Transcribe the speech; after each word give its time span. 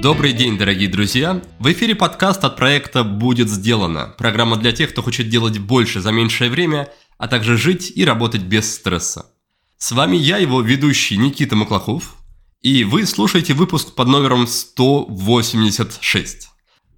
Добрый 0.00 0.32
день, 0.32 0.56
дорогие 0.56 0.88
друзья! 0.88 1.42
В 1.58 1.72
эфире 1.72 1.96
подкаст 1.96 2.44
от 2.44 2.54
проекта 2.54 3.02
«Будет 3.02 3.50
сделано». 3.50 4.14
Программа 4.16 4.56
для 4.56 4.70
тех, 4.70 4.90
кто 4.90 5.02
хочет 5.02 5.28
делать 5.28 5.58
больше 5.58 6.00
за 6.00 6.12
меньшее 6.12 6.48
время, 6.48 6.88
а 7.16 7.26
также 7.26 7.56
жить 7.56 7.90
и 7.92 8.04
работать 8.04 8.42
без 8.42 8.72
стресса. 8.72 9.26
С 9.78 9.90
вами 9.90 10.16
я, 10.16 10.36
его 10.36 10.60
ведущий 10.60 11.16
Никита 11.16 11.56
Маклахов, 11.56 12.14
и 12.62 12.84
вы 12.84 13.04
слушаете 13.04 13.54
выпуск 13.54 13.96
под 13.96 14.06
номером 14.06 14.46
186. 14.46 16.50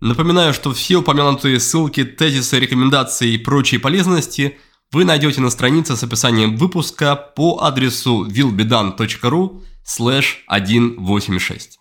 Напоминаю, 0.03 0.53
что 0.53 0.75
все 0.75 0.97
упомянутые 0.97 1.61
ссылки, 1.61 2.05
тезисы, 2.05 2.61
рекомендации 2.61 3.33
и 3.33 3.39
прочие 3.39 3.81
полезности 3.81 4.59
вы 4.93 5.05
найдете 5.05 5.41
на 5.41 5.51
странице 5.51 5.97
с 5.97 6.03
описанием 6.03 6.57
выпуска 6.57 7.15
по 7.15 7.63
адресу 7.63 8.27
willbedan.ru 8.27 9.63
slash 9.87 10.39
186. 10.49 11.79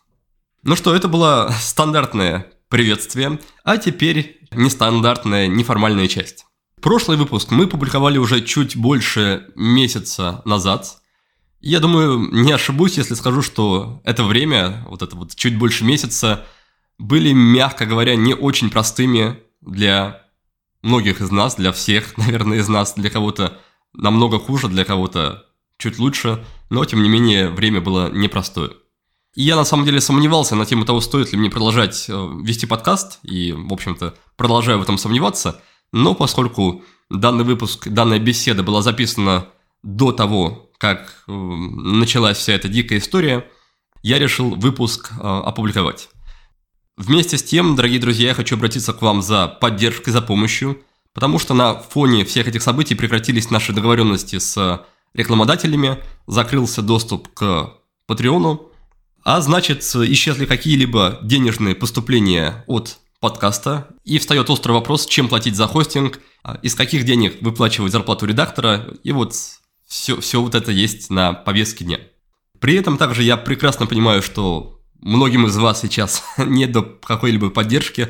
Ну 0.63 0.75
что, 0.75 0.93
это 0.93 1.07
было 1.07 1.51
стандартное 1.59 2.51
приветствие, 2.67 3.39
а 3.63 3.77
теперь 3.77 4.39
нестандартная, 4.51 5.47
неформальная 5.47 6.07
часть. 6.07 6.45
Прошлый 6.81 7.17
выпуск 7.17 7.49
мы 7.49 7.65
публиковали 7.65 8.19
уже 8.19 8.41
чуть 8.41 8.77
больше 8.77 9.47
месяца 9.55 10.43
назад. 10.45 11.01
Я 11.61 11.79
думаю, 11.79 12.29
не 12.31 12.51
ошибусь, 12.51 12.97
если 12.97 13.15
скажу, 13.15 13.41
что 13.41 14.01
это 14.03 14.23
время, 14.23 14.85
вот 14.87 15.01
это 15.01 15.15
вот 15.15 15.35
чуть 15.35 15.57
больше 15.57 15.83
месяца, 15.83 16.45
были, 16.99 17.31
мягко 17.31 17.87
говоря, 17.87 18.15
не 18.15 18.35
очень 18.35 18.69
простыми 18.69 19.39
для 19.61 20.28
многих 20.81 21.21
из 21.21 21.31
нас, 21.31 21.55
для 21.55 21.71
всех, 21.71 22.17
наверное, 22.17 22.59
из 22.59 22.67
нас, 22.67 22.93
для 22.95 23.09
кого-то 23.09 23.59
намного 23.93 24.39
хуже, 24.39 24.67
для 24.67 24.85
кого-то 24.85 25.45
чуть 25.77 25.99
лучше, 25.99 26.43
но, 26.69 26.85
тем 26.85 27.01
не 27.01 27.09
менее, 27.09 27.49
время 27.49 27.81
было 27.81 28.11
непростое. 28.11 28.71
И 29.35 29.43
я 29.43 29.55
на 29.55 29.63
самом 29.63 29.85
деле 29.85 30.01
сомневался 30.01 30.55
на 30.55 30.65
тему 30.65 30.85
того, 30.85 31.01
стоит 31.01 31.31
ли 31.31 31.37
мне 31.37 31.49
продолжать 31.49 32.05
э, 32.09 32.29
вести 32.43 32.65
подкаст, 32.65 33.19
и, 33.23 33.53
в 33.53 33.71
общем-то, 33.71 34.15
продолжаю 34.35 34.79
в 34.79 34.81
этом 34.81 34.97
сомневаться, 34.97 35.61
но 35.91 36.13
поскольку 36.15 36.83
данный 37.09 37.43
выпуск, 37.43 37.87
данная 37.87 38.19
беседа 38.19 38.63
была 38.63 38.81
записана 38.81 39.47
до 39.83 40.11
того, 40.11 40.71
как 40.77 41.23
э, 41.27 41.31
началась 41.31 42.37
вся 42.37 42.53
эта 42.53 42.67
дикая 42.67 42.97
история, 42.97 43.47
я 44.01 44.19
решил 44.19 44.55
выпуск 44.55 45.11
э, 45.11 45.15
опубликовать. 45.21 46.09
Вместе 46.99 47.37
с 47.37 47.43
тем, 47.43 47.77
дорогие 47.77 47.97
друзья, 47.97 48.27
я 48.27 48.33
хочу 48.33 48.57
обратиться 48.57 48.91
к 48.91 49.01
вам 49.01 49.21
за 49.21 49.47
поддержкой, 49.47 50.09
за 50.09 50.21
помощью, 50.21 50.81
потому 51.13 51.39
что 51.39 51.53
на 51.53 51.75
фоне 51.75 52.25
всех 52.25 52.49
этих 52.49 52.61
событий 52.61 52.93
прекратились 52.93 53.49
наши 53.49 53.71
договоренности 53.71 54.37
с 54.37 54.85
рекламодателями, 55.13 56.03
закрылся 56.27 56.81
доступ 56.81 57.29
к 57.29 57.71
Патреону, 58.05 58.69
а 59.23 59.39
значит, 59.39 59.79
исчезли 59.79 60.45
какие-либо 60.45 61.19
денежные 61.21 61.73
поступления 61.73 62.65
от 62.67 62.97
подкаста, 63.21 63.87
и 64.03 64.19
встает 64.19 64.49
острый 64.49 64.73
вопрос, 64.73 65.05
чем 65.05 65.29
платить 65.29 65.55
за 65.55 65.67
хостинг, 65.67 66.19
а, 66.43 66.59
из 66.61 66.75
каких 66.75 67.05
денег 67.05 67.37
выплачивать 67.39 67.93
зарплату 67.93 68.25
редактора, 68.25 68.93
и 69.03 69.13
вот 69.13 69.33
все, 69.87 70.19
все 70.19 70.41
вот 70.41 70.53
это 70.53 70.73
есть 70.73 71.09
на 71.09 71.31
повестке 71.31 71.85
дня. 71.85 71.99
При 72.59 72.75
этом 72.75 72.97
также 72.97 73.23
я 73.23 73.37
прекрасно 73.37 73.85
понимаю, 73.85 74.21
что 74.21 74.78
многим 75.01 75.45
из 75.47 75.57
вас 75.57 75.81
сейчас 75.81 76.23
не 76.37 76.67
до 76.67 76.81
какой-либо 76.81 77.49
поддержки, 77.49 78.09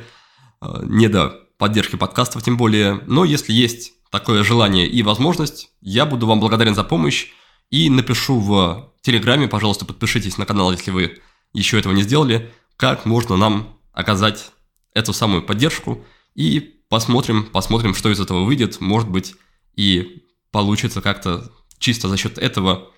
а, 0.62 0.82
не 0.84 1.08
до 1.08 1.48
поддержки 1.58 1.96
подкастов 1.96 2.44
тем 2.44 2.58
более, 2.58 3.02
но 3.06 3.26
если 3.26 3.54
есть 3.54 3.94
такое 4.12 4.44
желание 4.44 4.88
и 4.88 5.04
возможность, 5.04 5.72
я 5.82 6.06
буду 6.06 6.26
вам 6.26 6.40
благодарен 6.40 6.76
за 6.76 6.84
помощь 6.84 7.28
и 7.70 7.90
напишу 7.90 8.40
в 8.40 8.92
Телеграме, 9.02 9.48
пожалуйста, 9.48 9.86
подпишитесь 9.86 10.38
на 10.38 10.46
канал, 10.46 10.72
если 10.72 10.92
вы 10.92 11.20
еще 11.54 11.80
этого 11.80 11.94
не 11.94 12.04
сделали, 12.04 12.52
как 12.78 13.06
можно 13.06 13.38
нам 13.38 13.78
оказать 13.92 14.52
эту 14.94 15.14
самую 15.14 15.44
поддержку 15.44 16.06
и 16.36 16.82
посмотрим, 16.90 17.46
посмотрим, 17.46 17.94
что 17.94 18.10
из 18.10 18.20
этого 18.20 18.44
выйдет. 18.44 18.82
Может 18.82 19.10
быть, 19.10 19.36
и 19.76 20.24
получится 20.52 21.02
как-то 21.02 21.52
чисто 21.78 22.08
за 22.08 22.18
счет 22.18 22.38
этого 22.38 22.92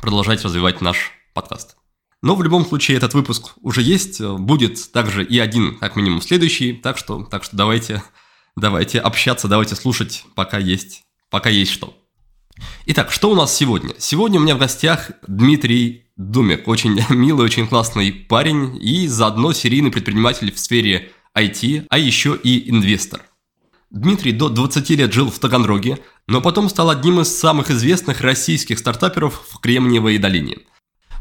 продолжать 0.00 0.44
развивать 0.44 0.80
наш 0.80 1.12
подкаст. 1.34 1.76
Но 2.22 2.34
в 2.34 2.42
любом 2.42 2.66
случае 2.66 2.96
этот 2.96 3.14
выпуск 3.14 3.52
уже 3.60 3.82
есть, 3.82 4.20
будет 4.20 4.90
также 4.92 5.24
и 5.24 5.38
один, 5.38 5.76
как 5.78 5.96
минимум, 5.96 6.22
следующий, 6.22 6.72
так 6.72 6.98
что, 6.98 7.24
так 7.24 7.44
что 7.44 7.56
давайте, 7.56 8.02
давайте 8.56 9.00
общаться, 9.00 9.48
давайте 9.48 9.76
слушать, 9.76 10.24
пока 10.34 10.58
есть, 10.58 11.04
пока 11.30 11.50
есть 11.50 11.72
что. 11.72 11.96
Итак, 12.86 13.12
что 13.12 13.30
у 13.30 13.34
нас 13.34 13.54
сегодня? 13.54 13.94
Сегодня 13.98 14.40
у 14.40 14.42
меня 14.42 14.54
в 14.54 14.58
гостях 14.58 15.10
Дмитрий 15.26 16.06
Думик, 16.16 16.66
очень 16.66 16.98
милый, 17.10 17.44
очень 17.44 17.68
классный 17.68 18.12
парень 18.12 18.78
и 18.82 19.06
заодно 19.06 19.52
серийный 19.52 19.90
предприниматель 19.90 20.52
в 20.52 20.58
сфере 20.58 21.12
IT, 21.36 21.86
а 21.90 21.98
еще 21.98 22.38
и 22.42 22.70
инвестор. 22.70 23.22
Дмитрий 23.90 24.32
до 24.32 24.48
20 24.48 24.90
лет 24.90 25.12
жил 25.12 25.30
в 25.30 25.38
Таганроге, 25.38 25.98
но 26.26 26.40
потом 26.40 26.68
стал 26.68 26.90
одним 26.90 27.20
из 27.20 27.36
самых 27.36 27.70
известных 27.70 28.20
российских 28.20 28.78
стартаперов 28.78 29.42
в 29.48 29.60
Кремниевой 29.60 30.18
долине. 30.18 30.58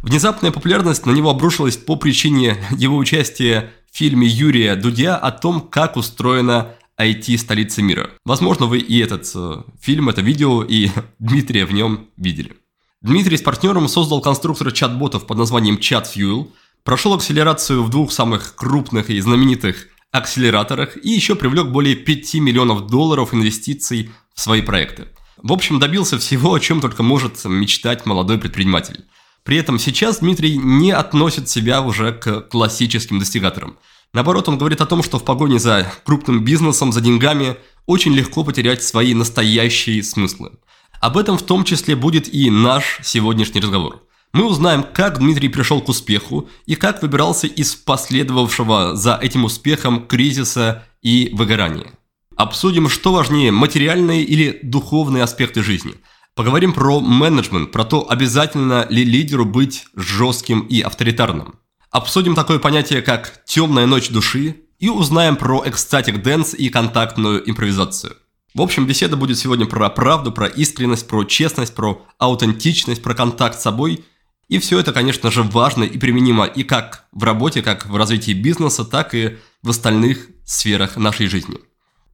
Внезапная 0.05 0.51
популярность 0.51 1.07
на 1.07 1.11
него 1.11 1.31
обрушилась 1.31 1.77
по 1.77 1.95
причине 1.95 2.57
его 2.77 2.95
участия 2.95 3.73
в 3.91 3.97
фильме 3.97 4.27
Юрия 4.27 4.75
Дудя 4.75 5.17
о 5.17 5.31
том, 5.31 5.59
как 5.61 5.97
устроена 5.97 6.75
IT-столицы 7.01 7.81
мира. 7.81 8.11
Возможно, 8.23 8.67
вы 8.67 8.77
и 8.77 8.99
этот 8.99 9.27
э, 9.33 9.63
фильм, 9.81 10.09
это 10.09 10.21
видео, 10.21 10.61
и 10.61 10.91
Дмитрия 11.19 11.65
в 11.65 11.73
нем 11.73 12.09
видели. 12.17 12.55
Дмитрий 13.01 13.35
с 13.35 13.41
партнером 13.41 13.87
создал 13.87 14.21
конструктор 14.21 14.71
чат-ботов 14.71 15.25
под 15.25 15.39
названием 15.39 15.77
ChatFuel, 15.77 16.51
прошел 16.83 17.15
акселерацию 17.15 17.81
в 17.81 17.89
двух 17.89 18.11
самых 18.11 18.53
крупных 18.53 19.09
и 19.09 19.19
знаменитых 19.19 19.87
акселераторах 20.11 21.03
и 21.03 21.09
еще 21.09 21.33
привлек 21.33 21.69
более 21.69 21.95
5 21.95 22.35
миллионов 22.35 22.85
долларов 22.85 23.33
инвестиций 23.33 24.11
в 24.35 24.39
свои 24.39 24.61
проекты. 24.61 25.07
В 25.37 25.51
общем, 25.51 25.79
добился 25.79 26.19
всего, 26.19 26.53
о 26.53 26.59
чем 26.59 26.79
только 26.79 27.01
может 27.01 27.43
мечтать 27.45 28.05
молодой 28.05 28.37
предприниматель. 28.37 29.03
При 29.45 29.57
этом 29.57 29.77
сейчас 29.77 30.19
Дмитрий 30.19 30.57
не 30.57 30.91
относит 30.91 31.47
себя 31.47 31.81
уже 31.81 32.11
к 32.11 32.41
классическим 32.41 33.19
достигаторам. 33.19 33.77
Наоборот, 34.11 34.49
он 34.49 34.57
говорит 34.57 34.81
о 34.81 34.87
том, 34.87 35.03
что 35.03 35.19
в 35.19 35.23
погоне 35.23 35.59
за 35.59 35.85
крупным 36.03 36.43
бизнесом, 36.43 36.91
за 36.91 36.99
деньгами 36.99 37.55
очень 37.85 38.13
легко 38.13 38.43
потерять 38.43 38.83
свои 38.83 39.13
настоящие 39.13 40.01
смыслы. 40.01 40.53
Об 40.99 41.15
этом 41.15 41.37
в 41.37 41.43
том 41.43 41.63
числе 41.63 41.95
будет 41.95 42.33
и 42.33 42.49
наш 42.49 42.99
сегодняшний 43.03 43.61
разговор. 43.61 44.01
Мы 44.33 44.45
узнаем, 44.47 44.83
как 44.83 45.19
Дмитрий 45.19 45.49
пришел 45.49 45.79
к 45.79 45.89
успеху 45.89 46.49
и 46.65 46.73
как 46.73 47.03
выбирался 47.03 47.45
из 47.45 47.75
последовавшего 47.75 48.95
за 48.95 49.15
этим 49.21 49.45
успехом 49.45 50.07
кризиса 50.07 50.87
и 51.03 51.29
выгорания. 51.33 51.91
Обсудим, 52.35 52.89
что 52.89 53.13
важнее, 53.13 53.51
материальные 53.51 54.23
или 54.23 54.59
духовные 54.63 55.23
аспекты 55.23 55.61
жизни. 55.61 55.93
Поговорим 56.35 56.73
про 56.73 56.99
менеджмент, 56.99 57.71
про 57.71 57.85
то, 57.85 58.09
обязательно 58.09 58.85
ли 58.89 59.03
лидеру 59.03 59.45
быть 59.45 59.85
жестким 59.95 60.61
и 60.61 60.81
авторитарным. 60.81 61.55
Обсудим 61.91 62.35
такое 62.35 62.59
понятие, 62.59 63.01
как 63.01 63.43
«темная 63.45 63.85
ночь 63.85 64.09
души» 64.09 64.57
и 64.77 64.89
узнаем 64.89 65.37
про 65.37 65.63
ecstatic 65.65 66.21
dance 66.21 66.53
и 66.53 66.69
контактную 66.69 67.49
импровизацию. 67.49 68.17
В 68.53 68.61
общем, 68.61 68.85
беседа 68.85 69.15
будет 69.15 69.37
сегодня 69.37 69.65
про 69.65 69.89
правду, 69.89 70.31
про 70.31 70.47
искренность, 70.47 71.07
про 71.07 71.23
честность, 71.23 71.73
про 71.73 72.05
аутентичность, 72.19 73.01
про 73.01 73.13
контакт 73.13 73.59
с 73.59 73.63
собой– 73.63 74.03
и 74.47 74.59
все 74.59 74.79
это, 74.79 74.93
конечно 74.93 75.31
же, 75.31 75.43
важно 75.43 75.83
и 75.83 75.97
применимо 75.97 76.45
и 76.45 76.63
как 76.63 77.05
в 77.11 77.23
работе, 77.23 77.61
как 77.61 77.87
в 77.87 77.95
развитии 77.95 78.33
бизнеса, 78.33 78.85
так 78.85 79.15
и 79.15 79.37
в 79.63 79.69
остальных 79.69 80.27
сферах 80.45 80.97
нашей 80.97 81.27
жизни. 81.27 81.57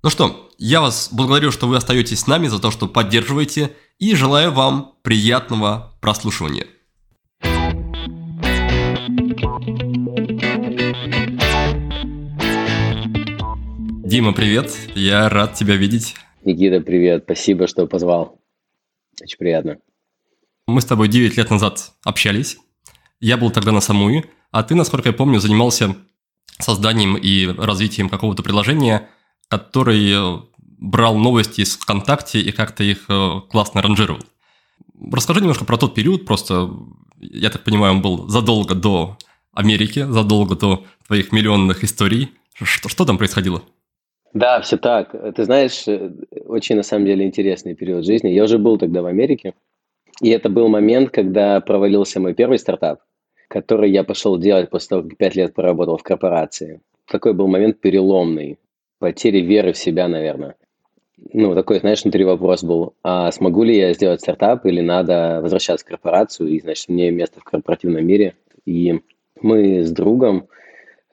Ну 0.03 0.09
что, 0.09 0.49
я 0.57 0.81
вас 0.81 1.09
благодарю, 1.11 1.51
что 1.51 1.67
вы 1.67 1.77
остаетесь 1.77 2.21
с 2.21 2.27
нами, 2.27 2.47
за 2.47 2.59
то, 2.59 2.71
что 2.71 2.87
поддерживаете, 2.87 3.75
и 3.99 4.15
желаю 4.15 4.51
вам 4.51 4.95
приятного 5.03 5.95
прослушивания. 6.01 6.65
Дима, 14.03 14.33
привет, 14.33 14.75
я 14.95 15.29
рад 15.29 15.53
тебя 15.53 15.75
видеть. 15.75 16.15
Никита, 16.43 16.81
привет, 16.81 17.25
спасибо, 17.25 17.67
что 17.67 17.85
позвал. 17.85 18.41
Очень 19.21 19.37
приятно. 19.37 19.77
Мы 20.65 20.81
с 20.81 20.85
тобой 20.85 21.09
9 21.09 21.37
лет 21.37 21.51
назад 21.51 21.91
общались. 22.03 22.57
Я 23.19 23.37
был 23.37 23.51
тогда 23.51 23.71
на 23.71 23.81
Самуи, 23.81 24.25
а 24.49 24.63
ты, 24.63 24.73
насколько 24.73 25.09
я 25.09 25.13
помню, 25.13 25.39
занимался 25.39 25.95
созданием 26.57 27.17
и 27.17 27.45
развитием 27.45 28.09
какого-то 28.09 28.41
приложения, 28.41 29.07
который 29.51 30.13
э, 30.13 30.39
брал 30.79 31.17
новости 31.17 31.61
из 31.61 31.75
ВКонтакте 31.75 32.39
и 32.39 32.53
как-то 32.53 32.85
их 32.85 33.05
э, 33.09 33.41
классно 33.49 33.81
ранжировал. 33.81 34.21
Расскажи 35.11 35.41
немножко 35.41 35.65
про 35.65 35.77
тот 35.77 35.93
период, 35.93 36.25
просто, 36.25 36.69
я 37.19 37.49
так 37.49 37.65
понимаю, 37.65 37.95
он 37.95 38.01
был 38.01 38.29
задолго 38.29 38.75
до 38.75 39.17
Америки, 39.53 40.05
задолго 40.09 40.55
до 40.55 40.85
твоих 41.05 41.33
миллионных 41.33 41.83
историй. 41.83 42.29
Что, 42.53 42.87
что 42.87 43.03
там 43.03 43.17
происходило? 43.17 43.61
Да, 44.33 44.61
все 44.61 44.77
так. 44.77 45.13
Ты 45.35 45.43
знаешь, 45.43 45.85
э, 45.85 46.11
очень 46.45 46.77
на 46.77 46.83
самом 46.83 47.05
деле 47.05 47.25
интересный 47.25 47.75
период 47.75 48.05
жизни. 48.05 48.29
Я 48.29 48.45
уже 48.45 48.57
был 48.57 48.77
тогда 48.77 49.01
в 49.01 49.07
Америке, 49.07 49.53
И 50.21 50.29
это 50.29 50.47
был 50.47 50.69
момент, 50.69 51.09
когда 51.09 51.59
провалился 51.59 52.21
мой 52.21 52.33
первый 52.33 52.57
стартап, 52.57 53.01
который 53.49 53.91
я 53.91 54.05
пошел 54.05 54.37
делать 54.37 54.69
после 54.69 54.87
того, 54.87 55.01
как 55.03 55.17
пять 55.17 55.35
лет 55.35 55.53
поработал 55.53 55.97
в 55.97 56.03
корпорации. 56.03 56.79
Такой 57.05 57.33
был 57.33 57.47
момент 57.47 57.81
переломный, 57.81 58.57
потери 59.01 59.39
веры 59.39 59.73
в 59.73 59.77
себя, 59.77 60.07
наверное. 60.07 60.55
Ну, 61.33 61.55
такой, 61.55 61.79
знаешь, 61.79 62.03
внутри 62.03 62.23
вопрос 62.23 62.63
был, 62.63 62.93
а 63.03 63.31
смогу 63.31 63.63
ли 63.63 63.75
я 63.77 63.93
сделать 63.93 64.21
стартап 64.21 64.65
или 64.65 64.81
надо 64.81 65.39
возвращаться 65.41 65.85
в 65.85 65.89
корпорацию, 65.89 66.49
и, 66.49 66.59
значит, 66.61 66.87
мне 66.87 67.11
место 67.11 67.39
в 67.39 67.43
корпоративном 67.43 68.05
мире. 68.05 68.35
И 68.65 69.01
мы 69.41 69.83
с 69.83 69.91
другом, 69.91 70.47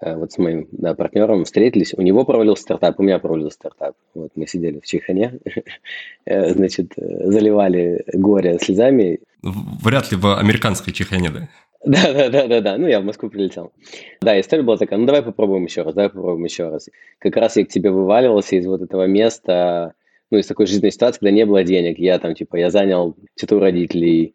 э, 0.00 0.14
вот 0.17 0.32
с 0.32 0.38
моим 0.38 0.69
да, 0.73 0.94
партнером 0.94 1.44
встретились, 1.44 1.94
у 1.94 2.02
него 2.02 2.25
провалился 2.25 2.62
стартап, 2.62 3.00
у 3.00 3.02
меня 3.02 3.19
провалился 3.19 3.56
стартап. 3.56 3.96
Вот 4.14 4.32
мы 4.35 4.46
сидели 4.46 4.81
в 4.81 4.87
Чехане, 4.87 5.38
э, 6.26 6.52
значит, 6.52 6.93
заливали 6.96 8.05
горе 8.12 8.58
слезами. 8.58 9.20
Вряд 9.43 10.11
ли 10.11 10.19
в 10.19 10.38
американской 10.38 10.93
Чехане, 10.93 11.31
да? 11.31 11.49
Да, 11.84 12.12
да, 12.12 12.28
да, 12.28 12.46
да, 12.48 12.60
да. 12.60 12.78
Ну, 12.78 12.88
я 12.88 13.00
в 13.00 13.04
Москву 13.04 13.30
прилетел. 13.30 13.72
Да, 14.20 14.38
история 14.40 14.62
была 14.62 14.76
такая, 14.76 14.98
ну 14.98 15.06
давай 15.06 15.22
попробуем 15.22 15.64
еще 15.64 15.82
раз, 15.82 15.94
давай 15.94 16.10
попробуем 16.10 16.44
еще 16.44 16.69
раз. 16.69 16.88
Как 17.19 17.36
раз 17.36 17.56
я 17.56 17.64
к 17.64 17.69
тебе 17.69 17.90
вываливался 17.90 18.56
из 18.56 18.66
вот 18.66 18.82
этого 18.82 19.06
места, 19.06 19.94
ну, 20.30 20.38
из 20.38 20.46
такой 20.46 20.66
жизненной 20.66 20.90
ситуации, 20.90 21.20
когда 21.20 21.30
не 21.30 21.46
было 21.46 21.62
денег. 21.62 21.98
Я 21.98 22.19
там, 22.19 22.34
типа, 22.34 22.56
я 22.56 22.70
занял 22.70 23.16
у 23.50 23.58
родителей. 23.58 24.34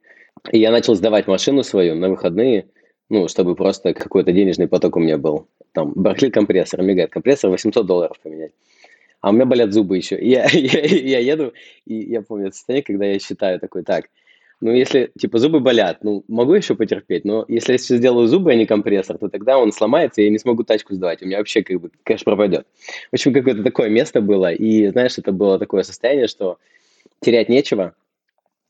И 0.52 0.60
я 0.60 0.72
начал 0.72 0.96
сдавать 0.96 1.28
машину 1.28 1.64
свою 1.64 1.96
на 1.96 2.10
выходные, 2.10 2.68
ну, 3.10 3.28
чтобы 3.28 3.56
просто 3.56 3.94
какой-то 3.94 4.32
денежный 4.32 4.68
поток 4.68 4.96
у 4.96 5.00
меня 5.00 5.18
был. 5.18 5.48
Там, 5.74 5.94
барахлит 5.96 6.34
компрессор, 6.34 6.82
мигает 6.82 7.12
компрессор, 7.12 7.50
800 7.50 7.86
долларов 7.86 8.20
поменять. 8.22 8.52
А 9.22 9.30
у 9.30 9.34
меня 9.34 9.46
болят 9.46 9.74
зубы 9.74 9.98
еще. 9.98 10.18
Я, 10.20 10.46
я, 10.54 10.82
я 10.82 11.20
еду, 11.20 11.54
и 11.86 11.96
я 11.96 12.22
помню 12.22 12.48
это 12.48 12.56
состояние, 12.56 12.84
когда 12.84 13.06
я 13.06 13.20
считаю 13.20 13.60
такой, 13.60 13.84
так, 13.84 14.06
ну, 14.64 14.72
если, 14.72 15.12
типа, 15.20 15.40
зубы 15.40 15.60
болят, 15.60 16.06
ну, 16.06 16.24
могу 16.30 16.54
еще 16.54 16.74
потерпеть, 16.74 17.26
но 17.26 17.44
если 17.50 17.74
я 17.74 17.78
сейчас 17.78 17.98
сделаю 17.98 18.30
зубы, 18.30 18.54
а 18.54 18.56
не 18.56 18.66
компрессор, 18.66 19.18
то 19.18 19.28
тогда 19.28 19.58
он 19.58 19.74
сломается, 19.74 20.22
и 20.22 20.24
я 20.24 20.30
не 20.30 20.40
смогу 20.40 20.64
тачку 20.64 20.94
сдавать, 20.94 21.22
у 21.22 21.26
меня 21.26 21.40
вообще, 21.40 21.64
как 21.64 21.82
бы, 21.82 21.92
кэш 22.04 22.24
пропадет. 22.24 22.66
В 23.12 23.16
общем, 23.16 23.34
какое-то 23.34 23.62
такое 23.62 23.90
место 23.90 24.22
было, 24.22 24.54
и, 24.54 24.88
знаешь, 24.88 25.18
это 25.18 25.34
было 25.34 25.60
такое 25.60 25.84
состояние, 25.84 26.28
что 26.30 26.60
терять 27.20 27.50
нечего, 27.50 27.94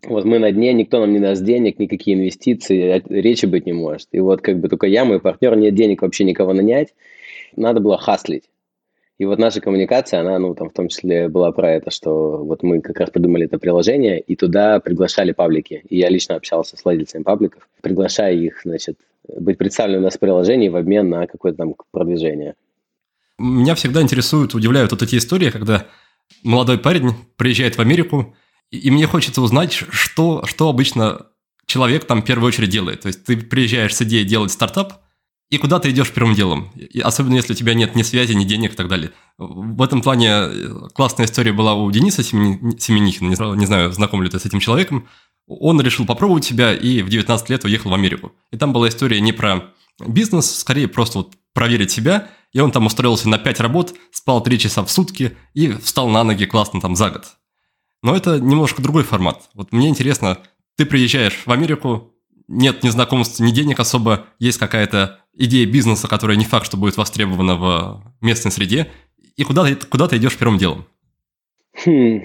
вот 0.04 0.26
мы 0.26 0.40
на 0.40 0.52
дне, 0.52 0.74
никто 0.74 1.00
нам 1.00 1.14
не 1.14 1.20
даст 1.20 1.44
денег, 1.44 1.78
никакие 1.78 2.18
инвестиции, 2.18 3.04
речи 3.10 3.46
быть 3.46 3.68
не 3.68 3.74
может. 3.74 4.08
И 4.14 4.20
вот 4.20 4.42
как 4.42 4.58
бы 4.58 4.70
только 4.70 4.88
я, 4.88 5.06
мой 5.06 5.20
партнер, 5.20 5.56
нет 5.56 5.76
денег 5.76 6.02
вообще 6.02 6.24
никого 6.24 6.54
нанять, 6.54 6.96
надо 7.56 7.82
было 7.82 8.00
хаслить. 8.00 8.46
И 9.20 9.26
вот 9.26 9.38
наша 9.38 9.62
коммуникация, 9.62 10.22
она, 10.22 10.40
ну, 10.40 10.56
там 10.56 10.70
в 10.70 10.74
том 10.74 10.88
числе 10.88 11.30
была 11.30 11.52
про 11.52 11.72
это, 11.72 11.92
что 11.92 12.44
вот 12.44 12.64
мы 12.64 12.82
как 12.82 13.00
раз 13.00 13.12
придумали 13.12 13.46
это 13.46 13.60
приложение, 13.60 14.20
и 14.20 14.36
туда 14.36 14.80
приглашали 14.80 15.32
паблики. 15.32 15.84
И 15.90 15.98
я 15.98 16.10
лично 16.10 16.36
общался 16.36 16.78
с 16.78 16.84
владельцами 16.84 17.24
пабликов, 17.24 17.68
приглашая 17.82 18.34
их, 18.34 18.62
значит, 18.64 18.98
быть 19.28 19.58
представленным 19.58 20.02
у 20.02 20.06
нас 20.06 20.16
в 20.16 20.20
приложении 20.20 20.70
в 20.70 20.76
обмен 20.76 21.10
на 21.10 21.28
какое-то 21.28 21.60
там 21.60 21.76
продвижение. 21.92 22.56
Меня 23.38 23.76
всегда 23.76 24.02
интересуют, 24.02 24.56
удивляют 24.56 24.92
вот 24.92 25.04
эти 25.04 25.18
истории, 25.18 25.52
когда 25.52 25.86
молодой 26.44 26.80
парень 26.80 27.12
приезжает 27.38 27.76
в 27.76 27.82
Америку, 27.82 28.36
и 28.72 28.90
мне 28.90 29.06
хочется 29.06 29.42
узнать, 29.42 29.72
что, 29.72 30.44
что 30.46 30.70
обычно 30.70 31.28
человек 31.68 32.06
там 32.06 32.22
в 32.22 32.26
первую 32.26 32.48
очередь 32.48 32.70
делает. 32.70 33.02
То 33.02 33.08
есть 33.08 33.24
ты 33.24 33.38
приезжаешь 33.38 33.96
с 33.96 34.02
идеей 34.02 34.26
делать 34.26 34.52
стартап, 34.52 35.03
и 35.54 35.60
куда 35.60 35.78
ты 35.78 35.92
идешь 35.92 36.12
первым 36.12 36.34
делом, 36.34 36.72
и 36.76 37.00
особенно 37.00 37.36
если 37.36 37.54
у 37.54 37.56
тебя 37.56 37.76
нет 37.76 37.94
ни 37.94 38.02
связи, 38.02 38.34
ни 38.34 38.44
денег 38.44 38.74
и 38.74 38.76
так 38.76 38.88
далее. 38.88 39.12
В 39.38 39.84
этом 39.84 40.02
плане 40.02 40.30
э, 40.30 40.70
классная 40.96 41.28
история 41.28 41.54
была 41.54 41.76
у 41.76 41.92
Дениса 41.92 42.24
Семенихина, 42.24 43.28
не, 43.28 43.60
не 43.60 43.66
знаю, 43.68 43.92
знаком 43.92 44.24
ли 44.24 44.32
ты 44.32 44.40
с 44.40 44.48
этим 44.48 44.60
человеком. 44.60 45.08
Он 45.46 45.80
решил 45.80 46.08
попробовать 46.08 46.44
себя 46.44 46.74
и 46.74 47.04
в 47.04 47.10
19 47.10 47.50
лет 47.52 47.64
уехал 47.66 47.92
в 47.92 47.94
Америку. 47.94 48.32
И 48.52 48.58
там 48.58 48.74
была 48.74 48.90
история 48.90 49.22
не 49.22 49.32
про 49.32 49.66
бизнес, 50.00 50.50
скорее 50.56 50.88
просто 50.88 51.20
вот 51.20 51.34
проверить 51.54 51.92
себя, 51.92 52.30
и 52.52 52.60
он 52.60 52.72
там 52.72 52.88
устроился 52.88 53.30
на 53.30 53.38
5 53.38 53.60
работ, 53.60 53.94
спал 54.12 54.42
3 54.42 54.58
часа 54.58 54.84
в 54.84 54.90
сутки 54.90 55.38
и 55.54 55.72
встал 55.74 56.10
на 56.10 56.24
ноги 56.24 56.46
классно 56.46 56.82
там 56.82 56.96
за 56.96 57.12
год. 57.12 57.26
Но 58.02 58.16
это 58.16 58.40
немножко 58.40 58.82
другой 58.82 59.04
формат. 59.04 59.52
Вот 59.54 59.72
мне 59.72 59.88
интересно, 59.88 60.40
ты 60.78 60.88
приезжаешь 60.88 61.44
в 61.46 61.52
Америку, 61.52 62.12
нет 62.48 62.82
ни 62.82 62.90
знакомств, 62.90 63.40
ни 63.40 63.52
денег 63.52 63.80
особо, 63.80 64.26
есть 64.40 64.58
какая-то 64.58 65.20
идея 65.36 65.66
бизнеса, 65.66 66.08
которая 66.08 66.38
не 66.38 66.46
факт, 66.46 66.66
что 66.66 66.78
будет 66.78 66.98
востребована 66.98 67.56
в 67.56 68.04
местной 68.22 68.52
среде, 68.52 68.88
и 69.36 69.44
куда 69.44 69.66
ты, 69.66 69.76
куда 69.76 70.08
ты 70.08 70.18
идешь 70.18 70.38
первым 70.38 70.58
делом? 70.58 70.86
Хм, 71.86 72.22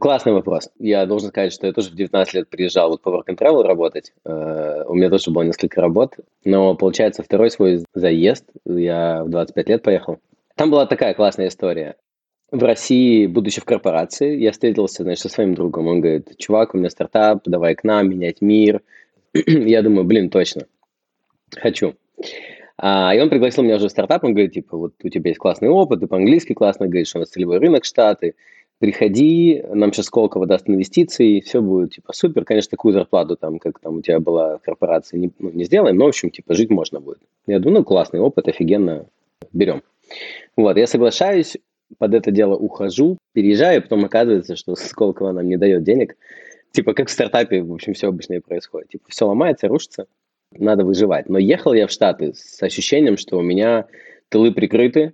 классный 0.00 0.32
вопрос. 0.32 0.70
Я 0.78 1.04
должен 1.04 1.28
сказать, 1.28 1.52
что 1.52 1.66
я 1.66 1.72
тоже 1.74 1.90
в 1.90 1.94
19 1.94 2.34
лет 2.34 2.48
приезжал 2.48 2.88
вот 2.88 3.02
по 3.02 3.10
Work 3.10 3.26
and 3.28 3.38
Travel 3.38 3.62
работать. 3.62 4.12
Uh, 4.24 4.84
у 4.86 4.94
меня 4.94 5.10
тоже 5.10 5.30
было 5.30 5.42
несколько 5.42 5.82
работ. 5.82 6.14
Но, 6.44 6.74
получается, 6.74 7.22
второй 7.22 7.50
свой 7.50 7.84
заезд, 7.94 8.44
я 8.64 9.22
в 9.22 9.28
25 9.28 9.68
лет 9.68 9.82
поехал. 9.82 10.18
Там 10.54 10.70
была 10.70 10.86
такая 10.86 11.12
классная 11.12 11.48
история. 11.48 11.96
В 12.50 12.62
России, 12.62 13.26
будучи 13.26 13.60
в 13.60 13.64
корпорации, 13.64 14.38
я 14.38 14.52
встретился, 14.52 15.02
значит, 15.02 15.22
со 15.22 15.28
своим 15.28 15.54
другом. 15.54 15.88
Он 15.88 16.00
говорит, 16.00 16.38
чувак, 16.38 16.74
у 16.74 16.78
меня 16.78 16.88
стартап, 16.88 17.42
давай 17.44 17.74
к 17.74 17.84
нам, 17.84 18.08
менять 18.08 18.40
мир. 18.40 18.80
я 19.34 19.82
думаю, 19.82 20.04
блин, 20.04 20.30
точно, 20.30 20.62
хочу. 21.54 21.94
А, 22.78 23.14
и 23.14 23.20
он 23.20 23.30
пригласил 23.30 23.64
меня 23.64 23.76
уже 23.76 23.88
в 23.88 23.90
стартап, 23.90 24.24
он 24.24 24.32
говорит, 24.32 24.52
типа, 24.52 24.76
вот 24.76 24.94
у 25.02 25.08
тебя 25.08 25.30
есть 25.30 25.38
классный 25.38 25.68
опыт, 25.68 26.00
ты 26.00 26.06
по-английски 26.06 26.52
классно 26.52 26.86
говоришь, 26.86 27.14
у 27.14 27.18
нас 27.18 27.30
целевой 27.30 27.58
рынок 27.58 27.84
Штаты, 27.84 28.34
приходи, 28.78 29.64
нам 29.72 29.92
сейчас 29.92 30.06
Сколково 30.06 30.46
даст 30.46 30.68
инвестиции, 30.68 31.40
все 31.40 31.62
будет, 31.62 31.94
типа, 31.94 32.12
супер, 32.12 32.44
конечно, 32.44 32.70
такую 32.70 32.92
зарплату, 32.92 33.36
там, 33.36 33.58
как 33.58 33.80
там 33.80 33.96
у 33.96 34.02
тебя 34.02 34.20
была 34.20 34.58
в 34.58 34.62
корпорации, 34.62 35.16
не, 35.16 35.32
ну, 35.38 35.50
не 35.50 35.64
сделаем, 35.64 35.96
но, 35.96 36.04
в 36.04 36.08
общем, 36.08 36.30
типа, 36.30 36.54
жить 36.54 36.70
можно 36.70 37.00
будет. 37.00 37.20
Я 37.46 37.58
думаю, 37.58 37.78
ну, 37.78 37.84
классный 37.84 38.20
опыт, 38.20 38.48
офигенно, 38.48 39.06
берем. 39.52 39.82
Вот, 40.56 40.76
я 40.76 40.86
соглашаюсь, 40.86 41.56
под 41.98 42.14
это 42.14 42.30
дело 42.30 42.56
ухожу, 42.56 43.16
переезжаю, 43.32 43.82
потом 43.82 44.04
оказывается, 44.04 44.56
что 44.56 44.74
Сколково 44.74 45.32
нам 45.32 45.48
не 45.48 45.56
дает 45.56 45.82
денег, 45.82 46.16
типа, 46.72 46.92
как 46.92 47.08
в 47.08 47.12
стартапе, 47.12 47.62
в 47.62 47.72
общем, 47.72 47.94
все 47.94 48.08
обычно 48.08 48.34
и 48.34 48.40
происходит, 48.40 48.90
типа, 48.90 49.04
все 49.08 49.26
ломается, 49.26 49.68
рушится, 49.68 50.06
надо 50.52 50.84
выживать. 50.84 51.28
Но 51.28 51.38
ехал 51.38 51.74
я 51.74 51.86
в 51.86 51.90
Штаты 51.90 52.32
с 52.34 52.62
ощущением, 52.62 53.16
что 53.16 53.38
у 53.38 53.42
меня 53.42 53.86
тылы 54.28 54.52
прикрыты, 54.52 55.12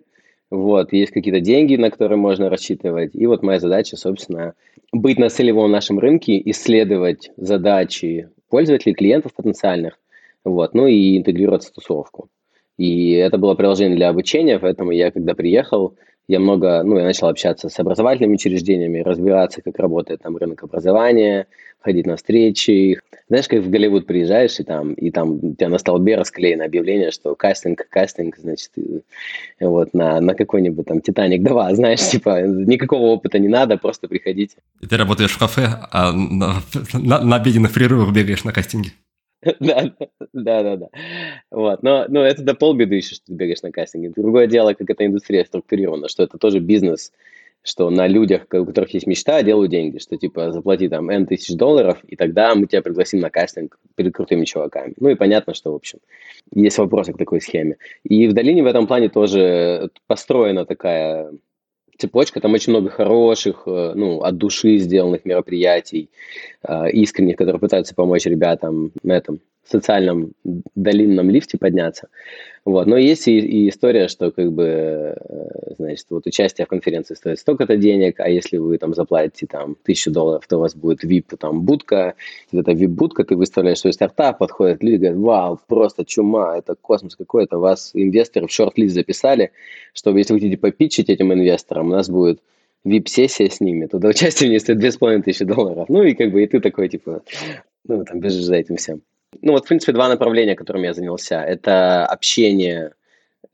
вот, 0.50 0.93
есть 0.93 1.12
какие-то 1.12 1.40
деньги, 1.40 1.76
на 1.76 1.90
которые 1.90 2.19
можно 2.19 2.50
рассчитывать. 2.50 3.14
И 3.14 3.26
вот 3.26 3.43
моя 3.43 3.58
задача, 3.58 3.96
собственно, 3.96 4.52
быть 4.93 5.19
на 5.19 5.31
целевом 5.31 5.70
нашем 5.70 5.99
рынке, 5.99 6.40
исследовать 6.50 7.31
задачи 7.38 8.29
пользователей, 8.50 8.94
клиентов 8.94 9.32
потенциальных, 9.34 9.98
вот, 10.44 10.74
ну 10.74 10.86
и 10.86 11.17
интегрироваться 11.17 11.70
в 11.70 11.72
тусовку. 11.72 12.29
И 12.77 13.12
это 13.12 13.39
было 13.39 13.55
приложение 13.55 13.96
для 13.96 14.10
обучения, 14.10 14.58
поэтому 14.58 14.91
я, 14.91 15.10
когда 15.10 15.34
приехал, 15.34 15.96
я 16.29 16.41
много, 16.41 16.82
ну, 16.82 16.98
я 16.98 17.05
начал 17.05 17.29
общаться 17.29 17.69
с 17.69 17.79
образовательными 17.79 18.34
учреждениями, 18.34 19.00
разбираться, 19.00 19.60
как 19.62 19.79
работает 19.79 20.22
там 20.22 20.36
рынок 20.36 20.62
образования, 20.62 21.46
ходить 21.81 22.06
на 22.06 22.17
встречи. 22.17 22.98
Знаешь, 23.29 23.48
как 23.48 23.60
в 23.60 23.70
Голливуд 23.70 24.06
приезжаешь, 24.06 24.60
и 24.60 24.62
там, 24.62 24.93
и 24.94 25.10
там 25.10 25.32
у 25.32 25.55
тебя 25.55 25.69
на 25.69 25.79
столбе 25.79 26.17
расклеено 26.17 26.64
объявление, 26.64 27.10
что 27.10 27.34
кастинг, 27.34 27.88
кастинг, 27.88 28.36
значит, 28.36 28.70
вот 29.60 29.94
на, 29.94 30.20
на 30.20 30.34
какой-нибудь 30.34 30.86
там 30.86 31.00
Титаник 31.00 31.43
2, 31.43 31.74
знаешь, 31.74 32.00
типа, 32.00 32.43
никакого 32.43 33.06
опыта 33.06 33.38
не 33.38 33.48
надо, 33.48 33.76
просто 33.76 34.06
приходите. 34.06 34.56
И 34.81 34.86
ты 34.86 34.96
работаешь 34.96 35.32
в 35.32 35.38
кафе, 35.38 35.69
а 35.91 36.12
на, 36.12 36.62
на, 36.93 37.20
на 37.20 37.36
обеденных 37.36 37.72
прерывах 37.72 38.12
бегаешь 38.12 38.44
на 38.44 38.52
кастинге. 38.52 38.91
Да, 39.61 39.93
да, 40.32 40.63
да, 40.63 40.77
да. 40.77 40.89
Вот. 41.51 41.82
Но, 41.82 42.06
но 42.08 42.25
это 42.25 42.43
до 42.43 42.55
полбеды 42.55 42.96
еще, 42.96 43.17
что 43.17 43.27
ты 43.27 43.32
бегаешь 43.34 43.63
на 43.63 43.72
кастинге. 43.72 44.11
Другое 44.15 44.46
дело, 44.46 44.75
как 44.75 44.89
эта 44.89 45.05
индустрия 45.05 45.44
структурирована, 45.44 46.08
что 46.08 46.22
это 46.22 46.39
тоже 46.39 46.61
бизнес, 46.61 47.13
что 47.65 47.91
на 47.91 48.06
людях, 48.06 48.46
у 48.53 48.65
которых 48.65 48.94
есть 48.94 49.06
мечта, 49.06 49.43
делают 49.43 49.70
деньги, 49.70 49.99
что 49.99 50.17
типа 50.17 50.53
заплати 50.53 50.89
там 50.89 51.11
N 51.11 51.27
тысяч 51.27 51.56
долларов, 51.56 51.99
и 52.06 52.17
тогда 52.17 52.55
мы 52.55 52.67
тебя 52.67 52.82
пригласим 52.82 53.20
на 53.20 53.31
кастинг 53.31 53.79
перед 53.94 54.15
крутыми 54.15 54.44
чуваками. 54.44 54.94
Ну 54.99 55.08
и 55.11 55.15
понятно, 55.15 55.55
что, 55.55 55.72
в 55.72 55.77
общем, 55.77 55.99
есть 56.55 56.79
вопросы 56.79 57.13
к 57.13 57.19
такой 57.19 57.41
схеме. 57.41 57.77
И 58.05 58.27
в 58.29 58.32
долине 58.32 58.63
в 58.63 58.67
этом 58.67 58.87
плане 58.87 59.08
тоже 59.08 59.91
построена 60.06 60.67
такая 60.67 61.32
цепочка, 62.03 62.41
там 62.41 62.53
очень 62.53 62.73
много 62.73 62.91
хороших, 62.91 63.63
э, 63.67 63.93
ну, 63.94 64.21
от 64.23 64.37
души 64.37 64.79
сделанных 64.79 65.25
мероприятий, 65.25 66.11
э, 66.63 66.91
искренних, 66.91 67.37
которые 67.37 67.61
пытаются 67.61 67.94
помочь 67.94 68.27
ребятам 68.27 68.93
на 69.03 69.13
этом 69.13 69.41
социальном 69.70 70.32
долинном 70.74 71.31
лифте 71.31 71.58
подняться. 71.58 72.08
Вот. 72.64 72.86
Но 72.86 72.96
есть 72.96 73.26
и, 73.26 73.38
и 73.38 73.69
история, 73.69 74.06
что 74.06 74.31
как 74.31 74.52
бы, 74.52 74.64
э, 74.64 75.74
значит, 75.78 76.06
вот 76.10 76.26
участие 76.26 76.64
в 76.64 76.69
конференции 76.69 77.14
стоит 77.14 77.40
столько-то 77.40 77.76
денег, 77.76 78.20
а 78.20 78.28
если 78.28 78.58
вы 78.58 78.78
там 78.78 78.94
заплатите 78.94 79.46
там 79.46 79.76
тысячу 79.82 80.12
долларов, 80.12 80.46
то 80.46 80.58
у 80.58 80.60
вас 80.60 80.76
будет 80.76 81.02
VIP 81.02 81.36
там 81.36 81.62
будка, 81.62 82.14
и 82.52 82.58
эта 82.58 82.70
VIP-будка, 82.72 83.24
ты 83.24 83.34
выставляешь 83.34 83.81
свой 83.81 83.92
стартап, 83.92 84.38
подходят 84.38 84.82
люди, 84.82 84.98
говорят, 84.98 85.19
вау, 85.19 85.60
просто 85.66 86.04
чума, 86.04 86.56
это 86.56 86.76
космос 86.76 87.16
какой-то, 87.16 87.58
вас 87.58 87.90
инвесторы 87.94 88.46
в 88.46 88.52
шорт-лист 88.52 88.94
записали, 88.94 89.50
чтобы 89.92 90.19
если 90.19 90.34
вы 90.34 90.38
хотите 90.38 90.56
попитчить 90.56 91.10
этим 91.10 91.32
инвесторам, 91.32 91.88
у 91.88 91.92
нас 91.92 92.08
будет 92.08 92.40
VIP-сессия 92.84 93.48
с 93.48 93.60
ними, 93.60 93.86
туда 93.86 94.08
участие 94.08 94.48
в 94.48 94.50
ней 94.52 94.60
стоит 94.60 94.78
2500 94.78 95.48
долларов. 95.48 95.88
Ну 95.88 96.02
и 96.04 96.14
как 96.14 96.31
бы 96.31 96.44
и 96.44 96.46
ты 96.46 96.60
такой, 96.60 96.88
типа, 96.88 97.22
ну, 97.88 98.04
там, 98.04 98.20
бежишь 98.20 98.44
за 98.44 98.54
этим 98.54 98.76
всем. 98.76 99.02
Ну, 99.41 99.53
вот, 99.53 99.65
в 99.65 99.69
принципе, 99.69 99.93
два 99.93 100.08
направления, 100.08 100.55
которыми 100.55 100.86
я 100.86 100.94
занялся. 100.94 101.43
Это 101.43 102.05
общение 102.06 102.93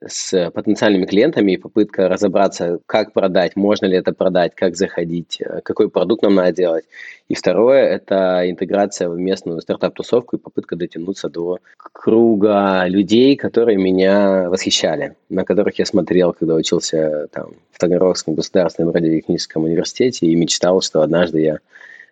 с 0.07 0.51
потенциальными 0.53 1.07
клиентами 1.07 1.53
и 1.53 1.57
попытка 1.57 2.09
разобраться, 2.09 2.79
как 2.87 3.13
продать, 3.13 3.57
можно 3.57 3.87
ли 3.87 3.97
это 3.97 4.13
продать, 4.13 4.55
как 4.55 4.77
заходить, 4.77 5.41
э, 5.41 5.61
какой 5.63 5.91
продукт 5.91 6.23
нам 6.23 6.37
надо 6.37 6.53
делать. 6.53 6.85
И 7.29 7.35
второе– 7.35 7.83
это 7.95 8.49
интеграция 8.49 9.09
в 9.09 9.19
местную 9.19 9.61
стартап-тусовку 9.61 10.37
и 10.37 10.39
попытка 10.39 10.77
дотянуться 10.77 11.29
до 11.29 11.59
круга 11.77 12.85
людей, 12.87 13.37
которые 13.37 13.77
меня 13.77 14.49
восхищали, 14.49 15.17
на 15.29 15.45
которых 15.45 15.79
я 15.79 15.87
смотрел, 15.87 16.33
когда 16.33 16.55
учился 16.55 17.27
там, 17.33 17.55
в 17.73 17.79
Таганрогском 17.79 18.35
государственном 18.35 18.95
радиотехническом 18.95 19.65
университете 19.65 20.27
и 20.27 20.37
мечтал, 20.37 20.81
что 20.81 21.03
однажды 21.03 21.41
я 21.41 21.59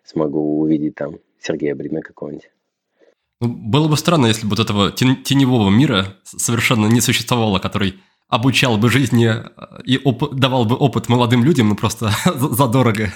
смогу 0.03 0.59
увидеть 0.59 0.95
там 0.95 1.19
Сергея 1.39 1.73
Брина 1.73 2.01
какого-нибудь. 2.01 2.49
Ну, 3.39 3.49
было 3.49 3.87
бы 3.87 3.97
странно, 3.97 4.27
если 4.27 4.43
бы 4.43 4.51
вот 4.51 4.59
этого 4.59 4.91
теневого 4.91 5.69
мира 5.69 6.15
совершенно 6.23 6.87
не 6.87 7.01
существовало, 7.01 7.59
который 7.59 7.95
обучал 8.27 8.77
бы 8.77 8.89
жизни 8.89 9.27
э, 9.27 9.81
и 9.85 9.99
оп- 10.03 10.33
давал 10.33 10.65
бы 10.65 10.75
опыт 10.75 11.07
молодым 11.07 11.43
людям, 11.43 11.69
ну 11.69 11.75
просто 11.75 12.11
задорого. 12.35 13.13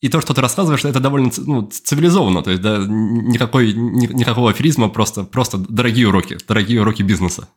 И 0.00 0.08
то, 0.08 0.20
что 0.20 0.34
ты 0.34 0.40
рассказываешь, 0.40 0.84
это 0.84 1.00
довольно 1.00 1.30
ну, 1.46 1.62
цивилизованно, 1.62 2.42
то 2.42 2.50
есть 2.50 2.62
да, 2.62 2.78
никакой, 2.86 3.72
ни, 3.72 4.06
никакого 4.06 4.50
аферизма, 4.50 4.88
просто, 4.88 5.24
просто 5.24 5.58
дорогие 5.58 6.08
уроки, 6.08 6.36
дорогие 6.46 6.80
уроки 6.80 7.02
бизнеса. 7.02 7.48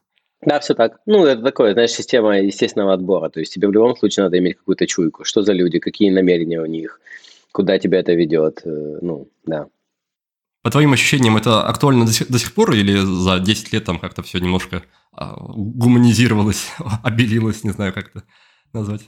Да, 0.41 0.59
все 0.59 0.73
так. 0.73 0.99
Ну, 1.05 1.25
это 1.25 1.41
такое, 1.41 1.73
знаешь, 1.73 1.91
система 1.91 2.39
естественного 2.39 2.93
отбора. 2.93 3.29
То 3.29 3.39
есть 3.39 3.53
тебе 3.53 3.67
в 3.67 3.71
любом 3.71 3.97
случае 3.97 4.25
надо 4.25 4.37
иметь 4.37 4.57
какую-то 4.57 4.85
чуйку. 4.85 5.23
Что 5.23 5.41
за 5.41 5.51
люди, 5.51 5.79
какие 5.79 6.11
намерения 6.11 6.61
у 6.61 6.65
них, 6.65 7.01
куда 7.51 7.79
тебя 7.79 7.99
это 7.99 8.13
ведет. 8.13 8.61
Э, 8.63 8.99
ну, 9.01 9.27
да. 9.45 9.67
По 10.67 10.71
твоим 10.71 10.91
ощущениям, 10.91 11.37
это 11.37 11.63
актуально 11.63 12.05
до 12.05 12.11
сих, 12.11 12.29
до 12.29 12.37
сих 12.37 12.53
пор 12.53 12.73
или 12.73 12.97
за 12.97 13.39
10 13.39 13.71
лет 13.71 13.85
там 13.85 13.99
как-то 13.99 14.21
все 14.21 14.39
немножко 14.39 14.83
а, 15.13 15.33
гуманизировалось, 15.39 16.73
обелилось, 17.05 17.63
не 17.63 17.69
знаю, 17.69 17.93
как 17.93 18.09
это 18.09 18.25
назвать? 18.73 19.03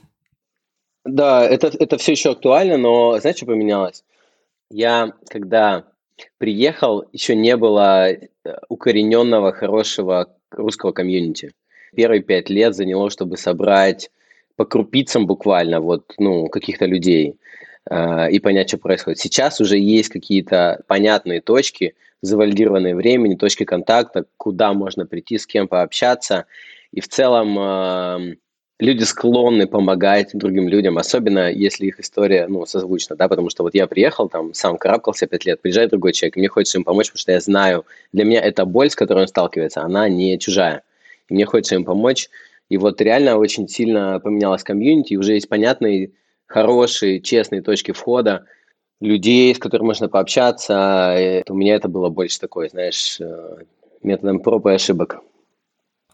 Да, 1.04 1.44
это, 1.44 1.66
это 1.66 1.98
все 1.98 2.12
еще 2.12 2.30
актуально, 2.30 2.78
но 2.78 3.20
знаешь, 3.20 3.36
что 3.36 3.44
поменялось? 3.44 4.04
Я, 4.70 5.12
когда 5.28 5.84
приехал, 6.38 7.04
еще 7.12 7.36
не 7.36 7.58
было 7.58 8.08
э, 8.08 8.26
укорененного 8.70 9.52
хорошего 9.52 10.34
русского 10.50 10.92
комьюнити. 10.92 11.52
Первые 11.94 12.22
пять 12.22 12.48
лет 12.48 12.74
заняло, 12.74 13.10
чтобы 13.10 13.36
собрать 13.36 14.10
по 14.56 14.64
крупицам 14.64 15.26
буквально 15.26 15.82
вот, 15.82 16.14
ну, 16.16 16.48
каких-то 16.48 16.86
людей. 16.86 17.34
Э, 17.88 18.30
и 18.30 18.38
понять, 18.40 18.68
что 18.68 18.78
происходит. 18.78 19.18
Сейчас 19.18 19.60
уже 19.60 19.78
есть 19.78 20.10
какие-то 20.10 20.82
понятные 20.86 21.40
точки, 21.40 21.94
завалидированные 22.20 22.94
времени, 22.94 23.36
точки 23.36 23.64
контакта, 23.64 24.26
куда 24.36 24.74
можно 24.74 25.06
прийти, 25.06 25.38
с 25.38 25.46
кем 25.46 25.66
пообщаться. 25.66 26.44
И 26.92 27.00
в 27.00 27.08
целом 27.08 27.58
э, 27.58 28.36
люди 28.78 29.04
склонны 29.04 29.66
помогать 29.66 30.30
другим 30.34 30.68
людям, 30.68 30.98
особенно 30.98 31.50
если 31.50 31.86
их 31.86 32.00
история 32.00 32.48
ну, 32.48 32.66
созвучна, 32.66 33.16
да, 33.16 33.28
потому 33.28 33.48
что 33.48 33.62
вот 33.62 33.74
я 33.74 33.86
приехал, 33.86 34.28
там, 34.28 34.52
сам 34.52 34.76
карабкался 34.76 35.26
пять 35.26 35.46
лет, 35.46 35.62
приезжает 35.62 35.90
другой 35.90 36.12
человек, 36.12 36.36
мне 36.36 36.48
хочется 36.48 36.76
им 36.76 36.84
помочь, 36.84 37.06
потому 37.06 37.20
что 37.20 37.32
я 37.32 37.40
знаю, 37.40 37.86
для 38.12 38.24
меня 38.24 38.42
эта 38.42 38.66
боль, 38.66 38.90
с 38.90 38.94
которой 38.96 39.22
он 39.22 39.28
сталкивается, 39.28 39.80
она 39.80 40.06
не 40.08 40.38
чужая. 40.38 40.82
И 41.30 41.34
мне 41.34 41.46
хочется 41.46 41.76
им 41.76 41.84
помочь. 41.84 42.28
И 42.68 42.76
вот 42.76 43.00
реально 43.00 43.36
очень 43.36 43.68
сильно 43.68 44.20
поменялась 44.20 44.62
комьюнити, 44.62 45.14
уже 45.14 45.32
есть 45.32 45.48
понятный 45.48 46.12
хорошие, 46.50 47.20
честные 47.20 47.62
точки 47.62 47.92
входа, 47.92 48.44
людей, 49.00 49.54
с 49.54 49.58
которыми 49.58 49.88
можно 49.88 50.08
пообщаться. 50.08 51.16
И 51.18 51.44
у 51.48 51.54
меня 51.54 51.76
это 51.76 51.88
было 51.88 52.08
больше 52.08 52.40
такое, 52.40 52.68
знаешь, 52.68 53.18
э, 53.20 53.58
методом 54.02 54.40
проб 54.40 54.66
и 54.66 54.72
ошибок. 54.72 55.20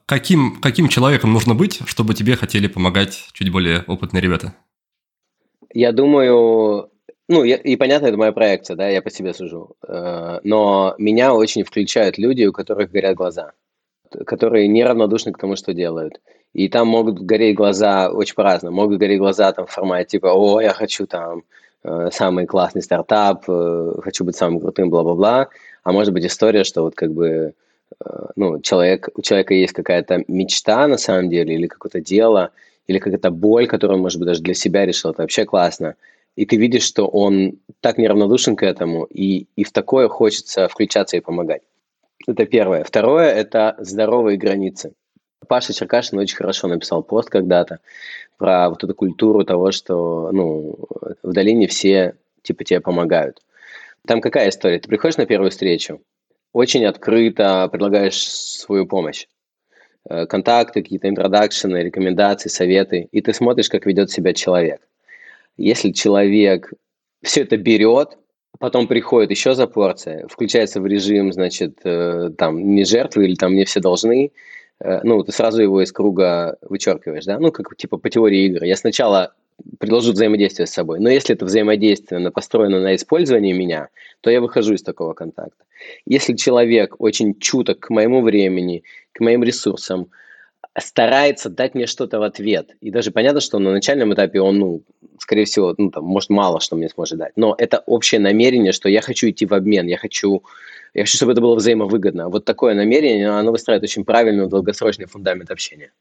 Каким, 0.05 0.61
каким 0.61 0.88
человеком 0.88 1.33
нужно 1.33 1.55
быть, 1.55 1.81
чтобы 1.87 2.14
тебе 2.14 2.37
хотели 2.37 2.69
помогать 2.69 3.28
чуть 3.33 3.50
более 3.50 3.83
опытные 3.88 4.21
ребята? 4.21 4.55
Я 5.73 5.93
думаю, 5.93 6.90
ну, 7.28 7.43
я, 7.43 7.57
и 7.57 7.75
понятно, 7.76 8.07
это 8.07 8.16
моя 8.19 8.33
проекция, 8.33 8.76
да, 8.76 8.88
я 8.88 9.02
по 9.02 9.11
себе 9.11 9.33
сужу. 9.33 9.75
Э, 9.88 10.40
но 10.45 10.95
меня 10.99 11.35
очень 11.35 11.64
включают 11.64 12.19
люди, 12.19 12.45
у 12.45 12.52
которых 12.52 12.90
горят 12.90 13.16
глаза, 13.16 13.52
которые 14.26 14.69
неравнодушны 14.69 15.33
к 15.33 15.38
тому, 15.38 15.57
что 15.57 15.73
делают. 15.73 16.21
И 16.56 16.70
там 16.70 16.88
могут 16.88 17.20
гореть 17.20 17.54
глаза 17.54 18.08
очень 18.08 18.34
по-разному. 18.34 18.75
Могут 18.75 18.98
гореть 18.98 19.18
глаза 19.18 19.52
там 19.52 19.66
в 19.66 19.70
формате 19.70 20.08
типа, 20.12 20.32
о, 20.32 20.62
я 20.62 20.72
хочу 20.72 21.06
там 21.06 21.42
э, 21.84 22.08
самый 22.10 22.46
классный 22.46 22.80
стартап, 22.80 23.44
э, 23.46 23.92
хочу 24.02 24.25
быть 24.25 24.36
самым 24.36 24.60
крутым, 24.60 24.88
бла-бла-бла. 24.88 25.48
А 25.84 25.92
может 25.92 26.14
быть 26.14 26.25
история, 26.25 26.64
что 26.64 26.80
вот 26.80 26.94
как 26.94 27.12
бы 27.12 27.52
э, 28.02 28.26
ну, 28.36 28.58
человек, 28.62 29.10
у 29.14 29.20
человека 29.20 29.52
есть 29.52 29.75
какая-то 29.75 30.25
мечта 30.28 30.88
на 30.88 30.96
самом 30.96 31.28
деле, 31.28 31.56
или 31.56 31.66
какое-то 31.66 32.00
дело, 32.00 32.52
или 32.86 33.00
какая-то 33.00 33.30
боль, 33.30 33.66
которую 33.66 33.98
он, 33.98 34.02
может 34.02 34.18
быть, 34.18 34.28
даже 34.28 34.40
для 34.40 34.54
себя 34.54 34.86
решил, 34.86 35.10
это 35.10 35.22
вообще 35.22 35.44
классно. 35.44 35.94
И 36.36 36.46
ты 36.46 36.56
видишь, 36.56 36.84
что 36.84 37.06
он 37.06 37.58
так 37.82 37.98
неравнодушен 37.98 38.56
к 38.56 38.62
этому, 38.62 39.04
и, 39.04 39.46
и 39.56 39.64
в 39.64 39.72
такое 39.72 40.08
хочется 40.08 40.68
включаться 40.68 41.18
и 41.18 41.20
помогать. 41.20 41.60
Это 42.26 42.46
первое. 42.46 42.82
Второе– 42.82 43.30
это 43.42 43.76
здоровые 43.78 44.38
границы. 44.38 44.94
Паша 45.49 45.73
Черкашин 45.73 46.19
очень 46.19 46.37
хорошо 46.37 46.69
написал 46.69 47.03
пост 47.03 47.31
когда-то 47.31 47.79
про 48.38 48.69
вот 48.69 48.83
эту 48.85 48.95
культуру 48.95 49.45
того, 49.45 49.73
что 49.73 50.31
ну, 50.33 50.79
в 51.23 51.33
долине 51.33 51.67
все 51.67 52.17
типа 52.43 52.65
тебе 52.65 52.81
помогают. 52.81 53.43
Там 54.07 54.21
какая 54.21 54.50
история? 54.50 54.79
Ты 54.79 54.88
приходишь 54.88 55.17
на 55.17 55.26
первую 55.26 55.50
встречу, 55.50 56.00
очень 56.53 56.85
открыто 56.85 57.69
предлагаешь 57.71 58.23
свою 58.23 58.87
помощь. 58.87 59.26
Э, 60.09 60.26
контакты, 60.26 60.83
какие-то 60.83 61.09
интродакшены, 61.09 61.79
рекомендации, 61.79 62.49
советы. 62.49 63.09
И 63.11 63.21
ты 63.21 63.33
смотришь, 63.33 63.69
как 63.69 63.87
ведет 63.87 64.11
себя 64.11 64.33
человек. 64.33 64.81
Если 65.57 65.91
человек 65.91 66.73
все 67.23 67.43
это 67.43 67.57
берет, 67.57 68.17
потом 68.59 68.87
приходит 68.87 69.31
еще 69.31 69.55
за 69.55 69.67
порция, 69.67 70.26
включается 70.29 70.81
в 70.81 70.87
режим, 70.87 71.33
значит, 71.33 71.81
э, 71.85 72.31
там, 72.38 72.75
не 72.75 72.85
жертвы 72.85 73.25
или 73.25 73.35
там 73.35 73.55
не 73.55 73.65
все 73.65 73.81
должны, 73.81 74.33
ну, 74.80 75.23
ты 75.23 75.33
сразу 75.33 75.62
его 75.62 75.83
из 75.83 75.92
круга 75.92 76.59
вычеркиваешь, 76.62 77.25
да, 77.25 77.38
ну, 77.38 77.50
как 77.50 77.76
типа 77.76 77.97
по 77.97 78.11
теории 78.11 78.47
игр. 78.47 78.64
Я 78.64 78.76
сначала 78.76 79.35
предложу 79.78 80.12
взаимодействие 80.12 80.66
с 80.66 80.73
собой, 80.73 81.00
но 81.00 81.09
если 81.09 81.35
это 81.35 81.45
взаимодействие 81.47 82.30
построено 82.30 82.80
на 82.80 82.95
использовании 82.95 83.52
меня, 83.52 83.88
то 84.21 84.30
я 84.30 84.40
выхожу 84.40 84.75
из 84.75 84.83
такого 84.83 85.14
контакта. 85.14 85.64
Если 86.04 86.35
человек 86.35 86.97
очень 86.99 87.38
чуток 87.38 87.80
к 87.80 87.90
моему 87.90 88.23
времени, 88.23 88.83
к 89.12 89.21
моим 89.21 89.42
ресурсам, 89.42 90.11
старается 90.78 91.48
дать 91.48 91.75
мне 91.75 91.86
что-то 91.86 92.18
в 92.18 92.22
ответ. 92.22 92.76
И 92.80 92.90
даже 92.90 93.10
понятно, 93.10 93.40
что 93.40 93.58
на 93.58 93.72
начальном 93.72 94.12
этапе 94.12 94.40
он, 94.40 94.58
ну, 94.58 94.82
скорее 95.18 95.44
всего, 95.44 95.75
ну, 95.78 95.90
там, 95.90 96.04
может, 96.04 96.30
мало 96.30 96.60
что 96.60 96.76
мне 96.76 96.88
сможет 96.88 97.18
дать. 97.18 97.32
Но 97.36 97.54
это 97.56 97.82
общее 97.86 98.20
намерение, 98.20 98.72
что 98.72 98.88
я 98.88 99.00
хочу 99.00 99.30
идти 99.30 99.46
в 99.46 99.54
обмен, 99.54 99.86
я 99.86 99.96
хочу 99.96 100.42
я 100.94 101.02
хочу, 101.02 101.18
чтобы 101.18 101.32
это 101.32 101.42
было 101.42 101.54
взаимовыгодно. 101.56 102.30
Вот 102.30 102.46
такое 102.46 102.75
намерение, 102.75 103.28
оно 103.28 103.52
выстраивает 103.52 103.84
очень 103.84 104.04
правильный 104.04 104.48
долгосрочный 104.48 105.04
фундамент 105.04 105.50
общения. 105.50 105.92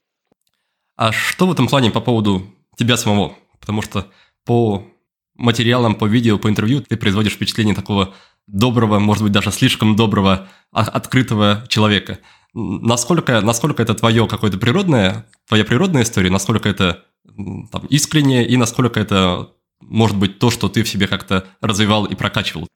А 0.96 1.12
что 1.12 1.46
в 1.46 1.52
этом 1.52 1.68
плане 1.68 1.90
по 1.90 2.00
поводу 2.00 2.42
тебя 2.78 2.96
самого? 2.96 3.34
Потому 3.60 3.82
что 3.82 4.06
по 4.46 4.86
материалам, 5.34 5.96
по 5.96 6.06
видео, 6.06 6.38
по 6.38 6.48
интервью 6.48 6.80
ты 6.80 6.96
производишь 6.96 7.34
впечатление 7.34 7.74
такого 7.74 8.14
доброго, 8.46 8.98
может 8.98 9.22
быть, 9.22 9.32
даже 9.32 9.50
слишком 9.50 9.96
доброго, 9.96 10.48
а, 10.72 10.82
открытого 10.82 11.64
человека. 11.68 12.18
Насколько, 12.54 13.40
насколько 13.40 13.82
это 13.82 13.94
твое 13.94 14.26
какое-то 14.26 14.58
природное, 14.58 15.26
твоя 15.46 15.64
природная 15.64 16.02
история, 16.02 16.30
насколько 16.30 16.68
это 16.68 17.04
там, 17.72 17.86
искреннее 17.90 18.46
и 18.46 18.56
насколько 18.56 18.98
это 18.98 19.50
может 19.80 20.16
быть 20.16 20.38
то, 20.38 20.50
что 20.50 20.68
ты 20.68 20.82
в 20.82 20.88
себе 20.88 21.06
как-то 21.06 21.46
развивал 21.60 22.06
и 22.06 22.14
прокачивал? 22.14 22.66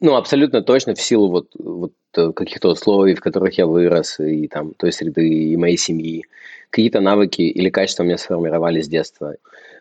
Ну, 0.00 0.14
абсолютно 0.14 0.62
точно 0.62 0.94
в 0.94 1.00
силу 1.00 1.28
вот, 1.28 1.48
вот 1.58 1.92
э, 2.16 2.32
каких-то 2.32 2.70
условий, 2.70 3.14
в 3.14 3.20
которых 3.20 3.58
я 3.58 3.66
вырос, 3.66 4.18
и 4.18 4.48
там 4.48 4.72
той 4.72 4.92
среды, 4.92 5.28
и 5.28 5.56
моей 5.56 5.76
семьи. 5.76 6.24
Какие-то 6.70 7.00
навыки 7.00 7.42
или 7.42 7.68
качества 7.68 8.04
у 8.04 8.06
меня 8.06 8.16
сформировались 8.16 8.86
с 8.86 8.88
детства. 8.88 9.34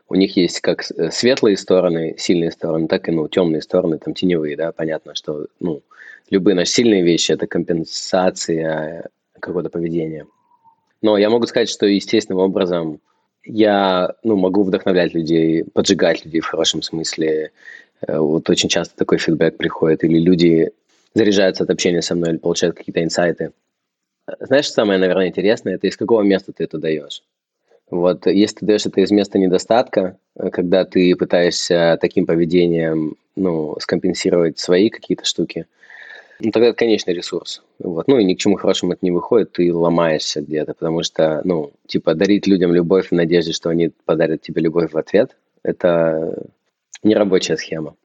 У 0.10 0.16
них 0.16 0.36
есть 0.36 0.62
как 0.62 0.90
э, 0.92 1.12
светлые 1.12 1.56
стороны, 1.58 2.16
сильные 2.18 2.52
стороны, 2.52 2.88
так 2.88 3.08
и 3.08 3.12
ну, 3.12 3.28
темные 3.28 3.62
стороны, 3.62 3.98
там 3.98 4.14
теневые, 4.14 4.58
да, 4.58 4.72
понятно, 4.72 5.16
что 5.16 5.48
ну, 5.60 5.82
любые 6.30 6.56
наши 6.56 6.72
сильные 6.72 7.04
вещи– 7.04 7.32
это 7.34 7.48
компенсация 7.48 9.10
какого-то 9.40 9.70
поведения. 9.70 10.26
Но 11.02 11.18
я 11.18 11.30
могу 11.30 11.46
сказать, 11.46 11.70
что 11.70 11.86
естественным 11.86 12.42
образом 12.42 13.00
я 13.46 14.14
ну, 14.24 14.36
могу 14.36 14.64
вдохновлять 14.64 15.14
людей, 15.14 15.64
поджигать 15.64 16.26
людей 16.26 16.42
в 16.42 16.48
хорошем 16.48 16.82
смысле, 16.82 17.52
Э, 18.08 18.20
вот 18.20 18.50
очень 18.50 18.70
часто 18.70 18.96
такой 18.96 19.18
фидбэк 19.18 19.58
приходит, 19.58 20.04
или 20.04 20.20
люди 20.20 20.72
заряжаются 21.14 21.64
от 21.64 21.70
общения 21.70 22.02
со 22.02 22.16
мной, 22.16 22.32
или 22.32 22.38
получают 22.38 22.76
какие-то 22.76 23.04
инсайты. 23.04 23.52
Знаешь, 24.40 24.70
самое, 24.70 25.00
наверное, 25.00 25.28
интересное, 25.28 25.76
это 25.76 25.88
из 25.88 25.98
какого 25.98 26.22
места 26.22 26.54
ты 26.54 26.64
это 26.64 26.78
даешь. 26.78 27.24
Вот, 27.90 28.28
если 28.28 28.58
ты 28.58 28.66
даешь 28.66 28.86
это 28.86 29.02
из 29.02 29.12
места 29.12 29.40
недостатка, 29.40 30.18
э, 30.36 30.50
когда 30.52 30.86
ты 30.86 31.16
пытаешься 31.16 31.98
таким 32.00 32.26
поведением, 32.26 33.16
ну, 33.36 33.76
скомпенсировать 33.80 34.60
свои 34.60 34.90
какие-то 34.90 35.26
штуки, 35.26 35.66
ну, 36.40 36.52
тогда 36.52 36.70
это 36.70 36.78
конечный 36.78 37.14
ресурс. 37.14 37.64
Вот. 37.80 38.08
Ну, 38.08 38.18
и 38.18 38.24
ни 38.24 38.34
к 38.34 38.40
чему 38.40 38.56
хорошему 38.56 38.94
это 38.94 39.00
не 39.02 39.12
выходит, 39.12 39.54
ты 39.54 39.74
ломаешься 39.74 40.42
где-то, 40.42 40.74
потому 40.74 41.04
что, 41.04 41.42
ну, 41.44 41.72
типа, 41.88 42.14
дарить 42.14 42.48
людям 42.48 42.74
любовь 42.74 43.10
в 43.10 43.12
надежде, 43.12 43.52
что 43.52 43.70
они 43.70 43.92
подарят 44.06 44.42
тебе 44.42 44.62
любовь 44.62 44.92
в 44.94 44.98
ответ, 44.98 45.36
это 45.64 46.42
нерабочая 47.04 47.58
схема 47.58 47.96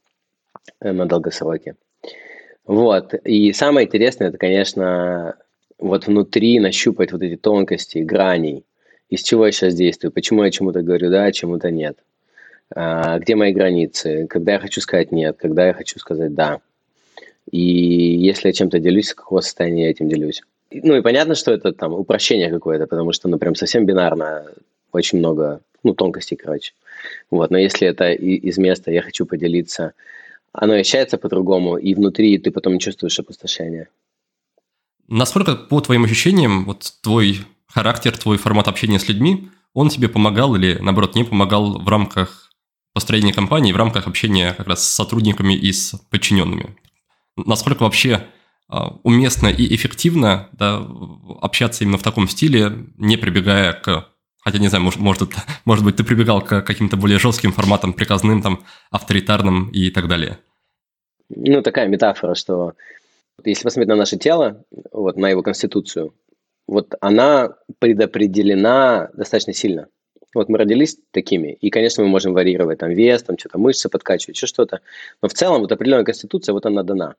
на 0.81 1.07
долгосроке. 1.07 1.77
Вот. 2.67 3.15
И 3.25 3.53
самое 3.53 3.87
интересное, 3.87 4.29
это, 4.29 4.39
конечно, 4.39 5.37
вот 5.79 6.07
внутри 6.07 6.59
нащупать 6.59 7.13
вот 7.13 7.23
эти 7.23 7.37
тонкости, 7.37 7.99
граней, 7.99 8.65
из 9.15 9.23
чего 9.23 9.47
я 9.47 9.53
сейчас 9.53 9.75
действую, 9.75 10.13
почему 10.13 10.45
я 10.45 10.51
чему-то 10.51 10.83
говорю 10.83 11.11
да, 11.11 11.25
а 11.25 11.33
чему-то 11.33 11.71
нет. 11.71 11.99
А, 12.75 13.19
где 13.19 13.37
мои 13.37 13.53
границы, 13.53 14.27
когда 14.29 14.55
я 14.55 14.59
хочу 14.59 14.81
сказать 14.81 15.13
нет, 15.13 15.37
когда 15.39 15.67
я 15.67 15.75
хочу 15.75 15.99
сказать 15.99 16.35
да. 16.35 16.61
И 17.51 17.61
если 17.61 18.49
я 18.49 18.53
чем-то 18.53 18.79
делюсь, 18.79 19.09
с 19.09 19.15
какого 19.15 19.41
состояния 19.41 19.85
я 19.85 19.91
этим 19.91 20.09
делюсь. 20.09 20.43
Ну 20.71 20.97
и 20.97 21.03
понятно, 21.03 21.35
что 21.35 21.53
это 21.53 21.73
там 21.73 21.93
упрощение 21.93 22.51
какое-то, 22.51 22.87
потому 22.87 23.13
что, 23.13 23.29
ну, 23.29 23.39
прям 23.39 23.55
совсем 23.55 23.87
бинарно, 23.87 24.47
очень 24.93 25.19
много, 25.19 25.61
ну, 25.85 25.95
тонкостей, 25.95 26.37
короче. 26.37 26.73
Вот, 27.31 27.51
но 27.51 27.59
если 27.59 27.87
это 27.87 28.11
из 28.13 28.59
места 28.59 28.91
«я 28.91 29.03
хочу 29.03 29.27
поделиться», 29.27 29.93
оно 30.53 30.75
ощущается 30.75 31.19
по-другому, 31.19 31.77
и 31.77 31.95
внутри 31.95 32.39
ты 32.39 32.51
потом 32.51 32.75
не 32.75 32.81
чувствуешь 32.81 33.19
опустошения. 33.19 33.89
Насколько, 35.07 35.55
по 35.55 35.81
твоим 35.81 36.05
ощущениям, 36.05 36.65
вот 36.65 36.93
твой 37.03 37.41
характер, 37.75 38.17
твой 38.17 38.39
формат 38.39 38.69
общения 38.69 38.99
с 38.99 39.09
людьми, 39.09 39.51
он 39.73 39.89
тебе 39.89 40.09
помогал 40.09 40.55
или, 40.55 40.79
наоборот, 40.81 41.17
не 41.17 41.25
помогал 41.25 41.81
в 41.81 41.89
рамках 41.89 42.51
построения 42.93 43.33
компании, 43.33 43.73
в 43.73 43.77
рамках 43.77 44.07
общения 44.07 44.55
как 44.55 44.69
раз 44.69 44.87
с 44.87 44.93
сотрудниками 44.93 45.55
и 45.55 45.73
с 45.73 45.95
подчиненными? 46.11 46.77
Насколько 47.37 47.83
вообще 47.83 48.29
а, 48.69 48.97
уместно 49.03 49.49
и 49.49 49.75
эффективно 49.75 50.49
да, 50.53 50.87
общаться 51.41 51.83
именно 51.83 51.99
в 51.99 52.05
таком 52.05 52.29
стиле, 52.29 52.87
не 52.97 53.17
прибегая 53.17 53.73
к 53.73 54.09
Хотя, 54.45 54.59
не 54.59 54.69
знаю, 54.69 54.85
может, 54.85 55.01
может, 55.01 55.31
может 55.65 55.85
быть, 55.85 55.97
ты 55.97 56.05
прибегал 56.05 56.43
к 56.43 56.61
каким-то 56.61 56.99
более 56.99 57.19
жестким 57.19 57.51
форматам, 57.51 57.95
приказным, 57.95 58.43
там, 58.43 58.63
авторитарным 58.91 59.71
и 59.71 59.91
так 59.91 60.07
далее. 60.07 60.39
Ну, 61.31 61.63
такая 61.63 61.89
метафора, 61.89 62.35
что 62.35 62.75
если 63.43 63.65
посмотреть 63.65 63.89
на 63.89 63.97
наше 63.97 64.19
тело, 64.19 64.63
вот, 64.93 65.17
на 65.17 65.31
его 65.31 65.43
конституцию, 65.43 66.13
вот 66.67 66.95
она 67.01 67.57
предопределена 67.79 69.11
достаточно 69.15 69.53
сильно. 69.53 69.89
Вот 70.35 70.49
мы 70.49 70.59
родились 70.59 70.99
такими, 71.13 71.53
и, 71.61 71.71
конечно, 71.71 72.03
мы 72.03 72.09
можем 72.11 72.33
варьировать 72.33 72.79
там 72.79 72.91
вес, 72.91 73.23
там 73.23 73.39
что-то 73.39 73.59
мышцы 73.59 73.89
подкачивать, 73.89 74.37
еще 74.37 74.47
что-то. 74.47 74.81
Но 75.23 75.29
в 75.29 75.35
целом 75.35 75.61
вот 75.61 75.71
определенная 75.71 76.05
конституция, 76.05 76.53
вот 76.53 76.67
она 76.67 76.83
дана. 76.83 77.15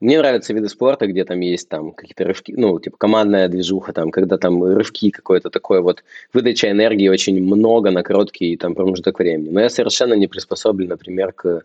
Мне 0.00 0.18
нравятся 0.18 0.52
виды 0.52 0.68
спорта, 0.68 1.08
где 1.08 1.24
там 1.24 1.40
есть 1.40 1.68
там 1.68 1.90
какие-то 1.92 2.24
рывки, 2.24 2.54
ну, 2.56 2.78
типа 2.78 2.96
командная 2.96 3.48
движуха, 3.48 3.92
там, 3.92 4.10
когда 4.10 4.38
там 4.38 4.62
рывки 4.62 5.10
какое-то 5.10 5.50
такое 5.50 5.80
вот, 5.80 6.04
выдача 6.32 6.70
энергии 6.70 7.08
очень 7.08 7.42
много 7.42 7.90
на 7.90 8.04
короткий 8.04 8.56
там 8.56 8.74
промежуток 8.74 9.18
времени. 9.18 9.50
Но 9.50 9.60
я 9.60 9.68
совершенно 9.68 10.14
не 10.14 10.28
приспособлен, 10.28 10.88
например, 10.88 11.32
к 11.32 11.64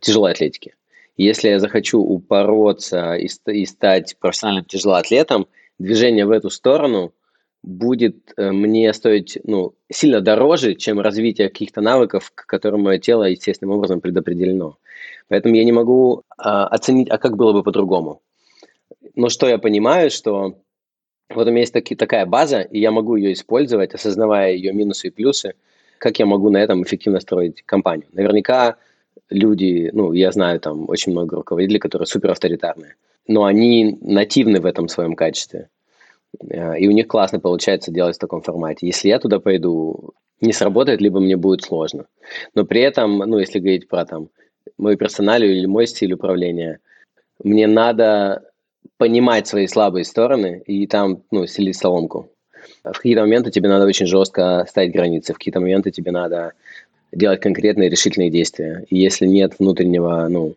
тяжелой 0.00 0.32
атлетике. 0.32 0.74
Если 1.18 1.48
я 1.48 1.58
захочу 1.58 2.00
упороться 2.00 3.14
и, 3.16 3.28
и 3.46 3.66
стать 3.66 4.16
профессиональным 4.18 4.64
тяжелоатлетом, 4.64 5.46
движение 5.78 6.26
в 6.26 6.30
эту 6.30 6.50
сторону 6.50 7.12
будет 7.62 8.32
э, 8.36 8.50
мне 8.52 8.92
стоить 8.92 9.38
ну, 9.44 9.74
сильно 9.90 10.20
дороже, 10.20 10.74
чем 10.74 11.00
развитие 11.00 11.48
каких-то 11.48 11.80
навыков, 11.80 12.30
к 12.34 12.46
которым 12.46 12.82
мое 12.82 12.98
тело 12.98 13.24
естественным 13.24 13.76
образом 13.76 14.00
предопределено. 14.00 14.78
Поэтому 15.28 15.54
я 15.54 15.64
не 15.64 15.72
могу 15.72 16.22
а, 16.36 16.66
оценить, 16.66 17.10
а 17.10 17.18
как 17.18 17.36
было 17.36 17.52
бы 17.52 17.62
по-другому. 17.62 18.22
Но 19.14 19.28
что 19.28 19.48
я 19.48 19.58
понимаю, 19.58 20.10
что 20.10 20.58
вот 21.28 21.46
у 21.46 21.50
меня 21.50 21.60
есть 21.60 21.72
таки, 21.72 21.94
такая 21.94 22.24
база, 22.24 22.60
и 22.60 22.80
я 22.80 22.90
могу 22.90 23.16
ее 23.16 23.32
использовать, 23.32 23.94
осознавая 23.94 24.52
ее 24.52 24.72
минусы 24.72 25.08
и 25.08 25.10
плюсы, 25.10 25.54
как 25.98 26.18
я 26.18 26.26
могу 26.26 26.48
на 26.50 26.58
этом 26.58 26.82
эффективно 26.82 27.20
строить 27.20 27.62
компанию. 27.62 28.08
Наверняка 28.12 28.76
люди, 29.30 29.90
ну, 29.92 30.12
я 30.12 30.32
знаю 30.32 30.60
там 30.60 30.88
очень 30.88 31.12
много 31.12 31.36
руководителей, 31.36 31.78
которые 31.78 32.06
супер 32.06 32.30
авторитарные, 32.30 32.94
но 33.26 33.44
они 33.44 33.98
нативны 34.00 34.60
в 34.60 34.66
этом 34.66 34.88
своем 34.88 35.14
качестве. 35.14 35.68
А, 36.50 36.74
и 36.74 36.86
у 36.88 36.90
них 36.90 37.08
классно 37.08 37.40
получается 37.40 37.90
делать 37.90 38.16
в 38.16 38.20
таком 38.20 38.42
формате. 38.42 38.86
Если 38.86 39.08
я 39.08 39.18
туда 39.18 39.40
пойду, 39.40 40.12
не 40.40 40.52
сработает, 40.52 41.00
либо 41.00 41.20
мне 41.20 41.36
будет 41.36 41.62
сложно. 41.62 42.06
Но 42.54 42.64
при 42.64 42.80
этом, 42.80 43.18
ну, 43.18 43.38
если 43.38 43.58
говорить 43.58 43.88
про 43.88 44.04
там 44.04 44.28
мою 44.76 44.96
персоналию 44.96 45.56
или 45.56 45.66
мой 45.66 45.86
стиль 45.86 46.12
управления, 46.12 46.80
мне 47.42 47.66
надо 47.66 48.42
понимать 48.96 49.46
свои 49.46 49.66
слабые 49.66 50.04
стороны 50.04 50.62
и 50.66 50.86
там, 50.86 51.22
ну, 51.30 51.46
селить 51.46 51.76
соломку. 51.76 52.30
В 52.84 52.92
какие-то 52.92 53.22
моменты 53.22 53.50
тебе 53.50 53.68
надо 53.68 53.86
очень 53.86 54.06
жестко 54.06 54.64
ставить 54.68 54.92
границы, 54.92 55.32
в 55.32 55.38
какие-то 55.38 55.60
моменты 55.60 55.90
тебе 55.90 56.10
надо 56.10 56.52
делать 57.12 57.40
конкретные 57.40 57.88
решительные 57.88 58.30
действия. 58.30 58.84
И 58.90 58.98
если 58.98 59.26
нет 59.26 59.54
внутреннего, 59.58 60.26
ну, 60.28 60.54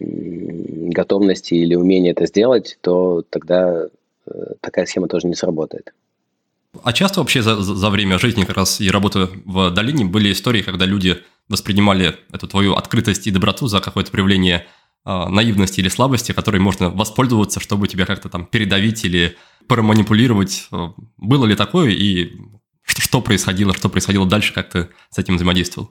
готовности 0.00 1.54
или 1.54 1.74
умения 1.74 2.12
это 2.12 2.26
сделать, 2.26 2.78
то 2.80 3.22
тогда 3.30 3.86
э, 4.26 4.30
такая 4.60 4.86
схема 4.86 5.08
тоже 5.08 5.26
не 5.26 5.34
сработает. 5.34 5.92
А 6.82 6.92
часто 6.92 7.20
вообще 7.20 7.42
за, 7.42 7.56
за 7.60 7.90
время 7.90 8.18
жизни 8.18 8.44
как 8.44 8.56
раз 8.56 8.80
и 8.80 8.90
работы 8.90 9.28
в 9.44 9.70
долине 9.70 10.04
были 10.04 10.32
истории, 10.32 10.62
когда 10.62 10.84
люди 10.84 11.18
воспринимали 11.48 12.16
эту 12.32 12.48
твою 12.48 12.74
открытость 12.74 13.26
и 13.26 13.30
доброту 13.30 13.68
за 13.68 13.80
какое-то 13.80 14.10
проявление 14.10 14.66
э, 15.04 15.28
наивности 15.28 15.80
или 15.80 15.88
слабости, 15.88 16.32
которой 16.32 16.58
можно 16.58 16.90
воспользоваться, 16.90 17.60
чтобы 17.60 17.88
тебя 17.88 18.06
как-то 18.06 18.28
там 18.28 18.44
передавить 18.46 19.04
или 19.04 19.36
проманипулировать. 19.68 20.68
Э, 20.72 20.88
было 21.16 21.46
ли 21.46 21.54
такое 21.54 21.90
и 21.90 22.32
что, 22.86 23.02
что 23.02 23.20
происходило, 23.20 23.74
что 23.74 23.88
происходило 23.88 24.26
дальше, 24.26 24.54
как 24.54 24.70
ты 24.70 24.88
с 25.10 25.18
этим 25.18 25.36
взаимодействовал? 25.36 25.90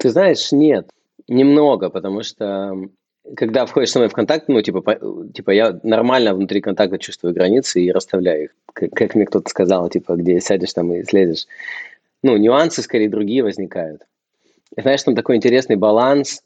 Ты 0.00 0.10
знаешь, 0.10 0.52
нет, 0.52 0.90
немного, 1.28 1.88
потому 1.88 2.22
что 2.22 2.76
когда 3.36 3.66
входишь 3.66 3.90
со 3.90 3.98
мной 3.98 4.08
в 4.08 4.12
контакт, 4.12 4.48
ну, 4.48 4.60
типа, 4.60 4.80
по, 4.80 4.98
типа 5.32 5.50
я 5.52 5.78
нормально 5.82 6.34
внутри 6.34 6.60
контакта 6.60 6.98
чувствую 6.98 7.32
границы 7.32 7.80
и 7.80 7.92
расставляю 7.92 8.44
их, 8.44 8.50
как, 8.72 8.90
как 8.90 9.14
мне 9.14 9.26
кто-то 9.26 9.48
сказал, 9.48 9.88
типа, 9.88 10.16
где 10.16 10.40
сядешь 10.40 10.72
там 10.72 10.92
и 10.92 11.04
слезешь. 11.04 11.46
Ну, 12.22 12.36
нюансы 12.36 12.82
скорее 12.82 13.08
другие 13.08 13.42
возникают. 13.42 14.02
Знаешь, 14.76 15.02
там 15.02 15.14
такой 15.14 15.36
интересный 15.36 15.76
баланс 15.76 16.42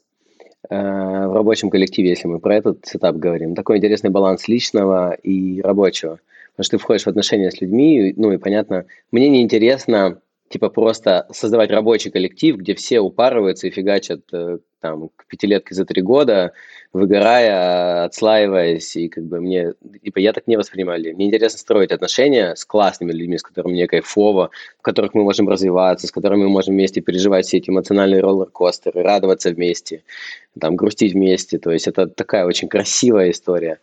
э, 0.69 0.75
в 0.75 1.33
рабочем 1.33 1.69
коллективе, 1.69 2.09
если 2.09 2.27
мы 2.27 2.39
про 2.39 2.55
этот 2.55 2.85
сетап 2.85 3.15
говорим, 3.15 3.55
такой 3.55 3.77
интересный 3.77 4.09
баланс 4.09 4.47
личного 4.47 5.13
и 5.13 5.61
рабочего. 5.61 6.19
Потому 6.57 6.65
что 6.65 6.77
ты 6.77 6.81
входишь 6.81 7.03
в 7.03 7.07
отношения 7.07 7.51
с 7.51 7.61
людьми, 7.61 8.15
ну 8.17 8.31
и 8.31 8.37
понятно, 8.37 8.85
мне 9.11 9.29
не 9.29 9.43
интересно 9.43 10.19
типа 10.49 10.69
просто 10.69 11.27
создавать 11.31 11.69
рабочий 11.69 12.09
коллектив, 12.09 12.57
где 12.57 12.73
все 12.73 12.99
упарываются 12.99 13.67
и 13.67 13.69
фигачат 13.69 14.21
э, 14.33 14.57
там 14.81 15.09
к 15.15 15.27
пятилетке 15.27 15.75
за 15.75 15.85
три 15.85 16.01
года, 16.01 16.53
выгорая, 16.93 18.05
отслаиваясь, 18.05 18.95
и 18.95 19.07
как 19.07 19.25
бы 19.25 19.39
мне, 19.39 19.73
типа 20.03 20.17
я 20.17 20.33
так 20.33 20.47
не 20.47 20.57
воспринимаю. 20.57 21.15
Мне 21.15 21.27
интересно 21.27 21.59
строить 21.59 21.91
отношения 21.91 22.55
с 22.55 22.65
классными 22.65 23.11
людьми, 23.11 23.37
с 23.37 23.43
которыми 23.43 23.73
мне 23.73 23.87
кайфово, 23.87 24.49
в 24.79 24.81
которых 24.81 25.13
мы 25.13 25.23
можем 25.23 25.47
развиваться, 25.47 26.07
с 26.07 26.11
которыми 26.11 26.43
мы 26.43 26.49
можем 26.49 26.73
вместе 26.73 27.01
переживать 27.01 27.45
все 27.45 27.57
эти 27.57 27.69
эмоциональные 27.69 28.21
роллер-костеры, 28.21 29.03
радоваться 29.03 29.51
вместе, 29.51 30.03
там, 30.59 30.75
грустить 30.75 31.13
вместе. 31.13 31.59
То 31.59 31.71
есть 31.71 31.87
это 31.87 32.07
такая 32.07 32.45
очень 32.45 32.67
красивая 32.67 33.29
история. 33.29 33.79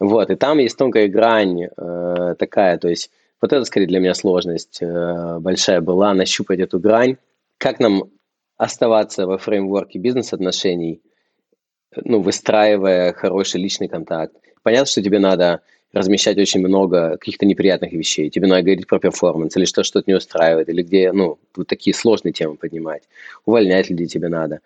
Вот, 0.00 0.30
и 0.30 0.34
там 0.34 0.58
есть 0.58 0.76
тонкая 0.78 1.08
грань 1.08 1.64
э, 1.64 2.34
такая, 2.38 2.78
то 2.78 2.88
есть 2.88 3.10
вот 3.40 3.52
это, 3.52 3.64
скорее, 3.64 3.86
для 3.86 4.00
меня 4.00 4.14
сложность 4.14 4.78
э, 4.80 5.38
большая 5.38 5.80
была, 5.80 6.12
нащупать 6.14 6.60
эту 6.60 6.78
грань. 6.78 7.16
Как 7.58 7.80
нам 7.80 8.04
оставаться 8.56 9.26
во 9.26 9.38
фреймворке 9.38 9.98
бизнес-отношений, 9.98 11.00
ну, 11.96 12.20
выстраивая 12.20 13.12
хороший 13.12 13.60
личный 13.60 13.88
контакт. 13.88 14.34
Понятно, 14.62 14.86
что 14.86 15.02
тебе 15.02 15.18
надо 15.18 15.60
размещать 15.92 16.38
очень 16.38 16.60
много 16.60 17.12
каких-то 17.18 17.46
неприятных 17.46 17.92
вещей. 17.92 18.30
Тебе 18.30 18.46
надо 18.46 18.62
говорить 18.62 18.86
про 18.86 18.98
перформанс, 18.98 19.56
или 19.56 19.64
что 19.64 19.82
что-то 19.82 20.10
не 20.10 20.14
устраивает, 20.14 20.68
или 20.68 20.82
где, 20.82 21.12
ну, 21.12 21.38
вот 21.56 21.66
такие 21.66 21.94
сложные 21.94 22.32
темы 22.32 22.56
поднимать. 22.56 23.02
Увольнять 23.44 23.90
людей 23.90 24.06
тебе 24.06 24.28
надо. 24.28 24.60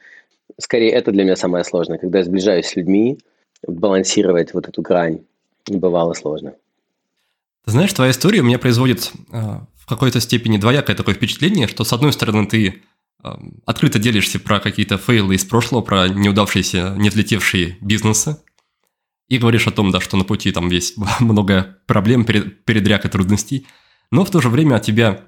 Скорее, 0.59 0.90
это 0.90 1.12
для 1.12 1.25
меня 1.25 1.37
самое 1.37 1.64
сложное. 1.64 1.99
Когда 1.99 2.18
я 2.18 2.25
сближаюсь 2.25 2.66
с 2.66 2.77
людьми, 2.77 3.18
балансировать 3.66 4.55
вот 4.55 4.68
эту 4.68 4.83
грань. 4.83 5.20
Бывало 5.68 6.14
сложно. 6.14 6.55
Ты 7.64 7.70
знаешь, 7.70 7.92
твоя 7.92 8.11
история 8.11 8.40
у 8.40 8.44
меня 8.44 8.59
производит 8.59 9.12
э, 9.33 9.38
в 9.77 9.87
какой-то 9.87 10.20
степени 10.20 10.59
двоякое 10.59 10.94
такое 10.94 11.14
впечатление, 11.14 11.66
что 11.66 11.85
с 11.85 11.92
одной 11.92 12.12
стороны 12.12 12.46
ты 12.46 12.83
э, 13.22 13.29
открыто 13.64 13.98
делишься 13.98 14.38
про 14.38 14.61
какие-то 14.61 14.98
фейлы 14.98 15.37
из 15.37 15.44
прошлого, 15.44 15.81
про 15.81 16.09
неудавшиеся, 16.09 16.94
не 16.98 17.09
взлетевшие 17.09 17.79
бизнесы, 17.81 18.38
и 19.29 19.38
говоришь 19.38 19.66
о 19.66 19.70
том, 19.70 19.90
да, 19.90 20.00
что 20.00 20.18
на 20.18 20.24
пути 20.24 20.53
там 20.53 20.68
есть 20.68 20.96
много 21.20 21.79
проблем, 21.87 22.27
передряг 22.27 23.07
и 23.07 23.09
трудностей, 23.09 23.66
но 24.11 24.27
в 24.27 24.31
то 24.31 24.42
же 24.42 24.50
время 24.50 24.77
от 24.77 24.83
тебя 24.83 25.24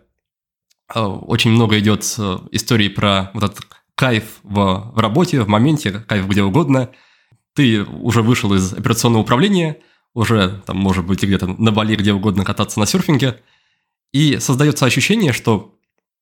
э, 0.94 1.00
очень 1.00 1.52
много 1.52 1.78
идет 1.78 2.02
историй 2.50 2.90
про 2.90 3.30
вот 3.32 3.44
этот 3.44 3.60
кайф 3.94 4.40
в, 4.42 4.92
в 4.94 4.98
работе, 4.98 5.40
в 5.40 5.48
моменте, 5.48 6.04
кайф 6.06 6.28
где 6.28 6.42
угодно, 6.42 6.90
ты 7.56 7.82
уже 7.84 8.22
вышел 8.22 8.54
из 8.54 8.72
операционного 8.74 9.22
управления, 9.22 9.78
уже, 10.14 10.62
там, 10.66 10.76
может 10.76 11.04
быть, 11.04 11.22
где-то 11.22 11.46
на 11.46 11.72
Бали, 11.72 11.96
где 11.96 12.12
угодно 12.12 12.44
кататься 12.44 12.78
на 12.78 12.86
серфинге, 12.86 13.40
и 14.12 14.38
создается 14.38 14.86
ощущение, 14.86 15.32
что 15.32 15.74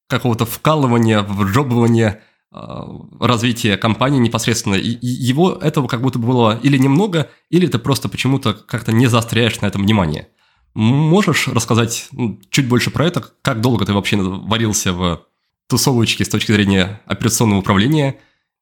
какого-то 0.09 0.47
вкалывания, 0.47 1.23
вжобывания, 1.23 2.23
а, 2.51 2.87
развития 3.20 3.77
компании 3.77 4.20
непосредственно, 4.20 4.77
его 4.77 5.53
этого 5.53 5.88
как 5.88 6.03
будто 6.03 6.18
было 6.18 6.59
или 6.62 6.79
немного, 6.79 7.31
или 7.51 7.66
ты 7.66 7.79
просто 7.79 8.09
почему-то 8.09 8.55
как-то 8.55 8.92
не 8.92 9.09
заостряешь 9.09 9.61
на 9.61 9.66
этом 9.66 9.83
внимание. 9.83 10.29
Можешь 10.75 11.49
рассказать 11.49 12.09
ну, 12.12 12.40
чуть 12.51 12.68
больше 12.68 12.90
про 12.90 13.07
это? 13.07 13.25
Как 13.42 13.61
долго 13.61 13.85
ты 13.85 13.92
вообще 13.92 14.16
варился 14.16 14.92
в 14.92 15.25
тусовочке 15.68 16.25
с 16.25 16.29
точки 16.29 16.53
зрения 16.53 17.01
операционного 17.07 17.61
управления? 17.61 18.20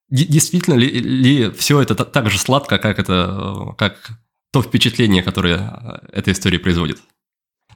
Действительно 0.08 0.74
ли, 0.74 0.88
ли 0.88 1.50
все 1.50 1.80
это 1.80 1.94
так 1.94 2.30
же 2.30 2.38
сладко, 2.38 2.78
как, 2.78 2.98
это, 2.98 3.74
как 3.78 4.10
то 4.52 4.62
впечатление, 4.62 5.22
которое 5.22 5.56
э, 5.56 6.06
эта 6.12 6.32
история 6.32 6.58
производит? 6.58 7.00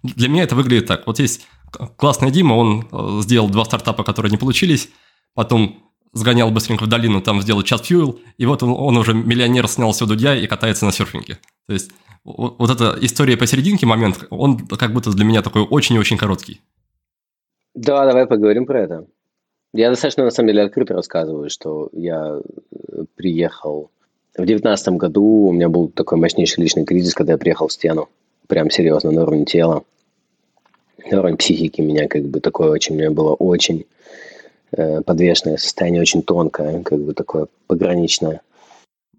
Для 0.03 0.29
меня 0.29 0.43
это 0.43 0.55
выглядит 0.55 0.87
так. 0.87 1.07
Вот 1.07 1.19
есть 1.19 1.47
классный 1.97 2.31
Дима, 2.31 2.53
он 2.53 2.89
э, 2.93 3.23
сделал 3.23 3.49
два 3.49 3.65
стартапа, 3.65 4.05
которые 4.05 4.31
не 4.31 4.37
получились, 4.37 4.91
потом 5.35 5.83
сгонял 6.13 6.51
быстренько 6.51 6.85
в 6.85 6.89
долину, 6.89 7.21
там 7.21 7.43
сделал 7.43 7.63
чат 7.63 7.85
фьюэл, 7.87 8.19
и 8.37 8.47
вот 8.47 8.63
он, 8.63 8.71
он 8.71 8.97
уже 8.97 9.15
миллионер 9.15 9.69
снял 9.69 9.93
все 9.93 10.07
дудя 10.07 10.35
и 10.35 10.47
катается 10.47 10.85
на 10.85 10.93
серфинге. 10.93 11.39
То 11.67 11.75
есть 11.75 11.91
вот 12.25 12.71
эта 12.71 12.97
история 13.01 13.37
посерединке 13.37 13.87
момент, 13.87 14.27
он 14.31 14.67
как 14.67 14.93
будто 14.93 15.13
для 15.13 15.25
меня 15.25 15.43
такой 15.43 15.63
очень-очень 15.63 16.17
короткий. 16.17 16.61
Да, 17.75 18.05
давай 18.07 18.27
поговорим 18.27 18.67
про 18.67 18.81
это. 18.81 19.07
Я 19.73 19.91
достаточно, 19.91 20.25
на 20.25 20.31
самом 20.31 20.49
деле, 20.49 20.63
открыто 20.63 20.95
рассказываю, 20.95 21.51
что 21.51 21.89
я 21.93 22.41
э, 22.41 23.05
приехал 23.15 23.91
в 24.37 24.45
девятнадцатом 24.45 24.99
году, 24.99 25.47
у 25.49 25.53
меня 25.53 25.69
был 25.69 25.89
такой 25.89 26.19
мощнейший 26.19 26.63
личный 26.63 26.85
кризис, 26.85 27.15
когда 27.15 27.33
я 27.33 27.39
приехал 27.39 27.69
в 27.69 27.73
стену, 27.73 28.09
прям 28.47 28.71
серьезно, 28.71 29.11
на 29.11 29.23
уровне 29.23 29.45
тела, 29.45 29.83
на 31.11 31.19
уровне 31.19 31.37
психики 31.37 31.81
меня 31.81 32.09
как 32.09 32.25
бы 32.25 32.41
такое 32.41 32.71
очень, 32.71 32.95
у 32.95 32.99
меня 32.99 33.11
было 33.11 33.35
очень 33.35 33.87
э, 34.73 35.03
подвешенное 35.03 35.57
состояние, 35.57 36.03
очень 36.03 36.23
тонкое, 36.23 36.83
как 36.83 37.01
бы 37.01 37.15
такое 37.15 37.47
пограничное. 37.67 38.43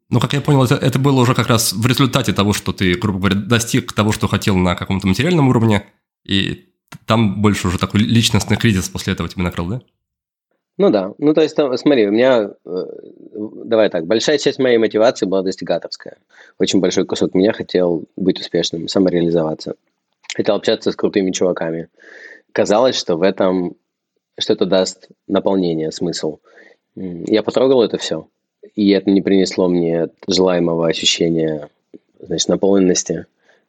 Ну, 0.10 0.20
как 0.20 0.34
я 0.34 0.42
понял, 0.42 0.64
это, 0.64 0.76
это 0.76 1.00
было 1.00 1.22
уже 1.22 1.36
как 1.36 1.48
раз 1.48 1.74
в 1.74 1.86
результате 1.86 2.32
того, 2.32 2.54
что 2.54 2.72
ты, 2.72 2.96
грубо 2.96 3.20
говоря, 3.20 3.36
достиг 3.36 3.92
того, 3.94 4.12
что 4.12 4.28
хотел 4.28 4.56
на 4.56 4.76
каком-то 4.76 5.08
материальном 5.08 5.50
уровне, 5.50 5.86
и 6.26 6.70
там 7.06 7.42
больше 7.42 7.68
уже 7.68 7.78
такой 7.78 8.00
личностный 8.02 8.56
кризис 8.56 8.88
после 8.88 9.14
этого 9.14 9.28
тебя 9.28 9.44
накрыл, 9.44 9.68
да? 9.68 9.82
Ну 10.78 10.92
да, 10.92 11.14
ну 11.18 11.34
то 11.34 11.42
есть, 11.42 11.56
там, 11.56 11.76
смотри, 11.78 12.08
у 12.08 12.12
меня, 12.12 12.52
э, 12.66 12.86
давай 13.34 13.90
так, 13.90 14.06
большая 14.06 14.38
часть 14.38 14.60
моей 14.60 14.78
мотивации 14.78 15.26
была 15.26 15.42
достигаторская. 15.42 16.18
Очень 16.60 16.80
большой 16.80 17.06
кусок 17.06 17.34
меня 17.34 17.52
хотел 17.52 18.04
быть 18.16 18.40
успешным, 18.40 18.88
самореализоваться. 18.88 19.76
Хотел 20.36 20.56
общаться 20.56 20.92
с 20.92 20.96
крутыми 20.96 21.32
чуваками. 21.32 21.90
Казалось, 22.52 22.96
что 22.96 23.16
в 23.16 23.24
этом, 23.24 23.76
что 24.38 24.54
это 24.54 24.66
даст 24.66 25.10
наполнение, 25.28 25.92
смысл. 25.92 26.40
Я 26.96 27.42
потрогал 27.42 27.82
это 27.82 27.98
все 27.98 28.28
и 28.76 28.90
это 28.92 29.10
не 29.10 29.22
принесло 29.22 29.68
мне 29.68 30.10
желаемого 30.28 30.88
ощущения, 30.88 31.70
значит, 32.20 32.48
наполненности, 32.48 33.26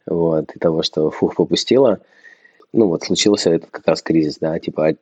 вот, 0.07 0.55
и 0.55 0.59
того, 0.59 0.83
что 0.83 1.11
фух 1.11 1.37
попустила. 1.37 2.01
Ну, 2.73 2.89
вот 2.89 3.05
случился 3.05 3.51
этот 3.51 3.71
как 3.71 3.87
раз 3.87 4.03
кризис, 4.03 4.39
да, 4.39 4.59
типа, 4.59 4.95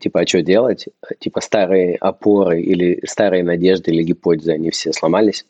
типа, 0.00 0.20
а 0.20 0.26
что 0.26 0.42
делать? 0.42 0.88
Типа, 1.18 1.40
старые 1.40 1.96
опоры 1.96 2.60
или 2.62 3.00
старые 3.06 3.42
надежды 3.42 3.90
или 3.90 4.02
гипотезы, 4.02 4.52
они 4.52 4.70
все 4.70 4.92
сломались. 4.92 5.44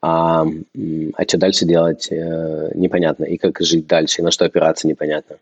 А, 0.00 0.46
а 1.14 1.22
что 1.26 1.38
дальше 1.38 1.64
делать, 1.64 2.08
э, 2.10 2.72
непонятно. 2.74 3.24
И 3.24 3.36
как 3.36 3.60
жить 3.60 3.86
дальше, 3.86 4.20
и 4.20 4.24
на 4.24 4.30
что 4.30 4.44
опираться, 4.44 4.86
непонятно. 4.86 5.36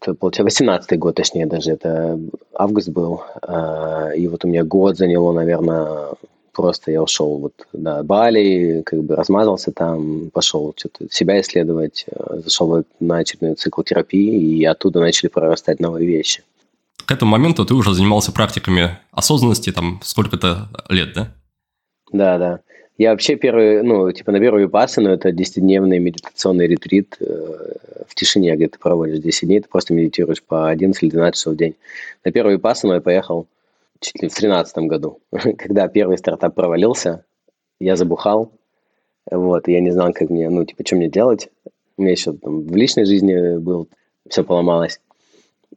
Это, 0.00 0.14
получается, 0.14 0.64
18 0.64 0.98
год, 0.98 1.14
точнее, 1.14 1.46
даже 1.46 1.72
это 1.72 2.18
август 2.54 2.88
был. 2.88 3.22
Э, 3.46 4.12
и 4.16 4.26
вот 4.26 4.44
у 4.44 4.48
меня 4.48 4.64
год 4.64 4.96
заняло, 4.98 5.32
наверное, 5.32 6.14
просто 6.52 6.90
я 6.90 7.02
ушел 7.02 7.38
вот 7.38 7.52
на 7.72 8.02
Бали, 8.02 8.82
как 8.84 9.02
бы 9.04 9.14
размазался 9.14 9.72
там, 9.72 10.30
пошел 10.30 10.74
что-то 10.76 11.06
себя 11.10 11.40
исследовать, 11.40 12.04
э, 12.10 12.40
зашел 12.44 12.84
на 12.98 13.18
очередной 13.18 13.54
цикл 13.54 13.82
терапии, 13.82 14.58
и 14.58 14.64
оттуда 14.64 15.00
начали 15.00 15.28
прорастать 15.28 15.80
новые 15.80 16.06
вещи. 16.06 16.42
К 17.06 17.12
этому 17.12 17.32
моменту 17.32 17.64
ты 17.64 17.74
уже 17.74 17.94
занимался 17.94 18.32
практиками 18.32 18.98
осознанности, 19.10 19.72
там, 19.72 20.00
сколько-то 20.02 20.68
лет, 20.88 21.12
да? 21.14 21.34
Да, 22.12 22.38
да. 22.38 22.60
Я 22.98 23.10
вообще 23.10 23.36
первый, 23.36 23.82
ну, 23.82 24.12
типа 24.12 24.32
на 24.32 24.38
первую 24.38 24.68
пассану 24.68 25.10
это 25.10 25.30
10-дневный 25.30 25.98
медитационный 25.98 26.66
ретрит 26.66 27.16
э, 27.20 27.24
в 28.06 28.14
тишине, 28.14 28.54
где 28.54 28.68
ты 28.68 28.78
проводишь 28.78 29.18
10 29.18 29.48
дней, 29.48 29.60
ты 29.60 29.68
просто 29.68 29.94
медитируешь 29.94 30.42
по 30.42 30.68
11 30.68 31.02
или 31.02 31.10
12 31.10 31.34
часов 31.34 31.54
в 31.54 31.56
день. 31.56 31.74
На 32.24 32.32
первую 32.32 32.60
пассану 32.60 32.94
я 32.94 33.00
поехал 33.00 33.46
чуть 33.98 34.22
ли 34.22 34.28
в 34.28 34.34
тринадцатом 34.34 34.88
году, 34.88 35.20
когда 35.30 35.88
первый 35.88 36.18
стартап 36.18 36.54
провалился, 36.54 37.24
я 37.80 37.96
забухал, 37.96 38.52
вот, 39.30 39.68
я 39.68 39.80
не 39.80 39.90
знал, 39.90 40.12
как 40.12 40.30
мне, 40.30 40.48
ну, 40.50 40.64
типа, 40.64 40.84
что 40.84 40.96
мне 40.96 41.08
делать. 41.08 41.48
У 41.96 42.02
меня 42.02 42.12
еще 42.12 42.32
там 42.32 42.62
в 42.66 42.76
личной 42.76 43.04
жизни 43.04 43.58
был, 43.58 43.88
все 44.28 44.44
поломалось. 44.44 45.00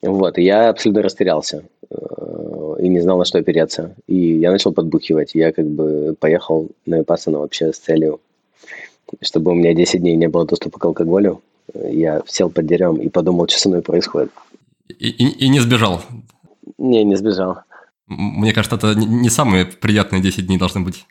Вот, 0.02 0.38
и 0.38 0.44
я 0.44 0.70
абсолютно 0.70 1.04
растерялся 1.04 1.64
э, 1.90 2.76
и 2.80 2.88
не 2.88 3.00
знал, 3.00 3.18
на 3.18 3.26
что 3.26 3.40
опереться. 3.40 3.96
И 4.08 4.38
я 4.38 4.52
начал 4.52 4.72
подбухивать. 4.74 5.36
Я 5.36 5.52
как 5.52 5.66
бы 5.68 6.16
поехал 6.20 6.70
на 6.86 7.00
Випассану 7.00 7.40
вообще 7.40 7.72
с 7.72 7.78
целью, 7.78 8.20
чтобы 9.22 9.52
у 9.52 9.56
меня 9.56 9.74
10 9.74 10.02
дней 10.02 10.16
не 10.16 10.28
было 10.28 10.46
доступа 10.46 10.80
к 10.80 10.86
алкоголю. 10.86 11.42
Я 11.74 12.22
сел 12.28 12.50
под 12.50 12.66
деревом 12.66 12.98
и 12.98 13.10
подумал, 13.10 13.48
что 13.48 13.60
со 13.60 13.70
мной 13.70 13.82
происходит. 13.82 14.32
И, 14.88 15.10
и, 15.10 15.46
и 15.46 15.50
не 15.50 15.60
сбежал? 15.60 16.02
Не, 16.78 17.04
не 17.04 17.16
сбежал. 17.16 17.60
Мне 18.08 18.54
кажется, 18.54 18.76
это 18.76 18.94
не 18.96 19.30
самые 19.30 19.66
приятные 19.66 20.22
10 20.22 20.46
дней 20.46 20.60
должны 20.60 20.82
быть. 20.82 21.06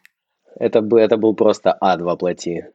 Это, 0.56 0.80
бы, 0.80 1.00
это 1.00 1.16
был 1.16 1.34
просто 1.34 1.76
ад 1.80 2.00
воплоти. 2.00 2.66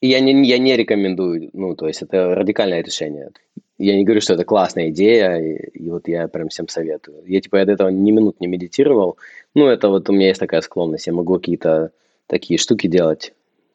И 0.00 0.08
я 0.08 0.20
не, 0.20 0.46
я 0.46 0.58
не 0.58 0.76
рекомендую, 0.76 1.48
ну, 1.54 1.74
то 1.74 1.86
есть 1.86 2.02
это 2.02 2.34
радикальное 2.34 2.82
решение. 2.82 3.30
Я 3.78 3.96
не 3.96 4.04
говорю, 4.04 4.20
что 4.20 4.34
это 4.34 4.44
классная 4.44 4.90
идея, 4.90 5.36
и, 5.36 5.78
и 5.78 5.90
вот 5.90 6.06
я 6.06 6.28
прям 6.28 6.48
всем 6.48 6.68
советую. 6.68 7.22
Я 7.26 7.40
типа 7.40 7.60
от 7.60 7.68
этого 7.68 7.88
ни 7.88 8.12
минут 8.12 8.40
не 8.40 8.46
медитировал. 8.46 9.16
Ну, 9.54 9.66
это 9.66 9.88
вот 9.88 10.08
у 10.08 10.12
меня 10.12 10.28
есть 10.28 10.40
такая 10.40 10.60
склонность. 10.60 11.06
Я 11.06 11.12
могу 11.12 11.34
какие-то 11.34 11.90
такие 12.26 12.58
штуки 12.58 12.86
делать. 12.86 13.32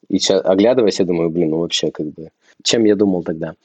И 0.07 0.17
сейчас, 0.17 0.41
оглядываясь, 0.43 0.99
я 0.99 1.05
думаю, 1.05 1.29
блин, 1.29 1.51
ну 1.51 1.59
вообще 1.59 1.91
как 1.91 2.07
бы, 2.07 2.29
чем 2.63 2.85
я 2.85 2.95
думал 2.95 3.23
тогда? 3.23 3.55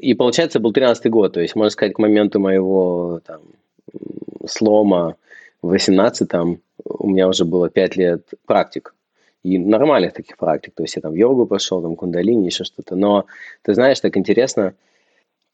И 0.00 0.14
получается, 0.14 0.60
был 0.60 0.72
13-й 0.72 1.10
год, 1.10 1.34
то 1.34 1.40
есть, 1.40 1.54
можно 1.54 1.70
сказать, 1.70 1.94
к 1.94 1.98
моменту 1.98 2.40
моего 2.40 3.20
там, 3.26 3.42
слома 4.46 5.16
в 5.62 5.72
18-м 5.72 6.60
у 6.84 7.08
меня 7.08 7.28
уже 7.28 7.44
было 7.44 7.68
5 7.68 7.96
лет 7.96 8.22
практик. 8.46 8.94
И 9.42 9.58
нормальных 9.58 10.14
таких 10.14 10.38
практик. 10.38 10.72
То 10.74 10.84
есть 10.84 10.96
я 10.96 11.02
там 11.02 11.12
в 11.12 11.16
йогу 11.16 11.46
пошел, 11.46 11.82
там 11.82 11.96
кундалини, 11.96 12.46
еще 12.46 12.64
что-то. 12.64 12.96
Но 12.96 13.26
ты 13.62 13.74
знаешь, 13.74 14.00
так 14.00 14.16
интересно, 14.16 14.74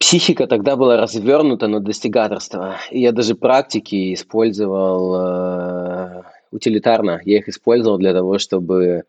психика 0.01 0.47
тогда 0.47 0.75
была 0.75 0.97
развернута 0.97 1.69
на 1.69 1.79
достигаторство. 1.79 2.77
И 2.91 3.01
я 3.01 3.13
даже 3.13 3.35
практики 3.37 4.15
использовал 4.15 5.15
э, 5.15 6.23
утилитарно. 6.51 7.21
Я 7.25 7.39
их 7.39 7.49
использовал 7.49 7.99
для 7.99 8.13
того, 8.13 8.39
чтобы... 8.39 9.05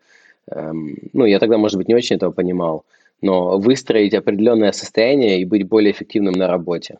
Э, 0.48 0.72
ну, 1.12 1.24
я 1.24 1.38
тогда, 1.38 1.58
может 1.58 1.78
быть, 1.78 1.88
не 1.88 1.94
очень 1.94 2.16
этого 2.16 2.30
понимал. 2.30 2.84
Но 3.22 3.58
выстроить 3.58 4.14
определенное 4.14 4.72
состояние 4.72 5.40
и 5.40 5.44
быть 5.44 5.66
более 5.66 5.92
эффективным 5.92 6.34
на 6.34 6.46
работе 6.46 6.98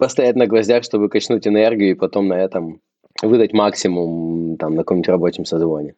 постоять 0.00 0.36
на 0.36 0.46
гвоздях, 0.46 0.82
чтобы 0.82 1.08
качнуть 1.08 1.46
энергию 1.46 1.90
и 1.90 1.94
потом 1.94 2.26
на 2.26 2.34
этом 2.34 2.80
выдать 3.22 3.52
максимум 3.52 4.56
там, 4.56 4.74
на 4.74 4.82
каком-нибудь 4.82 5.08
рабочем 5.08 5.44
созвоне. 5.44 5.94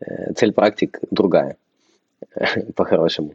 Э, 0.00 0.32
цель 0.34 0.52
практик 0.52 0.98
другая, 1.10 1.56
по-хорошему, 2.74 3.34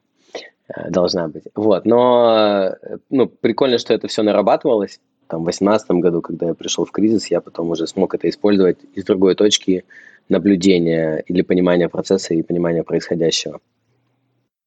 должна 0.90 1.28
быть. 1.28 1.44
Вот, 1.56 1.86
но 1.86 2.76
ну, 3.10 3.28
прикольно, 3.28 3.78
что 3.78 3.94
это 3.94 4.08
все 4.08 4.24
нарабатывалось. 4.24 5.00
Там, 5.28 5.42
в 5.42 5.44
2018 5.44 5.92
году, 5.92 6.22
когда 6.22 6.48
я 6.48 6.54
пришел 6.54 6.86
в 6.86 6.92
кризис, 6.92 7.28
я 7.28 7.42
потом 7.42 7.70
уже 7.70 7.86
смог 7.88 8.14
это 8.16 8.30
использовать 8.30 8.78
из 8.94 9.04
другой 9.04 9.36
точки 9.36 9.84
наблюдения 10.30 11.24
или 11.28 11.42
понимания 11.42 11.90
процесса 11.90 12.34
и 12.34 12.42
понимания 12.42 12.84
происходящего. 12.84 13.60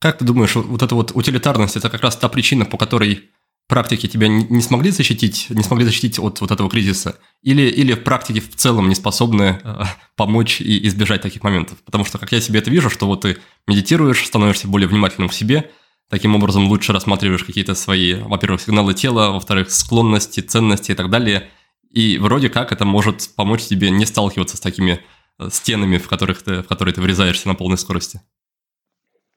Как 0.01 0.19
ты 0.19 0.25
думаешь, 0.25 0.55
вот 0.57 0.83
эта 0.83 0.95
вот 0.95 1.13
утилитарность– 1.15 1.77
это 1.77 1.91
как 1.91 2.03
раз 2.03 2.17
та 2.17 2.29
причина, 2.29 2.65
по 2.65 2.79
которой 2.79 3.31
практике 3.71 4.09
тебя 4.09 4.29
не 4.29 4.61
смогли 4.61 4.91
защитить, 4.91 5.47
не 5.49 5.63
смогли 5.63 5.87
защитить 5.87 6.19
от 6.19 6.41
вот 6.41 6.51
этого 6.51 6.69
кризиса? 6.69 7.17
Или, 7.43 7.63
или 7.63 7.95
в 7.95 8.03
практике 8.03 8.41
в 8.41 8.55
целом 8.57 8.89
не 8.89 8.95
способны 8.95 9.61
э, 9.63 9.83
помочь 10.17 10.61
и 10.61 10.87
избежать 10.89 11.23
таких 11.23 11.43
моментов? 11.43 11.79
Потому 11.85 12.05
что, 12.05 12.19
как 12.19 12.33
я 12.33 12.41
себе 12.41 12.59
это 12.59 12.71
вижу, 12.71 12.91
что 12.91 13.07
вот 13.07 13.23
ты 13.23 13.39
медитируешь, 13.67 14.27
становишься 14.27 14.69
более 14.69 14.89
внимательным 14.89 15.29
к 15.29 15.33
себе, 15.33 15.71
таким 16.11 16.35
образом 16.35 16.69
лучше 16.69 16.93
рассматриваешь 16.93 17.45
какие-то 17.45 17.75
свои, 17.75 18.15
во-первых, 18.15 18.61
сигналы 18.61 18.93
тела, 18.93 19.31
во-вторых, 19.31 19.71
склонности, 19.71 20.41
ценности 20.41 20.93
и 20.93 20.95
так 20.95 21.09
далее. 21.09 21.49
И 21.91 22.19
вроде 22.19 22.51
как 22.51 22.73
это 22.73 22.85
может 22.85 23.31
помочь 23.37 23.65
тебе 23.65 23.91
не 23.91 24.05
сталкиваться 24.05 24.57
с 24.57 24.61
такими 24.61 25.01
э, 25.39 25.49
стенами, 25.51 25.97
в, 25.97 26.09
которых 26.09 26.43
ты, 26.43 26.63
в 26.63 26.69
которые 26.69 26.95
ты 26.95 27.01
врезаешься 27.01 27.49
на 27.49 27.55
полной 27.55 27.79
скорости. 27.79 28.21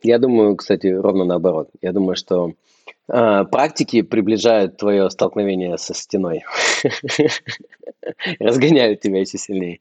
Я 0.02 0.18
думаю, 0.20 0.56
кстати, 0.56 0.88
ровно 0.88 1.24
наоборот. 1.24 1.70
Я 1.82 1.94
думаю, 1.94 2.16
что 2.16 2.54
э, 3.08 3.44
практики 3.46 4.02
приближают 4.02 4.78
твое 4.78 5.10
столкновение 5.10 5.78
со 5.78 5.94
стеной. 5.94 6.44
Разгоняют 8.40 9.00
тебя 9.00 9.22
еще 9.22 9.38
сильнее. 9.38 9.80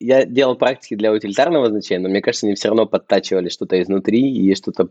Я 0.00 0.24
делал 0.24 0.56
практики 0.56 0.94
для 0.94 1.12
утилитарного 1.12 1.68
значения, 1.68 2.02
но 2.02 2.08
мне 2.08 2.22
кажется, 2.22 2.46
они 2.46 2.54
все 2.54 2.68
равно 2.68 2.86
подтачивали 2.86 3.48
что-то 3.48 3.80
изнутри, 3.80 4.32
и 4.32 4.54
что-то 4.54 4.88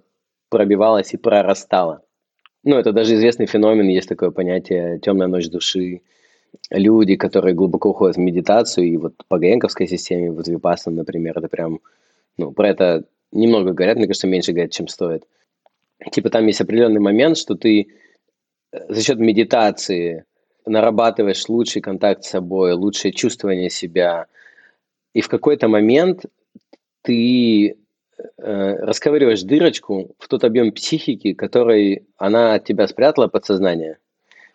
пробивалось 0.50 1.14
и 1.14 1.18
прорастало. 1.18 2.02
Ну, 2.64 2.78
это 2.78 2.92
даже 2.92 3.14
известный 3.16 3.46
феномен, 3.46 3.88
есть 3.88 4.10
такое 4.10 4.32
понятие 4.32 5.00
«темная 5.00 5.28
ночь 5.28 5.50
души». 5.50 6.02
Люди, 6.72 7.16
которые 7.16 7.54
глубоко 7.54 7.90
уходят 7.90 8.16
в 8.16 8.20
медитацию, 8.20 8.88
и 8.88 8.98
вот 8.98 9.14
по 9.28 9.38
Гаенковской 9.38 9.88
системе, 9.88 10.32
вот 10.32 10.48
Випасан, 10.48 10.96
например, 10.96 11.38
это 11.38 11.48
прям, 11.48 11.80
ну, 12.38 12.52
про 12.52 12.70
это 12.70 13.04
немного 13.32 13.74
говорят, 13.74 13.98
мне 13.98 14.08
кажется, 14.08 14.28
меньше 14.28 14.52
говорят, 14.52 14.72
чем 14.72 14.88
стоит. 14.88 15.26
Типа 16.12 16.30
там 16.30 16.48
есть 16.48 16.62
определенный 16.62 17.02
момент, 17.02 17.38
что 17.38 17.56
ты 17.56 17.88
э, 18.72 18.94
за 18.94 19.02
счет 19.02 19.20
медитации 19.20 20.26
нарабатываешь 20.66 21.48
лучший 21.50 21.82
контакт 21.82 22.24
с 22.24 22.30
собой, 22.30 22.74
лучшее 22.74 23.12
чувствование 23.12 23.70
себя, 23.70 24.28
и 25.14 25.22
в 25.22 25.30
какой-то 25.30 25.68
момент 25.68 26.26
ты 27.02 27.78
расковыриваешь 28.38 29.44
дырочку 29.44 30.16
в 30.20 30.28
тот 30.28 30.44
объем 30.44 30.72
психики, 30.72 31.34
который 31.34 32.06
она 32.18 32.56
от 32.56 32.66
тебя 32.66 32.88
спрятала 32.88 33.28
подсознание. 33.28 33.98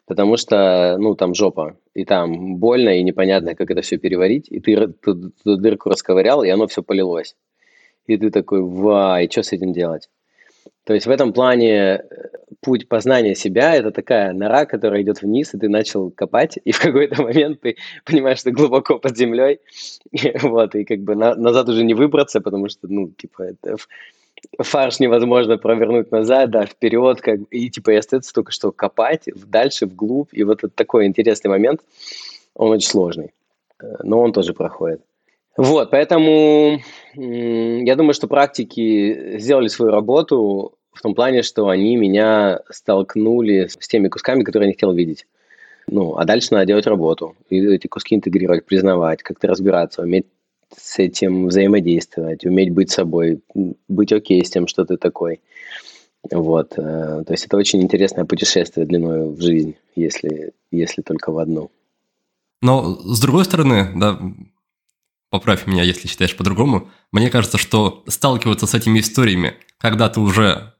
Потому 0.06 0.36
что, 0.36 0.96
ну, 0.98 1.14
там 1.14 1.34
жопа, 1.34 1.76
и 1.94 2.04
там 2.04 2.56
больно, 2.56 2.98
и 2.98 3.02
непонятно, 3.02 3.54
как 3.54 3.70
это 3.70 3.82
все 3.82 3.96
переварить, 3.96 4.48
и 4.48 4.58
ты 4.58 4.74
эту 4.74 5.32
дырку 5.44 5.88
расковырял, 5.88 6.42
и 6.42 6.48
оно 6.48 6.66
все 6.66 6.82
полилось. 6.82 7.36
И 8.06 8.16
ты 8.16 8.30
такой, 8.30 8.60
вай, 8.62 9.28
что 9.30 9.44
с 9.44 9.52
этим 9.52 9.72
делать? 9.72 10.08
То 10.84 10.94
есть 10.94 11.06
в 11.06 11.10
этом 11.10 11.32
плане 11.32 11.70
э, 11.70 12.00
путь 12.60 12.88
познания 12.88 13.34
себя– 13.34 13.74
это 13.76 13.90
такая 13.90 14.32
нора, 14.32 14.66
которая 14.66 15.02
идет 15.02 15.22
вниз, 15.22 15.54
и 15.54 15.58
ты 15.58 15.68
начал 15.68 16.10
копать, 16.10 16.58
и 16.64 16.72
в 16.72 16.80
какой-то 16.80 17.22
момент 17.22 17.60
ты 17.60 17.76
понимаешь, 18.04 18.38
что 18.38 18.50
глубоко 18.50 18.98
под 18.98 19.16
землей, 19.16 19.60
вот, 20.42 20.74
и 20.74 20.84
как 20.84 21.00
бы 21.00 21.14
на, 21.14 21.34
назад 21.34 21.68
уже 21.68 21.84
не 21.84 21.94
выбраться, 21.94 22.40
потому 22.40 22.68
что, 22.68 22.88
ну, 22.88 23.08
типа, 23.08 23.42
это 23.42 23.76
фарш 24.58 25.00
невозможно 25.00 25.58
провернуть 25.58 26.10
назад, 26.10 26.50
да, 26.50 26.66
вперед, 26.66 27.20
как 27.20 27.40
и 27.50 27.70
типа 27.70 27.90
и 27.90 27.96
остается 27.96 28.32
только 28.32 28.52
что 28.52 28.72
копать 28.72 29.24
дальше, 29.34 29.86
вглубь, 29.86 30.32
и 30.32 30.44
вот 30.44 30.64
это 30.64 30.72
такой 30.74 31.06
интересный 31.06 31.48
момент, 31.48 31.80
он 32.54 32.70
очень 32.70 32.88
сложный, 32.88 33.32
э, 33.82 33.86
но 34.02 34.20
он 34.20 34.32
тоже 34.32 34.54
проходит. 34.54 35.02
Вот, 35.56 35.90
поэтому 35.90 36.80
я 37.14 37.96
думаю, 37.96 38.14
что 38.14 38.28
практики 38.28 39.38
сделали 39.38 39.68
свою 39.68 39.92
работу 39.92 40.74
в 40.92 41.02
том 41.02 41.14
плане, 41.14 41.42
что 41.42 41.68
они 41.68 41.96
меня 41.96 42.60
столкнули 42.70 43.68
с 43.68 43.88
теми 43.88 44.08
кусками, 44.08 44.42
которые 44.42 44.66
я 44.66 44.70
не 44.70 44.74
хотел 44.74 44.92
видеть. 44.92 45.26
Ну, 45.86 46.16
а 46.16 46.24
дальше 46.24 46.48
надо 46.52 46.66
делать 46.66 46.86
работу. 46.86 47.36
И 47.48 47.58
эти 47.58 47.86
куски 47.86 48.14
интегрировать, 48.14 48.64
признавать, 48.64 49.22
как-то 49.22 49.48
разбираться, 49.48 50.02
уметь 50.02 50.26
с 50.76 50.98
этим 50.98 51.46
взаимодействовать, 51.46 52.44
уметь 52.44 52.70
быть 52.70 52.90
собой, 52.90 53.40
быть 53.88 54.12
окей 54.12 54.44
с 54.44 54.50
тем, 54.50 54.66
что 54.66 54.84
ты 54.84 54.96
такой. 54.96 55.40
Вот. 56.30 56.74
Э, 56.76 57.24
то 57.26 57.32
есть 57.32 57.46
это 57.46 57.56
очень 57.56 57.82
интересное 57.82 58.24
путешествие 58.24 58.86
длиной 58.86 59.30
в 59.30 59.40
жизнь, 59.40 59.74
если, 59.96 60.52
если 60.70 61.02
только 61.02 61.32
в 61.32 61.38
одну. 61.38 61.70
Но 62.62 62.96
с 62.96 63.20
другой 63.20 63.44
стороны, 63.44 63.90
да, 63.96 64.20
поправь 65.30 65.66
меня, 65.66 65.82
если 65.82 66.08
считаешь 66.08 66.36
по-другому, 66.36 66.88
мне 67.10 67.30
кажется, 67.30 67.58
что 67.58 68.04
сталкиваться 68.06 68.66
с 68.66 68.74
этими 68.74 69.00
историями, 69.00 69.54
когда 69.78 70.08
ты 70.08 70.20
уже 70.20 70.74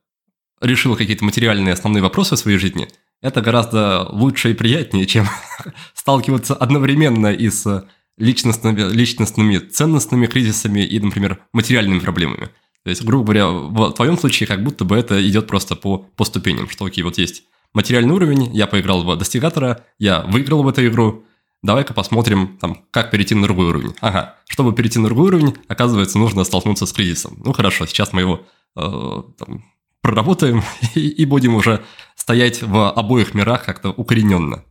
решил 0.61 0.97
какие-то 0.97 1.25
материальные 1.25 1.73
основные 1.73 2.03
вопросы 2.03 2.37
в 2.37 2.39
своей 2.39 2.59
жизни, 2.59 2.89
это 3.23 3.41
гораздо 3.41 4.09
лучше 4.11 4.51
и 4.51 4.55
приятнее, 4.55 5.07
чем 5.07 5.29
сталкиваться 5.95 6.55
одновременно 6.55 7.33
и 7.33 7.51
с 7.51 7.87
личностными, 8.17 8.93
личностными 8.93 9.59
ценностными 9.59 10.27
кризисами 10.27 10.81
и, 10.81 11.01
например, 11.01 11.39
материальными 11.53 11.99
проблемами. 11.99 12.51
То 12.83 12.91
есть, 12.91 13.05
грубо 13.05 13.25
говоря, 13.25 13.49
в 13.49 13.93
твоем 13.93 14.17
случае 14.17 14.47
как 14.47 14.63
будто 14.63 14.85
бы 14.85 14.97
это 14.97 15.27
идет 15.27 15.47
просто 15.47 15.77
по, 15.77 15.99
по 15.99 16.25
ступеням, 16.25 16.69
что 16.69 16.87
окей, 16.87 17.05
вот 17.05 17.19
есть 17.19 17.45
материальный 17.75 18.15
уровень, 18.15 18.55
я 18.55 18.67
поиграл 18.67 19.03
в 19.05 19.17
достигатора, 19.17 19.85
я 19.99 20.23
выиграл 20.23 20.63
в 20.63 20.69
эту 20.69 20.87
игру, 20.87 21.25
давай-ка 21.63 21.93
посмотрим, 21.93 22.59
там, 22.59 22.85
как 22.91 23.11
перейти 23.11 23.35
на 23.35 23.43
другой 23.43 23.67
уровень. 23.67 23.95
Ага, 24.01 24.37
чтобы 24.49 24.73
перейти 24.75 24.99
на 24.99 25.07
другой 25.07 25.27
уровень, 25.27 25.55
оказывается, 25.69 26.19
нужно 26.19 26.45
столкнуться 26.45 26.87
с 26.87 26.93
кризисом. 26.93 27.37
Ну 27.45 27.53
хорошо, 27.53 27.87
сейчас 27.87 28.13
мы 28.13 28.23
его 28.23 28.47
э, 28.77 29.23
там, 29.39 29.65
проработаем 30.11 30.63
и, 30.95 31.09
и 31.09 31.25
будем 31.25 31.55
уже 31.55 31.81
стоять 32.17 32.63
в 32.63 32.91
обоих 32.91 33.35
мирах 33.35 33.65
как-то 33.65 33.91
укорененно. 33.91 34.65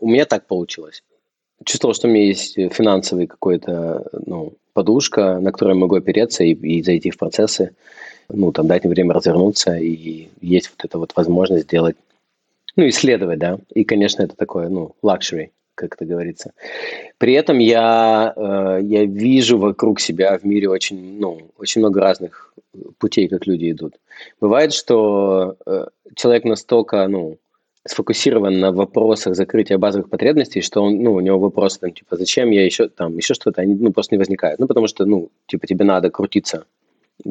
У 0.00 0.08
меня 0.08 0.26
так 0.26 0.46
получилось. 0.46 1.02
Чувствовал, 1.64 1.94
что 1.94 2.06
у 2.06 2.10
меня 2.10 2.26
есть 2.26 2.54
финансовый 2.54 3.26
какой-то, 3.26 4.06
ну, 4.26 4.52
подушка, 4.74 5.40
на 5.40 5.52
которую 5.52 5.76
я 5.76 5.80
могу 5.80 5.96
опереться 5.96 6.44
и, 6.44 6.52
и 6.52 6.82
зайти 6.82 7.10
в 7.10 7.16
процессы, 7.16 7.74
ну, 8.28 8.52
там, 8.52 8.66
дать 8.66 8.84
мне 8.84 8.92
время 8.92 9.14
развернуться, 9.14 9.76
и 9.76 10.28
есть 10.42 10.70
вот 10.70 10.84
эта 10.84 10.98
вот 10.98 11.16
возможность 11.16 11.64
сделать, 11.64 11.96
ну, 12.76 12.86
исследовать, 12.86 13.38
да, 13.38 13.58
и, 13.74 13.84
конечно, 13.84 14.22
это 14.22 14.36
такое, 14.36 14.68
ну, 14.68 14.94
luxury, 15.02 15.48
как 15.76 15.94
это 15.94 16.04
говорится. 16.04 16.52
При 17.18 17.34
этом 17.34 17.58
я, 17.58 18.32
э, 18.34 18.80
я 18.82 19.04
вижу 19.04 19.58
вокруг 19.58 20.00
себя 20.00 20.36
в 20.36 20.44
мире 20.44 20.68
очень, 20.68 21.20
ну, 21.20 21.50
очень 21.58 21.80
много 21.80 22.00
разных 22.00 22.52
путей, 22.98 23.28
как 23.28 23.46
люди 23.46 23.70
идут. 23.70 23.94
Бывает, 24.40 24.72
что 24.72 25.56
э, 25.66 25.86
человек 26.16 26.44
настолько, 26.44 27.06
ну, 27.06 27.38
сфокусирован 27.84 28.58
на 28.58 28.72
вопросах 28.72 29.36
закрытия 29.36 29.78
базовых 29.78 30.10
потребностей, 30.10 30.60
что 30.60 30.82
он, 30.82 31.02
ну, 31.02 31.12
у 31.12 31.20
него 31.20 31.38
вопросы 31.38 31.78
там, 31.80 31.92
типа, 31.92 32.16
зачем 32.16 32.50
я 32.50 32.64
еще, 32.64 32.88
там, 32.88 33.16
еще 33.16 33.34
что-то, 33.34 33.62
они, 33.62 33.74
ну, 33.74 33.92
просто 33.92 34.14
не 34.14 34.18
возникают. 34.18 34.58
Ну, 34.58 34.66
потому 34.66 34.88
что, 34.88 35.04
ну, 35.04 35.30
типа, 35.46 35.66
тебе 35.66 35.84
надо 35.84 36.10
крутиться, 36.10 36.64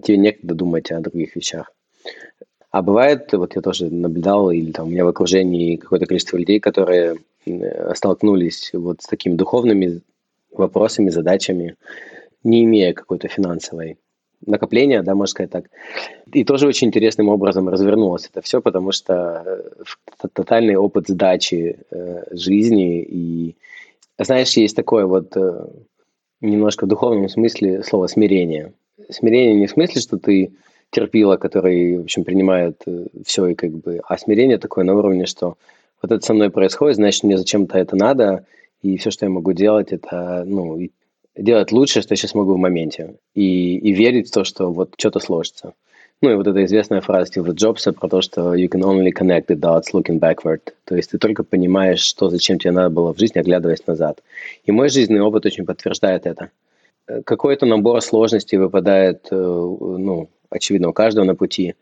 тебе 0.03 0.17
некогда 0.17 0.55
думать 0.55 0.91
о 0.91 1.01
других 1.01 1.36
вещах. 1.36 1.71
А 2.71 2.81
бывает, 2.81 3.31
вот 3.31 3.55
я 3.55 3.62
тоже 3.62 3.89
наблюдал, 3.89 4.51
или 4.51 4.71
там 4.71 4.88
у 4.88 4.89
меня 4.91 5.05
в 5.05 5.08
окружении 5.08 5.77
какое-то 5.77 6.05
количество 6.05 6.38
людей, 6.38 6.60
которые 6.60 7.17
столкнулись 7.93 8.71
вот 8.73 9.01
с 9.01 9.08
такими 9.08 9.36
духовными 9.36 10.01
вопросами, 10.51 11.10
задачами, 11.10 11.75
не 12.43 12.63
имея 12.63 12.93
какой-то 12.93 13.27
финансовой 13.27 13.97
накопления, 14.45 15.01
да, 15.01 15.15
можно 15.15 15.31
сказать 15.31 15.51
так. 15.51 15.65
И 16.31 16.43
тоже 16.43 16.67
очень 16.67 16.88
интересным 16.88 17.29
образом 17.29 17.69
развернулось 17.69 18.27
это 18.29 18.41
все, 18.41 18.62
потому 18.62 18.91
что 18.91 19.43
э, 20.23 20.27
тотальный 20.34 20.75
опыт 20.75 21.08
сдачи 21.08 21.79
э, 21.89 22.23
жизни 22.31 23.01
и, 23.01 23.55
знаешь, 24.19 24.55
есть 24.58 24.75
такое 24.75 25.05
вот 25.05 25.36
э, 25.36 25.67
немножко 26.41 26.86
в 26.86 26.89
духовном 26.89 27.29
смысле 27.29 27.84
слово 27.84 28.08
смирение. 28.08 28.73
Смирение 29.10 29.55
не 29.55 29.67
в 29.67 29.71
смысле, 29.71 30.01
что 30.01 30.17
ты 30.17 30.51
терпила, 30.91 31.38
который, 31.38 31.97
в 31.97 32.01
общем, 32.01 32.23
принимает 32.23 32.81
э, 32.86 33.08
все 33.25 33.47
и 33.47 33.55
как 33.55 33.71
бы, 33.71 34.01
а 34.08 34.17
смирение 34.17 34.58
такое 34.58 34.84
на 34.84 34.95
уровне, 34.95 35.25
что 35.25 35.58
вот 36.06 36.12
это 36.12 36.26
со 36.26 36.34
мной 36.34 36.52
происходит, 36.52 36.98
значит, 36.98 37.24
мне 37.24 37.38
зачем-то 37.38 37.78
это 37.78 37.96
надо, 37.96 38.46
и 38.82 38.98
все, 38.98 39.10
что 39.10 39.26
я 39.26 39.32
могу 39.32 39.54
делать, 39.54 39.91
это, 39.91 40.44
ну, 40.46 40.80
делать 41.36 41.72
лучшее, 41.72 42.04
что 42.04 42.13
я 42.13 42.15
сейчас 42.15 42.36
могу 42.36 42.54
в 42.54 42.58
моменте, 42.58 43.15
и, 43.34 43.78
и 43.78 43.91
верить 43.91 44.30
в 44.30 44.32
то, 44.32 44.44
что 44.44 44.72
вот 44.72 44.94
что-то 44.98 45.20
сложится. 45.20 45.74
Ну 46.22 46.32
и 46.32 46.36
вот 46.36 46.48
эта 46.48 46.63
известная 46.63 47.02
фраза 47.02 47.26
Стива 47.26 47.52
Джобса 47.52 47.91
про 47.91 48.08
то, 48.08 48.22
что 48.22 48.56
you 48.56 48.70
can 48.70 48.82
only 48.82 49.12
connect 49.12 49.48
the 49.48 49.60
dots 49.60 49.94
looking 49.94 50.20
backward. 50.20 50.62
То 50.86 50.96
есть 50.96 51.12
ты 51.12 51.18
только 51.18 51.44
понимаешь, 51.44 52.00
что 52.00 52.30
зачем 52.30 52.58
тебе 52.58 52.72
надо 52.72 52.89
было 52.89 53.13
в 53.13 53.20
жизни, 53.20 53.39
оглядываясь 53.39 53.86
назад. 53.86 54.22
И 54.63 54.72
мой 54.72 54.89
жизненный 54.89 55.22
опыт 55.22 55.46
очень 55.46 55.65
подтверждает 55.65 56.26
это. 56.26 56.52
Какой-то 57.26 57.65
набор 57.65 58.02
сложностей 58.02 58.58
выпадает, 58.58 59.28
э, 59.30 59.36
ну, 59.36 60.30
очевидно, 60.50 60.89
у 60.89 60.94
каждого 60.94 61.26
на 61.26 61.36
пути. 61.36 61.76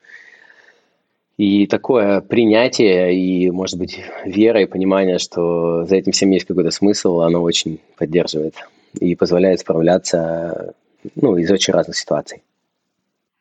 И 1.37 1.65
такое 1.65 2.21
принятие 2.21 3.15
и, 3.17 3.49
может 3.49 3.79
быть, 3.79 3.99
вера 4.25 4.61
и 4.61 4.67
понимание, 4.67 5.17
что 5.17 5.83
за 5.85 5.95
этим 5.95 6.11
всем 6.11 6.29
есть 6.29 6.45
какой-то 6.45 6.69
смысл, 6.69 7.21
оно 7.21 7.41
очень 7.41 7.79
поддерживает 7.97 8.55
и 8.99 9.15
позволяет 9.15 9.61
справляться 9.61 10.75
ну, 11.15 11.37
из 11.37 11.49
очень 11.49 11.73
разных 11.73 11.97
ситуаций. 11.97 12.43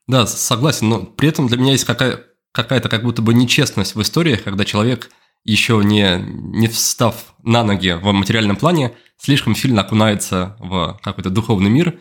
Да, 0.09 0.27
согласен, 0.27 0.89
но 0.89 1.03
при 1.03 1.29
этом 1.29 1.49
для 1.49 1.59
меня 1.59 1.73
есть 1.73 1.85
какая- 1.85 2.21
какая-то 2.53 2.89
как 2.89 3.03
будто 3.03 3.21
бы 3.21 3.35
нечестность 3.35 3.95
в 3.95 4.01
истории, 4.01 4.37
когда 4.37 4.65
человек, 4.65 5.11
еще 5.45 5.81
не, 5.85 6.19
не 6.19 6.69
встав 6.69 7.35
на 7.43 7.63
ноги 7.63 7.91
в 7.91 8.11
материальном 8.13 8.57
плане, 8.57 8.93
слишком 9.19 9.55
сильно 9.55 9.83
окунается 9.83 10.57
в 10.61 10.99
какой-то 11.03 11.31
духовный 11.31 11.71
мир 11.71 11.99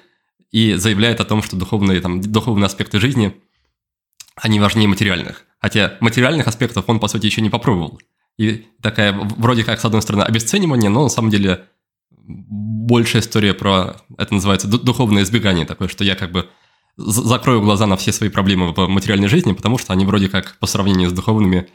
и 0.52 0.74
заявляет 0.74 1.20
о 1.20 1.26
том, 1.26 1.44
что 1.44 1.58
духовные, 1.58 2.00
там, 2.00 2.22
духовные 2.22 2.68
аспекты 2.68 3.00
жизни, 3.00 3.34
они 4.36 4.60
важнее 4.60 4.88
материальных. 4.88 5.46
Хотя 5.62 5.98
материальных 6.00 6.48
аспектов 6.48 6.86
он, 6.88 7.00
по 7.00 7.08
сути, 7.08 7.28
еще 7.28 7.42
не 7.42 7.50
попробовал. 7.50 8.00
И 8.38 8.66
такая, 8.82 9.14
вроде 9.14 9.64
как, 9.64 9.80
с 9.80 9.86
одной 9.86 10.02
стороны, 10.02 10.24
обесценивание, 10.24 10.90
но 10.90 11.04
на 11.04 11.10
самом 11.10 11.30
деле 11.30 11.66
большая 12.10 13.22
история 13.22 13.54
про, 13.54 13.98
это 14.18 14.34
называется 14.34 14.68
духовное 14.68 15.24
избегание 15.24 15.66
такое, 15.66 15.88
что 15.88 16.04
я 16.04 16.16
как 16.16 16.32
бы 16.32 16.50
закрою 16.98 17.62
глаза 17.62 17.86
на 17.86 17.96
все 17.96 18.12
свои 18.12 18.30
проблемы 18.30 18.74
в 18.74 18.88
материальной 18.88 19.28
жизни, 19.28 19.54
потому 19.54 19.78
что 19.78 19.94
они 19.94 20.06
вроде 20.06 20.30
как 20.30 20.58
по 20.60 20.66
сравнению 20.66 21.10
с 21.10 21.14
духовными 21.14 21.68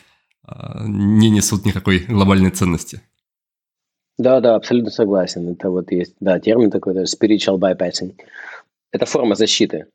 а, 0.44 0.84
не 0.86 1.30
несут 1.30 1.64
никакой 1.64 2.00
глобальной 2.00 2.50
ценности. 2.50 3.02
Да, 4.18 4.40
да, 4.40 4.56
абсолютно 4.56 4.90
согласен. 4.90 5.48
Это 5.48 5.70
вот 5.70 5.90
есть, 5.92 6.14
да, 6.20 6.40
термин 6.40 6.70
такой, 6.70 6.94
даже 6.94 7.14
spiritual 7.14 7.58
bypassing. 7.58 8.14
Это 8.90 9.06
форма 9.06 9.34
защиты. 9.34 9.86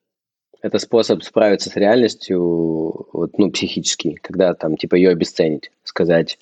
Это 0.61 0.77
способ 0.77 1.23
справиться 1.23 1.69
с 1.69 1.75
реальностью, 1.75 3.07
вот, 3.13 3.37
ну, 3.37 3.49
психически, 3.51 4.19
когда 4.21 4.53
там, 4.53 4.77
типа, 4.77 4.95
ее 4.95 5.09
обесценить, 5.09 5.71
сказать, 5.83 6.37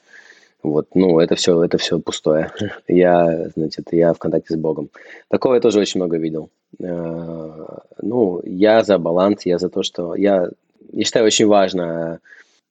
вот, 0.62 0.88
ну, 0.94 1.20
это 1.20 1.36
все, 1.36 1.64
это 1.64 1.78
все 1.78 2.00
пустое. 2.00 2.52
Я, 2.88 3.50
значит, 3.56 3.88
я 3.92 4.14
в 4.14 4.18
контакте 4.18 4.54
с 4.54 4.58
Богом. 4.58 4.90
Такого 5.30 5.56
я 5.56 5.62
тоже 5.62 5.80
очень 5.80 6.02
много 6.02 6.18
видел. 6.18 6.50
Э, 6.80 7.66
ну, 8.02 8.42
я 8.44 8.84
за 8.84 8.98
баланс, 8.98 9.46
я 9.46 9.58
за 9.58 9.70
то, 9.70 9.84
что 9.84 10.16
я, 10.16 10.50
я 10.92 11.04
считаю, 11.06 11.26
очень 11.26 11.48
важно 11.48 12.20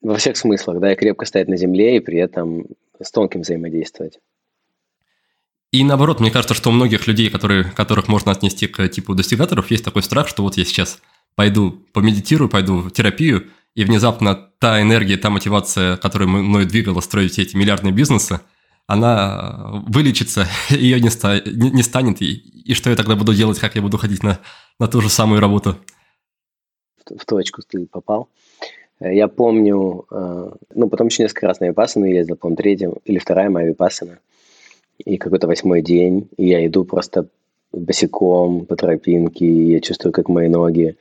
во 0.03 0.17
всех 0.17 0.37
смыслах, 0.37 0.81
да, 0.81 0.93
и 0.93 0.97
крепко 0.97 1.25
стоять 1.25 1.49
на 1.49 1.57
земле 1.57 1.97
и 1.97 2.01
при 2.01 2.19
этом 2.19 2.67
с 3.01 3.11
тонким 3.11 3.41
взаимодействовать. 3.41 4.19
И 5.73 5.85
наоборот, 5.85 6.21
мне 6.21 6.31
кажется, 6.31 6.55
что 6.55 6.71
у 6.71 6.73
многих 6.73 7.07
людей, 7.07 7.31
которые, 7.31 7.65
которых 7.65 8.09
можно 8.09 8.33
отнести 8.33 8.67
к 8.67 8.87
типу 8.89 9.15
достигаторов, 9.15 9.71
есть 9.71 9.85
такой 9.85 10.03
страх, 10.03 10.29
что 10.29 10.43
вот 10.43 10.57
я 10.57 10.65
сейчас 10.65 11.01
пойду 11.39 11.71
помедитирую, 11.93 12.49
пойду 12.49 12.79
в 12.79 12.91
терапию, 12.91 13.47
и 13.77 13.85
внезапно 13.85 14.51
та 14.59 14.83
энергия, 14.83 15.17
та 15.17 15.31
мотивация, 15.31 15.97
которая 15.97 16.29
мной 16.29 16.67
двигала 16.67 17.01
строить 17.01 17.39
эти 17.39 17.55
миллиардные 17.57 17.93
бизнесы, 17.93 18.41
она 18.89 19.85
вылечится, 19.87 20.49
ее 20.71 21.01
не, 21.01 21.11
ста, 21.11 21.39
не, 21.39 21.71
не 21.71 21.85
станет, 21.85 22.21
и, 22.23 22.35
и 22.71 22.75
что 22.75 22.91
я 22.91 22.97
тогда 22.97 23.15
буду 23.15 23.35
делать, 23.35 23.61
как 23.61 23.77
я 23.77 23.83
буду 23.83 23.99
ходить 23.99 24.25
на, 24.25 24.41
на 24.81 24.89
ту 24.89 25.01
же 25.01 25.09
самую 25.09 25.41
работу? 25.41 25.77
В, 27.07 27.23
в 27.23 27.25
точку 27.25 27.63
ты 27.63 27.87
попал. 27.87 28.29
Я 28.99 29.29
помню, 29.29 30.07
э, 30.11 30.51
ну, 30.75 30.89
потом 30.89 31.07
еще 31.07 31.23
несколько 31.23 31.47
раз 31.47 31.61
на 31.61 31.67
Випассану 31.67 32.07
ездил, 32.07 32.35
по-моему, 32.35 32.57
третья 32.57 32.91
или 33.05 33.21
вторая 33.21 33.49
моя 33.49 33.69
Випассана, 33.69 34.19
и 34.99 35.19
какой-то 35.19 35.47
восьмой 35.47 35.83
день, 35.83 36.29
и 36.37 36.49
я 36.49 36.67
иду 36.67 36.85
просто 36.85 37.29
босиком 37.73 38.67
по 38.67 38.75
тропинке, 38.75 39.47
и 39.47 39.75
я 39.75 39.81
чувствую, 39.81 40.13
как 40.13 40.29
мои 40.29 40.49
ноги, 40.49 40.97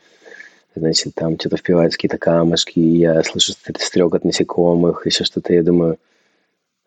значит, 0.77 1.15
там 1.15 1.39
что-то 1.39 1.57
впиваются 1.57 1.97
какие-то 1.97 2.17
камушки, 2.17 2.79
я 2.79 3.23
слышу 3.23 3.53
стрекот 3.53 4.23
насекомых, 4.23 5.05
еще 5.05 5.23
что-то, 5.23 5.53
я 5.53 5.63
думаю, 5.63 5.97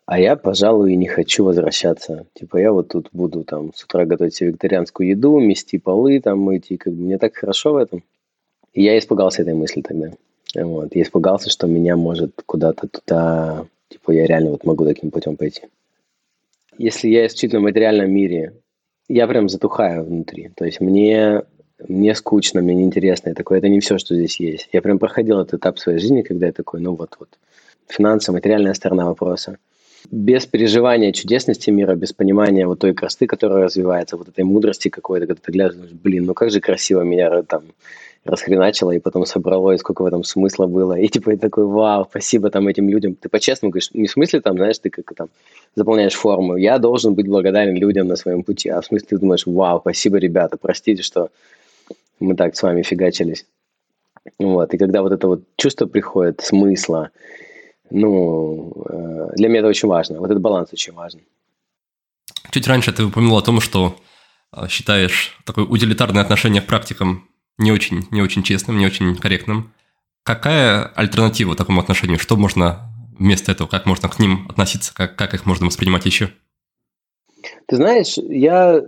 а 0.05 0.19
я, 0.19 0.35
пожалуй, 0.35 0.95
не 0.95 1.07
хочу 1.07 1.45
возвращаться. 1.45 2.25
Типа 2.33 2.57
я 2.57 2.73
вот 2.73 2.89
тут 2.89 3.09
буду 3.13 3.43
там 3.43 3.73
с 3.73 3.83
утра 3.83 4.05
готовить 4.05 4.35
себе 4.35 4.49
вегетарианскую 4.49 5.07
еду, 5.07 5.39
мести 5.39 5.77
полы 5.77 6.19
там 6.19 6.39
мыть, 6.39 6.65
и 6.69 6.77
как 6.77 6.93
бы 6.93 7.03
мне 7.03 7.17
так 7.17 7.35
хорошо 7.35 7.73
в 7.73 7.77
этом. 7.77 8.03
И 8.73 8.83
я 8.83 8.97
испугался 8.97 9.41
этой 9.43 9.53
мысли 9.53 9.81
тогда. 9.81 10.11
Вот. 10.55 10.95
Я 10.95 11.03
испугался, 11.03 11.49
что 11.49 11.67
меня 11.67 11.95
может 11.95 12.41
куда-то 12.45 12.87
туда... 12.87 13.65
Типа 13.87 14.11
я 14.11 14.25
реально 14.25 14.51
вот 14.51 14.65
могу 14.65 14.85
таким 14.85 15.11
путем 15.11 15.35
пойти. 15.35 15.63
Если 16.77 17.09
я 17.09 17.25
исключительно 17.25 17.61
в 17.61 17.63
материальном 17.63 18.11
мире, 18.11 18.53
я 19.07 19.27
прям 19.27 19.49
затухаю 19.49 20.03
внутри. 20.03 20.49
То 20.55 20.65
есть 20.65 20.79
мне, 20.79 21.43
мне 21.87 22.15
скучно, 22.15 22.61
мне 22.61 22.75
неинтересно. 22.75 23.29
Я 23.29 23.35
такой, 23.35 23.57
это 23.57 23.69
не 23.69 23.79
все, 23.79 23.97
что 23.97 24.15
здесь 24.15 24.39
есть. 24.39 24.69
Я 24.71 24.81
прям 24.81 24.99
проходил 24.99 25.39
этот 25.39 25.59
этап 25.59 25.79
своей 25.79 25.99
жизни, 25.99 26.21
когда 26.21 26.47
я 26.47 26.51
такой, 26.51 26.81
ну 26.81 26.95
вот-вот. 26.95 27.29
Финансовая, 27.87 28.37
материальная 28.37 28.73
сторона 28.73 29.05
вопроса 29.05 29.57
без 30.09 30.45
переживания 30.45 31.11
чудесности 31.11 31.69
мира, 31.69 31.95
без 31.95 32.13
понимания 32.13 32.65
вот 32.65 32.79
той 32.79 32.93
красоты, 32.93 33.27
которая 33.27 33.65
развивается, 33.65 34.17
вот 34.17 34.29
этой 34.29 34.43
мудрости 34.43 34.89
какой-то, 34.89 35.27
когда 35.27 35.41
ты 35.43 35.51
глядишь, 35.51 35.91
блин, 35.91 36.25
ну 36.25 36.33
как 36.33 36.49
же 36.51 36.59
красиво 36.59 37.01
меня 37.01 37.43
там 37.43 37.63
расхреначило, 38.23 38.91
и 38.91 38.99
потом 38.99 39.25
собрало, 39.25 39.71
и 39.71 39.77
сколько 39.77 40.03
в 40.03 40.05
этом 40.05 40.23
смысла 40.23 40.67
было. 40.67 40.93
И 40.93 41.07
типа 41.07 41.31
и 41.31 41.37
такой, 41.37 41.65
вау, 41.65 42.05
спасибо 42.09 42.51
там 42.51 42.67
этим 42.67 42.87
людям. 42.87 43.15
Ты 43.15 43.29
по-честному 43.29 43.71
говоришь, 43.71 43.89
не 43.93 44.07
в 44.07 44.11
смысле 44.11 44.41
там, 44.41 44.57
знаешь, 44.57 44.77
ты 44.77 44.89
как 44.91 45.11
там 45.15 45.29
заполняешь 45.75 46.13
форму, 46.13 46.55
я 46.55 46.77
должен 46.77 47.15
быть 47.15 47.27
благодарен 47.27 47.75
людям 47.75 48.07
на 48.07 48.15
своем 48.15 48.43
пути, 48.43 48.69
а 48.69 48.81
в 48.81 48.85
смысле 48.85 49.07
ты 49.09 49.17
думаешь, 49.17 49.47
вау, 49.47 49.79
спасибо, 49.79 50.17
ребята, 50.17 50.57
простите, 50.61 51.01
что 51.01 51.29
мы 52.21 52.35
так 52.35 52.55
с 52.55 52.63
вами 52.63 52.83
фигачились. 52.83 53.45
Вот, 54.39 54.73
и 54.73 54.77
когда 54.77 55.01
вот 55.01 55.11
это 55.11 55.27
вот 55.27 55.43
чувство 55.57 55.87
приходит, 55.87 56.41
смысла, 56.41 57.09
ну, 57.89 58.71
э, 58.87 59.35
для 59.35 59.49
меня 59.49 59.59
это 59.59 59.67
очень 59.67 59.89
важно. 59.89 60.19
Вот 60.19 60.29
этот 60.29 60.41
баланс 60.41 60.69
очень 60.71 60.93
важен. 60.93 61.21
Чуть 62.51 62.67
раньше 62.67 62.91
ты 62.93 63.03
упомянул 63.05 63.37
о 63.37 63.41
том, 63.41 63.59
что 63.59 63.95
э, 64.55 64.67
считаешь 64.69 65.37
такое 65.45 65.65
утилитарное 65.65 66.21
отношение 66.21 66.61
к 66.61 66.67
практикам 66.67 67.27
не 67.57 67.71
очень, 67.71 68.07
не 68.11 68.21
очень 68.21 68.43
честным, 68.43 68.77
не 68.77 68.85
очень 68.85 69.15
корректным. 69.15 69.73
Какая 70.23 70.85
альтернатива 70.85 71.55
такому 71.55 71.81
отношению? 71.81 72.19
Что 72.19 72.37
можно 72.37 72.91
вместо 73.17 73.51
этого, 73.51 73.67
как 73.67 73.85
можно 73.85 74.07
к 74.07 74.19
ним 74.19 74.45
относиться, 74.49 74.93
как, 74.93 75.15
как 75.15 75.33
их 75.33 75.45
можно 75.45 75.65
воспринимать 75.65 76.05
еще? 76.05 76.31
Ты 77.67 77.75
знаешь, 77.75 78.17
я 78.17 78.81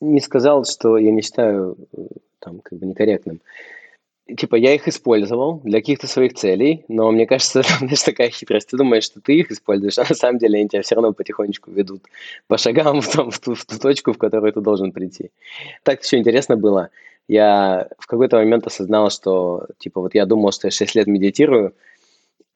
не 0.00 0.20
сказал, 0.20 0.64
что 0.64 0.98
я 0.98 1.10
не 1.10 1.22
считаю 1.22 1.76
э, 1.96 2.00
там 2.40 2.60
как 2.60 2.78
бы 2.78 2.86
некорректным 2.86 3.40
типа, 4.36 4.56
я 4.56 4.74
их 4.74 4.86
использовал 4.88 5.60
для 5.64 5.80
каких-то 5.80 6.06
своих 6.06 6.34
целей, 6.34 6.84
но 6.88 7.10
мне 7.10 7.26
кажется, 7.26 7.60
это, 7.60 7.70
знаешь, 7.78 8.02
такая 8.02 8.30
хитрость. 8.30 8.68
Ты 8.68 8.76
думаешь, 8.76 9.04
что 9.04 9.20
ты 9.20 9.38
их 9.38 9.50
используешь, 9.50 9.98
а 9.98 10.04
на 10.08 10.14
самом 10.14 10.38
деле 10.38 10.58
они 10.58 10.68
тебя 10.68 10.82
все 10.82 10.94
равно 10.94 11.12
потихонечку 11.12 11.70
ведут 11.70 12.02
по 12.46 12.58
шагам 12.58 13.00
в, 13.00 13.10
том, 13.10 13.30
в, 13.30 13.38
ту, 13.38 13.54
в 13.54 13.64
ту 13.64 13.78
точку, 13.78 14.12
в 14.12 14.18
которую 14.18 14.52
ты 14.52 14.60
должен 14.60 14.92
прийти. 14.92 15.30
Так 15.82 16.02
еще 16.02 16.18
интересно 16.18 16.56
было. 16.56 16.90
Я 17.26 17.88
в 17.98 18.06
какой-то 18.06 18.36
момент 18.36 18.66
осознал, 18.66 19.10
что, 19.10 19.66
типа, 19.78 20.00
вот 20.00 20.14
я 20.14 20.24
думал, 20.24 20.50
что 20.52 20.68
я 20.68 20.70
6 20.70 20.94
лет 20.94 21.06
медитирую, 21.06 21.74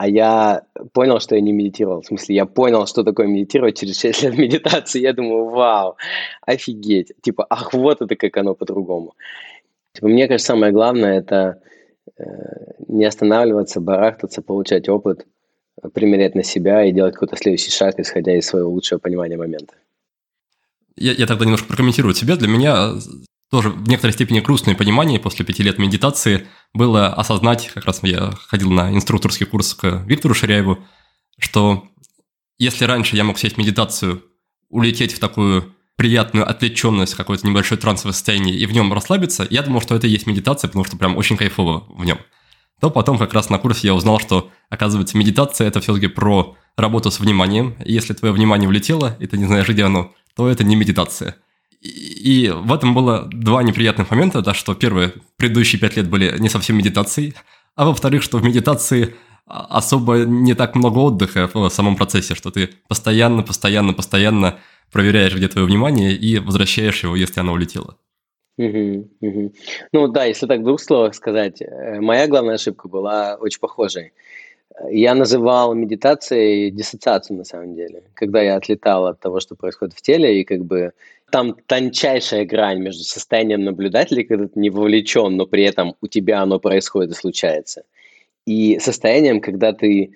а 0.03 0.09
я 0.09 0.62
понял, 0.93 1.21
что 1.21 1.37
я 1.37 1.41
не 1.41 1.53
медитировал. 1.53 2.01
В 2.03 2.07
смысле, 2.07 2.35
я 2.35 2.45
понял, 2.45 2.88
что 2.88 3.05
такое 3.05 3.29
медитировать 3.29 3.79
через 3.79 4.01
6 4.01 4.23
лет 4.25 4.38
медитации. 4.38 5.01
Я 5.01 5.12
думаю, 5.12 5.45
вау, 5.45 5.97
офигеть. 6.45 7.12
Типа, 7.23 7.47
ах, 7.49 7.73
вот 7.73 8.03
это 8.03 8.17
как 8.17 8.37
оно 8.37 8.57
по-другому. 8.57 9.15
Типа, 9.93 10.09
мне 10.09 10.27
кажется, 10.27 10.49
самое 10.49 10.73
главное– 10.73 11.19
это 11.21 11.62
э, 12.19 12.25
не 12.88 13.05
останавливаться, 13.05 13.81
барахтаться, 13.81 14.43
получать 14.43 14.88
опыт, 14.88 15.25
примерять 15.95 16.35
на 16.35 16.43
себя 16.43 16.85
и 16.85 16.91
делать 16.91 17.15
какой-то 17.15 17.37
следующий 17.37 17.71
шаг, 17.71 18.01
исходя 18.01 18.37
из 18.37 18.47
своего 18.47 18.71
лучшего 18.71 18.99
понимания 18.99 19.37
момента. 19.37 19.75
Я, 20.97 21.12
я 21.12 21.29
тогда 21.29 21.45
немножко 21.45 21.69
прокомментирую 21.69 22.15
себя. 22.15 22.35
Для 22.35 22.49
меня 22.49 22.95
тоже 23.53 23.69
в 23.69 23.87
некоторой 23.87 24.15
степени 24.15 24.41
грустное 24.41 24.75
понимание 24.75 25.21
после 25.21 25.45
пяти 25.45 25.62
лет 25.62 25.79
медитации 25.79 26.49
было 26.73 27.09
осознать, 27.09 27.71
как 27.75 27.85
раз 27.85 28.01
я 28.03 28.33
ходил 28.49 28.71
на 28.71 28.91
инструкторский 28.95 29.45
курс 29.45 29.75
к 29.75 30.05
Виктору 30.07 30.33
Ширяеву, 30.33 30.79
что 31.38 31.85
если 32.59 32.87
раньше 32.87 33.15
я 33.15 33.25
мог 33.25 33.38
сесть 33.38 33.57
в 33.57 33.59
медитацию, 33.59 34.23
улететь 34.71 35.12
в 35.12 35.19
такую 35.19 35.75
приятную 35.97 36.49
отвлеченность, 36.49 37.15
какое-то 37.15 37.47
небольшое 37.47 37.79
трансовое 37.79 38.15
состояние 38.15 38.57
и 38.57 38.65
в 38.65 38.73
нем 38.73 38.91
расслабиться, 38.91 39.47
я 39.51 39.61
думал, 39.61 39.83
что 39.83 39.95
это 39.95 40.07
и 40.07 40.11
есть 40.11 40.27
медитация, 40.27 40.69
потому 40.69 40.87
что 40.87 40.97
прям 40.97 41.19
очень 41.19 41.37
кайфово 41.37 41.85
в 41.91 42.07
нем. 42.07 42.19
То 42.81 42.88
потом 42.88 43.19
как 43.19 43.35
раз 43.35 43.51
на 43.51 43.59
курсе 43.59 43.88
я 43.88 43.95
узнал, 43.95 44.19
что, 44.19 44.51
оказывается, 44.71 45.19
медитация– 45.19 45.67
это 45.69 45.83
все-таки 45.83 46.07
про 46.07 46.57
работу 46.79 47.11
с 47.11 47.21
вниманием. 47.21 47.77
И 47.85 47.93
если 47.93 48.15
твое 48.15 48.33
внимание 48.33 48.67
улетело, 48.67 49.15
и 49.21 49.27
ты 49.27 49.37
не 49.37 49.45
знаешь, 49.45 49.69
где 49.69 49.85
оно, 49.85 50.15
то 50.35 50.49
это 50.49 50.65
не 50.65 50.75
медитация. 50.75 51.37
И, 51.83 52.53
в 52.55 52.73
этом 52.73 52.95
было 52.95 53.29
два 53.33 53.62
неприятных 53.62 54.11
момента, 54.11 54.40
да, 54.40 54.55
что 54.55 54.75
первое, 54.75 55.12
предыдущие 55.37 55.81
пять 55.81 55.97
лет 55.97 56.09
были 56.09 56.38
не 56.38 56.49
совсем 56.49 56.77
медитацией, 56.77 57.35
а 57.75 57.87
во-вторых, 57.87 58.23
что 58.23 58.38
в 58.38 58.45
медитации 58.45 59.14
особо 59.47 60.18
не 60.18 60.55
так 60.55 60.77
много 60.77 60.99
отдыха 60.99 61.51
в 61.53 61.68
самом 61.71 61.97
процессе, 61.97 62.35
что 62.35 62.51
ты 62.51 62.71
постоянно, 62.88 63.42
постоянно, 63.42 63.92
постоянно 63.92 64.59
проверяешь, 64.92 65.35
где 65.35 65.49
твое 65.49 65.66
внимание, 65.66 66.12
и 66.12 66.38
возвращаешь 66.38 67.02
его, 67.02 67.17
если 67.17 67.40
оно 67.40 67.52
улетело. 67.52 67.96
Угу, 68.59 69.09
угу. 69.21 69.52
Ну 69.92 70.09
да, 70.09 70.25
если 70.25 70.46
так 70.46 70.61
в 70.61 70.65
двух 70.65 70.81
словах 70.81 71.15
сказать, 71.15 71.63
э, 71.63 72.00
моя 72.00 72.29
главная 72.29 72.54
ошибка 72.54 72.87
была 72.87 73.37
очень 73.40 73.61
похожей. 73.61 74.13
Я 74.90 75.15
называл 75.15 75.75
медитацией 75.75 76.71
диссоциацию 76.71 77.38
на 77.38 77.44
самом 77.44 77.75
деле, 77.75 78.04
когда 78.15 78.40
я 78.40 78.57
отлетал 78.57 79.07
от 79.07 79.21
того, 79.21 79.40
что 79.40 79.54
происходит 79.54 79.94
в 79.94 80.02
теле, 80.02 80.40
и 80.40 80.44
как 80.44 80.65
бы 80.65 80.92
там 81.33 81.57
тончайшая 81.67 82.45
грань 82.45 82.81
между 82.81 83.05
состоянием 83.05 83.65
наблюдателя, 83.65 84.23
когда 84.23 84.47
ты 84.47 84.61
не 84.61 84.69
вовлечен, 84.69 85.35
но 85.37 85.47
при 85.47 85.65
этом 85.65 85.97
у 86.03 86.07
тебя 86.07 86.43
оно 86.43 86.61
происходит 86.61 87.13
и 87.13 87.15
случается, 87.15 87.85
и 88.45 88.79
состоянием, 88.79 89.41
когда 89.41 89.73
ты 89.73 90.13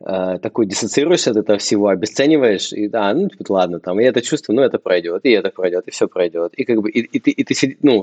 э, 0.00 0.38
такой 0.42 0.66
диссоциируешься 0.66 1.30
от 1.30 1.36
этого 1.36 1.58
всего, 1.58 1.88
обесцениваешь, 1.88 2.72
и 2.72 2.88
да, 2.88 3.14
ну, 3.14 3.28
типа, 3.28 3.52
ладно, 3.52 3.78
там, 3.78 4.00
и 4.00 4.04
это 4.04 4.22
чувство, 4.22 4.52
ну, 4.52 4.62
это 4.62 4.78
пройдет, 4.78 5.24
и 5.24 5.30
это 5.30 5.50
пройдет, 5.50 5.86
и 5.86 5.92
все 5.92 6.08
пройдет. 6.08 6.54
И 6.54 6.64
как 6.64 6.82
бы, 6.82 6.90
и, 6.90 7.00
и 7.00 7.20
ты, 7.20 7.30
и 7.30 7.44
ты 7.44 7.78
ну, 7.82 8.02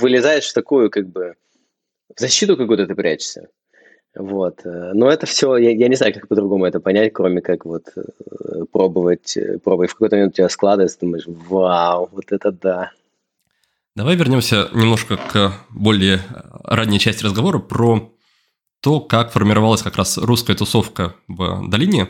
вылезаешь 0.00 0.48
в 0.48 0.54
такую, 0.54 0.88
как 0.88 1.08
бы, 1.08 1.34
в 2.16 2.20
защиту 2.20 2.56
какую-то 2.56 2.86
ты 2.86 2.94
прячешься. 2.94 3.48
Вот. 4.14 4.60
Э, 4.64 4.92
но 4.94 5.10
это 5.10 5.26
все, 5.26 5.56
я, 5.56 5.70
я 5.70 5.88
не 5.88 5.96
знаю, 5.96 6.12
как 6.12 6.28
по-другому 6.28 6.66
это 6.66 6.80
понять, 6.80 7.12
кроме 7.12 7.40
как 7.40 7.64
вот 7.64 7.84
э, 7.96 8.64
пробовать, 8.70 9.36
э, 9.36 9.58
пробовать. 9.58 9.90
В 9.90 9.94
какой-то 9.94 10.16
момент 10.16 10.34
у 10.34 10.36
тебя 10.36 10.48
складывается, 10.48 11.00
думаешь, 11.00 11.24
вау, 11.26 12.08
вот 12.12 12.30
это 12.30 12.52
да. 12.52 12.90
Давай 13.94 14.16
вернемся 14.16 14.68
немножко 14.72 15.16
к 15.16 15.52
более 15.70 16.20
ранней 16.64 16.98
части 16.98 17.24
разговора 17.24 17.58
про 17.58 18.12
то, 18.80 19.00
как 19.00 19.32
формировалась 19.32 19.82
как 19.82 19.96
раз 19.96 20.18
русская 20.18 20.54
тусовка 20.54 21.14
в 21.28 21.68
долине. 21.68 22.08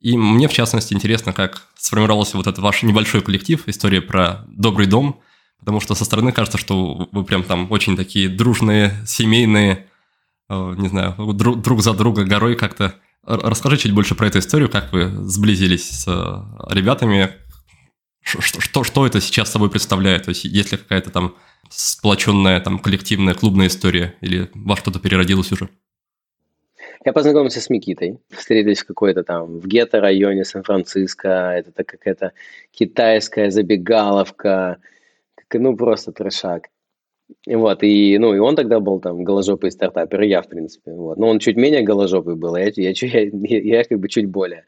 И 0.00 0.16
мне, 0.16 0.48
в 0.48 0.52
частности, 0.52 0.94
интересно, 0.94 1.32
как 1.32 1.68
сформировался 1.76 2.36
вот 2.36 2.48
этот 2.48 2.58
ваш 2.58 2.82
небольшой 2.82 3.22
коллектив, 3.22 3.62
история 3.66 4.00
про 4.00 4.44
добрый 4.48 4.88
дом, 4.88 5.20
потому 5.60 5.80
что 5.80 5.94
со 5.94 6.04
стороны 6.04 6.32
кажется, 6.32 6.58
что 6.58 7.08
вы 7.12 7.24
прям 7.24 7.44
там 7.44 7.70
очень 7.70 7.96
такие 7.96 8.28
дружные, 8.28 8.92
семейные, 9.06 9.86
не 10.76 10.88
знаю, 10.88 11.14
друг, 11.34 11.60
друг 11.60 11.82
за 11.82 11.94
друга 11.94 12.24
горой 12.24 12.56
как-то. 12.56 12.94
Расскажи 13.24 13.76
чуть 13.76 13.94
больше 13.94 14.14
про 14.14 14.26
эту 14.26 14.40
историю, 14.40 14.68
как 14.68 14.92
вы 14.92 15.08
сблизились 15.28 15.88
с 15.88 16.08
э, 16.08 16.74
ребятами, 16.74 17.30
что, 18.22 18.60
что, 18.60 18.84
что 18.84 19.06
это 19.06 19.20
сейчас 19.20 19.50
собой 19.50 19.70
представляет? 19.70 20.24
То 20.24 20.30
есть 20.30 20.44
есть 20.44 20.72
ли 20.72 20.78
какая-то 20.78 21.10
там 21.10 21.36
сплоченная 21.68 22.60
там 22.60 22.78
коллективная 22.78 23.34
клубная 23.34 23.66
история 23.66 24.14
или 24.20 24.50
во 24.54 24.76
что-то 24.76 25.00
переродилось 25.00 25.52
уже? 25.52 25.68
Я 27.04 27.12
познакомился 27.12 27.60
с 27.60 27.68
Микитой. 27.68 28.20
Встретились 28.30 28.82
в 28.82 28.86
какой-то 28.86 29.24
там 29.24 29.58
в 29.58 29.66
гетто-районе 29.66 30.44
Сан-Франциско. 30.44 31.28
Это 31.28 31.84
какая-то 31.84 32.32
китайская 32.70 33.50
забегаловка. 33.50 34.78
Ну, 35.52 35.76
просто 35.76 36.12
трешак. 36.12 36.68
Вот, 37.46 37.82
и, 37.82 38.18
ну, 38.18 38.34
и 38.34 38.38
он 38.38 38.56
тогда 38.56 38.80
был 38.80 39.00
там 39.00 39.24
голожопый 39.24 39.70
стартапер, 39.70 40.22
и 40.22 40.28
я, 40.28 40.42
в 40.42 40.48
принципе. 40.48 40.92
Вот. 40.92 41.18
Но 41.18 41.28
он 41.28 41.38
чуть 41.38 41.56
менее 41.56 41.82
голожопый 41.82 42.34
был, 42.34 42.56
я, 42.56 42.70
я, 42.74 42.92
я, 42.94 43.20
я, 43.32 43.60
я 43.78 43.84
как 43.84 43.98
бы 43.98 44.08
чуть 44.08 44.26
более. 44.26 44.64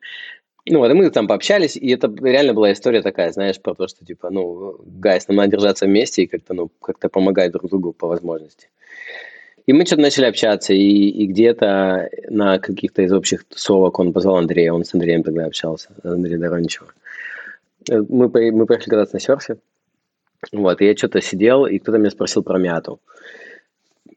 Ну, 0.66 0.78
вот, 0.78 0.90
и 0.90 0.94
мы 0.94 1.10
там 1.10 1.26
пообщались, 1.26 1.76
и 1.76 1.90
это 1.90 2.12
реально 2.22 2.54
была 2.54 2.72
история 2.72 3.02
такая, 3.02 3.32
знаешь, 3.32 3.60
про 3.60 3.74
то, 3.74 3.86
что, 3.86 4.04
типа, 4.04 4.30
ну, 4.30 4.78
гайс, 4.86 5.28
нам 5.28 5.36
надо 5.36 5.50
держаться 5.50 5.84
вместе 5.84 6.22
и 6.22 6.26
как-то, 6.26 6.54
ну, 6.54 6.70
как-то 6.80 7.08
помогать 7.10 7.52
друг 7.52 7.68
другу 7.68 7.92
по 7.92 8.08
возможности. 8.08 8.68
И 9.66 9.72
мы 9.72 9.84
что-то 9.84 10.02
начали 10.02 10.24
общаться, 10.24 10.72
и, 10.72 11.08
и 11.08 11.26
где-то 11.26 12.08
на 12.28 12.58
каких-то 12.58 13.02
из 13.02 13.12
общих 13.12 13.44
тусовок 13.44 13.98
он 13.98 14.12
позвал 14.12 14.36
Андрея, 14.36 14.72
он 14.72 14.84
с 14.84 14.94
Андреем 14.94 15.22
тогда 15.22 15.44
общался, 15.44 15.90
Андрей 16.02 16.38
Дороничева. 16.38 16.88
Э, 17.90 18.02
мы, 18.08 18.28
мы 18.28 18.66
поехали 18.66 18.90
кататься 18.90 19.16
на 19.16 19.20
серфе, 19.20 19.58
вот, 20.52 20.80
и 20.80 20.86
я 20.86 20.96
что-то 20.96 21.20
сидел, 21.20 21.66
и 21.66 21.78
кто-то 21.78 21.98
меня 21.98 22.10
спросил 22.10 22.42
про 22.42 22.58
мяту. 22.58 23.00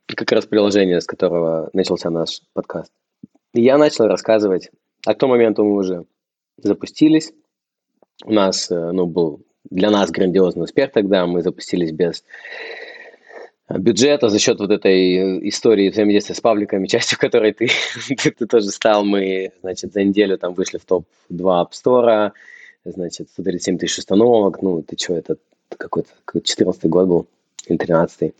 Как 0.06 0.32
раз 0.32 0.46
приложение, 0.46 1.02
с 1.02 1.06
которого 1.06 1.70
начался 1.74 2.10
наш 2.10 2.42
подкаст. 2.54 2.92
И 3.54 3.62
я 3.62 3.78
начал 3.78 4.08
рассказывать, 4.08 4.72
а 5.06 5.14
к 5.14 5.18
тому 5.18 5.34
моменту 5.34 5.64
мы 5.64 5.76
уже 5.76 6.06
запустились. 6.58 7.34
У 8.26 8.34
нас, 8.34 8.72
э, 8.72 8.92
ну, 8.92 9.06
был 9.06 9.42
для 9.70 9.92
нас 9.92 10.12
грандиозный 10.12 10.64
успех 10.64 10.92
тогда, 10.92 11.26
мы 11.26 11.42
запустились 11.42 11.92
без 11.92 12.24
бюджета 13.70 14.30
за 14.30 14.40
счет 14.40 14.60
вот 14.60 14.72
этой 14.72 15.16
э, 15.16 15.50
истории 15.50 15.90
взаимодействия 15.90 16.36
с 16.36 16.42
пабликами, 16.42 16.88
частью 16.88 17.20
которой 17.20 17.54
ты, 17.54 17.70
ты, 18.08 18.32
ты 18.32 18.46
тоже 18.46 18.70
стал. 18.70 19.04
Мы, 19.04 19.52
значит, 19.62 19.94
за 19.94 20.04
неделю 20.04 20.38
там 20.38 20.54
вышли 20.54 20.78
в 20.78 20.86
топ-2 20.86 21.38
App 21.38 21.72
Store, 21.72 22.32
значит, 22.86 23.30
137 23.30 23.78
тысяч 23.78 24.00
установок. 24.00 24.62
Ну, 24.62 24.82
ты 24.82 24.98
что, 24.98 25.16
это 25.16 25.38
какой-то 25.76 26.10
14 26.42 26.86
год 26.86 27.08
был, 27.08 27.28
или 27.68 27.78
13 27.78 28.34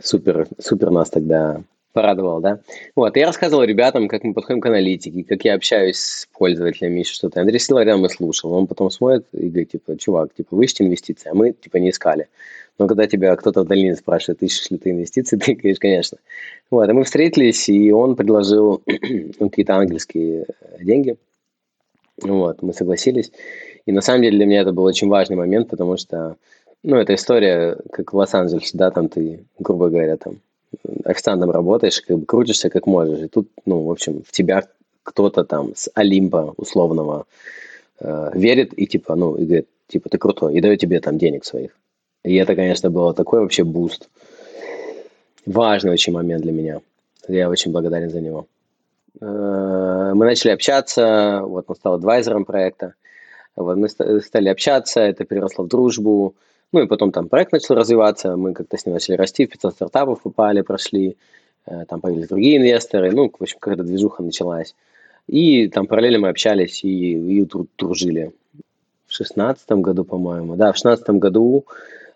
Супер, 0.00 0.46
супер 0.60 0.90
нас 0.90 1.10
тогда 1.10 1.60
порадовал, 1.92 2.40
да? 2.40 2.60
Вот, 2.94 3.16
я 3.16 3.26
рассказывал 3.26 3.64
ребятам, 3.64 4.06
как 4.06 4.22
мы 4.22 4.32
подходим 4.32 4.60
к 4.60 4.66
аналитике, 4.66 5.24
как 5.24 5.44
я 5.44 5.54
общаюсь 5.54 5.96
с 5.96 6.28
пользователями, 6.32 7.00
еще 7.00 7.14
что-то. 7.14 7.40
Андрей 7.40 7.58
сидел 7.58 7.80
рядом 7.80 8.06
и 8.06 8.08
слушал. 8.08 8.52
Он 8.52 8.68
потом 8.68 8.90
смотрит 8.90 9.26
и 9.32 9.48
говорит, 9.48 9.72
типа, 9.72 9.96
чувак, 9.98 10.32
типа, 10.34 10.54
вы 10.54 10.66
ищете 10.66 10.84
инвестиции, 10.84 11.28
а 11.28 11.34
мы, 11.34 11.52
типа, 11.52 11.78
не 11.78 11.90
искали. 11.90 12.28
Но 12.78 12.86
когда 12.86 13.08
тебя 13.08 13.34
кто-то 13.34 13.64
в 13.64 13.66
долине 13.66 13.96
спрашивает, 13.96 14.42
ищешь 14.42 14.70
ли 14.70 14.78
ты 14.78 14.90
инвестиции, 14.90 15.36
ты 15.44 15.54
говоришь, 15.54 15.78
конечно. 15.80 16.18
Вот, 16.70 16.88
и 16.88 16.92
мы 16.92 17.02
встретились, 17.04 17.68
и 17.68 17.90
он 17.90 18.14
предложил 18.14 18.82
ну, 18.86 19.50
какие-то 19.50 19.74
ангельские 19.76 20.46
э, 20.60 20.84
деньги. 20.84 21.16
Вот, 22.22 22.62
мы 22.62 22.72
согласились. 22.72 23.32
И 23.86 23.92
на 23.92 24.00
самом 24.00 24.22
деле 24.22 24.36
для 24.36 24.46
меня 24.46 24.60
это 24.60 24.72
был 24.72 24.84
очень 24.84 25.08
важный 25.08 25.36
момент, 25.36 25.68
потому 25.68 25.96
что, 25.96 26.36
ну, 26.82 26.96
эта 26.96 27.14
история, 27.14 27.76
как 27.92 28.12
в 28.12 28.16
Лос-Анджелесе, 28.16 28.76
да, 28.78 28.90
там 28.90 29.08
ты, 29.08 29.44
грубо 29.58 29.88
говоря, 29.88 30.16
там, 30.16 30.40
официантом 31.04 31.50
работаешь, 31.50 32.00
как 32.00 32.18
бы 32.18 32.26
крутишься 32.26 32.70
как 32.70 32.86
можешь. 32.86 33.20
И 33.20 33.28
тут, 33.28 33.48
ну, 33.64 33.82
в 33.82 33.90
общем, 33.90 34.22
в 34.26 34.32
тебя 34.32 34.64
кто-то 35.02 35.44
там 35.44 35.74
с 35.74 35.90
Олимпа 35.94 36.54
условного 36.56 37.26
э, 38.00 38.30
верит 38.34 38.78
и 38.78 38.86
типа, 38.86 39.16
ну, 39.16 39.36
и 39.36 39.44
говорит, 39.44 39.68
типа, 39.88 40.08
ты 40.10 40.18
крутой, 40.18 40.54
и 40.54 40.60
дает 40.60 40.80
тебе 40.80 41.00
там 41.00 41.18
денег 41.18 41.44
своих. 41.44 41.70
И 42.24 42.34
это, 42.36 42.54
конечно, 42.54 42.90
было 42.90 43.14
такой 43.14 43.40
вообще 43.40 43.64
буст. 43.64 44.08
Важный 45.46 45.92
очень 45.92 46.12
момент 46.12 46.42
для 46.42 46.52
меня. 46.52 46.80
Я 47.26 47.48
очень 47.48 47.72
благодарен 47.72 48.10
за 48.10 48.20
него. 48.20 48.46
Э, 49.20 50.12
мы 50.14 50.26
начали 50.26 50.50
общаться, 50.50 51.40
вот 51.42 51.64
он 51.68 51.76
стал 51.76 51.94
адвайзером 51.94 52.44
проекта. 52.44 52.94
Вот 53.56 53.76
мы 53.76 53.88
стали 53.88 54.48
общаться, 54.48 55.00
это 55.00 55.24
переросло 55.24 55.64
в 55.64 55.68
дружбу. 55.68 56.34
Ну 56.72 56.82
и 56.82 56.86
потом 56.86 57.12
там 57.12 57.28
проект 57.28 57.52
начал 57.52 57.74
развиваться, 57.74 58.36
мы 58.36 58.52
как-то 58.52 58.76
с 58.76 58.84
ним 58.84 58.94
начали 58.94 59.16
расти, 59.16 59.46
в 59.46 59.50
500 59.50 59.74
стартапов 59.74 60.22
попали, 60.22 60.60
прошли, 60.60 61.16
э, 61.66 61.84
там 61.88 62.00
появились 62.00 62.28
другие 62.28 62.58
инвесторы, 62.58 63.10
ну, 63.10 63.30
в 63.30 63.42
общем, 63.42 63.58
какая-то 63.58 63.84
движуха 63.84 64.22
началась. 64.22 64.74
И 65.26 65.68
там 65.68 65.86
параллельно 65.86 66.18
мы 66.20 66.28
общались 66.28 66.84
и, 66.84 67.40
и 67.40 67.48
дружили. 67.78 68.32
В 69.06 69.12
шестнадцатом 69.14 69.80
году, 69.80 70.04
по-моему, 70.04 70.56
да, 70.56 70.72
в 70.72 70.76
шестнадцатом 70.76 71.18
году 71.18 71.64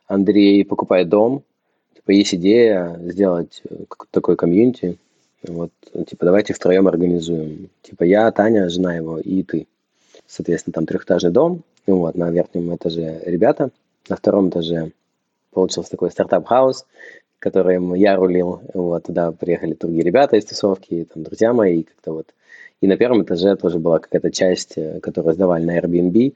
Андрей 0.07 0.65
покупает 0.67 1.09
дом, 1.09 1.43
типа 1.95 2.11
есть 2.11 2.35
идея 2.35 2.99
сделать 3.01 3.63
э, 3.71 3.85
такой 4.11 4.37
комьюнити, 4.37 4.99
вот, 5.49 5.71
типа 6.07 6.27
давайте 6.27 6.53
втроем 6.53 6.89
организуем. 6.89 7.71
Типа 7.81 8.05
я, 8.05 8.31
Таня, 8.31 8.69
жена 8.69 8.95
его 8.95 9.19
и 9.19 9.43
ты. 9.43 9.67
Соответственно, 10.27 10.75
там 10.75 10.85
трехэтажный 10.85 11.31
дом, 11.31 11.63
вот, 11.87 12.15
на 12.17 12.31
верхнем 12.31 12.75
этаже 12.77 13.23
ребята– 13.25 13.71
на 14.13 14.17
втором 14.17 14.51
этаже 14.51 14.93
получился 15.53 15.91
такой 15.91 16.11
startup 16.11 16.51
house, 16.51 16.85
которым 17.39 17.95
я 17.95 18.15
рулил. 18.15 18.61
Вот, 18.75 19.05
туда 19.05 19.33
приехали 19.33 19.73
другие 19.73 20.05
ребята 20.05 20.37
из 20.37 20.45
тусовки, 20.45 21.07
там, 21.13 21.23
друзья 21.23 21.55
мои, 21.55 21.85
как-то 21.85 22.13
вот. 22.13 22.27
И 22.83 22.87
на 22.87 22.99
первом 22.99 23.23
этаже 23.23 23.57
тоже 23.57 23.79
была 23.79 24.01
какая-то 24.01 24.31
часть, 24.31 24.77
э, 24.77 25.01
которую 25.01 25.35
сдавали 25.35 25.65
на 25.65 25.79
Airbnb. 25.79 26.35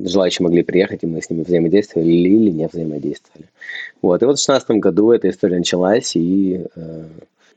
Желающие 0.00 0.44
могли 0.44 0.62
приехать, 0.62 1.02
и 1.02 1.06
мы 1.06 1.20
с 1.20 1.28
ними 1.28 1.42
взаимодействовали 1.42 2.08
или 2.08 2.50
не 2.50 2.66
взаимодействовали. 2.66 3.48
Вот. 4.00 4.22
И 4.22 4.24
вот 4.24 4.38
в 4.38 4.44
2016 4.44 4.70
году 4.80 5.10
эта 5.10 5.28
история 5.28 5.58
началась, 5.58 6.16
и 6.16 6.64
э, 6.76 7.04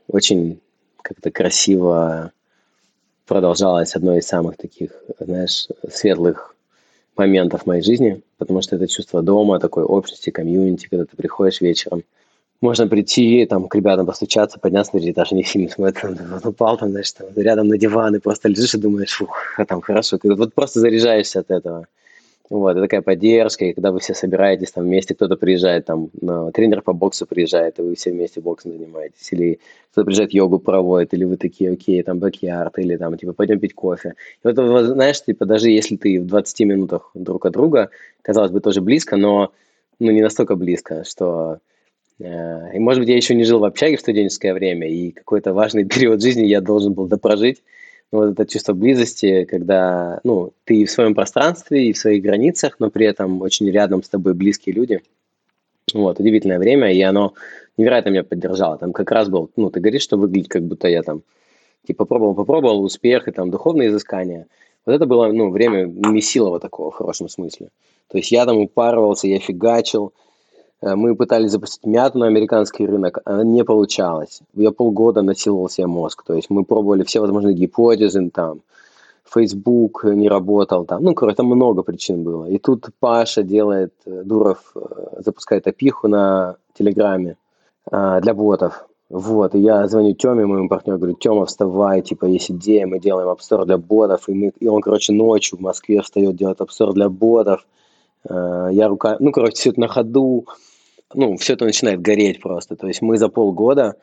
очень 0.08 0.60
как-то 1.00 1.30
красиво 1.30 2.32
продолжалась 3.26 3.96
одной 3.96 4.18
из 4.18 4.26
самых 4.26 4.58
таких, 4.58 4.90
знаешь, 5.18 5.68
светлых 5.90 6.52
моментов 7.16 7.66
моей 7.66 7.82
жизни, 7.82 8.22
потому 8.38 8.62
что 8.62 8.76
это 8.76 8.88
чувство 8.88 9.22
дома, 9.22 9.58
такой 9.58 9.84
общности, 9.84 10.30
комьюнити, 10.30 10.88
когда 10.88 11.04
ты 11.04 11.16
приходишь 11.16 11.60
вечером, 11.60 12.04
можно 12.60 12.86
прийти, 12.86 13.44
там, 13.46 13.66
к 13.66 13.74
ребятам 13.74 14.06
постучаться, 14.06 14.58
подняться 14.58 14.96
на 14.96 15.10
этаж, 15.10 15.32
не 15.32 15.42
фильм 15.42 15.68
смотрят, 15.68 16.16
упал 16.44 16.78
там, 16.78 16.90
знаешь, 16.90 17.10
там, 17.12 17.26
рядом 17.36 17.68
на 17.68 17.76
диван, 17.76 18.14
и 18.14 18.20
просто 18.20 18.48
лежишь 18.48 18.74
и 18.74 18.78
думаешь, 18.78 19.12
фух, 19.12 19.54
а 19.58 19.64
там 19.66 19.80
хорошо, 19.80 20.16
ты 20.18 20.32
вот 20.32 20.54
просто 20.54 20.80
заряжаешься 20.80 21.40
от 21.40 21.50
этого. 21.50 21.86
Вот, 22.52 22.76
и 22.76 22.80
такая 22.80 23.00
поддержка, 23.00 23.64
и 23.64 23.72
когда 23.72 23.92
вы 23.92 24.00
все 24.00 24.12
собираетесь 24.12 24.72
там 24.72 24.84
вместе, 24.84 25.14
кто-то 25.14 25.36
приезжает, 25.36 25.86
там, 25.86 26.10
на, 26.20 26.52
тренер 26.52 26.82
по 26.82 26.92
боксу 26.92 27.24
приезжает, 27.24 27.78
и 27.78 27.82
вы 27.82 27.94
все 27.94 28.10
вместе 28.10 28.42
боксом 28.42 28.72
занимаетесь, 28.72 29.32
или 29.32 29.58
кто-то 29.90 30.04
приезжает, 30.04 30.34
йогу 30.34 30.58
проводит, 30.58 31.14
или 31.14 31.24
вы 31.24 31.38
такие, 31.38 31.70
окей, 31.70 32.02
там, 32.02 32.18
бэк-ярд, 32.18 32.78
или 32.78 32.98
там, 32.98 33.16
типа, 33.16 33.32
пойдем 33.32 33.58
пить 33.58 33.72
кофе. 33.72 34.16
И 34.44 34.48
вот, 34.48 34.84
знаешь, 34.84 35.24
типа, 35.24 35.46
даже 35.46 35.70
если 35.70 35.96
ты 35.96 36.20
в 36.20 36.26
20 36.26 36.60
минутах 36.66 37.10
друг 37.14 37.46
от 37.46 37.54
друга, 37.54 37.88
казалось 38.20 38.50
бы, 38.50 38.60
тоже 38.60 38.82
близко, 38.82 39.16
но, 39.16 39.50
ну, 39.98 40.10
не 40.10 40.20
настолько 40.20 40.54
близко, 40.54 41.04
что 41.04 41.56
э, 42.20 42.76
и, 42.76 42.78
может 42.78 43.00
быть, 43.00 43.08
я 43.08 43.16
еще 43.16 43.34
не 43.34 43.44
жил 43.44 43.60
в 43.60 43.64
общаге 43.64 43.96
в 43.96 44.00
студенческое 44.00 44.52
время, 44.52 44.90
и 44.90 45.10
какой-то 45.12 45.54
важный 45.54 45.84
период 45.86 46.20
жизни 46.20 46.44
я 46.44 46.60
должен 46.60 46.92
был 46.92 47.06
допрожить, 47.06 47.62
вот 48.12 48.32
это 48.32 48.46
чувство 48.46 48.74
близости, 48.74 49.44
когда 49.44 50.20
ну, 50.22 50.52
ты 50.64 50.84
в 50.84 50.90
своем 50.90 51.14
пространстве 51.14 51.88
и 51.88 51.92
в 51.92 51.98
своих 51.98 52.22
границах, 52.22 52.76
но 52.78 52.90
при 52.90 53.06
этом 53.06 53.40
очень 53.40 53.68
рядом 53.70 54.02
с 54.02 54.08
тобой 54.08 54.34
близкие 54.34 54.74
люди. 54.74 55.00
Вот, 55.94 56.20
удивительное 56.20 56.58
время, 56.58 56.92
и 56.92 57.00
оно 57.00 57.34
невероятно 57.76 58.10
меня 58.10 58.22
поддержало. 58.22 58.78
Там 58.78 58.92
как 58.92 59.10
раз 59.10 59.28
был, 59.28 59.50
ну, 59.56 59.70
ты 59.70 59.80
говоришь, 59.80 60.02
что 60.02 60.16
выглядит, 60.16 60.48
как 60.48 60.62
будто 60.62 60.88
я 60.88 61.02
там, 61.02 61.22
типа, 61.86 62.04
попробовал, 62.04 62.34
попробовал, 62.34 62.84
успех 62.84 63.26
и 63.28 63.32
там 63.32 63.50
духовные 63.50 63.88
изыскания. 63.88 64.46
Вот 64.84 64.92
это 64.92 65.06
было, 65.06 65.32
ну, 65.32 65.50
время 65.50 65.86
месилова 65.86 66.60
такого 66.60 66.90
в 66.90 66.94
хорошем 66.94 67.28
смысле. 67.28 67.68
То 68.08 68.18
есть 68.18 68.30
я 68.30 68.44
там 68.44 68.58
упарывался, 68.58 69.26
я 69.26 69.38
фигачил, 69.38 70.12
мы 70.82 71.14
пытались 71.14 71.52
запустить 71.52 71.86
мяту 71.86 72.18
на 72.18 72.26
американский 72.26 72.86
рынок, 72.86 73.20
а 73.24 73.44
не 73.44 73.64
получалось. 73.64 74.40
Я 74.54 74.72
полгода 74.72 75.22
насиловал 75.22 75.68
себе 75.68 75.86
мозг. 75.86 76.24
То 76.24 76.34
есть 76.34 76.50
мы 76.50 76.64
пробовали 76.64 77.04
все 77.04 77.20
возможные 77.20 77.54
гипотезы, 77.54 78.28
там, 78.30 78.60
Facebook 79.24 80.04
не 80.04 80.28
работал 80.28 80.84
там. 80.84 81.04
Ну, 81.04 81.14
короче, 81.14 81.36
там 81.36 81.46
много 81.46 81.82
причин 81.82 82.24
было. 82.24 82.46
И 82.46 82.58
тут 82.58 82.90
Паша 83.00 83.42
делает, 83.42 83.94
э, 84.04 84.22
Дуров 84.24 84.72
э, 84.74 85.22
запускает 85.24 85.66
опиху 85.66 86.08
на 86.08 86.56
Телеграме 86.76 87.36
для 87.90 88.34
ботов. 88.34 88.86
Вот, 89.12 89.54
и 89.54 89.58
я 89.58 89.86
звоню 89.88 90.14
Теме, 90.14 90.46
моему 90.46 90.68
партнеру, 90.68 90.98
говорю, 90.98 91.16
Тема, 91.16 91.44
вставай, 91.44 92.00
типа, 92.00 92.24
есть 92.24 92.50
идея, 92.50 92.86
мы 92.86 92.98
делаем 92.98 93.28
обстор 93.28 93.66
для 93.66 93.76
ботов, 93.76 94.28
и, 94.28 94.32
мы, 94.32 94.52
и 94.58 94.68
он, 94.68 94.80
короче, 94.80 95.12
ночью 95.12 95.58
в 95.58 95.60
Москве 95.60 96.00
встает, 96.00 96.36
делает 96.36 96.62
обстор 96.62 96.94
для 96.94 97.10
ботов, 97.10 97.66
я 98.26 98.88
рука, 98.88 99.16
ну, 99.20 99.32
короче, 99.32 99.54
все 99.54 99.70
это 99.70 99.80
на 99.80 99.88
ходу, 99.88 100.46
ну, 101.14 101.36
все 101.36 101.54
это 101.54 101.64
начинает 101.64 102.00
гореть 102.00 102.40
просто, 102.40 102.76
то 102.76 102.88
есть 102.88 103.02
мы 103.02 103.16
за 103.18 103.28
полгода, 103.28 103.96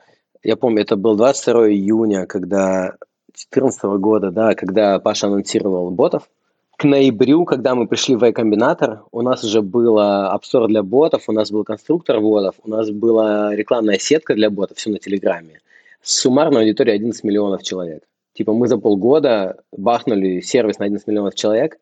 я 0.43 0.55
помню, 0.55 0.81
это 0.81 0.95
был 0.95 1.15
22 1.15 1.69
июня, 1.69 2.25
когда 2.25 2.95
2014 3.27 3.83
года, 3.99 4.31
да, 4.31 4.55
когда 4.55 4.99
Паша 4.99 5.27
анонсировал 5.27 5.91
ботов, 5.91 6.29
к 6.77 6.85
ноябрю, 6.85 7.43
когда 7.43 7.75
мы 7.75 7.87
пришли 7.87 8.15
в 8.15 8.23
Y-комбинатор, 8.23 9.01
у 9.11 9.21
нас 9.21 9.43
уже 9.43 9.61
был 9.61 9.99
обзор 9.99 10.67
для 10.67 10.81
ботов, 10.81 11.23
у 11.27 11.33
нас 11.33 11.51
был 11.51 11.65
конструктор 11.65 12.21
ботов, 12.21 12.55
у 12.63 12.69
нас 12.69 12.89
была 12.89 13.53
рекламная 13.53 13.99
сетка 13.99 14.33
для 14.33 14.49
ботов, 14.49 14.77
все 14.77 14.89
на 14.89 14.97
Телеграме. 14.97 15.59
Суммарная 16.01 16.61
аудитория 16.61 16.93
11 16.93 17.25
миллионов 17.25 17.63
человек. 17.63 18.03
Типа 18.31 18.53
мы 18.53 18.69
за 18.69 18.77
полгода 18.77 19.57
бахнули 19.73 20.39
сервис 20.39 20.79
на 20.79 20.85
11 20.85 21.05
миллионов 21.07 21.35
человек. 21.35 21.77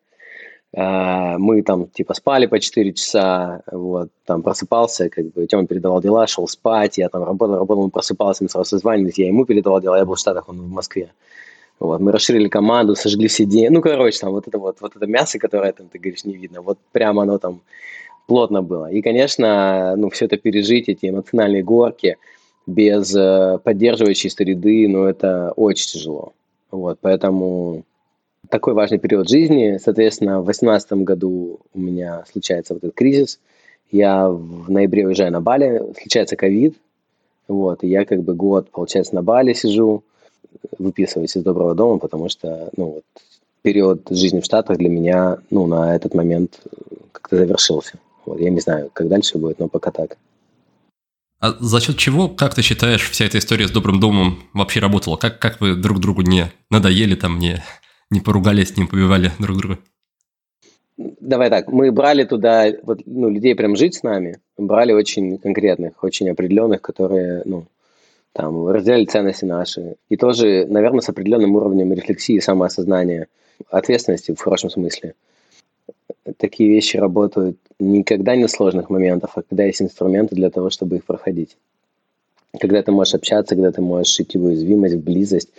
А, 0.76 1.38
мы 1.38 1.62
там 1.62 1.86
типа 1.86 2.14
спали 2.14 2.46
по 2.46 2.60
4 2.60 2.92
часа, 2.92 3.62
вот, 3.72 4.10
там 4.26 4.42
просыпался, 4.42 5.08
как 5.08 5.32
бы 5.32 5.46
Тёма 5.46 5.66
передавал 5.66 6.02
дела, 6.02 6.26
шел 6.26 6.46
спать, 6.46 6.98
я 6.98 7.08
там 7.08 7.24
работал, 7.24 7.56
работал, 7.56 7.84
он 7.84 7.90
просыпался, 7.90 8.44
мы 8.44 8.50
сразу 8.50 8.68
созванивались, 8.68 9.18
я 9.18 9.28
ему 9.28 9.46
передавал 9.46 9.80
дела, 9.80 9.96
я 9.96 10.04
был 10.04 10.14
в 10.14 10.18
Штатах, 10.18 10.48
он 10.48 10.60
в 10.60 10.68
Москве. 10.68 11.10
Вот, 11.80 12.00
мы 12.00 12.12
расширили 12.12 12.48
команду, 12.48 12.96
сожгли 12.96 13.28
все 13.28 13.44
деньги. 13.44 13.72
Ну, 13.72 13.80
короче, 13.80 14.18
там 14.18 14.32
вот 14.32 14.48
это 14.48 14.58
вот, 14.58 14.80
вот 14.80 14.96
это 14.96 15.06
мясо, 15.06 15.38
которое 15.38 15.72
там, 15.72 15.88
ты 15.88 15.98
говоришь, 15.98 16.24
не 16.24 16.34
видно, 16.34 16.60
вот 16.60 16.78
прямо 16.92 17.22
оно 17.22 17.38
там 17.38 17.60
плотно 18.26 18.62
было. 18.62 18.90
И, 18.90 19.00
конечно, 19.00 19.94
ну, 19.96 20.10
все 20.10 20.26
это 20.26 20.36
пережить, 20.36 20.88
эти 20.88 21.08
эмоциональные 21.08 21.62
горки, 21.62 22.16
без 22.66 23.14
э, 23.14 23.58
поддерживающей 23.62 24.28
среды, 24.28 24.88
ну, 24.88 25.04
это 25.04 25.52
очень 25.56 25.86
тяжело. 25.86 26.32
Вот, 26.70 26.98
поэтому 27.00 27.84
такой 28.48 28.74
важный 28.74 28.98
период 28.98 29.28
жизни. 29.28 29.78
Соответственно, 29.82 30.40
в 30.40 30.44
2018 30.44 30.92
году 31.04 31.60
у 31.74 31.80
меня 31.80 32.24
случается 32.30 32.74
вот 32.74 32.84
этот 32.84 32.96
кризис. 32.96 33.40
Я 33.90 34.28
в 34.28 34.70
ноябре 34.70 35.06
уезжаю 35.06 35.32
на 35.32 35.40
Бали, 35.40 35.82
случается 36.00 36.36
ковид. 36.36 36.76
Вот, 37.46 37.82
и 37.82 37.88
я 37.88 38.04
как 38.04 38.22
бы 38.22 38.34
год, 38.34 38.70
получается, 38.70 39.14
на 39.14 39.22
Бали 39.22 39.54
сижу, 39.54 40.04
выписываюсь 40.78 41.34
из 41.36 41.42
доброго 41.42 41.74
дома, 41.74 41.98
потому 41.98 42.28
что, 42.28 42.70
ну, 42.76 42.86
вот, 42.86 43.04
период 43.62 44.06
жизни 44.10 44.40
в 44.40 44.44
Штатах 44.44 44.76
для 44.76 44.90
меня, 44.90 45.38
ну, 45.50 45.66
на 45.66 45.96
этот 45.96 46.14
момент 46.14 46.60
как-то 47.12 47.36
завершился. 47.36 47.98
Вот, 48.26 48.38
я 48.40 48.50
не 48.50 48.60
знаю, 48.60 48.90
как 48.92 49.08
дальше 49.08 49.38
будет, 49.38 49.58
но 49.58 49.68
пока 49.68 49.90
так. 49.90 50.18
А 51.40 51.54
за 51.60 51.80
счет 51.80 51.96
чего, 51.96 52.28
как 52.28 52.54
ты 52.54 52.62
считаешь, 52.62 53.08
вся 53.08 53.24
эта 53.24 53.38
история 53.38 53.68
с 53.68 53.70
добрым 53.70 54.00
домом 54.00 54.42
вообще 54.52 54.80
работала? 54.80 55.16
Как, 55.16 55.38
как 55.38 55.60
вы 55.60 55.76
друг 55.76 56.00
другу 56.00 56.22
не 56.22 56.52
надоели, 56.68 57.14
там, 57.14 57.38
не, 57.38 57.62
не 58.10 58.20
поругались, 58.20 58.76
не 58.76 58.84
побивали 58.84 59.30
друг 59.38 59.58
друга? 59.58 59.78
Давай 60.96 61.48
так, 61.48 61.68
мы 61.68 61.92
брали 61.92 62.24
туда 62.24 62.72
вот, 62.82 63.02
ну, 63.06 63.30
людей 63.30 63.54
прям 63.54 63.76
жить 63.76 63.94
с 63.94 64.02
нами, 64.02 64.38
брали 64.56 64.92
очень 64.92 65.38
конкретных, 65.38 66.02
очень 66.02 66.28
определенных, 66.28 66.82
которые, 66.82 67.42
ну, 67.44 67.66
там, 68.32 68.68
разделяли 68.68 69.04
ценности 69.04 69.44
наши. 69.44 69.96
И 70.08 70.16
тоже, 70.16 70.66
наверное, 70.68 71.00
с 71.00 71.08
определенным 71.08 71.54
уровнем 71.54 71.92
рефлексии, 71.92 72.40
самоосознания, 72.40 73.28
ответственности 73.70 74.34
в 74.34 74.40
хорошем 74.40 74.70
смысле. 74.70 75.14
Такие 76.36 76.68
вещи 76.68 76.96
работают 76.96 77.58
никогда 77.78 78.34
не 78.34 78.46
в 78.46 78.50
сложных 78.50 78.90
моментах, 78.90 79.32
а 79.34 79.42
когда 79.42 79.64
есть 79.64 79.82
инструменты 79.82 80.34
для 80.34 80.50
того, 80.50 80.70
чтобы 80.70 80.96
их 80.96 81.04
проходить. 81.04 81.56
Когда 82.58 82.82
ты 82.82 82.90
можешь 82.92 83.14
общаться, 83.14 83.54
когда 83.54 83.70
ты 83.70 83.82
можешь 83.82 84.18
идти 84.18 84.36
в 84.38 84.44
уязвимость, 84.44 84.96
в 84.96 85.02
близость, 85.02 85.50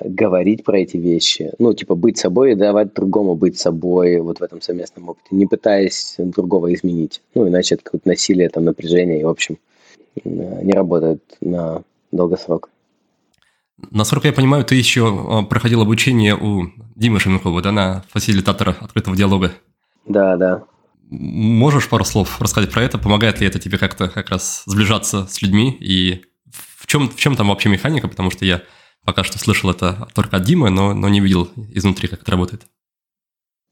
говорить 0.00 0.64
про 0.64 0.80
эти 0.80 0.96
вещи, 0.96 1.52
ну, 1.58 1.74
типа 1.74 1.94
быть 1.94 2.18
собой 2.18 2.52
и 2.52 2.54
давать 2.54 2.94
другому 2.94 3.34
быть 3.34 3.58
собой 3.58 4.18
вот 4.20 4.38
в 4.38 4.42
этом 4.42 4.60
совместном 4.60 5.08
опыте, 5.08 5.28
не 5.30 5.46
пытаясь 5.46 6.14
другого 6.18 6.72
изменить. 6.74 7.20
Ну, 7.34 7.48
иначе 7.48 7.74
это 7.74 7.84
какое-то 7.84 8.08
насилие, 8.08 8.48
там, 8.48 8.64
напряжение, 8.64 9.20
и, 9.20 9.24
в 9.24 9.28
общем, 9.28 9.58
не 10.24 10.72
работает 10.72 11.22
на 11.40 11.82
долгосрок. 12.12 12.70
Насколько 13.90 14.28
я 14.28 14.34
понимаю, 14.34 14.64
ты 14.64 14.74
еще 14.74 15.06
а, 15.06 15.42
проходил 15.44 15.80
обучение 15.80 16.34
у 16.34 16.66
Димы 16.96 17.20
Шеменкова, 17.20 17.62
да, 17.62 17.72
на 17.72 18.04
фасилитатора 18.10 18.76
открытого 18.80 19.16
диалога? 19.16 19.52
Да, 20.06 20.36
да. 20.36 20.64
Можешь 21.10 21.88
пару 21.88 22.04
слов 22.04 22.40
рассказать 22.40 22.72
про 22.72 22.82
это? 22.82 22.98
Помогает 22.98 23.40
ли 23.40 23.46
это 23.46 23.58
тебе 23.58 23.78
как-то 23.78 24.08
как 24.08 24.30
раз 24.30 24.64
сближаться 24.66 25.26
с 25.26 25.40
людьми? 25.42 25.76
И 25.80 26.22
в 26.50 26.86
чем, 26.86 27.08
в 27.08 27.16
чем 27.16 27.36
там 27.36 27.48
вообще 27.48 27.68
механика? 27.68 28.08
Потому 28.08 28.30
что 28.30 28.44
я 28.44 28.62
пока 29.04 29.24
что 29.24 29.38
слышал 29.38 29.70
это 29.70 30.08
только 30.14 30.36
от 30.36 30.44
Димы, 30.44 30.70
но, 30.70 30.94
но 30.94 31.08
не 31.08 31.20
видел 31.20 31.48
изнутри, 31.72 32.08
как 32.08 32.22
это 32.22 32.30
работает. 32.30 32.62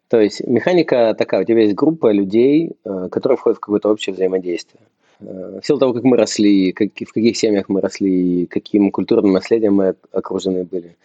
То 0.09 0.21
есть 0.21 0.47
механика 0.47 1.15
такая, 1.19 1.43
у 1.43 1.45
тебя 1.45 1.63
есть 1.63 1.75
группа 1.75 2.13
людей, 2.13 2.77
э, 2.85 3.09
которые 3.11 3.37
входят 3.37 3.59
в 3.59 3.61
какое-то 3.61 3.91
общее 3.91 4.15
взаимодействие. 4.15 4.83
Э, 5.21 5.61
в 5.61 5.67
силу 5.67 5.79
того, 5.79 5.93
как 5.93 6.05
мы 6.05 6.17
росли, 6.17 6.73
как, 6.73 6.91
в 6.93 7.13
каких 7.13 7.37
семьях 7.37 7.69
мы 7.69 7.81
росли, 7.81 8.47
каким 8.47 8.91
культурным 8.91 9.33
наследием 9.33 9.75
мы 9.75 9.97
окружены 10.13 10.65
были, 10.65 10.97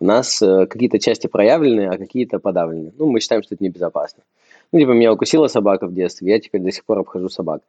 у 0.00 0.04
нас 0.06 0.40
э, 0.40 0.66
какие-то 0.66 0.98
части 0.98 1.26
проявлены, 1.26 1.86
а 1.86 1.98
какие-то 1.98 2.38
подавлены. 2.38 2.92
Ну, 2.98 3.10
мы 3.10 3.20
считаем, 3.20 3.42
что 3.42 3.54
это 3.54 3.64
небезопасно. 3.64 4.22
Ну, 4.72 4.78
типа, 4.78 4.90
меня 4.90 5.12
укусила 5.12 5.48
собака 5.48 5.86
в 5.86 5.94
детстве, 5.94 6.32
я 6.32 6.40
теперь 6.40 6.60
до 6.60 6.72
сих 6.72 6.84
пор 6.84 6.98
обхожу 6.98 7.28
собак. 7.28 7.62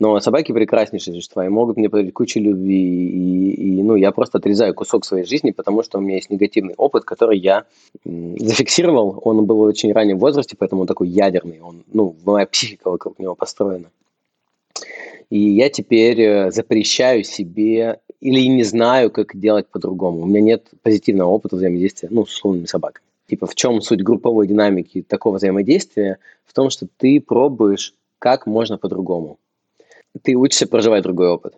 Но 0.00 0.18
собаки 0.20 0.50
прекраснейшие 0.50 1.14
существа 1.14 1.46
и 1.46 1.48
могут 1.48 1.76
мне 1.76 1.88
подарить 1.88 2.12
кучу 2.12 2.40
любви. 2.40 3.08
И, 3.08 3.78
и, 3.78 3.82
ну, 3.82 3.94
я 3.94 4.10
просто 4.10 4.38
отрезаю 4.38 4.74
кусок 4.74 5.04
своей 5.04 5.24
жизни, 5.24 5.52
потому 5.52 5.84
что 5.84 5.98
у 5.98 6.00
меня 6.00 6.16
есть 6.16 6.30
негативный 6.30 6.74
опыт, 6.76 7.04
который 7.04 7.38
я 7.38 7.64
зафиксировал. 8.04 9.20
Он 9.22 9.46
был 9.46 9.56
в 9.58 9.60
очень 9.60 9.92
раннем 9.92 10.18
возрасте, 10.18 10.56
поэтому 10.58 10.82
он 10.82 10.86
такой 10.88 11.08
ядерный. 11.08 11.60
Он, 11.60 11.84
ну, 11.92 12.16
моя 12.24 12.46
психика 12.46 12.90
вокруг 12.90 13.18
него 13.18 13.34
построена. 13.34 13.90
И 15.30 15.38
я 15.38 15.70
теперь 15.70 16.20
э, 16.20 16.50
запрещаю 16.50 17.24
себе 17.24 18.00
или 18.20 18.46
не 18.48 18.62
знаю, 18.62 19.10
как 19.10 19.38
делать 19.38 19.68
по-другому. 19.68 20.22
У 20.22 20.26
меня 20.26 20.40
нет 20.40 20.66
позитивного 20.82 21.28
опыта 21.28 21.56
взаимодействия 21.56 22.08
ну, 22.10 22.26
с 22.26 22.34
условными 22.34 22.66
собаками. 22.66 23.04
Типа 23.28 23.46
в 23.46 23.54
чем 23.54 23.80
суть 23.80 24.02
групповой 24.02 24.46
динамики 24.46 25.02
такого 25.02 25.36
взаимодействия? 25.36 26.18
В 26.44 26.52
том, 26.52 26.70
что 26.70 26.86
ты 26.98 27.20
пробуешь, 27.20 27.94
как 28.18 28.46
можно 28.46 28.78
по-другому. 28.78 29.38
Ты 30.22 30.34
учишься 30.34 30.66
проживать 30.66 31.02
другой 31.02 31.28
опыт 31.28 31.54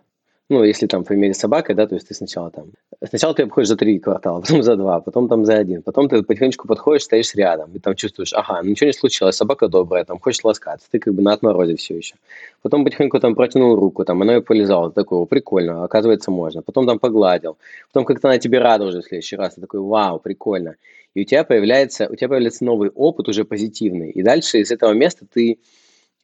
ну, 0.49 0.63
если 0.63 0.87
там 0.87 1.03
в 1.03 1.07
примере 1.07 1.33
собака, 1.33 1.73
да, 1.75 1.87
то 1.87 1.95
есть 1.95 2.07
ты 2.07 2.13
сначала 2.13 2.49
там, 2.49 2.71
сначала 3.05 3.33
ты 3.33 3.43
обходишь 3.43 3.67
за 3.67 3.75
три 3.75 3.99
квартала, 3.99 4.39
потом 4.41 4.63
за 4.63 4.75
два, 4.77 5.01
потом 5.01 5.27
там 5.27 5.45
за 5.45 5.55
один, 5.57 5.81
потом 5.81 6.07
ты 6.07 6.23
потихонечку 6.23 6.67
подходишь, 6.67 7.03
стоишь 7.03 7.35
рядом, 7.35 7.71
и 7.73 7.79
там 7.79 7.95
чувствуешь, 7.95 8.33
ага, 8.33 8.61
ну, 8.63 8.69
ничего 8.69 8.87
не 8.87 8.93
случилось, 8.93 9.35
собака 9.35 9.67
добрая, 9.67 10.05
там, 10.05 10.19
хочет 10.19 10.43
ласкаться, 10.45 10.87
ты 10.89 10.99
как 10.99 11.13
бы 11.13 11.21
на 11.21 11.33
отморозе 11.33 11.75
все 11.75 11.97
еще. 11.97 12.15
Потом 12.61 12.85
потихоньку 12.85 13.19
там 13.19 13.35
протянул 13.35 13.75
руку, 13.75 14.05
там, 14.05 14.21
она 14.21 14.35
ее 14.35 14.41
полизала, 14.41 14.91
такой, 14.91 15.25
прикольно, 15.25 15.83
оказывается, 15.83 16.31
можно. 16.31 16.61
Потом 16.61 16.87
там 16.87 16.97
погладил, 16.99 17.57
потом 17.91 18.05
как-то 18.05 18.29
она 18.29 18.37
тебе 18.37 18.59
рада 18.59 18.85
уже 18.85 19.01
в 19.01 19.05
следующий 19.05 19.35
раз, 19.35 19.55
ты 19.55 19.61
такой, 19.61 19.81
вау, 19.81 20.19
прикольно. 20.19 20.75
И 21.13 21.21
у 21.21 21.23
тебя 21.25 21.43
появляется, 21.43 22.07
у 22.09 22.15
тебя 22.15 22.29
появляется 22.29 22.63
новый 22.63 22.89
опыт 22.89 23.27
уже 23.27 23.43
позитивный, 23.43 24.11
и 24.11 24.23
дальше 24.23 24.59
из 24.59 24.71
этого 24.71 24.93
места 24.93 25.25
ты 25.29 25.59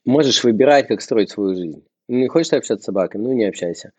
можешь 0.06 0.44
выбирать, 0.44 0.88
как 0.88 1.02
строить 1.02 1.32
свою 1.32 1.56
жизнь. 1.56 1.84
Не 2.08 2.28
хочешь 2.28 2.54
общаться 2.54 2.84
с 2.84 2.86
собакой? 2.86 3.22
Ну, 3.22 3.32
не 3.34 3.46
общайся. 3.46 3.92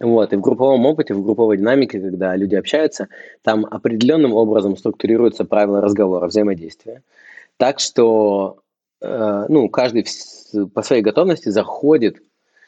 Вот, 0.00 0.32
и 0.32 0.36
в 0.36 0.40
групповом 0.40 0.86
опыте, 0.86 1.14
в 1.14 1.22
групповой 1.22 1.56
динамике, 1.56 2.00
когда 2.00 2.34
люди 2.34 2.56
общаются, 2.56 3.08
там 3.42 3.64
определенным 3.64 4.34
образом 4.34 4.76
структурируются 4.76 5.44
правила 5.44 5.80
разговора, 5.80 6.26
взаимодействия. 6.26 7.02
Так 7.56 7.78
что, 7.78 8.58
э, 9.00 9.46
ну, 9.48 9.68
каждый 9.68 10.04
в, 10.04 10.66
по 10.66 10.82
своей 10.82 11.02
готовности 11.02 11.48
заходит 11.48 12.16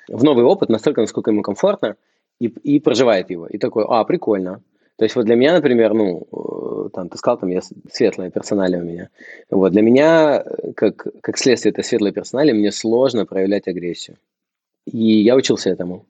в 0.09 0.23
новый 0.23 0.45
опыт 0.45 0.69
настолько, 0.69 1.01
насколько 1.01 1.31
ему 1.31 1.43
комфортно, 1.43 1.97
и, 2.39 2.47
и 2.47 2.81
проживает 2.81 3.31
его. 3.31 3.47
И 3.47 3.59
такой, 3.59 3.85
а, 3.89 4.05
прикольно. 4.05 4.63
То 4.97 5.05
есть 5.05 5.17
вот 5.17 5.27
для 5.27 5.35
меня, 5.35 5.55
например, 5.55 5.95
ну, 5.95 6.27
э, 6.33 6.91
там, 6.93 7.09
ты 7.09 7.19
сказал, 7.19 7.39
там, 7.39 7.51
я 7.51 7.61
светлая 7.91 8.31
персоналия 8.31 8.79
у 8.79 8.85
меня. 8.85 9.09
Вот, 9.51 9.73
для 9.73 9.83
меня, 9.83 10.43
э, 10.45 10.73
как, 10.75 11.07
как 11.21 11.39
следствие 11.39 11.73
этой 11.73 11.85
светлой 11.85 12.13
персоналии, 12.13 12.53
мне 12.53 12.71
сложно 12.71 13.27
проявлять 13.27 13.69
агрессию. 13.69 14.17
И 14.87 15.21
я 15.23 15.37
учился 15.37 15.71
этому. 15.71 16.07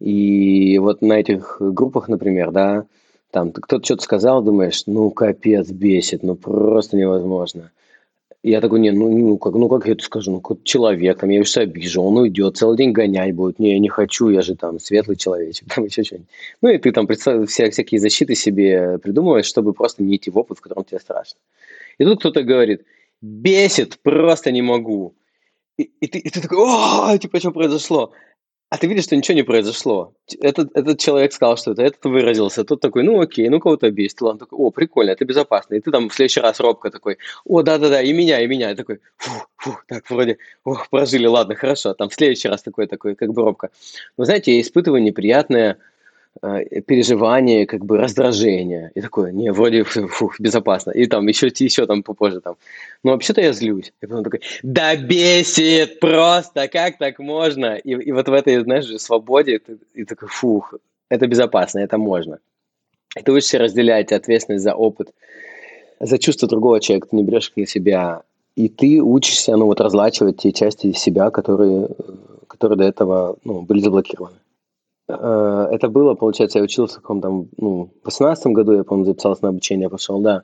И 0.00 0.78
вот 0.78 1.02
на 1.02 1.20
этих 1.20 1.56
группах, 1.60 2.08
например, 2.08 2.50
да, 2.50 2.86
там 3.30 3.52
кто-то 3.52 3.84
что-то 3.84 4.02
сказал, 4.02 4.42
думаешь, 4.42 4.82
ну 4.86 5.10
капец, 5.10 5.70
бесит, 5.70 6.22
ну 6.22 6.34
просто 6.34 6.96
невозможно. 6.96 7.70
Я 8.42 8.62
такой, 8.62 8.80
не, 8.80 8.90
ну, 8.90 9.10
ну, 9.10 9.36
как, 9.36 9.52
ну 9.52 9.68
как 9.68 9.86
я 9.86 9.92
это 9.92 10.02
скажу, 10.02 10.32
ну 10.32 10.40
как 10.40 10.64
человек, 10.64 11.18
там, 11.18 11.28
я 11.28 11.44
все 11.44 11.60
обижу, 11.60 12.00
он 12.00 12.16
уйдет, 12.16 12.56
целый 12.56 12.78
день 12.78 12.92
гонять 12.92 13.34
будет, 13.34 13.58
не, 13.58 13.72
я 13.72 13.78
не 13.78 13.90
хочу, 13.90 14.30
я 14.30 14.40
же 14.40 14.56
там 14.56 14.80
светлый 14.80 15.16
человечек, 15.16 15.68
там 15.74 15.84
еще 15.84 16.02
что-нибудь. 16.02 16.28
Ну 16.62 16.70
и 16.70 16.78
ты 16.78 16.90
там 16.90 17.06
вся, 17.06 17.44
всякие 17.44 18.00
защиты 18.00 18.34
себе 18.34 18.98
придумываешь, 18.98 19.44
чтобы 19.44 19.74
просто 19.74 20.02
не 20.02 20.16
идти 20.16 20.30
в 20.30 20.38
опыт, 20.38 20.58
в 20.58 20.62
котором 20.62 20.84
тебе 20.84 21.00
страшно. 21.00 21.38
И 21.98 22.04
тут 22.04 22.20
кто-то 22.20 22.42
говорит, 22.42 22.82
бесит, 23.20 23.98
просто 24.02 24.50
не 24.52 24.62
могу. 24.62 25.12
И, 25.82 26.06
ты, 26.06 26.18
и 26.18 26.30
ты 26.30 26.40
такой, 26.40 26.58
о, 26.58 27.16
типа, 27.18 27.38
что 27.38 27.52
произошло? 27.52 28.12
А 28.70 28.78
ты 28.78 28.86
видишь, 28.86 29.04
что 29.04 29.16
ничего 29.16 29.34
не 29.34 29.42
произошло. 29.42 30.14
Этот, 30.40 30.70
этот 30.76 31.00
человек 31.00 31.32
сказал 31.32 31.56
что-то, 31.56 31.82
этот 31.82 32.04
выразился, 32.04 32.62
тот 32.64 32.80
такой, 32.80 33.02
ну 33.02 33.20
окей, 33.20 33.48
ну 33.48 33.58
кого-то 33.58 33.90
бесит. 33.90 34.22
Он 34.22 34.38
такой, 34.38 34.56
о, 34.58 34.70
прикольно, 34.70 35.10
это 35.10 35.24
безопасно. 35.24 35.74
И 35.74 35.80
ты 35.80 35.90
там 35.90 36.08
в 36.08 36.14
следующий 36.14 36.38
раз 36.38 36.60
робко 36.60 36.88
такой, 36.90 37.18
о, 37.44 37.62
да-да-да, 37.62 38.00
и 38.00 38.12
меня, 38.12 38.40
и 38.40 38.46
меня. 38.46 38.70
И 38.70 38.76
такой, 38.76 39.00
фу, 39.16 39.30
фу, 39.56 39.76
так, 39.88 40.08
вроде, 40.08 40.38
ох, 40.64 40.88
прожили, 40.88 41.26
ладно, 41.26 41.56
хорошо. 41.56 41.94
Там 41.94 42.10
в 42.10 42.14
следующий 42.14 42.46
раз 42.46 42.62
такой, 42.62 42.86
такой, 42.86 43.16
как 43.16 43.32
бы 43.32 43.42
робко. 43.42 43.70
Но 44.16 44.24
знаете, 44.24 44.54
я 44.54 44.60
испытываю 44.60 45.02
неприятное 45.02 45.78
переживание, 46.40 47.66
как 47.66 47.84
бы 47.84 47.98
раздражение. 47.98 48.92
И 48.94 49.00
такое, 49.00 49.32
не, 49.32 49.52
вроде 49.52 49.84
фух, 49.84 50.40
безопасно. 50.40 50.90
И 50.92 51.06
там 51.06 51.26
еще, 51.26 51.48
еще 51.48 51.86
там 51.86 52.02
попозже 52.02 52.40
там. 52.40 52.56
Но 53.02 53.12
вообще-то 53.12 53.40
я 53.40 53.52
злюсь. 53.52 53.92
И 54.00 54.06
потом 54.06 54.24
такой, 54.24 54.40
да 54.62 54.96
бесит 54.96 56.00
просто, 56.00 56.68
как 56.68 56.98
так 56.98 57.18
можно? 57.18 57.76
И, 57.76 57.90
и 57.90 58.12
вот 58.12 58.28
в 58.28 58.32
этой, 58.32 58.62
знаешь, 58.62 58.86
свободе, 59.00 59.58
ты, 59.58 59.78
и 59.94 60.04
такой, 60.04 60.28
фух, 60.28 60.74
это 61.08 61.26
безопасно, 61.26 61.80
это 61.80 61.98
можно. 61.98 62.38
И 63.18 63.22
ты 63.22 63.32
учишься 63.32 63.58
разделять 63.58 64.12
ответственность 64.12 64.64
за 64.64 64.74
опыт, 64.74 65.12
за 65.98 66.18
чувство 66.18 66.48
другого 66.48 66.80
человека, 66.80 67.08
ты 67.10 67.16
не 67.16 67.24
берешь 67.24 67.48
их 67.48 67.56
на 67.56 67.66
себя. 67.66 68.22
И 68.56 68.68
ты 68.68 69.00
учишься, 69.00 69.56
ну, 69.56 69.66
вот 69.66 69.80
разлачивать 69.80 70.38
те 70.38 70.52
части 70.52 70.92
себя, 70.92 71.30
которые, 71.30 71.88
которые 72.46 72.78
до 72.78 72.84
этого, 72.84 73.36
ну, 73.44 73.62
были 73.62 73.80
заблокированы. 73.80 74.39
Э, 75.18 75.68
это 75.72 75.88
было, 75.88 76.14
получается, 76.14 76.58
я 76.58 76.64
учился 76.64 76.98
в 76.98 77.02
каком-то, 77.02 77.46
ну, 77.56 77.90
в 78.02 78.06
18 78.06 78.46
году, 78.48 78.72
я, 78.72 78.84
по-моему, 78.84 79.06
записался 79.06 79.44
на 79.44 79.48
обучение, 79.50 79.88
пошел, 79.88 80.20
да. 80.20 80.42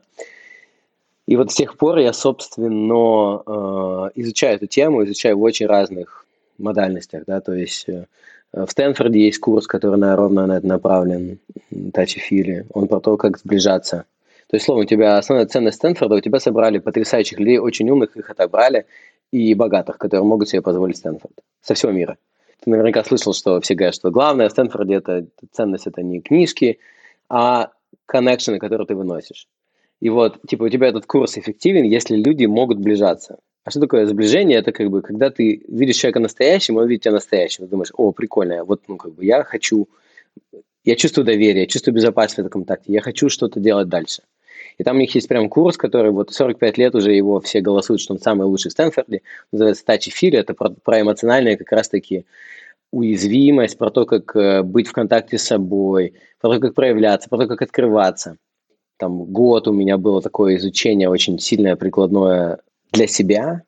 И 1.27 1.37
вот 1.37 1.51
с 1.51 1.55
тех 1.55 1.77
пор 1.77 1.99
я, 1.99 2.13
собственно, 2.13 3.43
э, 3.47 4.11
изучаю 4.15 4.57
эту 4.57 4.67
тему, 4.67 5.05
изучаю 5.05 5.39
в 5.39 5.43
очень 5.43 5.67
разных 5.67 6.27
модальностях, 6.59 7.25
да, 7.27 7.41
то 7.41 7.53
есть 7.53 7.89
э, 7.89 8.07
в 8.53 8.71
Стэнфорде 8.71 9.21
есть 9.21 9.39
курс, 9.39 9.67
который 9.67 9.99
на, 9.99 10.17
ровно 10.17 10.47
на 10.47 10.59
это 10.59 10.67
направлен, 10.67 11.39
тачи-фили, 11.93 12.67
он 12.73 12.89
про 12.89 13.01
то, 13.01 13.17
как 13.17 13.39
сближаться. 13.39 14.05
То 14.49 14.55
есть, 14.57 14.65
словом, 14.65 14.83
у 14.83 14.87
тебя 14.87 15.19
основная 15.19 15.47
ценность 15.47 15.79
Стэнфорда, 15.79 16.15
у 16.15 16.21
тебя 16.21 16.39
собрали 16.39 16.79
потрясающих 16.79 17.39
людей, 17.39 17.59
очень 17.59 17.91
умных, 17.91 18.17
их 18.17 18.31
отобрали, 18.31 18.87
и 19.33 19.55
богатых, 19.55 19.99
которые 19.99 20.25
могут 20.25 20.49
себе 20.49 20.63
позволить 20.63 20.99
Стэнфорд 20.99 21.35
со 21.61 21.75
всего 21.75 21.91
мира. 21.91 22.17
Ты 22.63 22.71
наверняка 22.71 23.05
слышал, 23.05 23.35
что 23.35 23.61
все 23.61 23.75
говорят, 23.75 23.95
что 23.95 24.11
главное 24.11 24.49
в 24.49 24.53
Стэнфорде 24.53 24.95
это 24.95 25.27
ценность 25.53 25.87
это 25.87 26.03
не 26.03 26.21
книжки, 26.21 26.79
а 27.29 27.71
коннекшены, 28.07 28.59
которые 28.59 28.87
ты 28.87 28.95
выносишь. 28.95 29.47
И 30.01 30.09
вот, 30.11 30.39
типа, 30.47 30.65
у 30.65 30.69
тебя 30.69 30.89
этот 30.89 31.07
курс 31.07 31.39
эффективен, 31.39 31.85
если 31.85 32.17
люди 32.17 32.47
могут 32.47 32.79
сближаться. 32.79 33.39
А 33.65 33.71
что 33.71 33.81
такое 33.81 34.07
сближение? 34.07 34.59
Это 34.59 34.73
как 34.73 34.91
бы, 34.91 35.03
когда 35.03 35.31
ты 35.31 35.63
видишь 35.69 35.97
человека 35.97 36.21
настоящим, 36.21 36.77
он 36.77 36.87
видит 36.87 37.05
тебя 37.05 37.15
настоящим. 37.15 37.65
Ты 37.65 37.71
думаешь, 37.71 37.91
о, 37.95 38.13
прикольно, 38.13 38.65
вот, 38.65 38.83
ну, 38.89 38.97
как 38.97 39.15
бы, 39.15 39.25
я 39.25 39.43
хочу, 39.43 39.89
я 40.85 40.95
чувствую 40.95 41.25
доверие, 41.25 41.63
я 41.63 41.67
чувствую 41.67 41.95
безопасность 41.95 42.37
в 42.37 42.41
этом 42.41 42.51
контакте, 42.51 42.93
я 42.93 43.01
хочу 43.01 43.29
что-то 43.29 43.59
делать 43.59 43.89
дальше. 43.89 44.23
И 44.79 44.85
там 44.85 44.97
у 44.97 45.01
них 45.01 45.15
есть 45.15 45.29
прям 45.29 45.49
курс, 45.49 45.77
который 45.77 46.11
вот 46.11 46.33
45 46.33 46.79
лет 46.79 46.95
уже 46.95 47.13
его 47.13 47.41
все 47.41 47.61
голосуют, 47.61 48.01
что 48.01 48.15
он 48.15 48.21
самый 48.21 48.45
лучший 48.45 48.69
в 48.69 48.73
Стэнфорде. 48.73 49.23
Называется 49.53 49.85
Touchy 49.87 50.13
Feel. 50.13 50.37
Это 50.37 50.55
про, 50.55 50.71
про 50.71 51.01
эмоциональные 51.01 51.57
как 51.57 51.73
раз-таки 51.73 52.27
уязвимость, 52.93 53.79
про 53.79 53.91
то, 53.91 54.05
как 54.05 54.35
э, 54.37 54.63
быть 54.63 54.87
в 54.89 54.93
контакте 54.93 55.39
с 55.39 55.45
собой, 55.45 56.15
про 56.41 56.55
то, 56.55 56.61
как 56.61 56.75
проявляться, 56.75 57.29
про 57.29 57.39
то, 57.39 57.47
как 57.47 57.63
открываться. 57.63 58.37
Там 58.99 59.25
год 59.25 59.69
у 59.69 59.73
меня 59.73 59.99
было 59.99 60.23
такое 60.23 60.57
изучение 60.57 61.09
очень 61.09 61.39
сильное, 61.39 61.77
прикладное 61.77 62.59
для 62.93 63.07
себя, 63.07 63.63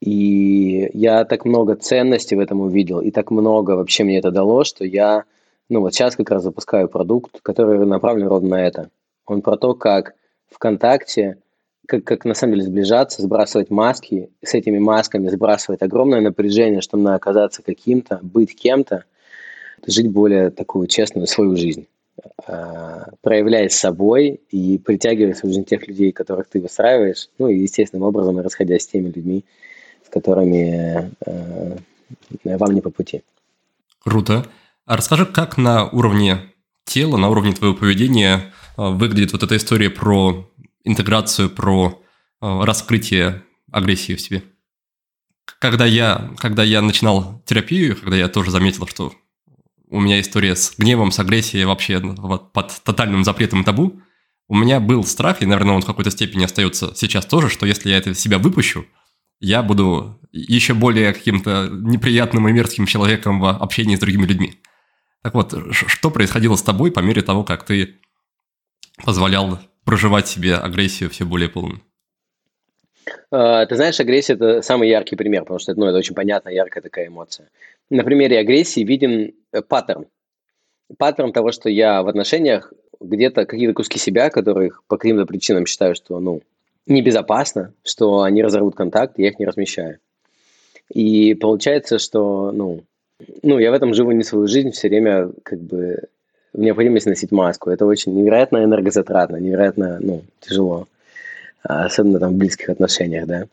и 0.00 0.90
я 0.92 1.24
так 1.24 1.44
много 1.44 1.74
ценностей 1.74 2.36
в 2.36 2.40
этом 2.40 2.60
увидел, 2.60 3.00
и 3.00 3.10
так 3.10 3.30
много 3.30 3.72
вообще 3.72 4.04
мне 4.04 4.18
это 4.18 4.30
дало, 4.30 4.64
что 4.64 4.84
я, 4.84 5.24
ну 5.68 5.80
вот 5.80 5.94
сейчас 5.94 6.16
как 6.16 6.30
раз 6.30 6.42
запускаю 6.42 6.88
продукт, 6.88 7.40
который 7.42 7.84
направлен 7.86 8.28
ровно 8.28 8.50
на 8.50 8.66
это. 8.66 8.90
Он 9.28 9.42
про 9.42 9.56
то, 9.56 9.74
как 9.74 10.14
ВКонтакте, 10.50 11.38
как, 11.86 12.04
как 12.04 12.24
на 12.24 12.34
самом 12.34 12.54
деле 12.54 12.66
сближаться, 12.66 13.22
сбрасывать 13.22 13.70
маски, 13.70 14.30
с 14.42 14.54
этими 14.54 14.78
масками 14.78 15.28
сбрасывать 15.28 15.82
огромное 15.82 16.20
напряжение, 16.20 16.80
чтобы 16.80 17.04
надо 17.04 17.16
оказаться 17.16 17.62
каким-то, 17.62 18.18
быть 18.22 18.56
кем-то, 18.56 19.04
жить 19.86 20.10
более 20.10 20.50
такую 20.50 20.88
честную 20.88 21.26
свою 21.26 21.56
жизнь 21.56 21.86
а, 22.46 23.10
проявляясь 23.22 23.74
собой 23.74 24.40
и 24.50 24.78
притягивая 24.78 25.34
в 25.34 25.42
жизнь 25.42 25.64
тех 25.64 25.86
людей, 25.86 26.12
которых 26.12 26.48
ты 26.48 26.60
выстраиваешь, 26.60 27.28
ну 27.38 27.48
и 27.48 27.60
естественным 27.60 28.06
образом 28.06 28.40
расходясь 28.40 28.82
с 28.82 28.88
теми 28.88 29.08
людьми, 29.08 29.44
с 30.04 30.08
которыми 30.08 31.12
э, 31.26 31.76
вам 32.44 32.72
не 32.72 32.80
по 32.80 32.90
пути. 32.90 33.22
Круто. 34.00 34.46
А 34.86 34.96
расскажи, 34.96 35.26
как 35.26 35.58
на 35.58 35.88
уровне 35.88 36.38
тела, 36.84 37.18
на 37.18 37.28
уровне 37.28 37.52
твоего 37.52 37.76
поведения 37.76 38.52
выглядит 38.78 39.32
вот 39.32 39.42
эта 39.42 39.56
история 39.56 39.90
про 39.90 40.48
интеграцию, 40.84 41.50
про 41.50 42.02
а, 42.40 42.64
раскрытие 42.64 43.42
агрессии 43.72 44.14
в 44.14 44.20
себе. 44.20 44.44
Когда 45.58 45.84
я, 45.84 46.30
когда 46.38 46.62
я 46.62 46.80
начинал 46.80 47.42
терапию, 47.44 47.96
когда 47.96 48.16
я 48.16 48.28
тоже 48.28 48.50
заметил, 48.50 48.86
что 48.86 49.12
у 49.88 50.00
меня 50.00 50.20
история 50.20 50.54
с 50.54 50.74
гневом, 50.78 51.10
с 51.10 51.18
агрессией 51.18 51.64
вообще 51.64 51.98
вот, 51.98 52.52
под 52.52 52.72
тотальным 52.84 53.24
запретом 53.24 53.62
и 53.62 53.64
табу, 53.64 54.00
у 54.46 54.54
меня 54.54 54.80
был 54.80 55.04
страх, 55.04 55.42
и, 55.42 55.46
наверное, 55.46 55.74
он 55.74 55.82
в 55.82 55.86
какой-то 55.86 56.10
степени 56.10 56.44
остается 56.44 56.94
сейчас 56.94 57.26
тоже, 57.26 57.50
что 57.50 57.66
если 57.66 57.90
я 57.90 57.98
это 57.98 58.14
себя 58.14 58.38
выпущу, 58.38 58.86
я 59.40 59.62
буду 59.62 60.20
еще 60.32 60.74
более 60.74 61.12
каким-то 61.12 61.68
неприятным 61.70 62.48
и 62.48 62.52
мерзким 62.52 62.86
человеком 62.86 63.40
в 63.40 63.48
общении 63.48 63.96
с 63.96 64.00
другими 64.00 64.26
людьми. 64.26 64.60
Так 65.22 65.34
вот, 65.34 65.54
что 65.72 66.10
происходило 66.10 66.54
с 66.54 66.62
тобой 66.62 66.92
по 66.92 67.00
мере 67.00 67.22
того, 67.22 67.44
как 67.44 67.64
ты 67.64 67.98
позволял 69.04 69.58
проживать 69.84 70.28
себе 70.28 70.54
агрессию 70.54 71.10
все 71.10 71.24
более 71.24 71.48
полно? 71.48 71.80
А, 73.30 73.66
ты 73.66 73.76
знаешь, 73.76 74.00
агрессия– 74.00 74.32
это 74.34 74.62
самый 74.62 74.88
яркий 74.88 75.16
пример, 75.16 75.42
потому 75.42 75.58
что 75.58 75.74
ну, 75.74 75.86
это 75.86 75.98
очень 75.98 76.14
понятная, 76.14 76.52
яркая 76.52 76.82
такая 76.82 77.08
эмоция. 77.08 77.48
На 77.90 78.04
примере 78.04 78.38
агрессии 78.38 78.80
виден 78.80 79.34
э, 79.52 79.62
паттерн. 79.62 80.06
Паттерн 80.96 81.32
того, 81.32 81.52
что 81.52 81.68
я 81.68 82.02
в 82.02 82.08
отношениях 82.08 82.72
где-то 83.00 83.46
какие-то 83.46 83.74
куски 83.74 83.98
себя, 83.98 84.30
которых 84.30 84.82
по 84.88 84.96
каким-то 84.96 85.26
причинам 85.26 85.66
считаю, 85.66 85.94
что 85.94 86.18
ну, 86.20 86.42
небезопасно, 86.86 87.72
что 87.84 88.22
они 88.22 88.42
разорвут 88.42 88.74
контакт, 88.74 89.18
я 89.18 89.28
их 89.28 89.38
не 89.38 89.46
размещаю. 89.46 89.98
И 90.92 91.34
получается, 91.34 91.98
что 91.98 92.50
ну, 92.52 92.84
ну, 93.42 93.58
я 93.58 93.70
в 93.70 93.74
этом 93.74 93.94
живу 93.94 94.12
не 94.12 94.24
свою 94.24 94.46
жизнь, 94.46 94.70
все 94.70 94.88
время 94.88 95.30
как 95.42 95.60
бы 95.60 96.04
необходимость 96.58 97.06
носить 97.06 97.30
маску. 97.30 97.70
Это 97.70 97.86
очень 97.86 98.14
невероятно 98.14 98.64
энергозатратно, 98.64 99.36
невероятно, 99.36 99.98
ну, 100.00 100.22
тяжело. 100.40 100.86
А, 101.62 101.86
особенно 101.86 102.18
там 102.18 102.34
в 102.34 102.36
близких 102.36 102.68
отношениях, 102.68 103.26
да. 103.26 103.44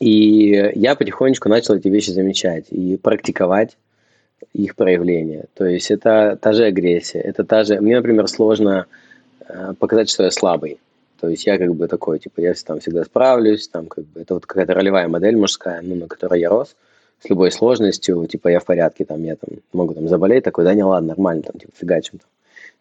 И 0.00 0.72
я 0.74 0.96
потихонечку 0.96 1.48
начал 1.48 1.74
эти 1.74 1.88
вещи 1.88 2.10
замечать 2.10 2.66
и 2.70 2.96
практиковать 2.96 3.76
их 4.52 4.74
проявление. 4.74 5.44
То 5.54 5.64
есть 5.64 5.90
это 5.90 6.38
та 6.40 6.52
же 6.52 6.64
агрессия, 6.64 7.20
это 7.20 7.44
та 7.44 7.64
же... 7.64 7.80
Мне, 7.80 7.96
например, 7.96 8.28
сложно 8.28 8.86
э, 9.48 9.74
показать, 9.78 10.10
что 10.10 10.24
я 10.24 10.30
слабый. 10.30 10.78
То 11.20 11.28
есть 11.28 11.46
я 11.46 11.56
как 11.56 11.74
бы 11.74 11.88
такой, 11.88 12.18
типа, 12.18 12.40
я 12.40 12.54
там 12.64 12.80
всегда 12.80 13.04
справлюсь, 13.04 13.68
там 13.68 13.86
как 13.86 14.04
бы 14.04 14.20
это 14.20 14.34
вот 14.34 14.46
какая-то 14.46 14.74
ролевая 14.74 15.08
модель 15.08 15.36
мужская, 15.36 15.80
ну, 15.82 15.94
на 15.94 16.08
которой 16.08 16.40
я 16.40 16.50
рос 16.50 16.74
с 17.20 17.28
любой 17.30 17.50
сложностью, 17.50 18.26
типа, 18.26 18.48
я 18.48 18.60
в 18.60 18.64
порядке, 18.64 19.04
там, 19.04 19.22
я 19.24 19.36
там 19.36 19.58
могу 19.72 19.94
там 19.94 20.08
заболеть, 20.08 20.44
такой, 20.44 20.64
да 20.64 20.74
не, 20.74 20.84
ладно, 20.84 21.08
нормально, 21.08 21.42
там, 21.42 21.58
типа, 21.58 21.72
фигачим. 21.76 22.20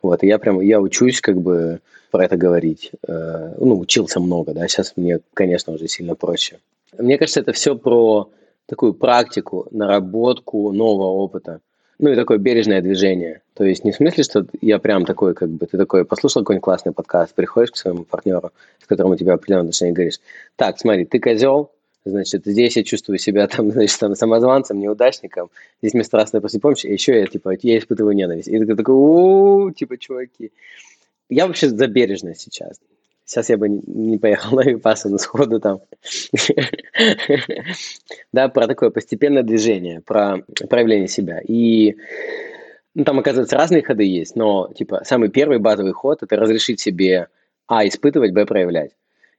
Вот, 0.01 0.23
и 0.23 0.27
я 0.27 0.37
прям, 0.37 0.59
я 0.61 0.79
учусь 0.79 1.21
как 1.21 1.41
бы 1.41 1.79
про 2.11 2.25
это 2.25 2.37
говорить. 2.37 2.91
Э, 3.07 3.53
ну, 3.57 3.79
учился 3.79 4.19
много, 4.19 4.53
да, 4.53 4.67
сейчас 4.67 4.93
мне, 4.95 5.19
конечно, 5.33 5.73
уже 5.73 5.87
сильно 5.87 6.15
проще. 6.15 6.59
Мне 6.97 7.17
кажется, 7.17 7.39
это 7.39 7.53
все 7.53 7.75
про 7.75 8.29
такую 8.67 8.93
практику, 8.93 9.67
наработку 9.71 10.71
нового 10.71 11.07
опыта. 11.07 11.59
Ну 11.97 12.11
и 12.11 12.15
такое 12.15 12.37
бережное 12.37 12.81
движение. 12.81 13.41
То 13.53 13.63
есть 13.63 13.85
не 13.85 13.91
в 13.91 13.95
смысле, 13.95 14.23
что 14.23 14.45
я 14.61 14.79
прям 14.79 15.05
такой, 15.05 15.33
как 15.33 15.49
бы, 15.49 15.65
ты 15.65 15.77
такой 15.77 16.03
послушал 16.03 16.41
какой-нибудь 16.41 16.63
классный 16.63 16.91
подкаст, 16.91 17.33
приходишь 17.33 17.71
к 17.71 17.77
своему 17.77 18.03
партнеру, 18.03 18.51
с 18.83 18.85
которым 18.85 19.13
у 19.13 19.15
тебя 19.15 19.33
определенные 19.33 19.61
отношения, 19.61 19.91
и 19.91 19.95
говоришь, 19.95 20.19
так, 20.57 20.77
смотри, 20.77 21.05
ты 21.05 21.19
козел, 21.19 21.71
Значит, 22.05 22.43
здесь 22.45 22.77
я 22.77 22.83
чувствую 22.83 23.17
себя 23.17 23.47
там, 23.47 23.71
значит, 23.71 23.99
там, 23.99 24.15
самозванцем, 24.15 24.79
неудачником. 24.79 25.49
Здесь 25.81 25.93
мне 25.93 26.03
страстно 26.03 26.39
после 26.39 26.59
помощи. 26.59 26.85
И 26.85 26.93
еще 26.93 27.19
я, 27.19 27.25
типа, 27.25 27.57
я 27.61 27.77
испытываю 27.77 28.15
ненависть. 28.15 28.47
И 28.47 28.59
ты 28.59 28.75
такой, 28.75 28.95
у 28.95 29.71
типа, 29.71 29.97
чуваки. 29.97 30.51
Я 31.29 31.47
вообще 31.47 31.69
за 31.69 31.87
бережность 31.87 32.41
сейчас. 32.41 32.79
Сейчас 33.25 33.49
я 33.49 33.57
бы 33.57 33.67
не 33.67 34.19
поехал 34.19 34.55
на 34.55 34.61
Випассану 34.61 35.17
сходу 35.17 35.59
там. 35.59 35.81
Да, 38.31 38.49
про 38.49 38.67
такое 38.67 38.91
постепенное 38.91 39.43
движение, 39.43 40.01
про 40.01 40.43
проявление 40.69 41.07
себя. 41.07 41.39
И 41.39 41.95
ну, 42.93 43.03
там, 43.03 43.19
оказывается, 43.19 43.57
разные 43.57 43.81
ходы 43.81 44.03
есть, 44.03 44.35
но, 44.35 44.71
типа, 44.75 45.01
самый 45.03 45.29
первый 45.29 45.57
базовый 45.57 45.93
ход– 45.93 46.19
это 46.21 46.35
разрешить 46.35 46.79
себе, 46.79 47.27
а, 47.67 47.87
испытывать, 47.87 48.31
б, 48.31 48.45
проявлять. 48.45 48.91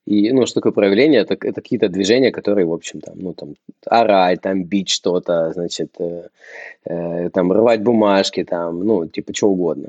И, 0.07 0.33
ну, 0.33 0.47
что 0.47 0.61
такое 0.61 0.73
проявление? 0.73 1.21
Это, 1.21 1.35
это 1.35 1.61
какие-то 1.61 1.89
движения, 1.89 2.31
которые, 2.31 2.65
в 2.65 2.73
общем, 2.73 3.01
там, 3.01 3.15
ну, 3.19 3.35
там, 3.35 3.55
орать, 3.87 4.41
там, 4.41 4.65
бить 4.65 4.89
что-то, 4.89 5.53
значит, 5.53 5.91
э, 5.99 6.29
э, 6.85 7.31
там, 7.31 7.53
рвать 7.53 7.83
бумажки, 7.83 8.45
там, 8.45 8.85
ну, 8.85 9.07
типа, 9.07 9.35
что 9.35 9.49
угодно. 9.49 9.89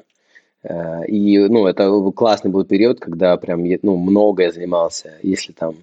Э, 0.64 1.06
и, 1.06 1.38
ну, 1.38 1.68
это 1.68 2.12
классный 2.16 2.50
был 2.50 2.66
период, 2.66 3.00
когда 3.00 3.38
прям, 3.38 3.64
ну, 3.84 3.98
много 3.98 4.44
я 4.44 4.52
занимался. 4.52 5.14
Если 5.22 5.54
там 5.54 5.76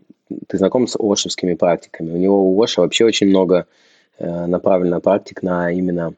ты 0.49 0.59
знаком 0.59 0.89
с 0.89 0.97
ошевскими 0.99 1.55
практиками, 1.55 2.11
у 2.11 2.17
него 2.17 2.45
у 2.45 2.63
Оша 2.63 2.83
вообще 2.83 3.05
очень 3.05 3.29
много 3.29 3.67
э, 4.19 4.47
направлено 4.47 5.01
практик 5.01 5.43
на 5.43 5.71
именно 5.71 6.15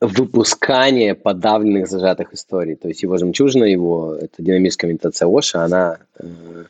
выпускание 0.00 1.14
подавленных, 1.14 1.88
зажатых 1.88 2.32
историй. 2.32 2.76
То 2.76 2.88
есть 2.88 3.02
его 3.02 3.18
жемчужина, 3.18 3.64
его, 3.64 4.14
это 4.14 4.42
динамическая 4.42 4.90
медитация 4.90 5.28
Оша, 5.28 5.64
она 5.64 5.98
э, 6.18 6.64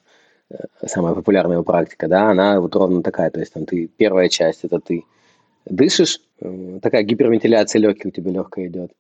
самая 0.87 1.15
популярная 1.15 1.63
практика, 1.63 2.09
да, 2.09 2.31
она 2.31 2.61
вот 2.61 2.75
ровно 2.75 3.03
такая. 3.03 3.31
То 3.31 3.41
есть 3.41 3.53
там 3.53 3.67
ты, 3.67 3.89
первая 3.97 4.29
часть, 4.29 4.65
это 4.65 4.81
ты 4.81 5.05
дышишь, 5.65 6.21
э, 6.41 6.79
такая 6.83 7.03
гипервентиляция 7.03 7.81
легких 7.81 8.07
у 8.07 8.11
тебя 8.11 8.31
легкая 8.31 8.67
идет. 8.69 8.93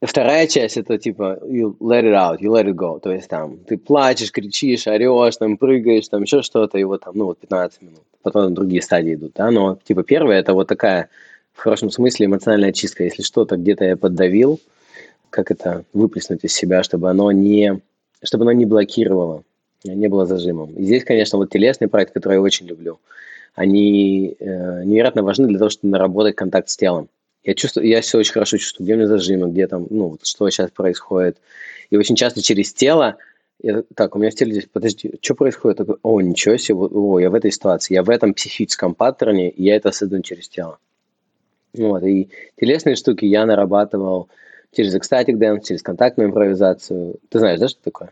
Вторая 0.00 0.46
часть 0.46 0.78
это 0.78 0.96
типа 0.96 1.40
you 1.42 1.76
let 1.78 2.04
it 2.04 2.14
out, 2.14 2.38
you 2.40 2.50
let 2.50 2.64
it 2.64 2.74
go. 2.74 3.00
То 3.00 3.12
есть 3.12 3.28
там 3.28 3.58
ты 3.58 3.76
плачешь, 3.76 4.32
кричишь, 4.32 4.86
орешь, 4.86 5.36
там 5.36 5.58
прыгаешь, 5.58 6.08
там 6.08 6.22
еще 6.22 6.42
что-то, 6.42 6.78
и 6.78 6.84
вот 6.84 7.02
там, 7.02 7.16
ну 7.16 7.26
вот 7.26 7.38
15 7.38 7.82
минут. 7.82 8.02
Потом 8.22 8.54
другие 8.54 8.80
стадии 8.80 9.14
идут, 9.14 9.32
да, 9.34 9.50
но 9.50 9.78
типа 9.84 10.02
первая 10.02 10.40
это 10.40 10.54
вот 10.54 10.68
такая 10.68 11.10
в 11.52 11.60
хорошем 11.60 11.90
смысле 11.90 12.26
эмоциональная 12.26 12.72
чистка. 12.72 13.04
Если 13.04 13.22
что-то 13.22 13.56
где-то 13.56 13.84
я 13.84 13.96
поддавил, 13.96 14.60
как 15.28 15.50
это 15.50 15.84
выплеснуть 15.92 16.44
из 16.44 16.54
себя, 16.54 16.82
чтобы 16.82 17.10
оно 17.10 17.30
не, 17.32 17.80
чтобы 18.22 18.44
оно 18.44 18.52
не 18.52 18.64
блокировало, 18.64 19.42
не 19.84 20.08
было 20.08 20.26
зажимом. 20.26 20.72
И 20.74 20.84
здесь, 20.84 21.04
конечно, 21.04 21.38
вот 21.38 21.50
телесный 21.50 21.88
проект, 21.88 22.12
который 22.12 22.34
я 22.34 22.40
очень 22.40 22.66
люблю, 22.66 22.98
они 23.54 24.36
э, 24.38 24.84
невероятно 24.84 25.22
важны 25.22 25.48
для 25.48 25.58
того, 25.58 25.70
чтобы 25.70 25.92
наработать 25.92 26.36
контакт 26.36 26.68
с 26.68 26.76
телом. 26.76 27.08
Я 27.42 27.54
чувствую, 27.54 27.86
я 27.86 28.00
все 28.00 28.18
очень 28.18 28.32
хорошо 28.32 28.58
чувствую, 28.58 28.84
где 28.84 28.94
у 28.94 28.96
меня 28.98 29.06
зажимы, 29.06 29.50
где 29.50 29.66
там, 29.66 29.86
ну, 29.90 30.18
что 30.22 30.48
сейчас 30.50 30.70
происходит. 30.70 31.38
И 31.88 31.96
очень 31.96 32.14
часто 32.14 32.42
через 32.42 32.72
тело 32.72 33.16
я, 33.62 33.82
так, 33.94 34.16
у 34.16 34.18
меня 34.18 34.30
в 34.30 34.34
теле 34.34 34.52
здесь, 34.52 34.68
подожди, 34.72 35.18
что 35.20 35.34
происходит? 35.34 35.78
Такой, 35.78 35.96
о, 36.02 36.20
ничего 36.20 36.56
себе, 36.56 36.78
о, 36.78 37.18
я 37.18 37.30
в 37.30 37.34
этой 37.34 37.50
ситуации, 37.50 37.94
я 37.94 38.02
в 38.02 38.10
этом 38.10 38.32
психическом 38.32 38.94
паттерне, 38.94 39.50
и 39.50 39.64
я 39.64 39.76
это 39.76 39.90
осознаю 39.90 40.22
через 40.22 40.48
тело. 40.48 40.78
Вот, 41.74 42.02
и 42.02 42.30
телесные 42.58 42.96
штуки 42.96 43.26
я 43.26 43.46
нарабатывал 43.46 44.28
через 44.72 44.94
ecstatic 44.94 45.38
dance, 45.38 45.66
через 45.66 45.82
контактную 45.82 46.30
импровизацию. 46.30 47.16
Ты 47.28 47.38
знаешь, 47.38 47.60
да, 47.60 47.68
что 47.68 47.82
такое? 47.82 48.10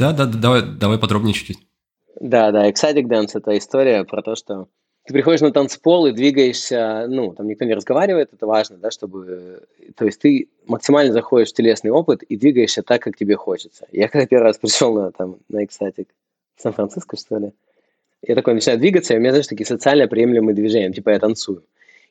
Да, 0.00 0.12
да, 0.12 0.24
да 0.24 0.38
давай, 0.38 0.62
давай 0.62 0.98
подробнее 0.98 1.34
чуть-чуть. 1.34 1.58
Да, 2.18 2.52
да, 2.52 2.70
ecstatic 2.70 3.06
dance– 3.06 3.34
это 3.36 3.56
история 3.58 4.04
про 4.04 4.22
то, 4.22 4.34
что 4.34 4.68
ты 5.04 5.12
приходишь 5.12 5.42
на 5.42 5.52
танцпол 5.52 6.06
и 6.06 6.12
двигаешься, 6.12 7.04
ну, 7.06 7.34
там 7.34 7.46
никто 7.46 7.66
не 7.66 7.74
разговаривает, 7.74 8.30
это 8.32 8.46
важно, 8.46 8.78
да, 8.78 8.90
чтобы, 8.90 9.62
то 9.96 10.06
есть 10.06 10.18
ты 10.20 10.48
максимально 10.66 11.12
заходишь 11.12 11.50
в 11.50 11.52
телесный 11.52 11.90
опыт 11.90 12.22
и 12.22 12.38
двигаешься 12.38 12.82
так, 12.82 13.02
как 13.02 13.18
тебе 13.18 13.36
хочется. 13.36 13.86
Я 13.92 14.08
когда 14.08 14.26
первый 14.26 14.44
раз 14.44 14.56
пришел 14.56 14.94
на, 14.94 15.12
там, 15.12 15.36
на 15.50 15.66
в 15.66 16.62
Сан-Франциско, 16.62 17.18
что 17.18 17.36
ли, 17.36 17.52
я 18.26 18.34
такой 18.34 18.54
начинаю 18.54 18.78
двигаться, 18.78 19.12
и 19.12 19.18
у 19.18 19.20
меня, 19.20 19.32
знаешь, 19.32 19.48
такие 19.48 19.66
социально 19.66 20.08
приемлемые 20.08 20.54
движения, 20.54 20.90
типа 20.92 21.10
я 21.10 21.18
танцую. 21.18 21.62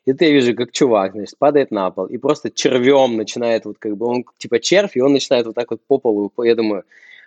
И 0.04 0.12
ты 0.12 0.26
я 0.26 0.30
вижу, 0.30 0.54
как 0.54 0.70
чувак, 0.70 1.12
значит, 1.12 1.36
падает 1.38 1.72
на 1.72 1.90
пол 1.90 2.06
и 2.06 2.18
просто 2.18 2.50
червем 2.50 3.16
начинает 3.16 3.64
вот 3.64 3.78
как 3.78 3.96
бы, 3.96 4.06
он 4.06 4.24
типа 4.38 4.60
червь, 4.60 4.96
и 4.96 5.00
он 5.00 5.12
начинает 5.12 5.46
вот 5.46 5.56
так 5.56 5.72
вот 5.72 5.80
по 5.82 5.98
полу, 5.98 6.32
я 6.38 6.54
думаю, 6.54 6.84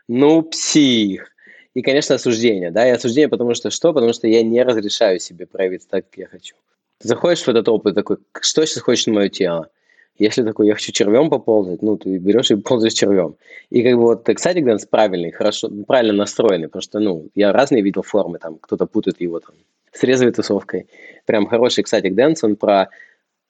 ну 0.08 0.41
псих. 0.43 1.30
И, 1.74 1.82
конечно, 1.82 2.16
осуждение, 2.16 2.72
да, 2.72 2.88
и 2.88 2.91
осуждение, 2.91 3.30
потому 3.30 3.56
что 3.56 3.72
что? 3.72 3.93
Потому 3.93 4.14
что 4.14 4.28
я 4.28 4.43
не 4.43 4.62
разрешаю 4.64 5.20
себе 5.20 5.47
проявиться 5.47 5.88
так, 5.89 6.06
как 6.10 6.18
я 6.18 6.28
хочу. 6.28 6.56
Ты 6.99 7.08
заходишь 7.08 7.41
в 7.41 7.47
этот 7.49 7.68
опыт 7.68 7.95
такой, 7.95 8.18
что 8.39 8.66
сейчас 8.66 8.84
хочет 8.84 9.08
мое 9.08 9.30
тело? 9.30 9.70
Если 10.20 10.43
такой, 10.43 10.68
я 10.68 10.76
хочу 10.76 10.91
червем 10.91 11.32
поползать, 11.32 11.82
ну, 11.82 11.97
ты 11.97 12.20
берешь 12.20 12.51
и 12.51 12.56
ползаешь 12.56 12.93
червем. 12.93 13.36
И 13.72 13.82
как 13.82 13.93
бы 13.95 14.01
вот 14.01 14.30
кстати, 14.36 14.60
Дэнс 14.60 14.86
правильный, 14.86 15.32
хорошо, 15.32 15.72
правильно 15.88 16.14
настроенный, 16.14 16.68
потому 16.68 16.84
что, 16.84 16.99
ну, 16.99 17.30
я 17.34 17.51
разные 17.51 17.82
видел 17.82 18.04
формы, 18.04 18.38
там, 18.38 18.60
кто-то 18.62 18.86
путает 18.86 19.20
его 19.20 19.39
там 19.39 19.56
с 19.93 20.04
трезвой 20.04 20.32
тусовкой. 20.32 20.88
Прям 21.26 21.47
хороший, 21.47 21.84
кстати, 21.84 22.10
dance, 22.10 22.44
он 22.43 22.56
про, 22.56 22.89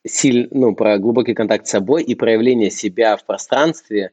силь, 0.05 0.47
ну, 0.51 0.75
про 0.75 0.97
глубокий 0.99 1.33
контакт 1.33 1.65
с 1.65 1.71
собой 1.71 2.03
и 2.03 2.15
проявление 2.15 2.69
себя 2.69 3.17
в 3.17 3.25
пространстве, 3.25 4.11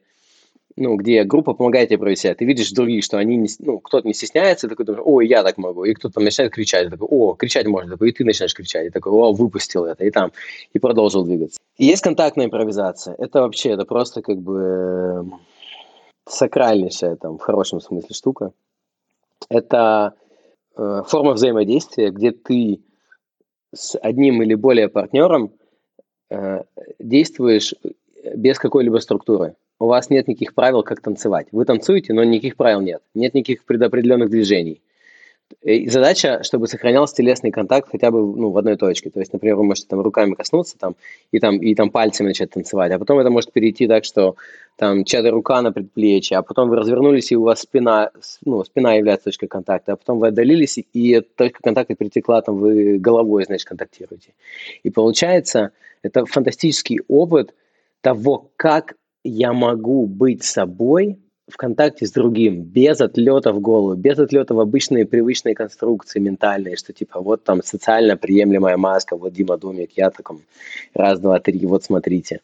ну, 0.75 0.95
где 0.95 1.23
группа 1.23 1.53
помогает 1.53 1.89
тебе 1.89 1.99
проявить 1.99 2.19
себя. 2.19 2.35
Ты 2.35 2.45
видишь 2.45 2.71
других, 2.71 3.03
что 3.03 3.17
они, 3.17 3.37
не, 3.37 3.49
ну, 3.59 3.79
кто-то 3.79 4.07
не 4.07 4.13
стесняется, 4.13 4.67
такой 4.67 4.85
думаешь, 4.85 5.03
ой, 5.05 5.27
я 5.27 5.43
так 5.43 5.57
могу. 5.57 5.83
И 5.83 5.93
кто-то 5.93 6.19
начинает 6.19 6.53
кричать, 6.53 6.89
такой, 6.89 7.07
о, 7.09 7.33
кричать 7.33 7.67
можно, 7.67 7.91
такой, 7.91 8.09
и 8.09 8.11
ты 8.11 8.23
начинаешь 8.23 8.53
кричать, 8.53 8.87
и 8.87 8.89
такой, 8.89 9.11
о, 9.11 9.31
выпустил 9.33 9.85
это, 9.85 10.05
и 10.05 10.11
там, 10.11 10.31
и 10.73 10.79
продолжил 10.79 11.23
двигаться. 11.23 11.59
И 11.77 11.85
есть 11.85 12.01
контактная 12.01 12.45
импровизация. 12.45 13.15
Это 13.17 13.41
вообще, 13.41 13.71
это 13.71 13.85
просто 13.85 14.21
как 14.21 14.37
бы 14.37 14.59
эм, 14.59 15.39
сакральнейшая, 16.27 17.15
там, 17.15 17.37
в 17.37 17.41
хорошем 17.41 17.81
смысле 17.81 18.13
штука. 18.13 18.51
Это 19.49 20.13
Э, 20.77 21.03
форма 21.05 21.33
взаимодействия, 21.33 22.11
где 22.11 22.31
ты 22.31 22.81
с 23.73 23.97
одним 23.97 24.41
или 24.41 24.55
более 24.55 24.89
партнером 24.89 25.51
э, 26.29 26.63
действуешь 26.99 27.73
без 28.35 28.57
какой-либо 28.57 28.97
структуры. 28.97 29.55
У 29.81 29.87
вас 29.87 30.11
нет 30.11 30.27
никаких 30.27 30.53
правил, 30.53 30.83
как 30.83 31.01
танцевать. 31.01 31.47
Вы 31.51 31.65
танцуете, 31.65 32.13
но 32.13 32.23
никаких 32.23 32.55
правил 32.55 32.81
нет. 32.81 33.01
Нет 33.15 33.33
никаких 33.33 33.65
предопределенных 33.65 34.29
движений. 34.29 34.79
И 35.63 35.89
задача, 35.89 36.43
чтобы 36.43 36.67
сохранялся 36.67 37.15
телесный 37.15 37.49
контакт 37.49 37.89
хотя 37.91 38.11
бы 38.11 38.19
ну, 38.19 38.51
в 38.51 38.57
одной 38.59 38.77
точке. 38.77 39.09
То 39.09 39.19
есть, 39.19 39.33
например, 39.33 39.55
вы 39.55 39.63
можете 39.63 39.87
там 39.87 40.01
руками 40.01 40.35
коснуться 40.35 40.77
там, 40.77 40.95
и, 41.31 41.39
там, 41.39 41.57
и 41.57 41.73
там 41.73 41.89
пальцами 41.89 42.27
начать 42.27 42.51
танцевать, 42.51 42.91
а 42.91 42.99
потом 42.99 43.17
это 43.17 43.31
может 43.31 43.51
перейти 43.51 43.87
так, 43.87 44.05
что 44.05 44.35
там 44.75 45.03
чья-то 45.03 45.31
рука 45.31 45.59
на 45.63 45.71
предплечье, 45.71 46.37
а 46.37 46.43
потом 46.43 46.69
вы 46.69 46.75
развернулись, 46.75 47.31
и 47.31 47.35
у 47.35 47.41
вас 47.41 47.61
спина, 47.61 48.11
ну, 48.45 48.63
спина 48.63 48.93
является 48.93 49.25
точкой 49.25 49.47
контакта, 49.47 49.93
а 49.93 49.95
потом 49.95 50.19
вы 50.19 50.27
отдалились, 50.27 50.77
и 50.77 51.21
точка 51.21 51.63
контакта 51.63 51.95
перетекла, 51.95 52.43
там 52.43 52.59
вы 52.59 52.99
головой, 52.99 53.45
значит, 53.45 53.67
контактируете. 53.67 54.35
И 54.83 54.91
получается, 54.91 55.71
это 56.03 56.27
фантастический 56.27 56.99
опыт 57.07 57.55
того, 58.01 58.51
как 58.57 58.95
я 59.23 59.53
могу 59.53 60.05
быть 60.05 60.43
собой– 60.43 61.19
в 61.51 61.57
контакте 61.57 62.05
с 62.05 62.11
другим, 62.11 62.63
без 62.63 63.01
отлета 63.01 63.51
в 63.51 63.59
голову, 63.59 63.95
без 63.95 64.17
отлета 64.17 64.55
в 64.55 64.59
обычные 64.59 65.05
привычные 65.05 65.53
конструкции 65.53 66.19
ментальные, 66.19 66.77
что 66.77 66.93
типа 66.93 67.19
вот 67.19 67.43
там 67.43 67.61
социально 67.61 68.17
приемлемая 68.17 68.77
маска, 68.77 69.15
вот 69.15 69.33
Дима 69.33 69.57
Думик, 69.57 69.91
я 69.95 70.09
таком 70.09 70.41
раз, 70.93 71.19
два, 71.19 71.39
три, 71.39 71.65
вот 71.65 71.83
смотрите. 71.83 72.39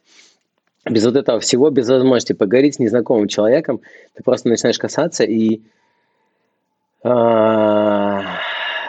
Без 0.86 1.05
вот 1.05 1.15
этого 1.15 1.39
всего, 1.39 1.69
без 1.69 1.89
возможности 1.89 2.34
поговорить 2.34 2.75
с 2.75 2.80
незнакомым 2.80 3.28
человеком, 3.28 3.82
ты 4.13 4.23
просто 4.23 4.49
начинаешь 4.49 4.80
касаться 4.80 5.23
и 5.23 5.61
а, 7.03 8.23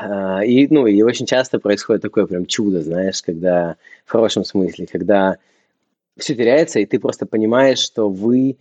а, 0.00 0.44
и, 0.44 0.66
ну, 0.68 0.86
и 0.86 1.02
очень 1.02 1.26
часто 1.26 1.58
происходит 1.58 2.02
такое 2.02 2.26
прям 2.26 2.46
чудо, 2.46 2.82
знаешь, 2.82 3.22
когда, 3.22 3.76
в 4.04 4.10
хорошем 4.10 4.44
смысле, 4.44 4.86
когда 4.86 5.36
все 6.18 6.34
теряется, 6.34 6.80
и 6.80 6.86
ты 6.86 6.98
просто 6.98 7.26
понимаешь, 7.26 7.78
что 7.78 8.08
вы 8.08 8.56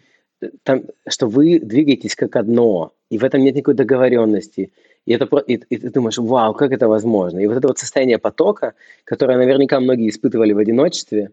там, 0.64 0.84
что 1.08 1.28
вы 1.28 1.60
двигаетесь 1.60 2.16
как 2.16 2.36
одно, 2.36 2.94
и 3.10 3.18
в 3.18 3.24
этом 3.24 3.42
нет 3.42 3.56
никакой 3.56 3.74
договоренности. 3.74 4.72
И, 5.06 5.14
это, 5.14 5.26
и, 5.48 5.54
и 5.54 5.78
ты 5.78 5.90
думаешь, 5.90 6.18
вау, 6.18 6.54
как 6.54 6.72
это 6.72 6.88
возможно? 6.88 7.40
И 7.40 7.48
вот 7.48 7.58
это 7.58 7.68
вот 7.68 7.80
состояние 7.80 8.18
потока, 8.18 8.74
которое 9.04 9.38
наверняка 9.38 9.80
многие 9.80 10.10
испытывали 10.10 10.54
в 10.54 10.58
одиночестве, 10.58 11.32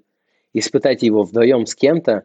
испытать 0.52 1.02
его 1.02 1.24
вдвоем 1.24 1.66
с 1.66 1.74
кем-то, 1.74 2.22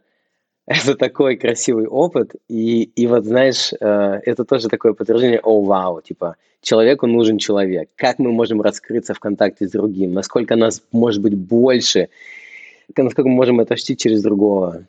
это 0.68 0.96
такой 0.96 1.36
красивый 1.36 1.88
опыт. 1.88 2.36
И, 2.48 2.84
и 2.84 3.08
вот, 3.08 3.26
знаешь, 3.26 3.74
э, 3.74 4.20
это 4.24 4.46
тоже 4.46 4.70
такое 4.70 4.94
подтверждение, 4.94 5.40
о, 5.40 5.62
вау, 5.62 6.02
типа, 6.02 6.36
человеку 6.62 7.08
нужен 7.08 7.40
человек. 7.40 7.90
Как 7.96 8.20
мы 8.20 8.32
можем 8.32 8.62
раскрыться 8.62 9.16
в 9.16 9.20
контакте 9.20 9.68
с 9.68 9.72
другим? 9.72 10.14
Насколько 10.14 10.56
нас 10.56 10.84
может 10.92 11.24
быть 11.24 11.34
больше? 11.34 12.10
Насколько 12.96 13.30
мы 13.30 13.36
можем 13.36 13.60
это 13.60 13.76
ощутить 13.76 14.00
через 14.00 14.22
другого? 14.22 14.88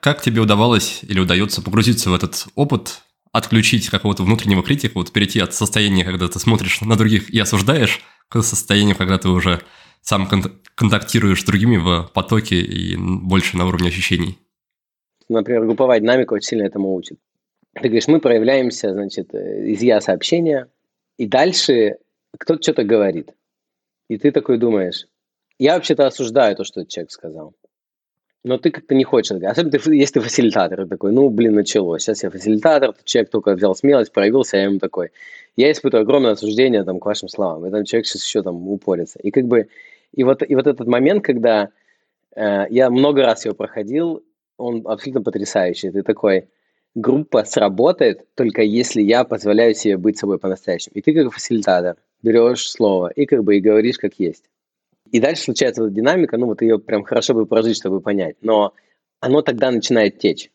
Как 0.00 0.20
тебе 0.22 0.40
удавалось 0.40 1.00
или 1.02 1.18
удается 1.18 1.62
погрузиться 1.62 2.10
в 2.10 2.14
этот 2.14 2.46
опыт, 2.54 3.02
отключить 3.32 3.88
какого-то 3.88 4.22
внутреннего 4.22 4.62
критика, 4.62 4.92
вот 4.94 5.12
перейти 5.12 5.40
от 5.40 5.54
состояния, 5.54 6.04
когда 6.04 6.28
ты 6.28 6.38
смотришь 6.38 6.80
на 6.80 6.96
других 6.96 7.30
и 7.30 7.38
осуждаешь, 7.38 8.02
к 8.28 8.42
состоянию, 8.42 8.96
когда 8.96 9.18
ты 9.18 9.28
уже 9.28 9.62
сам 10.00 10.28
контактируешь 10.74 11.42
с 11.42 11.44
другими 11.44 11.76
в 11.76 12.10
потоке 12.12 12.60
и 12.60 12.96
больше 12.96 13.56
на 13.56 13.66
уровне 13.66 13.88
ощущений? 13.88 14.38
Например, 15.28 15.64
групповая 15.64 16.00
динамика 16.00 16.34
очень 16.34 16.48
сильно 16.48 16.64
этому 16.64 16.94
учит. 16.94 17.18
Ты 17.74 17.88
говоришь, 17.88 18.08
мы 18.08 18.20
проявляемся, 18.20 18.92
значит, 18.92 19.34
из 19.34 19.82
я 19.82 20.00
сообщения, 20.00 20.68
и 21.18 21.26
дальше 21.26 21.96
кто-то 22.38 22.62
что-то 22.62 22.84
говорит. 22.84 23.30
И 24.08 24.18
ты 24.18 24.30
такой 24.30 24.58
думаешь, 24.58 25.06
я 25.58 25.74
вообще-то 25.74 26.06
осуждаю 26.06 26.56
то, 26.56 26.64
что 26.64 26.84
человек 26.84 27.10
сказал. 27.10 27.54
Но 28.44 28.58
ты 28.58 28.70
как-то 28.70 28.94
не 28.94 29.02
хочешь. 29.02 29.32
Особенно 29.42 29.72
ты, 29.72 29.94
если 29.96 30.14
ты 30.14 30.20
фасилитатор, 30.20 30.86
такой, 30.86 31.10
ну, 31.12 31.28
блин, 31.30 31.54
началось. 31.54 32.02
Сейчас 32.02 32.22
я 32.22 32.30
фасилитатор, 32.30 32.94
человек 33.04 33.30
только 33.30 33.54
взял 33.54 33.74
смелость, 33.74 34.12
проявился, 34.12 34.56
я 34.56 34.64
ему 34.64 34.78
такой. 34.78 35.10
Я 35.56 35.72
испытываю 35.72 36.04
огромное 36.04 36.32
осуждение 36.32 36.84
там, 36.84 37.00
к 37.00 37.06
вашим 37.06 37.28
словам. 37.28 37.66
И 37.66 37.70
там 37.70 37.84
человек 37.84 38.06
сейчас 38.06 38.24
еще 38.24 38.42
там 38.42 38.68
упорится. 38.68 39.18
И 39.18 39.32
как 39.32 39.46
бы, 39.46 39.68
и 40.12 40.22
вот, 40.22 40.48
и 40.48 40.54
вот 40.54 40.66
этот 40.68 40.86
момент, 40.86 41.24
когда 41.24 41.70
э, 42.36 42.66
я 42.70 42.88
много 42.90 43.22
раз 43.22 43.44
его 43.44 43.54
проходил, 43.56 44.22
он 44.58 44.82
абсолютно 44.84 45.22
потрясающий. 45.22 45.90
Ты 45.90 46.02
такой, 46.02 46.48
группа 46.94 47.44
сработает 47.44 48.26
только 48.34 48.62
если 48.62 49.02
я 49.02 49.24
позволяю 49.24 49.74
себе 49.74 49.96
быть 49.96 50.18
собой 50.18 50.38
по-настоящему. 50.38 50.94
И 50.94 51.02
ты 51.02 51.12
как 51.14 51.32
фасилитатор 51.32 51.96
берешь 52.22 52.70
слово 52.70 53.08
и 53.08 53.26
как 53.26 53.42
бы 53.42 53.56
и 53.56 53.60
говоришь 53.60 53.98
как 53.98 54.20
есть. 54.20 54.44
И 55.12 55.20
дальше 55.20 55.44
случается 55.44 55.82
вот 55.82 55.92
динамика, 55.92 56.36
ну 56.36 56.46
вот 56.46 56.62
ее 56.62 56.78
прям 56.78 57.04
хорошо 57.04 57.34
бы 57.34 57.46
прожить, 57.46 57.76
чтобы 57.76 58.00
понять. 58.00 58.36
Но 58.40 58.74
оно 59.20 59.42
тогда 59.42 59.70
начинает 59.70 60.18
течь. 60.18 60.50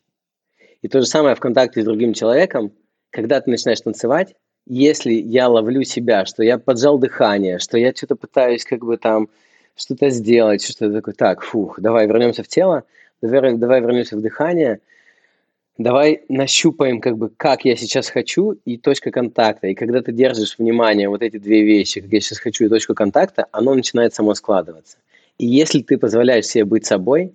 И 0.82 0.88
то 0.88 1.00
же 1.00 1.06
самое 1.06 1.34
в 1.34 1.40
контакте 1.40 1.82
с 1.82 1.84
другим 1.84 2.12
человеком, 2.12 2.72
когда 3.10 3.40
ты 3.40 3.50
начинаешь 3.50 3.80
танцевать, 3.80 4.34
если 4.66 5.12
я 5.12 5.48
ловлю 5.48 5.82
себя, 5.84 6.24
что 6.24 6.42
я 6.42 6.58
поджал 6.58 6.98
дыхание, 6.98 7.58
что 7.58 7.78
я 7.78 7.92
что-то 7.94 8.16
пытаюсь 8.16 8.64
как 8.64 8.84
бы 8.84 8.96
там 8.96 9.28
что-то 9.74 10.10
сделать, 10.10 10.62
что-то 10.62 10.92
такое, 10.92 11.14
так, 11.14 11.42
фух, 11.42 11.80
давай 11.80 12.06
вернемся 12.06 12.42
в 12.42 12.48
тело, 12.48 12.84
давай, 13.20 13.56
давай 13.56 13.80
вернемся 13.80 14.16
в 14.16 14.20
дыхание– 14.20 14.80
давай 15.78 16.22
нащупаем, 16.28 17.00
как 17.00 17.16
бы, 17.16 17.30
как 17.30 17.64
я 17.64 17.76
сейчас 17.76 18.08
хочу 18.08 18.52
и 18.64 18.76
точка 18.76 19.10
контакта. 19.10 19.68
И 19.68 19.74
когда 19.74 20.02
ты 20.02 20.12
держишь 20.12 20.58
внимание 20.58 21.08
вот 21.08 21.22
эти 21.22 21.38
две 21.38 21.62
вещи, 21.62 22.00
как 22.00 22.12
я 22.12 22.20
сейчас 22.20 22.38
хочу 22.38 22.64
и 22.64 22.68
точку 22.68 22.94
контакта, 22.94 23.46
оно 23.52 23.74
начинает 23.74 24.14
само 24.14 24.34
складываться. 24.34 24.98
И 25.38 25.46
если 25.46 25.82
ты 25.82 25.98
позволяешь 25.98 26.46
себе 26.46 26.64
быть 26.64 26.86
собой, 26.86 27.32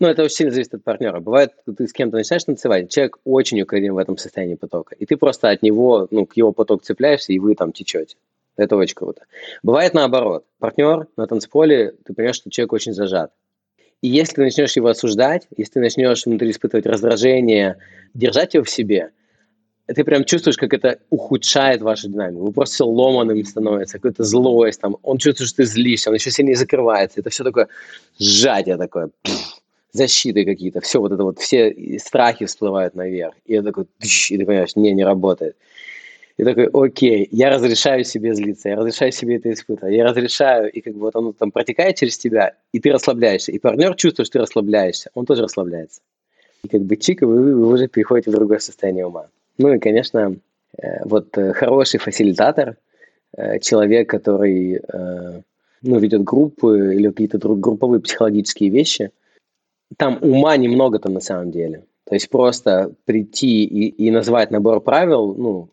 ну, 0.00 0.08
это 0.08 0.24
очень 0.24 0.34
сильно 0.34 0.52
зависит 0.52 0.74
от 0.74 0.82
партнера. 0.82 1.20
Бывает, 1.20 1.52
ты 1.76 1.86
с 1.86 1.92
кем-то 1.92 2.16
начинаешь 2.16 2.44
танцевать, 2.44 2.90
человек 2.90 3.18
очень 3.24 3.62
укорен 3.62 3.94
в 3.94 3.98
этом 3.98 4.18
состоянии 4.18 4.56
потока. 4.56 4.96
И 4.96 5.06
ты 5.06 5.16
просто 5.16 5.48
от 5.50 5.62
него, 5.62 6.08
ну, 6.10 6.26
к 6.26 6.36
его 6.36 6.52
потоку 6.52 6.84
цепляешься, 6.84 7.32
и 7.32 7.38
вы 7.38 7.54
там 7.54 7.72
течете. 7.72 8.16
Это 8.56 8.76
очень 8.76 8.96
круто. 8.96 9.22
Бывает 9.62 9.94
наоборот. 9.94 10.44
Партнер 10.58 11.06
на 11.16 11.26
танцполе, 11.26 11.94
ты 12.04 12.12
понимаешь, 12.14 12.36
что 12.36 12.50
человек 12.50 12.72
очень 12.72 12.92
зажат. 12.92 13.32
И 14.02 14.08
если 14.08 14.34
ты 14.34 14.42
начнешь 14.42 14.76
его 14.76 14.88
осуждать, 14.88 15.46
если 15.56 15.74
ты 15.74 15.80
начнешь 15.80 16.26
внутри 16.26 16.50
испытывать 16.50 16.86
раздражение, 16.86 17.78
держать 18.14 18.54
его 18.54 18.64
в 18.64 18.70
себе, 18.70 19.10
ты 19.86 20.04
прям 20.04 20.24
чувствуешь, 20.24 20.56
как 20.56 20.74
это 20.74 20.98
ухудшает 21.10 21.82
вашу 21.82 22.08
динамику. 22.08 22.46
Вы 22.46 22.52
просто 22.52 22.74
все 22.74 22.86
ломаным 22.86 23.44
становится, 23.44 23.98
какой-то 23.98 24.24
злость, 24.24 24.80
там, 24.80 24.96
он 25.02 25.18
чувствует, 25.18 25.48
что 25.48 25.58
ты 25.58 25.64
злишься, 25.64 26.10
он 26.10 26.16
еще 26.16 26.30
сильнее 26.32 26.56
закрывается. 26.56 27.20
Это 27.20 27.30
все 27.30 27.44
такое 27.44 27.68
сжатие 28.18 28.76
такое, 28.76 29.10
пфф, 29.22 29.60
защиты 29.92 30.44
какие-то, 30.44 30.80
все 30.80 31.00
вот 31.00 31.12
это 31.12 31.22
вот, 31.22 31.38
все 31.38 31.72
страхи 31.98 32.46
всплывают 32.46 32.96
наверх. 32.96 33.34
И 33.46 33.52
я 33.54 33.62
такой, 33.62 33.86
и 34.00 34.38
ты 34.38 34.44
понимаешь, 34.44 34.74
не, 34.74 34.92
не 34.92 35.04
работает. 35.04 35.56
И 36.36 36.44
такой, 36.44 36.68
окей, 36.72 37.28
я 37.30 37.50
разрешаю 37.50 38.04
себе 38.04 38.34
злиться, 38.34 38.70
я 38.70 38.76
разрешаю 38.76 39.12
себе 39.12 39.36
это 39.36 39.52
испытывать, 39.52 39.94
я 39.94 40.04
разрешаю, 40.04 40.70
и 40.70 40.80
как 40.80 40.94
бы 40.94 41.00
вот 41.00 41.16
оно 41.16 41.32
там 41.32 41.50
протекает 41.50 41.96
через 41.96 42.16
тебя, 42.16 42.54
и 42.72 42.80
ты 42.80 42.90
расслабляешься. 42.90 43.52
И 43.52 43.58
партнер 43.58 43.94
чувствует, 43.94 44.26
что 44.26 44.38
ты 44.38 44.42
расслабляешься, 44.42 45.10
он 45.14 45.26
тоже 45.26 45.42
расслабляется. 45.42 46.00
И 46.64 46.68
как 46.68 46.82
бы 46.82 46.96
чик, 46.96 47.22
вы, 47.22 47.54
вы 47.54 47.66
уже 47.66 47.88
переходите 47.88 48.30
в 48.30 48.34
другое 48.34 48.58
состояние 48.58 49.06
ума. 49.06 49.26
Ну 49.58 49.74
и, 49.74 49.78
конечно, 49.78 50.36
э, 50.78 51.04
вот 51.04 51.36
э, 51.36 51.52
хороший 51.52 51.98
фасилитатор, 51.98 52.76
э, 53.36 53.58
человек, 53.58 54.08
который 54.08 54.80
ну, 55.84 55.98
ведет 55.98 56.22
группы 56.22 56.94
или 56.94 57.08
какие-то 57.08 57.38
групповые 57.38 58.00
психологические 58.00 58.70
вещи, 58.70 59.10
там 59.96 60.18
ума 60.20 60.56
немного-то 60.56 61.10
на 61.10 61.20
самом 61.20 61.50
деле. 61.50 61.84
То 62.04 62.14
есть 62.14 62.30
просто 62.30 62.92
прийти 63.04 63.64
и, 63.64 63.88
и 63.88 64.10
назвать 64.12 64.52
набор 64.52 64.80
правил, 64.80 65.34
ну, 65.34 65.68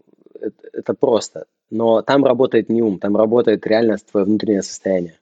это 0.74 0.94
просто. 0.94 1.46
Но 1.70 2.02
там 2.02 2.26
работает 2.26 2.70
не 2.70 2.82
ум, 2.82 3.00
там 3.00 3.16
работает 3.16 3.66
реально 3.68 3.98
твое 3.98 4.26
внутреннее 4.26 4.64
состояние. 4.64 5.20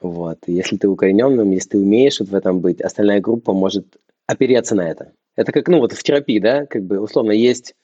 Вот. 0.00 0.38
если 0.46 0.78
ты 0.78 0.88
укорененным, 0.88 1.50
если 1.50 1.70
ты 1.70 1.78
умеешь 1.78 2.20
вот 2.20 2.30
в 2.30 2.34
этом 2.34 2.60
быть, 2.60 2.80
остальная 2.80 3.20
группа 3.20 3.52
может 3.52 3.86
опереться 4.26 4.74
на 4.74 4.88
это. 4.90 5.12
Это 5.36 5.52
как, 5.52 5.68
ну, 5.68 5.78
вот 5.78 5.92
в 5.92 6.02
терапии, 6.02 6.38
да, 6.38 6.66
как 6.66 6.82
бы, 6.82 6.98
условно, 6.98 7.32
есть, 7.32 7.74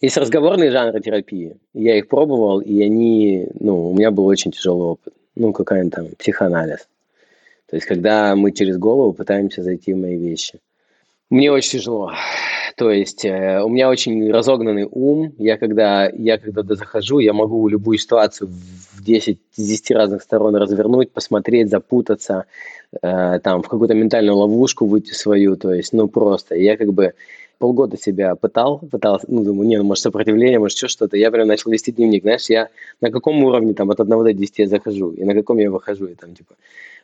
есть 0.00 0.16
разговорные 0.16 0.70
жанры 0.70 1.00
терапии. 1.00 1.56
Я 1.74 1.98
их 1.98 2.08
пробовал, 2.08 2.60
и 2.60 2.82
они, 2.82 3.48
ну, 3.58 3.90
у 3.90 3.94
меня 3.94 4.10
был 4.10 4.26
очень 4.26 4.52
тяжелый 4.52 4.88
опыт. 4.88 5.12
Ну, 5.34 5.52
какой-нибудь 5.52 5.92
там 5.92 6.06
психоанализ. 6.18 6.88
То 7.68 7.76
есть, 7.76 7.86
когда 7.86 8.34
мы 8.36 8.52
через 8.52 8.78
голову 8.78 9.12
пытаемся 9.12 9.62
зайти 9.62 9.92
в 9.92 9.98
мои 9.98 10.16
вещи. 10.16 10.60
Мне 11.30 11.50
очень 11.50 11.80
тяжело. 11.80 12.12
То 12.76 12.90
есть 12.90 13.24
э, 13.24 13.62
у 13.62 13.70
меня 13.70 13.88
очень 13.88 14.30
разогнанный 14.30 14.86
ум. 14.90 15.32
Я 15.38 15.56
когда, 15.56 16.10
я 16.10 16.36
когда 16.36 16.62
захожу, 16.74 17.20
я 17.20 17.32
могу 17.32 17.66
любую 17.68 17.96
ситуацию 17.96 18.50
в 18.50 19.02
10 19.02 19.38
из 19.56 19.66
10 19.66 19.90
разных 19.92 20.22
сторон 20.22 20.54
развернуть, 20.56 21.10
посмотреть, 21.10 21.70
запутаться, 21.70 22.44
э, 23.00 23.40
там 23.42 23.62
в 23.62 23.68
какую-то 23.68 23.94
ментальную 23.94 24.36
ловушку 24.36 24.84
выйти 24.84 25.12
свою. 25.12 25.56
То 25.56 25.72
есть, 25.72 25.94
ну 25.94 26.06
просто. 26.06 26.54
Я 26.54 26.76
как 26.76 26.92
бы 26.92 27.14
полгода 27.58 27.96
себя 27.96 28.34
пытал, 28.34 28.78
пытался, 28.78 29.26
ну, 29.28 29.44
думаю, 29.44 29.68
не, 29.68 29.78
ну, 29.78 29.84
может, 29.84 30.02
сопротивление, 30.02 30.58
может, 30.58 30.76
еще 30.76 30.88
что-то. 30.88 31.16
Я 31.16 31.30
прям 31.30 31.48
начал 31.48 31.70
вести 31.70 31.92
дневник, 31.92 32.22
знаешь, 32.22 32.48
я 32.48 32.68
на 33.00 33.10
каком 33.10 33.42
уровне 33.44 33.74
там 33.74 33.90
от 33.90 34.00
1 34.00 34.24
до 34.24 34.32
10 34.32 34.58
я 34.58 34.66
захожу, 34.66 35.12
и 35.12 35.24
на 35.24 35.34
каком 35.34 35.58
я 35.58 35.70
выхожу, 35.70 36.06
и 36.06 36.14
там, 36.14 36.34
типа, 36.34 36.54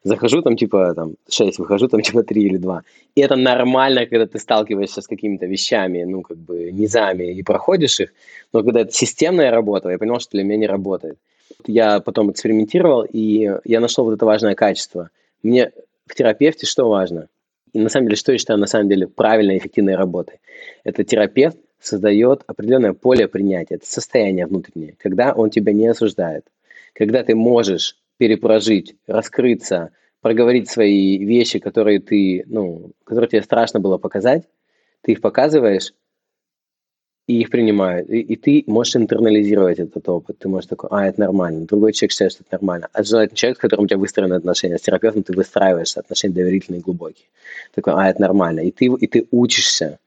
захожу 0.05 0.43
там 0.43 0.57
типа 0.57 0.95
там 0.95 1.15
6, 1.31 1.59
выхожу 1.59 1.89
там 1.89 2.01
типа 2.03 2.23
3 2.23 2.43
или 2.43 2.57
2. 2.57 2.83
И 3.15 3.21
это 3.21 3.37
нормально, 3.37 4.07
когда 4.07 4.27
ты 4.27 4.39
сталкиваешься 4.39 5.01
с 5.01 5.07
какими-то 5.07 5.47
вещами, 5.47 6.05
ну, 6.05 6.23
как 6.23 6.37
бы, 6.37 6.71
низами 6.73 7.33
и 7.33 7.43
проходишь 7.43 8.01
их, 8.01 8.13
но 8.53 8.63
когда 8.63 8.81
это 8.81 8.93
системная 8.93 9.51
работа, 9.51 9.91
я 9.91 9.99
понял, 9.99 10.21
что 10.21 10.33
для 10.33 10.45
меня 10.45 10.57
не 10.57 10.67
работает. 10.67 11.19
Я 11.67 12.01
потом 12.01 12.31
экспериментировал, 12.31 13.05
и 13.05 13.51
я 13.65 13.81
нашел 13.81 14.05
вот 14.05 14.15
это 14.15 14.27
важное 14.27 14.55
качество. 14.55 15.11
Мне 15.43 15.73
в 16.07 16.15
терапевте 16.15 16.67
что 16.67 16.89
важно? 16.89 17.29
И 17.73 17.79
на 17.79 17.89
самом 17.89 18.07
деле, 18.07 18.17
что 18.17 18.33
я 18.33 18.39
считаю 18.39 18.59
на 18.59 18.67
самом 18.67 18.89
деле 18.89 19.09
правильной, 19.09 19.59
эффективной 19.59 19.97
работой? 19.97 20.41
Это 20.85 21.05
терапевт 21.05 21.57
создает 21.81 22.43
определенное 22.47 22.93
поле 22.93 23.27
принятия, 23.29 23.77
это 23.77 23.87
состояние 23.87 24.47
внутреннее, 24.47 24.95
когда 24.99 25.33
он 25.33 25.51
тебя 25.51 25.73
не 25.73 25.87
осуждает, 25.89 26.47
когда 26.93 27.25
ты 27.25 27.35
можешь 27.35 27.97
перепрожить, 28.19 28.95
раскрыться, 29.07 29.91
проговорить 30.21 30.71
свои 30.71 31.19
вещи, 31.19 31.59
которые 31.59 31.99
ты, 31.99 32.45
ну, 32.47 32.93
которые 33.05 33.29
тебе 33.29 33.43
страшно 33.43 33.81
было 33.81 33.99
показать, 33.99 34.45
ты 35.01 35.13
их 35.13 35.21
показываешь, 35.21 35.93
и 37.33 37.41
их 37.41 37.51
принимают. 37.51 38.11
И, 38.11 38.21
и 38.21 38.37
ты 38.37 38.65
можешь 38.67 38.97
интернализировать 38.97 39.79
этот 39.79 40.07
опыт. 40.09 40.39
Ты 40.39 40.49
можешь 40.49 40.69
такой, 40.69 40.91
а, 40.93 41.07
это 41.07 41.21
нормально. 41.21 41.65
Другой 41.65 41.93
человек 41.93 42.13
считает, 42.13 42.33
что 42.33 42.43
это 42.43 42.57
нормально. 42.57 42.89
А 42.93 43.03
желательно 43.03 43.37
человек, 43.37 43.57
с 43.57 43.61
которым 43.61 43.85
у 43.85 43.89
тебя 43.89 43.99
выстроены 43.99 44.35
отношения. 44.35 44.77
С 44.77 44.83
терапевтом 44.83 45.23
ты 45.23 45.33
выстраиваешь 45.33 45.97
отношения 45.97 46.35
доверительные 46.35 46.81
и 46.81 46.83
глубокие. 46.83 47.27
Такой, 47.75 47.95
а, 47.95 48.11
это 48.11 48.21
нормально. 48.21 48.61
И 48.61 48.71
ты, 48.71 48.85
и 48.85 49.07
ты 49.07 49.27
учишься 49.31 49.99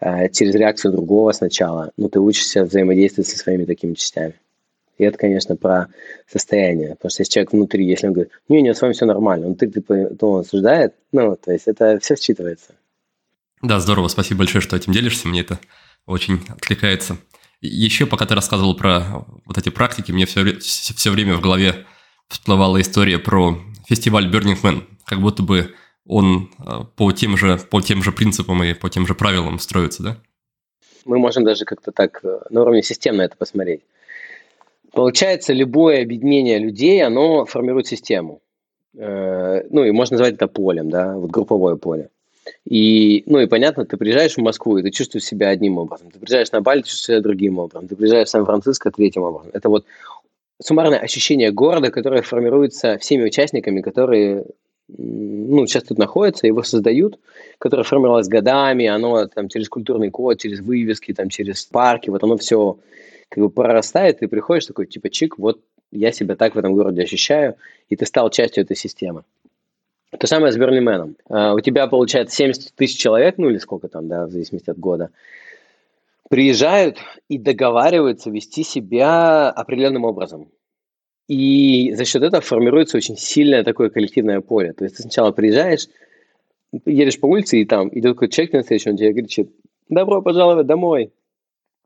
э, 0.00 0.30
через 0.30 0.54
реакцию 0.54 0.92
другого 0.92 1.32
сначала. 1.32 1.90
Ну, 1.98 2.08
ты 2.08 2.20
учишься 2.20 2.64
взаимодействовать 2.64 3.28
со 3.28 3.36
своими 3.36 3.66
такими 3.66 3.92
частями. 3.92 4.34
И 4.96 5.04
это, 5.04 5.18
конечно, 5.18 5.56
про 5.56 5.88
состояние. 6.30 6.94
Потому 6.94 7.10
что 7.10 7.20
если 7.20 7.32
человек 7.32 7.52
внутри, 7.52 7.86
если 7.86 8.06
он 8.06 8.12
говорит, 8.14 8.32
не, 8.48 8.62
не, 8.62 8.72
с 8.72 8.80
вами 8.80 8.94
все 8.94 9.04
нормально, 9.04 9.48
он 9.48 9.56
ты, 9.56 9.66
типа, 9.66 10.06
то 10.18 10.32
он 10.32 10.40
осуждает, 10.40 10.94
ну, 11.12 11.36
то 11.36 11.52
есть 11.52 11.66
это 11.66 11.98
все 12.00 12.14
считывается. 12.14 12.72
Да, 13.60 13.78
здорово, 13.78 14.08
спасибо 14.08 14.38
большое, 14.38 14.62
что 14.62 14.76
этим 14.76 14.92
делишься, 14.92 15.28
мне 15.28 15.42
это 15.42 15.60
очень 16.06 16.40
откликается. 16.48 17.18
Еще, 17.60 18.06
пока 18.06 18.26
ты 18.26 18.34
рассказывал 18.34 18.74
про 18.74 19.24
вот 19.44 19.56
эти 19.56 19.68
практики, 19.68 20.10
мне 20.10 20.26
все, 20.26 20.58
все 20.58 21.10
время 21.10 21.36
в 21.36 21.40
голове 21.40 21.86
всплывала 22.28 22.80
история 22.80 23.18
про 23.18 23.58
фестиваль 23.86 24.26
Burning 24.26 24.60
Man, 24.62 24.82
как 25.04 25.20
будто 25.20 25.42
бы 25.42 25.74
он 26.06 26.50
э, 26.58 26.80
по 26.96 27.12
тем 27.12 27.36
же, 27.36 27.58
по 27.70 27.80
тем 27.80 28.02
же 28.02 28.10
принципам 28.10 28.62
и 28.64 28.74
по 28.74 28.90
тем 28.90 29.06
же 29.06 29.14
правилам 29.14 29.58
строится, 29.58 30.02
да? 30.02 30.16
Мы 31.04 31.18
можем 31.18 31.44
даже 31.44 31.64
как-то 31.64 31.92
так 31.92 32.20
э, 32.24 32.40
на 32.50 32.62
уровне 32.62 32.82
системно 32.82 33.22
это 33.22 33.36
посмотреть. 33.36 33.82
Получается, 34.92 35.52
любое 35.52 36.02
объединение 36.02 36.58
людей, 36.58 37.02
оно 37.04 37.46
формирует 37.46 37.86
систему. 37.86 38.42
Э, 38.96 39.62
ну, 39.70 39.84
и 39.84 39.90
можно 39.90 40.14
назвать 40.14 40.34
это 40.34 40.48
полем, 40.48 40.90
да, 40.90 41.16
вот 41.16 41.30
групповое 41.30 41.76
поле. 41.76 42.10
И, 42.64 43.22
ну, 43.26 43.38
и 43.40 43.46
понятно, 43.46 43.84
ты 43.84 43.96
приезжаешь 43.96 44.34
в 44.34 44.40
Москву, 44.40 44.78
и 44.78 44.82
ты 44.82 44.90
чувствуешь 44.90 45.24
себя 45.24 45.48
одним 45.48 45.78
образом. 45.78 46.10
Ты 46.10 46.18
приезжаешь 46.18 46.52
на 46.52 46.60
Бали, 46.60 46.80
чувствуешь 46.80 47.04
себя 47.04 47.20
другим 47.20 47.58
образом. 47.58 47.88
Ты 47.88 47.96
приезжаешь 47.96 48.28
в 48.28 48.30
Сан-Франциско 48.30 48.90
третьим 48.90 49.22
образом. 49.22 49.50
Это 49.52 49.68
вот 49.68 49.84
суммарное 50.60 50.98
ощущение 50.98 51.50
города, 51.50 51.90
которое 51.90 52.22
формируется 52.22 52.98
всеми 52.98 53.24
участниками, 53.24 53.80
которые 53.80 54.44
ну, 54.88 55.66
сейчас 55.66 55.84
тут 55.84 55.98
находится, 55.98 56.46
его 56.46 56.62
создают, 56.62 57.18
которое 57.58 57.82
формировалось 57.82 58.28
годами, 58.28 58.86
оно 58.86 59.26
там 59.26 59.48
через 59.48 59.68
культурный 59.68 60.10
код, 60.10 60.38
через 60.38 60.60
вывески, 60.60 61.14
там, 61.14 61.28
через 61.28 61.64
парки, 61.64 62.10
вот 62.10 62.22
оно 62.22 62.36
все 62.36 62.78
как 63.28 63.42
бы 63.42 63.50
прорастает, 63.50 64.18
ты 64.18 64.28
приходишь 64.28 64.66
такой, 64.66 64.86
типа, 64.86 65.08
чик, 65.08 65.38
вот 65.38 65.60
я 65.90 66.12
себя 66.12 66.36
так 66.36 66.54
в 66.54 66.58
этом 66.58 66.74
городе 66.74 67.02
ощущаю, 67.02 67.56
и 67.88 67.96
ты 67.96 68.06
стал 68.06 68.30
частью 68.30 68.64
этой 68.64 68.76
системы. 68.76 69.24
То 70.18 70.26
самое 70.26 70.52
с 70.52 70.56
Бернименом. 70.56 71.16
Uh, 71.28 71.54
у 71.54 71.60
тебя, 71.60 71.86
получается, 71.86 72.36
70 72.36 72.74
тысяч 72.74 72.98
человек, 72.98 73.38
ну 73.38 73.48
или 73.48 73.58
сколько 73.58 73.88
там, 73.88 74.08
да, 74.08 74.26
в 74.26 74.30
зависимости 74.30 74.68
от 74.68 74.78
года, 74.78 75.10
приезжают 76.28 76.98
и 77.28 77.38
договариваются 77.38 78.30
вести 78.30 78.62
себя 78.62 79.50
определенным 79.50 80.04
образом. 80.04 80.48
И 81.28 81.94
за 81.94 82.04
счет 82.04 82.22
этого 82.22 82.42
формируется 82.42 82.98
очень 82.98 83.16
сильное 83.16 83.64
такое 83.64 83.88
коллективное 83.88 84.40
поле. 84.40 84.74
То 84.74 84.84
есть 84.84 84.96
ты 84.96 85.02
сначала 85.02 85.30
приезжаешь, 85.30 85.88
едешь 86.84 87.18
по 87.18 87.26
улице, 87.26 87.60
и 87.60 87.64
там 87.64 87.88
идет 87.88 88.14
какой-то 88.14 88.34
человек 88.34 88.52
на 88.52 88.62
встречу, 88.62 88.90
он 88.90 88.96
тебе 88.96 89.14
кричит, 89.14 89.50
добро 89.88 90.20
пожаловать 90.20 90.66
домой. 90.66 91.12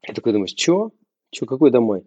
И 0.09 0.13
такой 0.13 0.33
думаешь, 0.33 0.55
что? 0.57 0.91
Что, 1.33 1.47
какой 1.47 1.71
домой? 1.71 2.03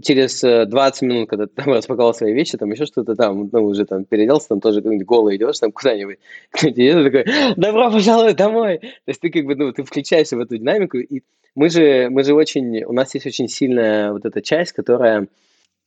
Через 0.00 0.40
20 0.40 1.02
э, 1.02 1.06
минут, 1.06 1.28
когда 1.28 1.46
ты 1.46 1.52
там 1.54 1.72
распаковал 1.74 2.14
свои 2.14 2.32
вещи, 2.32 2.56
там 2.56 2.70
еще 2.70 2.86
что-то 2.86 3.16
там, 3.16 3.48
ну, 3.52 3.64
уже 3.64 3.84
там 3.84 4.04
переоделся, 4.04 4.48
там 4.48 4.60
тоже 4.60 4.80
как-нибудь 4.80 5.06
голый 5.06 5.36
идешь, 5.36 5.58
там 5.58 5.72
куда-нибудь, 5.72 6.18
идет, 6.62 7.12
такой, 7.12 7.54
добро 7.56 7.90
пожаловать 7.90 8.36
домой! 8.36 8.78
То 8.78 9.08
есть 9.08 9.20
ты 9.20 9.30
как 9.30 9.44
бы, 9.44 9.54
ну, 9.56 9.72
ты 9.72 9.82
включаешься 9.82 10.36
в 10.36 10.40
эту 10.40 10.56
динамику, 10.58 10.98
и 10.98 11.22
мы 11.54 11.70
же, 11.70 12.08
мы 12.10 12.22
же 12.22 12.34
очень, 12.34 12.84
у 12.84 12.92
нас 12.92 13.14
есть 13.14 13.26
очень 13.26 13.48
сильная 13.48 14.12
вот 14.12 14.24
эта 14.24 14.40
часть, 14.40 14.72
которая 14.72 15.26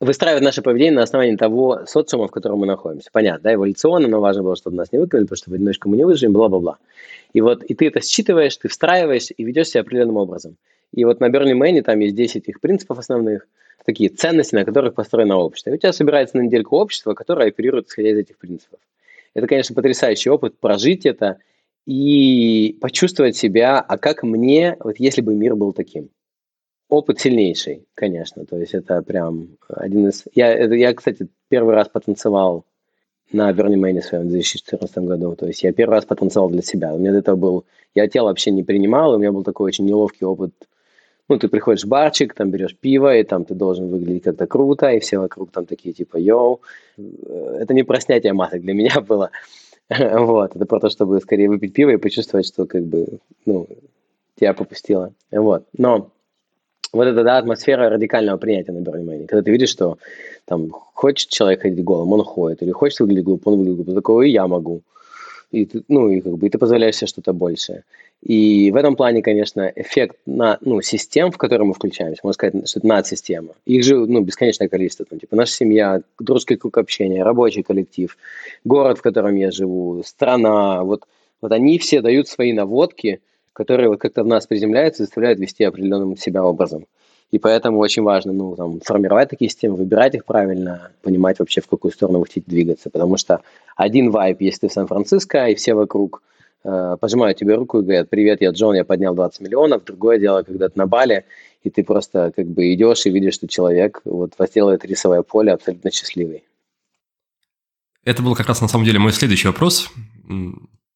выстраивает 0.02 0.44
наше 0.44 0.62
поведение 0.62 0.94
на 0.94 1.04
основании 1.04 1.36
того 1.36 1.86
социума, 1.86 2.28
в 2.28 2.32
котором 2.32 2.60
мы 2.60 2.66
находимся. 2.66 3.10
Понятно, 3.14 3.44
да, 3.44 3.54
эволюционно, 3.54 4.08
но 4.08 4.20
важно 4.20 4.44
было, 4.44 4.56
чтобы 4.56 4.76
нас 4.76 4.92
не 4.92 4.98
выкинули, 4.98 5.26
потому 5.26 5.38
что 5.38 5.52
в 5.52 5.54
одиночку 5.54 5.88
мы 5.90 5.96
не 5.96 6.06
выживем, 6.06 6.34
бла-бла-бла. 6.34 6.80
И 7.34 7.40
вот, 7.40 7.64
и 7.64 7.76
ты 7.76 7.88
это 7.88 8.02
считываешь, 8.02 8.58
ты 8.58 8.68
встраиваешь 8.68 9.28
и 9.36 9.44
ведешь 9.44 9.70
себя 9.70 9.82
определенным 9.82 10.18
образом. 10.18 10.58
И 10.92 11.06
вот 11.06 11.20
на 11.20 11.30
Берни 11.30 11.54
Мэне 11.54 11.84
там 11.84 12.00
есть 12.00 12.16
10 12.16 12.50
их 12.50 12.60
принципов 12.60 12.98
основных, 12.98 13.48
такие 13.86 14.10
ценности, 14.10 14.56
на 14.56 14.66
которых 14.66 14.94
построено 14.94 15.38
общество. 15.38 15.72
И 15.72 15.74
у 15.74 15.78
тебя 15.78 15.94
собирается 15.94 16.38
на 16.38 16.42
недельку 16.42 16.78
общество, 16.78 17.14
которое 17.14 17.50
оперирует 17.50 17.88
исходя 17.88 18.10
из 18.10 18.18
этих 18.18 18.38
принципов. 18.38 18.80
Это, 19.34 19.48
конечно, 19.48 19.76
потрясающий 19.76 20.30
опыт 20.30 20.58
прожить 20.60 21.06
это 21.06 21.38
и 21.86 22.78
почувствовать 22.82 23.36
себя, 23.36 23.80
а 23.80 23.98
как 23.98 24.24
мне, 24.24 24.78
вот 24.80 25.00
если 25.00 25.22
бы 25.22 25.34
мир 25.34 25.56
был 25.56 25.74
таким. 25.74 26.10
Опыт 26.90 27.20
сильнейший, 27.20 27.86
конечно. 27.94 28.46
То 28.46 28.58
есть 28.58 28.74
это 28.74 29.02
прям 29.02 29.58
один 29.70 30.10
из... 30.10 30.26
Я, 30.36 30.52
это, 30.52 30.76
я 30.76 30.94
кстати, 30.94 31.28
первый 31.48 31.74
раз 31.74 31.88
потанцевал 31.88 32.66
на 33.32 33.52
Берни 33.54 33.78
Мэне 33.78 34.02
своем 34.02 34.26
в 34.26 34.30
2014 34.30 34.98
году. 34.98 35.36
То 35.36 35.48
есть 35.48 35.64
я 35.64 35.72
первый 35.72 35.94
раз 35.94 36.06
потанцевал 36.06 36.50
для 36.50 36.62
себя. 36.62 36.94
У 36.94 36.98
меня 36.98 37.14
до 37.14 37.20
этого 37.20 37.38
был... 37.38 37.66
Я 37.96 38.08
тело 38.10 38.28
вообще 38.28 38.52
не 38.52 38.64
принимал, 38.64 39.14
у 39.14 39.18
меня 39.18 39.32
был 39.32 39.44
такой 39.44 39.68
очень 39.68 39.86
неловкий 39.86 40.26
опыт 40.26 40.52
ну, 41.32 41.40
ты 41.40 41.48
приходишь 41.48 41.86
в 41.86 41.88
барчик, 41.88 42.34
там 42.34 42.52
берешь 42.52 42.76
пиво, 42.76 43.16
и 43.16 43.24
там 43.24 43.46
ты 43.46 43.54
должен 43.54 43.88
выглядеть 43.88 44.24
как-то 44.24 44.48
круто, 44.48 44.92
и 44.92 45.00
все 45.00 45.18
вокруг 45.18 45.50
там 45.52 45.66
такие 45.66 45.94
типа 45.94 46.18
йоу. 46.18 46.60
Это 46.98 47.74
не 47.74 47.84
про 47.84 48.02
снятие 48.02 48.34
масок 48.34 48.62
для 48.62 48.74
меня 48.74 49.00
было. 49.00 49.32
вот, 49.90 50.56
это 50.56 50.66
про 50.66 50.80
то, 50.82 50.90
чтобы 50.90 51.22
скорее 51.22 51.48
выпить 51.48 51.74
пиво 51.74 51.92
и 51.92 51.98
почувствовать, 51.98 52.46
что 52.46 52.66
как 52.66 52.84
бы, 52.84 53.20
ну, 53.46 53.66
тебя 54.38 54.54
попустило. 54.54 55.14
Вот, 55.32 55.64
но 55.78 56.10
вот 56.92 57.08
эта 57.08 57.24
да, 57.24 57.38
атмосфера 57.38 57.90
радикального 57.90 58.38
принятия 58.38 58.74
на 58.74 58.80
Burning 58.80 59.26
когда 59.26 59.42
ты 59.42 59.52
видишь, 59.52 59.70
что 59.70 60.00
там 60.44 60.70
хочет 60.70 61.30
человек 61.30 61.62
ходить 61.62 61.82
голым, 61.82 62.12
он 62.12 62.26
ходит, 62.26 62.62
или 62.62 62.72
хочет 62.72 63.00
выглядеть 63.00 63.24
глупо, 63.24 63.50
он 63.50 63.60
выглядит 63.60 63.78
глупо, 63.78 63.94
такого 63.94 64.22
и 64.24 64.32
я 64.32 64.48
могу 64.48 64.82
и 65.52 65.66
ты, 65.66 65.84
ну, 65.88 66.10
и 66.10 66.22
как 66.22 66.38
бы 66.38 66.48
и 66.48 66.50
ты 66.50 66.58
позволяешь 66.58 66.96
себе 66.96 67.08
что-то 67.08 67.34
большее. 67.34 67.84
И 68.22 68.72
в 68.72 68.76
этом 68.76 68.96
плане, 68.96 69.24
конечно, 69.24 69.72
эффект 69.76 70.16
на, 70.26 70.58
ну, 70.62 70.82
систем, 70.82 71.32
в 71.32 71.38
которые 71.38 71.68
мы 71.68 71.74
включаемся, 71.74 72.22
можно 72.24 72.34
сказать, 72.34 72.70
что 72.70 72.80
это 72.80 72.88
надсистема. 72.88 73.54
Их 73.66 73.84
же, 73.84 73.98
ну, 74.06 74.22
бесконечное 74.22 74.70
количество, 74.70 75.06
там, 75.06 75.20
типа, 75.20 75.36
наша 75.36 75.54
семья, 75.54 76.02
дружеский 76.20 76.56
круг 76.56 76.78
общения, 76.78 77.24
рабочий 77.24 77.64
коллектив, 77.64 78.16
город, 78.64 79.00
в 79.00 79.02
котором 79.02 79.36
я 79.36 79.52
живу, 79.52 80.04
страна, 80.06 80.84
вот, 80.84 81.04
вот 81.42 81.52
они 81.52 81.80
все 81.80 82.02
дают 82.02 82.28
свои 82.28 82.54
наводки, 82.54 83.22
которые 83.54 83.90
вот 83.90 84.00
как-то 84.00 84.24
в 84.24 84.28
нас 84.28 84.46
приземляются 84.46 85.04
и 85.04 85.06
заставляют 85.06 85.40
вести 85.40 85.64
определенным 85.64 86.16
себя 86.16 86.44
образом. 86.44 86.86
И 87.32 87.40
поэтому 87.40 87.80
очень 87.80 88.04
важно 88.04 88.34
ну, 88.34 88.56
там, 88.56 88.82
формировать 88.82 89.30
такие 89.30 89.50
системы, 89.50 89.78
выбирать 89.78 90.16
их 90.16 90.26
правильно, 90.26 90.92
понимать 91.02 91.40
вообще, 91.40 91.62
в 91.62 91.68
какую 91.68 91.92
сторону 91.94 92.20
вы 92.20 92.26
хотите 92.26 92.46
двигаться. 92.46 92.90
Потому 92.90 93.16
что 93.18 93.40
один 93.78 94.12
вайп, 94.12 94.42
если 94.42 94.62
ты 94.62 94.68
в 94.68 94.74
Сан-Франциско, 94.74 95.48
и 95.48 95.56
все 95.56 95.74
вокруг 95.74 96.22
э, 96.66 96.98
пожимают 97.00 97.38
тебе 97.38 97.56
руку 97.56 97.80
и 97.80 97.84
говорят, 97.84 98.10
привет, 98.10 98.42
я 98.42 98.52
Джон, 98.52 98.76
я 98.76 98.84
поднял 98.84 99.16
20 99.16 99.42
миллионов. 99.42 99.86
Другое 99.86 100.20
дело, 100.20 100.44
когда 100.44 100.68
ты 100.68 100.78
на 100.78 100.88
Бали, 100.88 101.24
и 101.64 101.70
ты 101.70 101.86
просто 101.86 102.34
как 102.36 102.48
бы 102.48 102.74
идешь 102.74 103.06
и 103.06 103.10
видишь, 103.10 103.36
что 103.36 103.48
человек 103.48 104.02
вот 104.04 104.34
возделывает 104.38 104.84
рисовое 104.84 105.22
поле 105.22 105.54
абсолютно 105.54 105.90
счастливый. 105.90 106.44
Это 108.04 108.22
был 108.24 108.36
как 108.36 108.48
раз 108.48 108.62
на 108.62 108.68
самом 108.68 108.84
деле 108.84 109.00
мой 109.00 109.14
следующий 109.14 109.48
вопрос, 109.48 109.90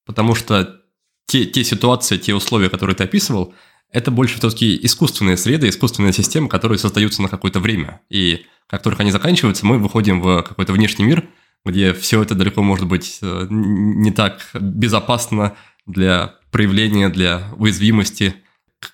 потому 0.05 0.35
что 0.35 0.81
те, 1.27 1.45
те 1.45 1.63
ситуации, 1.63 2.17
те 2.17 2.33
условия, 2.33 2.69
которые 2.69 2.95
ты 2.95 3.03
описывал, 3.03 3.53
это 3.91 4.11
больше 4.11 4.37
все-таки 4.37 4.77
искусственные 4.85 5.37
среды, 5.37 5.69
искусственные 5.69 6.13
системы, 6.13 6.49
которые 6.49 6.77
создаются 6.77 7.21
на 7.21 7.29
какое-то 7.29 7.59
время. 7.59 8.01
И 8.09 8.45
как 8.67 8.81
только 8.81 9.03
они 9.03 9.11
заканчиваются, 9.11 9.65
мы 9.65 9.77
выходим 9.77 10.21
в 10.21 10.41
какой-то 10.43 10.73
внешний 10.73 11.05
мир, 11.05 11.27
где 11.63 11.93
все 11.93 12.21
это 12.21 12.35
далеко 12.35 12.61
может 12.61 12.87
быть 12.87 13.19
э, 13.21 13.47
не 13.49 14.11
так 14.11 14.49
безопасно 14.53 15.55
для 15.85 16.35
проявления, 16.51 17.09
для 17.09 17.51
уязвимости. 17.57 18.35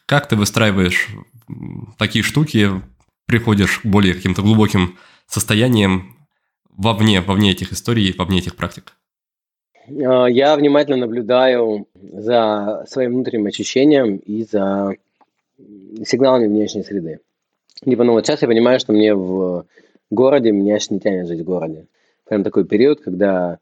Как 0.05 0.29
ты 0.29 0.35
выстраиваешь 0.35 1.07
такие 1.97 2.23
штуки, 2.23 2.81
приходишь 3.25 3.79
к 3.79 3.85
более 3.85 4.13
каким-то 4.13 4.41
глубоким 4.41 4.97
состояниям 5.27 6.15
вовне, 6.69 7.21
вовне 7.21 7.51
этих 7.51 7.73
историй, 7.73 8.13
вовне 8.17 8.39
этих 8.39 8.55
практик? 8.55 8.93
А, 10.05 10.27
я 10.27 10.55
внимательно 10.55 10.97
наблюдаю 10.97 11.87
за 12.01 12.85
своим 12.87 13.13
внутренним 13.13 13.47
ощущением 13.47 14.17
и 14.17 14.43
за 14.43 14.95
сигналами 16.03 16.47
внешней 16.47 16.83
среды. 16.83 17.19
Либо, 17.83 18.03
ну 18.03 18.13
вот 18.13 18.25
сейчас 18.25 18.41
я 18.41 18.47
понимаю, 18.47 18.79
что 18.79 18.93
мне 18.93 19.13
в 19.13 19.65
городе, 20.09 20.51
меня 20.51 20.79
сейчас 20.79 20.91
не 20.91 20.99
тянет 20.99 21.27
жить 21.27 21.41
в 21.41 21.45
городе. 21.45 21.85
Прям 22.25 22.43
такой 22.43 22.65
период, 22.65 23.01
когда 23.01 23.57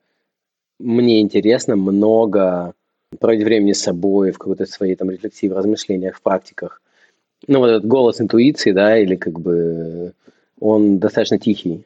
мне 0.80 1.22
интересно 1.22 1.76
много 1.76 2.74
проводить 3.20 3.46
времени 3.46 3.74
с 3.74 3.82
собой, 3.82 4.32
в 4.32 4.38
какой-то 4.38 4.66
своей 4.66 4.96
там 4.96 5.10
рефлексии, 5.10 5.48
в 5.48 5.54
размышлениях, 5.54 6.16
в 6.16 6.22
практиках. 6.22 6.82
Ну, 7.48 7.60
вот 7.60 7.70
этот 7.70 7.86
голос 7.86 8.22
интуиции, 8.22 8.72
да, 8.72 8.98
или 8.98 9.16
как 9.16 9.40
бы 9.40 10.14
он 10.60 11.00
достаточно 11.00 11.40
тихий. 11.40 11.86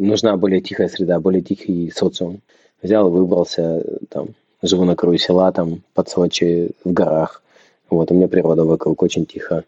Нужна 0.00 0.34
более 0.38 0.62
тихая 0.62 0.88
среда, 0.88 1.20
более 1.20 1.42
тихий 1.42 1.90
социум 1.94 2.40
взял 2.80 3.10
выбрался, 3.10 3.84
там, 4.08 4.28
живу 4.62 4.84
на 4.84 4.96
краю 4.96 5.18
села, 5.18 5.52
там, 5.52 5.82
под 5.92 6.08
Сочи, 6.08 6.70
в 6.84 6.92
горах. 6.92 7.42
Вот, 7.90 8.10
у 8.10 8.14
меня 8.14 8.26
природа 8.26 8.64
вокруг 8.64 9.02
очень 9.02 9.26
тихо. 9.26 9.64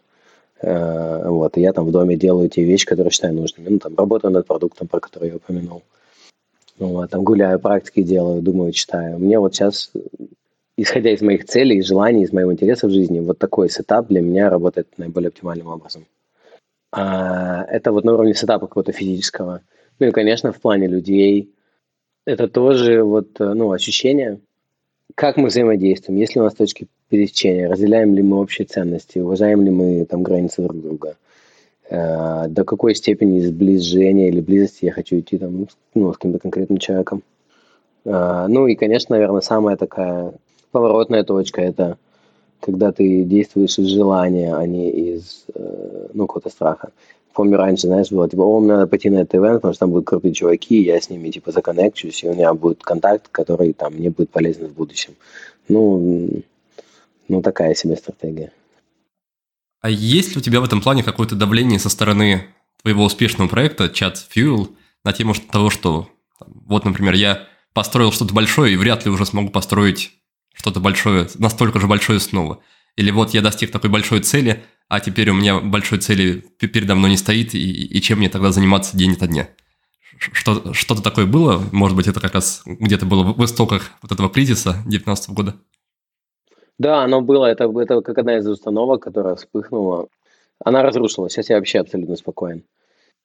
Э, 0.59 1.27
вот, 1.27 1.55
и 1.55 1.61
я 1.61 1.71
там 1.71 1.85
в 1.85 1.91
доме 1.91 2.15
делаю 2.15 2.49
те 2.49 2.63
вещи, 2.63 2.87
которые 2.87 3.11
считаю 3.11 3.35
нужными. 3.35 3.69
Ну, 3.69 3.77
там, 3.77 3.95
работаю 3.95 4.31
над 4.31 4.47
продуктом, 4.47 4.87
про 4.87 4.99
который 4.99 5.29
я 5.29 5.35
упомянул. 5.35 5.83
Вот, 6.79 7.11
там 7.11 7.23
гуляю, 7.23 7.59
практики 7.59 8.01
делаю, 8.01 8.41
думаю, 8.41 8.71
читаю. 8.71 9.19
Мне 9.19 9.37
вот 9.37 9.53
сейчас, 9.53 9.91
исходя 10.77 11.11
из 11.11 11.21
моих 11.21 11.45
целей, 11.45 11.83
желаний, 11.83 12.23
из 12.23 12.33
моего 12.33 12.51
интереса 12.51 12.87
в 12.87 12.91
жизни, 12.91 13.19
вот 13.19 13.37
такой 13.37 13.69
сетап 13.69 14.07
для 14.07 14.21
меня 14.21 14.49
работает 14.49 14.87
наиболее 14.97 15.27
оптимальным 15.27 15.67
образом. 15.67 16.07
А, 16.91 17.65
это 17.65 17.91
вот 17.91 18.03
на 18.03 18.13
уровне 18.13 18.33
сетапа 18.33 18.65
какого-то 18.65 18.93
физического. 18.93 19.61
Ну 19.99 20.07
и, 20.07 20.11
конечно, 20.11 20.51
в 20.51 20.59
плане 20.59 20.87
людей– 20.87 21.49
это 22.25 22.47
тоже 22.47 23.03
вот, 23.03 23.39
э, 23.39 23.53
ну, 23.53 23.71
ощущение, 23.71 24.39
как 25.15 25.37
мы 25.37 25.47
взаимодействуем, 25.47 26.19
есть 26.19 26.35
ли 26.35 26.41
у 26.41 26.43
нас 26.43 26.55
точки 26.55 26.87
пересечения, 27.09 27.69
разделяем 27.69 28.15
ли 28.15 28.23
мы 28.23 28.39
общие 28.39 28.65
ценности, 28.65 29.19
уважаем 29.19 29.61
ли 29.63 29.69
мы 29.69 30.05
там 30.05 30.23
границы 30.23 30.61
друг 30.63 30.81
друга, 30.81 31.17
э, 31.89 32.47
до 32.47 32.63
какой 32.63 32.95
степени 32.95 33.39
сближения 33.39 34.29
или 34.29 34.41
близости 34.41 34.85
я 34.85 34.91
хочу 34.91 35.19
идти 35.19 35.37
там, 35.37 35.67
ну, 35.93 36.13
с 36.13 36.17
каким-то 36.17 36.39
конкретным 36.39 36.79
человеком. 36.79 37.23
Э, 38.05 38.45
ну 38.47 38.67
и, 38.67 38.75
конечно, 38.75 39.15
наверное, 39.15 39.41
самая 39.41 39.75
такая 39.75 40.33
поворотная 40.71 41.23
точка– 41.23 41.61
это 41.61 41.97
когда 42.61 42.93
ты 42.93 43.23
действуешь 43.23 43.77
из 43.77 43.87
желания, 43.87 44.55
а 44.55 44.65
не 44.65 44.89
из, 44.89 45.45
ну, 46.13 46.25
какого-то 46.25 46.49
страха 46.49 46.91
помню, 47.33 47.57
раньше, 47.57 47.87
знаешь, 47.87 48.09
было, 48.09 48.29
типа, 48.29 48.41
о, 48.41 48.59
мне 48.59 48.73
надо 48.73 48.87
пойти 48.87 49.09
на 49.09 49.17
этот 49.17 49.35
ивент, 49.35 49.55
потому 49.55 49.73
что 49.73 49.81
там 49.81 49.91
будут 49.91 50.07
крутые 50.07 50.33
чуваки, 50.33 50.81
я 50.81 50.99
с 50.99 51.09
ними, 51.09 51.29
типа, 51.29 51.51
законнекчусь, 51.51 52.23
и 52.23 52.29
у 52.29 52.33
меня 52.33 52.53
будет 52.53 52.83
контакт, 52.83 53.27
который, 53.31 53.73
там, 53.73 53.93
мне 53.93 54.09
будет 54.09 54.29
полезен 54.29 54.67
в 54.67 54.73
будущем. 54.73 55.13
Ну, 55.67 56.43
ну, 57.27 57.41
такая 57.41 57.73
себе 57.75 57.95
стратегия. 57.95 58.51
А 59.81 59.89
есть 59.89 60.33
ли 60.33 60.37
у 60.37 60.41
тебя 60.41 60.61
в 60.61 60.63
этом 60.63 60.81
плане 60.81 61.03
какое-то 61.03 61.35
давление 61.35 61.79
со 61.79 61.89
стороны 61.89 62.45
твоего 62.81 63.03
успешного 63.03 63.49
проекта 63.49 63.85
Chat 63.85 64.15
Fuel 64.33 64.69
на 65.03 65.11
тему 65.13 65.33
того, 65.51 65.69
что 65.69 66.07
вот, 66.39 66.85
например, 66.85 67.13
я 67.15 67.47
построил 67.73 68.11
что-то 68.11 68.33
большое 68.33 68.73
и 68.73 68.77
вряд 68.77 69.05
ли 69.05 69.11
уже 69.11 69.25
смогу 69.25 69.49
построить 69.49 70.11
что-то 70.53 70.79
большое, 70.79 71.27
настолько 71.35 71.79
же 71.79 71.87
большое 71.87 72.19
снова. 72.19 72.59
Или 72.95 73.11
вот 73.11 73.33
я 73.33 73.41
достиг 73.41 73.71
такой 73.71 73.89
большой 73.89 74.19
цели, 74.21 74.63
а 74.89 74.99
теперь 74.99 75.29
у 75.29 75.33
меня 75.33 75.59
большой 75.59 75.99
цели 75.99 76.43
передо 76.59 76.95
мной 76.95 77.11
не 77.11 77.17
стоит, 77.17 77.53
и, 77.55 77.59
и 77.59 78.01
чем 78.01 78.19
мне 78.19 78.29
тогда 78.29 78.51
заниматься 78.51 78.97
день 78.97 79.13
ото 79.13 79.27
дня? 79.27 79.49
Что, 80.17 80.73
что-то 80.73 81.01
такое 81.01 81.25
было? 81.25 81.61
Может 81.71 81.97
быть, 81.97 82.07
это 82.07 82.19
как 82.19 82.33
раз 82.35 82.61
где-то 82.65 83.05
было 83.05 83.23
в 83.23 83.43
истоках 83.43 83.91
вот 84.01 84.11
этого 84.11 84.29
кризиса 84.29 84.77
19 84.85 85.29
года? 85.31 85.55
Да, 86.79 87.03
оно 87.03 87.21
было. 87.21 87.45
Это, 87.45 87.65
это 87.79 88.01
как 88.01 88.17
одна 88.17 88.37
из 88.37 88.47
установок, 88.47 89.03
которая 89.03 89.35
вспыхнула. 89.35 90.07
Она 90.63 90.83
разрушилась. 90.83 91.33
Сейчас 91.33 91.49
я 91.49 91.57
вообще 91.57 91.79
абсолютно 91.79 92.15
спокоен. 92.15 92.63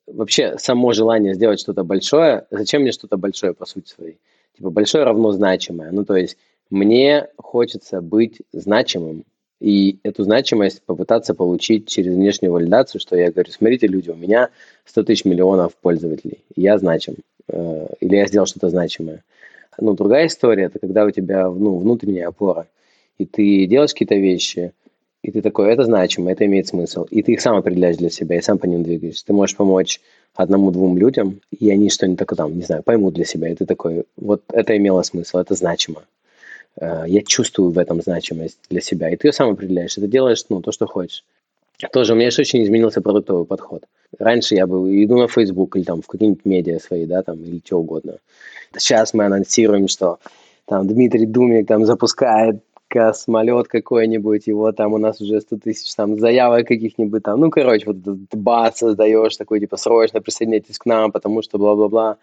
Вообще, 0.06 0.56
само 0.59 0.92
желание 0.92 1.34
сделать 1.34 1.61
что-то 1.61 1.84
большое, 1.84 2.46
зачем 2.50 2.82
мне 2.82 2.92
что-то 2.92 3.18
большое, 3.18 3.52
по 3.52 3.66
сути 3.66 3.88
своей? 3.88 4.18
Типа, 4.56 4.70
большое 4.70 5.04
равно 5.04 5.32
значимое. 5.32 5.92
Ну, 5.92 6.04
то 6.04 6.16
есть, 6.16 6.38
мне 6.70 7.28
хочется 7.36 8.00
быть 8.00 8.40
значимым, 8.52 9.24
и 9.61 9.98
эту 10.04 10.22
значимость 10.22 10.82
попытаться 10.82 11.34
получить 11.34 11.88
через 11.88 12.14
внешнюю 12.14 12.52
валидацию, 12.52 13.00
что 13.00 13.16
я 13.16 13.30
говорю, 13.30 13.50
смотрите, 13.50 13.86
люди, 13.86 14.11
у 14.11 14.14
меня 14.14 14.50
100 14.84 15.02
тысяч 15.04 15.24
миллионов 15.24 15.74
пользователей, 15.76 16.38
я 16.54 16.78
значим, 16.78 17.16
э, 17.48 17.86
или 18.00 18.16
я 18.16 18.26
сделал 18.26 18.46
что-то 18.46 18.70
значимое. 18.70 19.24
Ну, 19.80 19.94
другая 19.94 20.26
история, 20.26 20.64
это 20.64 20.78
когда 20.78 21.04
у 21.04 21.11
тебя 21.11 21.48
ну, 21.48 21.78
внутренняя 21.78 22.28
опора, 22.28 22.66
и 23.16 23.26
ты 23.26 23.66
делаешь 23.66 23.92
какие-то 23.92 24.16
вещи, 24.16 24.72
и 25.22 25.32
ты 25.32 25.42
такой, 25.42 25.72
это 25.72 25.84
значимо, 25.84 26.30
это 26.30 26.46
имеет 26.46 26.68
смысл, 26.68 27.04
и 27.11 27.22
ты 27.22 27.32
их 27.32 27.40
сам 27.40 27.56
определяешь 27.56 27.96
для 27.96 28.11
себя, 28.11 28.36
и 28.36 28.42
сам 28.42 28.59
по 28.59 28.66
ним 28.66 28.84
двигаешься. 28.84 29.26
Ты 29.26 29.32
можешь 29.32 29.56
помочь 29.56 30.00
одному-двум 30.34 30.96
людям, 30.96 31.40
и 31.50 31.68
они 31.70 31.90
что-нибудь 31.90 32.18
такое 32.18 32.36
там, 32.36 32.56
не 32.56 32.62
знаю, 32.62 32.84
поймут 32.84 33.14
для 33.14 33.24
себя, 33.24 33.48
и 33.48 33.56
ты 33.56 33.66
такой, 33.66 34.04
вот 34.16 34.42
это 34.52 34.76
имело 34.76 35.02
смысл, 35.02 35.38
это 35.38 35.54
значимо. 35.54 36.04
Э, 36.80 37.04
я 37.06 37.22
чувствую 37.22 37.70
в 37.70 37.78
этом 37.78 38.00
значимость 38.00 38.58
для 38.70 38.80
себя, 38.80 39.10
и 39.10 39.16
ты 39.16 39.28
ее 39.28 39.32
сам 39.32 39.50
определяешь, 39.50 39.96
и 39.98 40.00
ты 40.00 40.06
делаешь 40.06 40.44
ну, 40.48 40.60
то, 40.60 40.72
что 40.72 40.86
хочешь. 40.86 41.24
Тоже 41.92 42.12
у 42.12 42.16
меня 42.16 42.26
еще 42.26 42.42
очень 42.42 42.64
изменился 42.64 43.00
продуктовый 43.00 43.44
подход. 43.44 43.84
Раньше 44.18 44.56
я 44.56 44.66
бы 44.66 45.04
иду 45.04 45.16
на 45.18 45.28
Facebook 45.28 45.76
или 45.76 45.84
там 45.84 46.02
в 46.02 46.06
какие-нибудь 46.06 46.44
медиа 46.44 46.80
свои, 46.80 47.06
да, 47.06 47.22
там, 47.22 47.40
или 47.42 47.60
что 47.64 47.78
угодно. 47.78 48.14
Сейчас 48.76 49.14
мы 49.14 49.26
анонсируем, 49.26 49.86
что 49.86 50.18
там 50.66 50.86
Дмитрий 50.88 51.26
Думик 51.26 51.68
там 51.68 51.86
запускает 51.86 52.62
космолет 52.88 53.68
какой-нибудь, 53.68 54.46
его 54.46 54.72
там 54.72 54.94
у 54.94 54.98
нас 54.98 55.20
уже 55.20 55.40
100 55.40 55.58
тысяч 55.58 55.94
там 55.94 56.18
заявок 56.18 56.66
каких-нибудь 56.66 57.22
там, 57.22 57.40
ну, 57.40 57.50
короче, 57.50 57.84
вот 57.86 57.96
бац 58.32 58.78
создаешь 58.78 59.36
такой, 59.36 59.60
типа, 59.60 59.76
срочно 59.76 60.20
присоединяйтесь 60.20 60.78
к 60.78 60.86
нам, 60.86 61.12
потому 61.12 61.42
что 61.42 61.58
бла-бла-бла. 61.58 62.16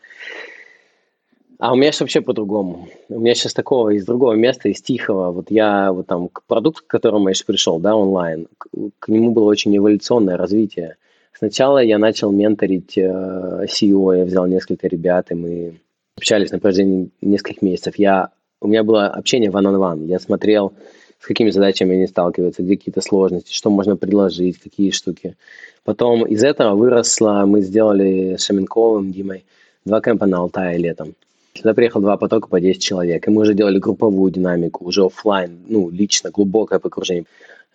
А 1.58 1.72
у 1.72 1.76
меня 1.76 1.92
сейчас 1.92 2.02
вообще 2.02 2.22
по-другому. 2.22 2.90
У 3.10 3.20
меня 3.20 3.34
сейчас 3.34 3.54
такого 3.54 3.90
из 3.90 4.06
другого 4.06 4.34
места, 4.34 4.68
из 4.70 4.82
тихого. 4.82 5.32
Вот 5.32 5.52
я 5.52 5.92
вот 5.92 6.08
там 6.08 6.28
к 6.28 6.44
продукту, 6.44 6.84
к 6.84 6.88
которому 6.88 7.30
я 7.30 7.34
сейчас 7.34 7.46
пришел, 7.46 7.80
да, 7.80 7.96
онлайн, 7.96 8.48
к, 8.58 8.68
к 9.00 9.08
нему 9.08 9.32
было 9.32 9.46
очень 9.46 9.76
эволюционное 9.76 10.38
развитие. 10.38 10.98
Сначала 11.38 11.80
я 11.80 11.98
начал 11.98 12.32
менторить 12.32 12.98
э, 12.98 13.66
CEO, 13.68 14.18
я 14.18 14.26
взял 14.26 14.48
несколько 14.48 14.88
ребят, 14.88 15.32
и 15.32 15.36
мы 15.36 15.80
общались 16.18 16.52
на 16.52 16.60
протяжении 16.60 17.10
нескольких 17.22 17.62
месяцев. 17.62 17.96
Я, 17.98 18.30
у 18.62 18.68
меня 18.68 18.84
было 18.84 19.08
общение 19.08 19.50
one-on-one. 19.50 20.06
Я 20.06 20.20
смотрел, 20.20 20.74
с 21.20 21.26
какими 21.26 21.50
задачами 21.50 21.96
они 21.96 22.08
сталкиваются, 22.08 22.64
где 22.64 22.78
какие-то 22.78 23.02
сложности, 23.02 23.54
что 23.54 23.70
можно 23.70 23.96
предложить, 23.96 24.60
какие 24.60 24.92
штуки. 24.92 25.36
Потом 25.84 26.26
из 26.26 26.44
этого 26.44 26.76
выросло, 26.76 27.44
мы 27.46 27.62
сделали 27.62 28.36
с 28.38 28.46
Шаменковым, 28.46 29.12
Димой, 29.12 29.46
два 29.86 30.02
кемпа 30.02 30.26
на 30.26 30.38
Алтае 30.38 30.78
летом. 30.78 31.16
Сюда 31.56 31.74
приехал 31.74 32.02
два 32.02 32.18
потока 32.18 32.50
по 32.50 32.60
10 32.60 32.82
человек, 32.82 33.28
и 33.28 33.32
мы 33.32 33.44
уже 33.44 33.54
делали 33.54 33.80
групповую 33.80 34.32
динамику, 34.32 34.84
уже 34.86 35.06
офлайн, 35.06 35.60
ну, 35.68 35.90
лично, 35.90 36.30
глубокое 36.30 36.80
погружение. 36.80 37.26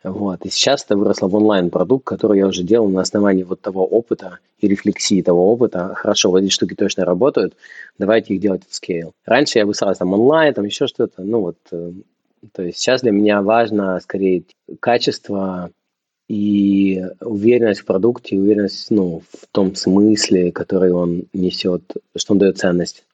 Вот. 0.02 0.44
И 0.44 0.50
сейчас 0.50 0.84
это 0.84 0.96
выросло 0.96 1.28
в 1.28 1.34
онлайн-продукт, 1.34 2.04
который 2.04 2.38
я 2.38 2.46
уже 2.46 2.62
делал 2.62 2.88
на 2.88 3.00
основании 3.00 3.42
вот 3.42 3.60
того 3.60 3.86
опыта 3.86 4.38
и 4.58 4.68
рефлексии 4.68 5.22
того 5.22 5.52
опыта. 5.52 5.92
Хорошо, 5.94 6.30
вот 6.30 6.42
эти 6.42 6.50
штуки 6.50 6.74
точно 6.74 7.04
работают, 7.04 7.54
давайте 7.98 8.34
их 8.34 8.40
делать 8.40 8.62
в 8.68 8.72
scale. 8.72 9.12
Раньше 9.24 9.58
я 9.58 9.66
бы 9.66 9.74
сразу 9.74 9.98
там 9.98 10.12
онлайн, 10.12 10.54
там 10.54 10.64
еще 10.64 10.86
что-то, 10.86 11.22
ну 11.22 11.40
вот. 11.40 11.56
Э, 11.72 11.92
то 12.52 12.62
есть 12.62 12.78
сейчас 12.78 13.02
для 13.02 13.12
меня 13.12 13.42
важно 13.42 14.00
скорее 14.00 14.44
качество 14.80 15.70
и 16.28 17.02
уверенность 17.20 17.80
в 17.80 17.84
продукте, 17.84 18.38
уверенность 18.38 18.90
ну, 18.90 19.22
в 19.32 19.46
том 19.52 19.74
смысле, 19.74 20.52
который 20.52 20.92
он 20.92 21.24
несет, 21.32 21.82
что 22.16 22.34
он 22.34 22.38
дает 22.38 22.56
ценность. 22.56 23.04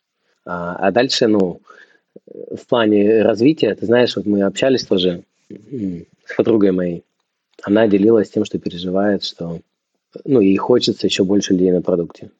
А, 0.46 0.76
а 0.76 0.90
дальше, 0.92 1.26
ну, 1.26 1.60
в 2.24 2.66
плане 2.66 3.22
развития, 3.22 3.74
ты 3.74 3.84
знаешь, 3.86 4.16
вот 4.16 4.26
мы 4.26 4.42
общались 4.42 4.86
тоже 4.86 5.22
с 5.48 6.34
подругой 6.36 6.72
моей. 6.72 7.04
Она 7.62 7.88
делилась 7.88 8.30
тем, 8.30 8.44
что 8.44 8.58
переживает, 8.58 9.24
что, 9.24 9.60
ну, 10.24 10.40
ей 10.40 10.56
хочется 10.56 11.06
еще 11.06 11.24
больше 11.24 11.52
людей 11.52 11.72
на 11.72 11.82
продукте 11.82 12.30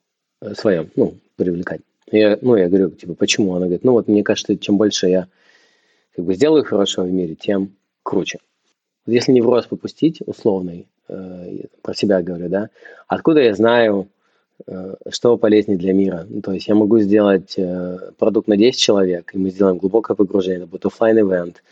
э, 0.41 0.53
своем, 0.55 0.89
ну, 0.95 1.15
привлекать. 1.35 1.81
Я, 2.11 2.37
ну, 2.41 2.55
я 2.55 2.69
говорю, 2.69 2.91
типа, 2.91 3.13
почему? 3.13 3.55
Она 3.55 3.65
говорит, 3.65 3.83
ну, 3.83 3.91
вот 3.91 4.07
мне 4.07 4.23
кажется, 4.23 4.57
чем 4.57 4.77
больше 4.77 5.07
я 5.07 5.27
как 6.15 6.23
бы 6.23 6.33
сделаю 6.33 6.63
хорошего 6.63 7.05
в 7.05 7.11
мире, 7.11 7.35
тем 7.35 7.73
круче. 8.03 8.39
Если 9.05 9.31
невроз 9.31 9.65
попустить, 9.65 10.21
условный, 10.25 10.87
э, 11.09 11.65
про 11.81 11.93
себя 11.93 12.21
говорю, 12.21 12.49
да, 12.49 12.69
откуда 13.07 13.41
я 13.41 13.53
знаю, 13.53 14.07
что 15.09 15.37
полезнее 15.37 15.77
для 15.77 15.93
мира. 15.93 16.25
Ну, 16.27 16.41
то 16.41 16.51
есть 16.51 16.67
я 16.67 16.75
могу 16.75 16.99
сделать 16.99 17.53
э, 17.57 18.11
продукт 18.17 18.47
на 18.47 18.57
10 18.57 18.79
человек, 18.79 19.31
и 19.33 19.37
мы 19.37 19.49
сделаем 19.49 19.77
глубокое 19.77 20.15
погружение, 20.15 20.57
это 20.57 20.67
будет 20.67 20.85
офлайн 20.85 21.19
ивент 21.19 21.63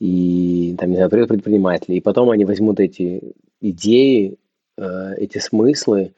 и 0.00 0.74
там, 0.78 0.90
не 0.90 0.96
знаю, 0.96 1.10
предприниматели, 1.10 1.94
и 1.94 2.00
потом 2.00 2.30
они 2.30 2.44
возьмут 2.44 2.80
эти 2.80 3.34
идеи, 3.60 4.36
э, 4.76 5.14
эти 5.18 5.38
смыслы 5.38 6.12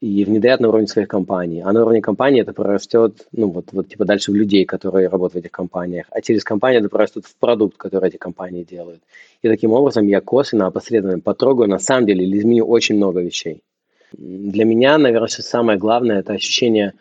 и 0.00 0.24
внедрят 0.24 0.60
на 0.60 0.68
уровне 0.68 0.86
своих 0.86 1.08
компаний. 1.08 1.62
А 1.62 1.72
на 1.72 1.82
уровне 1.82 2.00
компании 2.00 2.40
это 2.40 2.52
прорастет, 2.52 3.26
ну, 3.32 3.50
вот, 3.50 3.72
вот 3.72 3.88
типа 3.88 4.04
дальше 4.06 4.32
в 4.32 4.34
людей, 4.34 4.64
которые 4.64 5.08
работают 5.08 5.34
в 5.34 5.46
этих 5.46 5.52
компаниях, 5.52 6.06
а 6.10 6.22
через 6.22 6.44
компанию 6.44 6.80
это 6.80 6.88
прорастет 6.88 7.26
в 7.26 7.36
продукт, 7.36 7.76
который 7.76 8.08
эти 8.08 8.16
компании 8.16 8.64
делают. 8.64 9.02
И 9.42 9.48
таким 9.48 9.72
образом 9.72 10.06
я 10.06 10.20
косвенно, 10.20 10.66
опосредованно 10.66 11.20
потрогаю, 11.20 11.68
на 11.68 11.78
самом 11.78 12.06
деле, 12.06 12.24
или 12.24 12.38
изменю 12.38 12.64
очень 12.64 12.96
много 12.96 13.20
вещей. 13.20 13.62
Для 14.12 14.64
меня, 14.64 14.98
наверное, 14.98 15.28
самое 15.28 15.78
главное– 15.78 16.18
это 16.20 16.34
ощущение 16.34 16.94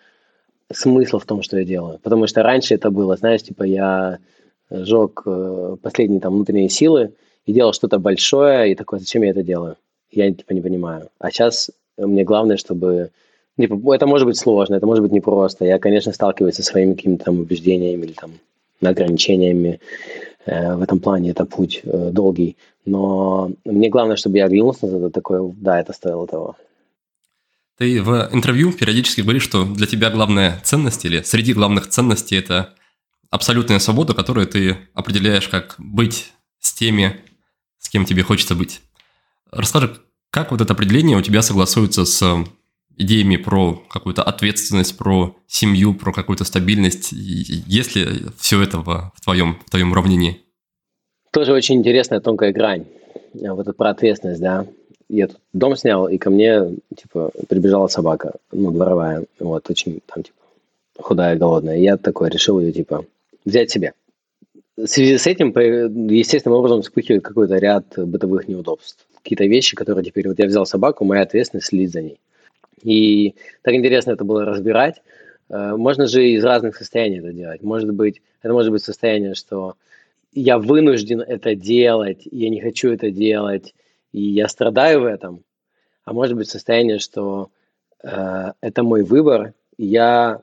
смысла 0.71 1.19
в 1.19 1.25
том, 1.25 1.41
что 1.41 1.57
я 1.57 1.65
делаю. 1.65 1.99
Потому 2.01 2.27
что 2.27 2.43
раньше 2.43 2.75
это 2.75 2.89
было, 2.89 3.15
знаешь, 3.17 3.43
типа 3.43 3.63
я 3.63 4.19
жег 4.69 5.21
э, 5.25 5.77
последние 5.81 6.19
там 6.19 6.33
внутренние 6.33 6.69
силы 6.69 7.13
и 7.45 7.53
делал 7.53 7.73
что-то 7.73 7.99
большое, 7.99 8.71
и 8.71 8.75
такое, 8.75 8.99
зачем 8.99 9.21
я 9.21 9.29
это 9.29 9.43
делаю? 9.43 9.75
Я 10.11 10.31
типа 10.31 10.53
не 10.53 10.61
понимаю. 10.61 11.09
А 11.19 11.29
сейчас 11.29 11.69
мне 11.97 12.23
главное, 12.23 12.57
чтобы... 12.57 13.11
Типа, 13.57 13.95
это 13.95 14.05
может 14.05 14.27
быть 14.27 14.37
сложно, 14.37 14.75
это 14.75 14.85
может 14.85 15.01
быть 15.01 15.13
непросто. 15.13 15.63
Я, 15.63 15.79
конечно, 15.79 16.11
сталкиваюсь 16.11 16.55
со 16.55 16.63
своими 16.63 16.93
какими-то 16.93 17.25
там 17.25 17.39
убеждениями 17.39 18.05
или 18.05 18.13
там 18.13 18.31
ограничениями. 18.81 19.79
Э, 20.45 20.75
в 20.75 20.81
этом 20.81 20.99
плане 20.99 21.31
это 21.31 21.45
путь 21.45 21.81
э, 21.83 22.09
долгий. 22.11 22.57
Но 22.85 23.51
мне 23.63 23.89
главное, 23.89 24.15
чтобы 24.15 24.37
я 24.37 24.45
оглянулся 24.45 24.87
на 24.87 24.97
это 24.97 25.09
такое, 25.09 25.53
да, 25.57 25.79
это 25.79 25.93
стоило 25.93 26.27
того. 26.27 26.55
Ты 27.77 28.01
в 28.01 28.29
интервью 28.31 28.71
периодически 28.71 29.21
говоришь, 29.21 29.43
что 29.43 29.65
для 29.65 29.85
тебя 29.85 30.09
главная 30.09 30.61
ценность 30.63 31.03
или 31.03 31.21
среди 31.23 31.53
главных 31.53 31.87
ценностей– 31.87 32.35
это 32.37 32.73
абсолютная 33.29 33.79
свобода, 33.79 34.13
которую 34.13 34.47
ты 34.47 34.77
определяешь 34.93 35.49
как 35.49 35.75
быть 35.77 36.31
с 36.59 36.73
теми, 36.73 37.19
с 37.79 37.89
кем 37.89 38.05
тебе 38.05 38.23
хочется 38.23 38.55
быть. 38.55 38.81
Расскажи, 39.51 39.97
как 40.29 40.51
вот 40.51 40.61
это 40.61 40.71
определение 40.71 41.17
у 41.17 41.21
тебя 41.21 41.41
согласуется 41.41 42.05
с 42.05 42.45
идеями 42.97 43.35
про 43.35 43.73
какую-то 43.89 44.23
ответственность, 44.23 44.97
про 44.97 45.35
семью, 45.45 45.93
про 45.93 46.13
какую-то 46.13 46.45
стабильность? 46.45 47.11
Есть 47.11 47.95
ли 47.97 48.27
все 48.37 48.61
это 48.61 48.79
в, 48.79 49.11
твоем, 49.21 49.59
в 49.65 49.69
твоем 49.69 49.91
уравнении? 49.91 50.41
Тоже 51.33 51.51
очень 51.51 51.75
интересная 51.75 52.21
тонкая 52.21 52.53
грань. 52.53 52.85
Вот 53.33 53.59
это 53.59 53.73
про 53.73 53.89
ответственность, 53.89 54.39
да 54.39 54.65
я 55.09 55.27
тут 55.27 55.37
дом 55.53 55.75
снял, 55.75 56.07
и 56.07 56.17
ко 56.17 56.29
мне, 56.29 56.75
типа, 56.95 57.31
прибежала 57.47 57.87
собака, 57.87 58.33
ну, 58.51 58.71
дворовая, 58.71 59.25
вот, 59.39 59.69
очень, 59.69 60.01
там, 60.05 60.23
типа, 60.23 60.37
худая, 60.97 61.37
голодная. 61.37 61.77
Я 61.77 61.97
такой 61.97 62.29
решил 62.29 62.59
ее, 62.59 62.71
типа, 62.71 63.05
взять 63.45 63.71
себе. 63.71 63.93
В 64.77 64.87
связи 64.87 65.17
с 65.17 65.27
этим, 65.27 65.49
естественным 66.09 66.59
образом, 66.59 66.81
вспыхивает 66.81 67.23
какой-то 67.23 67.57
ряд 67.57 67.85
бытовых 67.97 68.47
неудобств. 68.47 69.05
Какие-то 69.21 69.45
вещи, 69.45 69.75
которые 69.75 70.03
теперь, 70.03 70.27
вот 70.27 70.39
я 70.39 70.45
взял 70.47 70.65
собаку, 70.65 71.05
моя 71.05 71.21
ответственность 71.21 71.67
следить 71.67 71.91
за 71.91 72.01
ней. 72.01 72.19
И 72.83 73.35
так 73.61 73.73
интересно 73.73 74.11
это 74.11 74.23
было 74.23 74.45
разбирать. 74.45 75.01
Э, 75.49 75.75
можно 75.75 76.07
же 76.07 76.29
из 76.29 76.43
разных 76.43 76.75
состояний 76.75 77.19
это 77.19 77.31
делать. 77.31 77.63
Может 77.63 77.91
быть, 77.91 78.21
это 78.41 78.53
может 78.53 78.71
быть 78.71 78.83
состояние, 78.83 79.33
что 79.33 79.75
я 80.33 80.57
вынужден 80.59 81.21
это 81.21 81.55
делать, 81.55 82.27
я 82.29 82.49
не 82.49 82.61
хочу 82.61 82.91
это 82.91 83.09
делать, 83.09 83.73
и 84.15 84.21
я 84.31 84.47
страдаю 84.47 85.01
в 85.01 85.05
этом, 85.05 85.43
а 86.05 86.13
может 86.13 86.37
быть 86.37 86.47
состояние, 86.49 86.99
что 86.99 87.49
э, 88.01 88.53
это 88.61 88.81
мой 88.81 89.03
выбор, 89.03 89.53
и 89.75 89.85
я, 89.85 90.39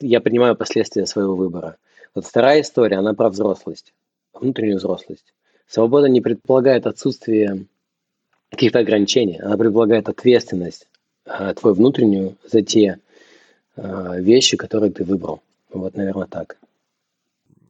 я 0.00 0.20
принимаю 0.20 0.54
последствия 0.54 1.06
своего 1.06 1.34
выбора. 1.34 1.76
Вот 2.14 2.26
вторая 2.26 2.60
история, 2.60 2.98
она 2.98 3.14
про 3.14 3.30
взрослость, 3.30 3.94
внутреннюю 4.34 4.76
взрослость. 4.76 5.32
Свобода 5.66 6.06
не 6.06 6.20
предполагает 6.20 6.86
отсутствие 6.86 7.64
каких-то 8.50 8.80
ограничений, 8.80 9.38
она 9.38 9.56
предполагает 9.56 10.10
ответственность 10.10 10.86
э, 11.24 11.54
твою 11.54 11.76
внутреннюю 11.76 12.36
за 12.44 12.60
те 12.60 12.98
э, 13.76 14.20
вещи, 14.20 14.58
которые 14.58 14.92
ты 14.92 15.04
выбрал. 15.04 15.40
Вот, 15.72 15.96
наверное, 15.96 16.26
так. 16.26 16.58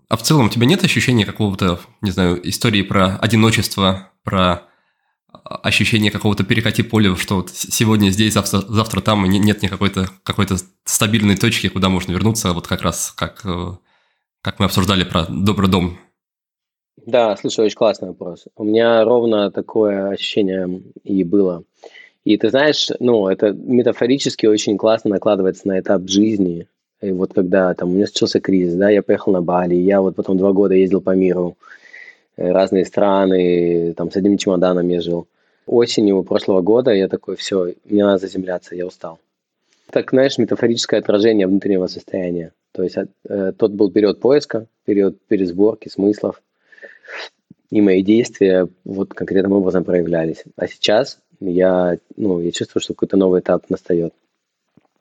А 0.09 0.17
в 0.17 0.23
целом 0.23 0.47
у 0.47 0.51
тебя 0.51 0.67
нет 0.67 0.83
ощущения 0.83 1.25
какого-то, 1.25 1.79
не 2.01 2.11
знаю, 2.11 2.41
истории 2.49 2.83
про 2.83 3.19
одиночество, 3.19 4.11
про 4.25 4.69
ощущение 5.33 6.11
какого-то 6.11 6.45
перекати 6.45 6.83
поля, 6.83 7.15
что 7.17 7.37
вот 7.37 7.51
сегодня 7.51 8.11
здесь, 8.11 8.35
завтра, 8.35 8.61
завтра 8.61 9.01
там, 9.01 9.27
и 9.27 9.39
нет 9.39 9.63
ни 9.63 9.67
какой-то 9.67 10.09
какой-то 10.23 10.57
стабильной 10.85 11.37
точки, 11.37 11.69
куда 11.69 11.89
можно 11.89 12.13
вернуться, 12.13 12.53
вот 12.53 12.67
как 12.67 12.83
раз 12.83 13.13
как, 13.17 13.45
э, 13.45 13.73
как 14.41 14.59
мы 14.59 14.67
обсуждали 14.67 15.05
про 15.05 15.27
добрый 15.29 15.71
дом. 15.71 15.99
Да, 17.07 17.37
слушай, 17.37 17.65
очень 17.65 17.77
классный 17.77 18.09
вопрос. 18.09 18.47
У 18.57 18.65
меня 18.65 19.05
ровно 19.05 19.51
такое 19.51 20.11
ощущение 20.11 20.83
и 21.05 21.25
было. 21.25 21.63
И 22.25 22.37
ты 22.37 22.51
знаешь, 22.51 22.89
ну, 23.01 23.29
это 23.29 23.53
метафорически 23.53 24.47
очень 24.47 24.77
классно 24.77 25.11
накладывается 25.11 25.69
на 25.69 25.81
этап 25.81 26.07
жизни. 26.09 26.67
И 27.01 27.13
вот 27.13 27.33
когда 27.33 27.73
там 27.75 27.91
у 27.91 27.93
меня 27.93 28.07
случился 28.07 28.41
кризис, 28.41 28.75
да, 28.75 28.91
я 28.91 29.03
поехал 29.03 29.33
на 29.33 29.41
Бали, 29.41 29.75
я 29.75 30.01
вот 30.03 30.17
потом 30.17 30.37
два 30.37 30.53
года 30.53 30.75
ездил 30.75 31.01
по 31.01 31.15
миру, 31.15 31.57
разные 32.39 32.85
страны, 32.85 33.93
там 33.97 34.11
с 34.11 34.17
одним 34.17 34.39
чемоданом 34.39 34.89
я 34.89 35.01
жил. 35.01 35.27
Осенью 35.67 36.23
прошлого 36.23 36.63
года 36.63 36.93
я 36.93 37.09
такой, 37.09 37.37
все, 37.37 37.75
мне 37.85 38.05
надо 38.05 38.19
заземляться, 38.19 38.75
я 38.75 38.87
устал. 38.87 39.19
Так, 39.91 40.11
знаешь, 40.11 40.39
метафорическое 40.39 41.01
отражение 41.01 41.47
внутреннего 41.47 41.87
состояния. 41.87 42.53
То 42.73 42.83
есть 42.83 42.97
э, 43.29 43.53
тот 43.57 43.73
был 43.73 43.91
период 43.91 44.21
поиска, 44.21 44.67
период 44.85 45.19
пересборки 45.29 45.89
смыслов, 45.89 46.43
и 47.71 47.81
мои 47.81 48.03
действия 48.03 48.69
вот 48.85 49.13
конкретным 49.15 49.53
образом 49.53 49.85
проявлялись. 49.85 50.45
А 50.57 50.67
сейчас 50.69 51.19
я, 51.41 51.99
ну, 52.17 52.41
я 52.41 52.51
чувствую, 52.51 52.83
что 52.83 52.95
какой-то 52.95 53.17
новый 53.17 53.41
этап 53.41 53.69
настает. 53.69 54.15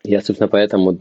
Я, 0.03 0.21
собственно, 0.21 0.47
поэтому 0.47 0.99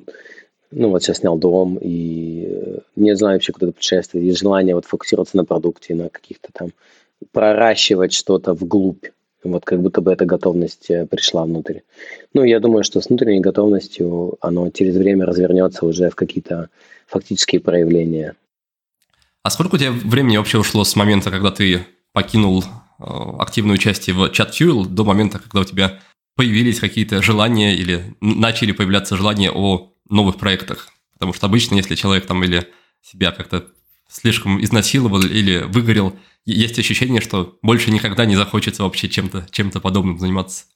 ну, 0.70 0.90
вот 0.90 1.02
сейчас 1.02 1.18
снял 1.18 1.38
дом, 1.38 1.78
и 1.80 2.46
э, 2.48 2.78
не 2.96 3.16
знаю 3.16 3.36
вообще, 3.36 3.52
куда 3.52 3.72
путешествовать, 3.72 4.26
есть 4.26 4.40
желание 4.40 4.74
вот 4.74 4.84
фокусироваться 4.84 5.36
на 5.36 5.44
продукте, 5.44 5.94
на 5.94 6.08
каких-то 6.08 6.48
там, 6.52 6.70
проращивать 7.32 8.12
что-то 8.12 8.54
вглубь. 8.54 9.06
Вот 9.44 9.64
как 9.64 9.80
будто 9.80 10.00
бы 10.00 10.12
эта 10.12 10.24
готовность 10.24 10.90
э, 10.90 11.06
пришла 11.06 11.44
внутрь. 11.44 11.80
Ну, 12.34 12.42
я 12.42 12.58
думаю, 12.60 12.84
что 12.84 13.00
с 13.00 13.08
внутренней 13.08 13.40
готовностью 13.40 14.36
оно 14.40 14.70
через 14.70 14.96
время 14.96 15.24
развернется 15.24 15.86
уже 15.86 16.10
в 16.10 16.14
какие-то 16.14 16.68
фактические 17.06 17.60
проявления. 17.60 18.34
А 19.44 19.50
сколько 19.50 19.76
у 19.76 19.78
тебя 19.78 19.92
времени 19.92 20.36
вообще 20.36 20.58
ушло 20.58 20.82
с 20.82 20.96
момента, 20.96 21.30
когда 21.30 21.52
ты 21.52 21.86
покинул 22.12 22.62
э, 22.62 23.04
активное 23.38 23.74
участие 23.76 24.16
в 24.16 24.30
чат 24.30 24.56
до 24.58 25.04
момента, 25.04 25.38
когда 25.38 25.60
у 25.60 25.64
тебя 25.64 26.00
появились 26.34 26.80
какие-то 26.80 27.22
желания 27.22 27.74
или 27.74 28.02
начали 28.20 28.72
появляться 28.72 29.16
желания 29.16 29.50
о 29.50 29.92
новых 30.08 30.36
проектах. 30.36 30.88
Потому 31.14 31.32
что 31.32 31.46
обычно, 31.46 31.76
если 31.76 31.94
человек 31.94 32.26
там 32.26 32.42
или 32.44 32.66
себя 33.02 33.32
как-то 33.32 33.66
слишком 34.08 34.62
изнасиловал 34.62 35.20
или 35.22 35.62
выгорел, 35.62 36.14
есть 36.44 36.78
ощущение, 36.78 37.20
что 37.20 37.58
больше 37.62 37.90
никогда 37.90 38.24
не 38.24 38.36
захочется 38.36 38.82
вообще 38.82 39.08
чем-то 39.08 39.46
чем 39.50 39.70
подобным 39.70 40.18
заниматься. 40.18 40.66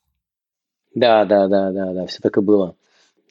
Да, 0.95 1.25
да, 1.25 1.47
да, 1.47 1.71
да, 1.71 1.93
да, 1.93 2.07
все 2.07 2.19
так 2.21 2.37
и 2.37 2.41
было. 2.41 2.75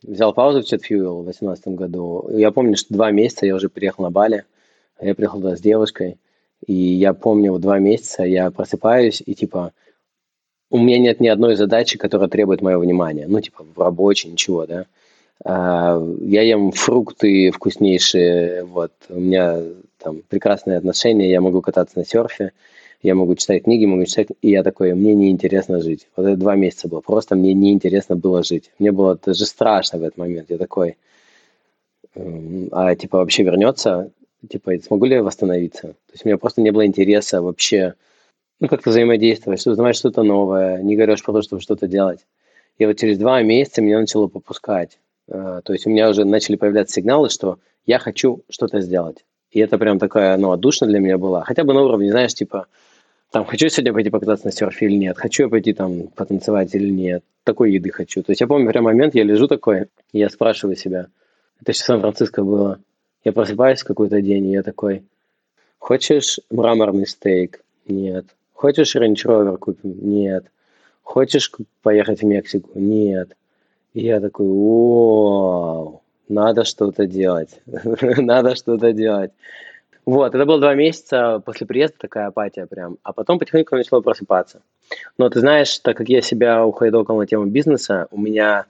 Взял 0.01 0.33
паузу 0.33 0.61
в 0.61 0.63
ChatFuel 0.63 1.21
в 1.21 1.23
2018 1.25 1.67
году. 1.69 2.29
Я 2.31 2.51
помню, 2.51 2.77
что 2.77 2.93
два 2.93 3.11
месяца 3.11 3.45
я 3.45 3.55
уже 3.55 3.67
приехал 3.67 4.03
на 4.03 4.11
Бали. 4.11 4.45
Я 5.01 5.13
приехал 5.13 5.41
туда 5.41 5.57
с 5.57 5.61
девушкой. 5.61 6.17
И 6.65 6.73
я 6.73 7.13
помню, 7.13 7.51
вот 7.51 7.61
два 7.61 7.79
месяца 7.79 8.23
я 8.23 8.51
просыпаюсь, 8.51 9.23
и 9.25 9.33
типа 9.33 9.71
у 10.69 10.77
меня 10.77 10.99
нет 10.99 11.19
ни 11.19 11.27
одной 11.27 11.55
задачи, 11.55 11.97
которая 11.97 12.29
требует 12.29 12.61
моего 12.61 12.81
внимания. 12.81 13.25
Ну, 13.27 13.41
типа 13.41 13.63
в 13.63 13.79
рабочей, 13.79 14.29
ничего, 14.29 14.65
да. 14.65 14.85
А, 15.45 16.01
я 16.21 16.41
ем 16.41 16.71
фрукты 16.71 17.51
вкуснейшие, 17.51 18.65
вот, 18.65 18.91
у 19.09 19.19
меня 19.19 19.61
там 19.97 20.21
прекрасные 20.27 20.77
отношения, 20.77 21.29
я 21.29 21.41
могу 21.41 21.61
кататься 21.61 21.97
на 21.97 22.05
серфе, 22.05 22.51
я 23.01 23.15
могу 23.15 23.35
читать 23.35 23.63
книги, 23.63 23.85
могу 23.85 24.05
читать, 24.05 24.27
и 24.41 24.49
я 24.49 24.63
такой, 24.63 24.93
мне 24.93 25.15
неинтересно 25.15 25.81
жить. 25.81 26.07
Вот 26.17 26.25
это 26.25 26.35
два 26.35 26.55
месяца 26.55 26.89
было, 26.89 26.99
просто 26.99 27.35
мне 27.35 27.53
неинтересно 27.53 28.17
было 28.17 28.43
жить. 28.43 28.71
Мне 28.79 28.91
было 28.91 29.17
даже 29.23 29.45
страшно 29.45 29.99
в 29.99 30.03
этот 30.03 30.17
момент, 30.17 30.49
я 30.49 30.57
такой, 30.57 30.97
а 32.71 32.95
типа 32.95 33.19
вообще 33.19 33.43
вернется, 33.43 34.11
типа 34.49 34.73
смогу 34.85 35.05
ли 35.05 35.15
я 35.15 35.23
восстановиться? 35.23 35.81
То 35.81 36.13
есть 36.13 36.25
у 36.25 36.27
меня 36.27 36.37
просто 36.37 36.61
не 36.61 36.71
было 36.71 36.85
интереса 36.85 37.41
вообще, 37.41 37.93
ну 38.59 38.67
как-то 38.67 38.89
взаимодействовать, 38.89 39.61
что 39.61 39.71
узнавать 39.71 39.95
что-то 39.95 40.23
новое, 40.23 40.81
не 40.81 40.97
говоришь 40.97 41.23
про 41.23 41.31
то, 41.31 41.41
чтобы 41.41 41.61
что-то 41.61 41.87
делать. 41.87 42.25
И 42.77 42.85
вот 42.85 42.97
через 42.97 43.17
два 43.17 43.41
месяца 43.41 43.81
меня 43.81 43.99
начало 43.99 44.27
попускать. 44.27 44.99
Э, 45.29 45.61
то 45.63 45.73
есть 45.73 45.85
у 45.85 45.89
меня 45.89 46.09
уже 46.09 46.25
начали 46.25 46.55
появляться 46.55 46.95
сигналы, 46.95 47.29
что 47.29 47.59
я 47.85 47.99
хочу 47.99 48.41
что-то 48.49 48.81
сделать. 48.81 49.23
И 49.51 49.59
это 49.59 49.77
прям 49.77 49.99
такая, 49.99 50.37
ну, 50.37 50.51
отдушина 50.51 50.89
для 50.89 50.99
меня 50.99 51.17
была. 51.17 51.43
Хотя 51.43 51.63
бы 51.63 51.73
на 51.73 51.81
уровне, 51.81 52.11
знаешь, 52.11 52.33
типа, 52.33 52.67
там, 53.31 53.45
хочу 53.45 53.69
сегодня 53.69 53.93
пойти 53.93 54.09
покататься 54.09 54.47
на 54.47 54.51
серфе 54.51 54.87
или 54.87 54.95
нет, 54.95 55.17
хочу 55.17 55.43
я 55.43 55.49
пойти 55.49 55.73
там 55.73 56.07
потанцевать 56.07 56.73
или 56.73 56.89
нет, 56.89 57.23
такой 57.43 57.73
еды 57.73 57.91
хочу. 57.91 58.23
То 58.23 58.31
есть 58.31 58.41
я 58.41 58.47
помню 58.47 58.67
прям 58.69 58.85
момент, 58.85 59.13
я 59.13 59.23
лежу 59.23 59.47
такой, 59.47 59.87
и 60.11 60.19
я 60.19 60.29
спрашиваю 60.29 60.75
себя, 60.75 61.07
это 61.61 61.71
еще 61.71 61.83
в 61.83 61.85
Сан-Франциско 61.85 62.43
было, 62.43 62.79
я 63.23 63.31
просыпаюсь 63.31 63.83
какой-то 63.83 64.21
день, 64.21 64.47
и 64.47 64.51
я 64.53 64.63
такой, 64.63 65.03
хочешь 65.77 66.39
мраморный 66.49 67.05
стейк? 67.05 67.61
Нет. 67.87 68.25
Хочешь 68.53 68.95
Range 68.95 69.13
Rover 69.13 69.57
купим? 69.57 69.95
Нет. 70.01 70.45
Хочешь 71.03 71.51
поехать 71.81 72.21
в 72.21 72.25
Мексику? 72.25 72.71
Нет. 72.75 73.35
И 73.93 74.01
я 74.01 74.19
такой, 74.19 74.47
вау, 74.47 76.01
надо 76.27 76.63
что-то 76.63 77.07
делать, 77.07 77.61
надо 77.65 78.55
что-то 78.55 78.93
делать. 78.93 79.31
Вот, 80.05 80.33
это 80.33 80.45
было 80.45 80.59
два 80.59 80.73
месяца 80.75 81.41
после 81.45 81.67
приезда, 81.67 81.97
такая 81.99 82.27
апатия 82.27 82.65
прям. 82.65 82.97
А 83.03 83.13
потом 83.13 83.37
потихоньку 83.37 83.75
начало 83.75 84.01
просыпаться. 84.01 84.61
Но 85.17 85.29
ты 85.29 85.39
знаешь, 85.39 85.77
так 85.79 85.97
как 85.97 86.09
я 86.09 86.21
себя 86.21 86.65
уходил 86.65 87.05
на 87.07 87.27
тему 87.27 87.45
бизнеса, 87.45 88.07
у 88.11 88.19
меня 88.19 88.65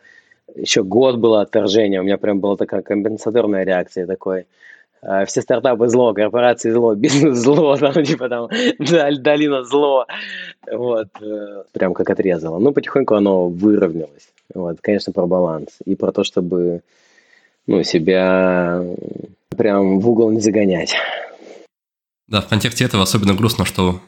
еще 0.56 0.84
год 0.84 1.18
было 1.18 1.41
отторжение, 1.41 2.02
у 2.02 2.04
меня 2.04 2.18
прям 2.18 2.40
была 2.40 2.58
такая 2.58 2.82
компенсаторная 2.82 3.64
реакция 3.64 4.06
такой. 4.06 4.48
Э, 5.02 5.26
все 5.26 5.41
стартапы 5.41 5.88
зло, 5.88 6.14
корпорации 6.14 6.72
зло, 6.72 6.96
бизнес 7.04 7.38
зло, 7.38 7.78
там, 7.78 8.04
типа 8.04 8.30
там, 8.30 8.50
долина 9.22 9.64
зло. 9.64 10.08
Вот, 10.70 11.08
э, 11.22 11.64
прям 11.72 11.94
как 11.94 12.10
отрезало. 12.10 12.60
Ну, 12.60 12.74
потихоньку 12.74 13.16
оно 13.16 13.48
выровнялось. 13.48 14.30
Вот, 14.54 14.82
конечно, 14.82 15.14
про 15.14 15.28
баланс. 15.28 15.78
И 15.86 15.96
про 15.96 16.12
то, 16.12 16.24
чтобы 16.24 16.82
ну, 17.68 17.84
себя 17.84 18.84
прям 19.56 20.00
в 20.00 20.10
угол 20.10 20.32
не 20.32 20.40
загонять. 20.40 20.96
Да, 22.28 22.42
в 22.42 22.48
контексте 22.48 22.86
этого 22.86 23.04
особенно 23.04 23.34
грустно, 23.34 23.66
что 23.66 24.02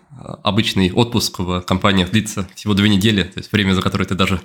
обычный 0.43 0.91
отпуск 0.91 1.39
в 1.39 1.61
компаниях 1.61 2.11
длится 2.11 2.47
всего 2.55 2.73
две 2.73 2.89
недели, 2.89 3.23
то 3.23 3.39
есть 3.39 3.51
время, 3.51 3.73
за 3.73 3.81
которое 3.81 4.05
ты 4.05 4.15
даже 4.15 4.41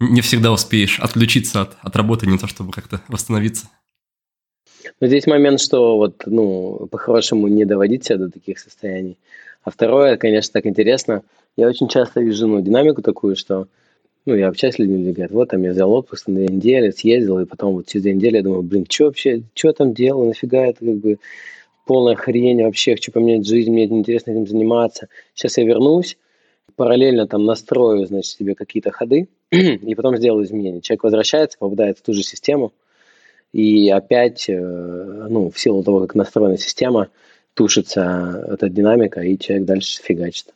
не 0.00 0.20
всегда 0.20 0.52
успеешь 0.52 0.98
отключиться 1.00 1.62
от, 1.62 1.76
от 1.82 1.96
работы, 1.96 2.26
не 2.26 2.38
то 2.38 2.46
чтобы 2.46 2.72
как-то 2.72 3.00
восстановиться. 3.08 3.68
Но 5.00 5.06
здесь 5.06 5.26
момент, 5.26 5.60
что 5.60 5.96
вот, 5.96 6.22
ну, 6.26 6.88
по-хорошему 6.90 7.48
не 7.48 7.64
доводить 7.64 8.04
себя 8.04 8.18
до 8.18 8.30
таких 8.30 8.58
состояний. 8.58 9.18
А 9.62 9.70
второе, 9.70 10.16
конечно, 10.16 10.52
так 10.52 10.66
интересно, 10.66 11.22
я 11.56 11.68
очень 11.68 11.88
часто 11.88 12.20
вижу, 12.20 12.46
ну, 12.46 12.60
динамику 12.60 13.02
такую, 13.02 13.36
что 13.36 13.66
ну, 14.28 14.34
я 14.34 14.48
общаюсь 14.48 14.74
с 14.74 14.78
людьми, 14.78 15.10
говорят, 15.10 15.30
вот, 15.30 15.48
там, 15.48 15.62
я 15.62 15.70
взял 15.70 15.90
отпуск 15.90 16.28
на 16.28 16.34
две 16.34 16.48
недели, 16.48 16.90
съездил, 16.90 17.38
и 17.38 17.46
потом 17.46 17.72
вот 17.72 17.86
через 17.86 18.02
две 18.02 18.12
недели 18.12 18.36
я 18.36 18.42
думаю, 18.42 18.62
блин, 18.62 18.84
что 18.86 19.06
вообще, 19.06 19.42
что 19.54 19.72
там 19.72 19.94
делал, 19.94 20.26
нафига 20.26 20.66
это, 20.66 20.84
как 20.84 20.96
бы, 20.96 21.18
полная 21.86 22.14
хрень 22.14 22.62
вообще, 22.62 22.94
хочу 22.94 23.10
поменять 23.10 23.46
жизнь, 23.46 23.70
мне 23.72 23.86
интересно 23.86 24.32
этим 24.32 24.46
заниматься. 24.46 25.08
Сейчас 25.32 25.56
я 25.56 25.64
вернусь, 25.64 26.18
параллельно 26.76 27.26
там 27.26 27.46
настрою, 27.46 28.04
значит, 28.06 28.32
себе 28.32 28.54
какие-то 28.54 28.90
ходы, 28.90 29.28
и 29.50 29.94
потом 29.94 30.18
сделаю 30.18 30.44
изменения. 30.44 30.82
Человек 30.82 31.04
возвращается, 31.04 31.56
попадает 31.56 31.96
в 31.96 32.02
ту 32.02 32.12
же 32.12 32.22
систему, 32.22 32.74
и 33.54 33.88
опять, 33.88 34.50
э, 34.50 34.58
ну, 34.58 35.50
в 35.50 35.58
силу 35.58 35.82
того, 35.82 36.00
как 36.00 36.14
настроена 36.14 36.58
система, 36.58 37.08
тушится 37.54 38.46
эта 38.46 38.68
динамика, 38.68 39.22
и 39.22 39.38
человек 39.38 39.64
дальше 39.64 40.02
фигачит. 40.02 40.48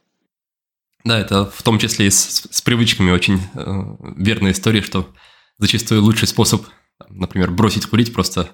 Да, 1.05 1.19
это 1.19 1.47
в 1.47 1.63
том 1.63 1.79
числе 1.79 2.07
и 2.07 2.11
с, 2.11 2.49
с 2.51 2.63
привычками 2.63 3.11
очень 3.11 3.39
э, 3.55 3.83
верная 4.17 4.53
история, 4.53 4.83
что 4.83 5.09
зачастую 5.59 6.03
лучший 6.03 6.29
способ, 6.29 6.63
например, 7.09 7.51
бросить 7.51 7.87
курить, 7.87 8.13
просто 8.13 8.51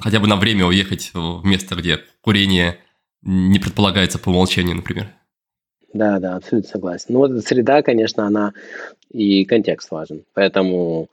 хотя 0.00 0.20
бы 0.20 0.26
на 0.26 0.36
время 0.36 0.66
уехать 0.66 1.10
в 1.14 1.44
место, 1.44 1.74
где 1.76 2.00
курение 2.20 2.78
не 3.22 3.58
предполагается 3.58 4.18
по 4.18 4.30
умолчанию, 4.30 4.76
например. 4.76 5.08
Да, 5.92 6.18
да, 6.18 6.36
абсолютно 6.36 6.70
согласен. 6.70 7.06
Ну 7.10 7.18
вот 7.18 7.44
среда, 7.44 7.82
конечно, 7.82 8.26
она 8.26 8.52
и 9.10 9.44
контекст 9.44 9.90
важен. 9.90 10.24
Поэтому, 10.34 11.08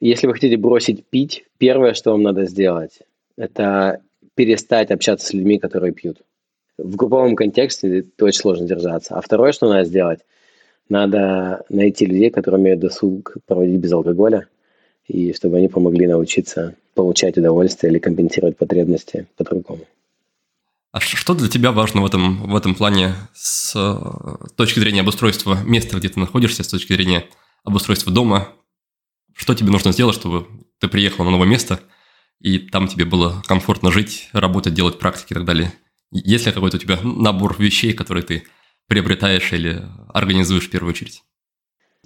если 0.00 0.26
вы 0.26 0.34
хотите 0.34 0.56
бросить 0.56 1.06
пить, 1.06 1.44
первое, 1.58 1.94
что 1.94 2.12
вам 2.12 2.22
надо 2.22 2.44
сделать, 2.44 3.00
это 3.36 4.00
перестать 4.34 4.90
общаться 4.90 5.28
с 5.28 5.32
людьми, 5.32 5.58
которые 5.58 5.92
пьют. 5.92 6.18
В 6.78 6.96
групповом 6.96 7.36
контексте 7.36 8.00
это 8.00 8.24
очень 8.24 8.40
сложно 8.40 8.66
держаться. 8.66 9.16
А 9.16 9.20
второе, 9.20 9.52
что 9.52 9.68
надо 9.68 9.84
сделать, 9.84 10.20
надо 10.88 11.64
найти 11.68 12.06
людей, 12.06 12.30
которые 12.30 12.60
умеют 12.60 12.80
досуг 12.80 13.36
проводить 13.46 13.80
без 13.80 13.92
алкоголя, 13.92 14.46
и 15.06 15.32
чтобы 15.32 15.56
они 15.56 15.68
помогли 15.68 16.06
научиться 16.06 16.74
получать 16.94 17.36
удовольствие 17.38 17.92
или 17.92 17.98
компенсировать 17.98 18.56
потребности 18.56 19.26
по-другому. 19.36 19.84
А 20.92 21.00
что 21.00 21.34
для 21.34 21.48
тебя 21.48 21.72
важно 21.72 22.00
в 22.00 22.06
этом, 22.06 22.50
в 22.50 22.56
этом 22.56 22.74
плане 22.74 23.12
с 23.34 23.74
э, 23.76 24.46
точки 24.56 24.78
зрения 24.78 25.02
обустройства 25.02 25.58
места, 25.64 25.98
где 25.98 26.08
ты 26.08 26.18
находишься, 26.18 26.64
с 26.64 26.68
точки 26.68 26.94
зрения 26.94 27.26
обустройства 27.64 28.10
дома? 28.12 28.48
Что 29.34 29.54
тебе 29.54 29.70
нужно 29.70 29.92
сделать, 29.92 30.14
чтобы 30.16 30.46
ты 30.78 30.88
приехал 30.88 31.24
на 31.24 31.30
новое 31.30 31.46
место, 31.46 31.80
и 32.40 32.58
там 32.58 32.88
тебе 32.88 33.04
было 33.04 33.42
комфортно 33.46 33.92
жить, 33.92 34.30
работать, 34.32 34.72
делать 34.72 34.98
практики 34.98 35.32
и 35.32 35.34
так 35.34 35.44
далее? 35.44 35.72
Есть 36.10 36.46
ли 36.46 36.52
какой-то 36.52 36.76
у 36.76 36.80
тебя 36.80 36.98
набор 37.02 37.56
вещей, 37.58 37.92
которые 37.92 38.24
ты 38.24 38.44
приобретаешь 38.88 39.52
или 39.52 39.82
организуешь 40.12 40.68
в 40.68 40.70
первую 40.70 40.90
очередь? 40.90 41.22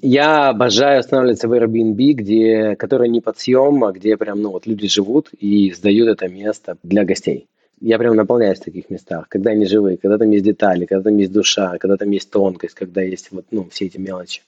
Я 0.03 0.49
обожаю 0.49 1.01
останавливаться 1.01 1.47
в 1.47 1.53
Airbnb, 1.53 2.13
где, 2.13 2.77
который 2.77 3.11
не 3.11 3.21
под 3.21 3.39
съем, 3.39 3.85
а 3.85 3.93
где 3.93 4.17
прям, 4.17 4.41
ну, 4.41 4.51
вот 4.51 4.67
люди 4.67 4.89
живут 4.89 5.29
и 5.39 5.73
сдают 5.73 6.09
это 6.09 6.27
место 6.27 6.79
для 6.83 7.05
гостей. 7.05 7.49
Я 7.83 7.99
прям 7.99 8.17
наполняюсь 8.17 8.59
в 8.59 8.65
таких 8.65 8.89
местах, 8.89 9.27
когда 9.29 9.51
они 9.51 9.67
живые, 9.67 9.99
когда 9.99 10.17
там 10.17 10.31
есть 10.31 10.45
детали, 10.45 10.87
когда 10.87 11.03
там 11.11 11.19
есть 11.19 11.33
душа, 11.33 11.77
когда 11.79 11.97
там 11.99 12.11
есть 12.11 12.31
тонкость, 12.31 12.75
когда 12.75 13.03
есть 13.03 13.31
вот, 13.31 13.47
ну, 13.51 13.69
все 13.71 13.87
эти 13.87 13.99
мелочи. 13.99 14.43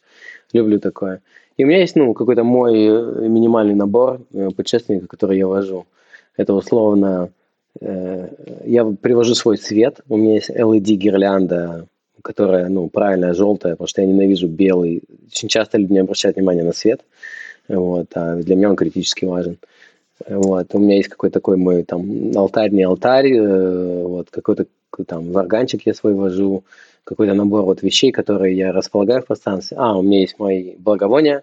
Люблю 0.54 0.78
такое. 0.80 1.20
И 1.58 1.64
у 1.64 1.66
меня 1.66 1.80
есть, 1.80 1.96
ну, 1.96 2.14
какой-то 2.14 2.44
мой 2.44 2.74
э, 2.74 3.28
минимальный 3.28 3.74
набор 3.74 4.22
э, 4.32 4.48
путешественников, 4.56 5.08
который 5.08 5.36
я 5.36 5.46
вожу. 5.46 5.86
Это 6.36 6.54
условно, 6.54 7.30
я 7.80 8.84
привожу 8.84 9.34
свой 9.34 9.58
свет, 9.58 10.00
у 10.08 10.16
меня 10.16 10.34
есть 10.34 10.50
LED-гирлянда 10.50 11.86
которая, 12.22 12.68
ну, 12.68 12.88
правильная, 12.88 13.34
желтая, 13.34 13.72
потому 13.72 13.88
что 13.88 14.00
я 14.00 14.06
ненавижу 14.06 14.48
белый. 14.48 15.02
Очень 15.26 15.48
часто 15.48 15.76
люди 15.76 15.92
не 15.92 15.98
обращают 15.98 16.36
внимания 16.36 16.62
на 16.62 16.72
свет, 16.72 17.02
вот, 17.68 18.06
а 18.14 18.36
для 18.36 18.56
меня 18.56 18.70
он 18.70 18.76
критически 18.76 19.24
важен. 19.24 19.58
Вот, 20.28 20.68
у 20.72 20.78
меня 20.78 20.96
есть 20.96 21.08
какой-то 21.08 21.34
такой 21.34 21.56
мой 21.56 21.82
там 21.82 22.32
алтарь, 22.36 22.70
не 22.70 22.84
алтарь, 22.84 23.32
э, 23.32 24.02
вот, 24.04 24.30
какой-то 24.30 24.66
там 25.06 25.32
варганчик 25.32 25.84
я 25.86 25.94
свой 25.94 26.14
вожу, 26.14 26.64
какой-то 27.02 27.34
набор 27.34 27.62
вот 27.62 27.82
вещей, 27.82 28.12
которые 28.12 28.56
я 28.56 28.72
располагаю 28.72 29.22
в 29.22 29.26
пространстве. 29.26 29.76
А, 29.80 29.98
у 29.98 30.02
меня 30.02 30.20
есть 30.20 30.38
мои 30.38 30.76
благовония, 30.76 31.42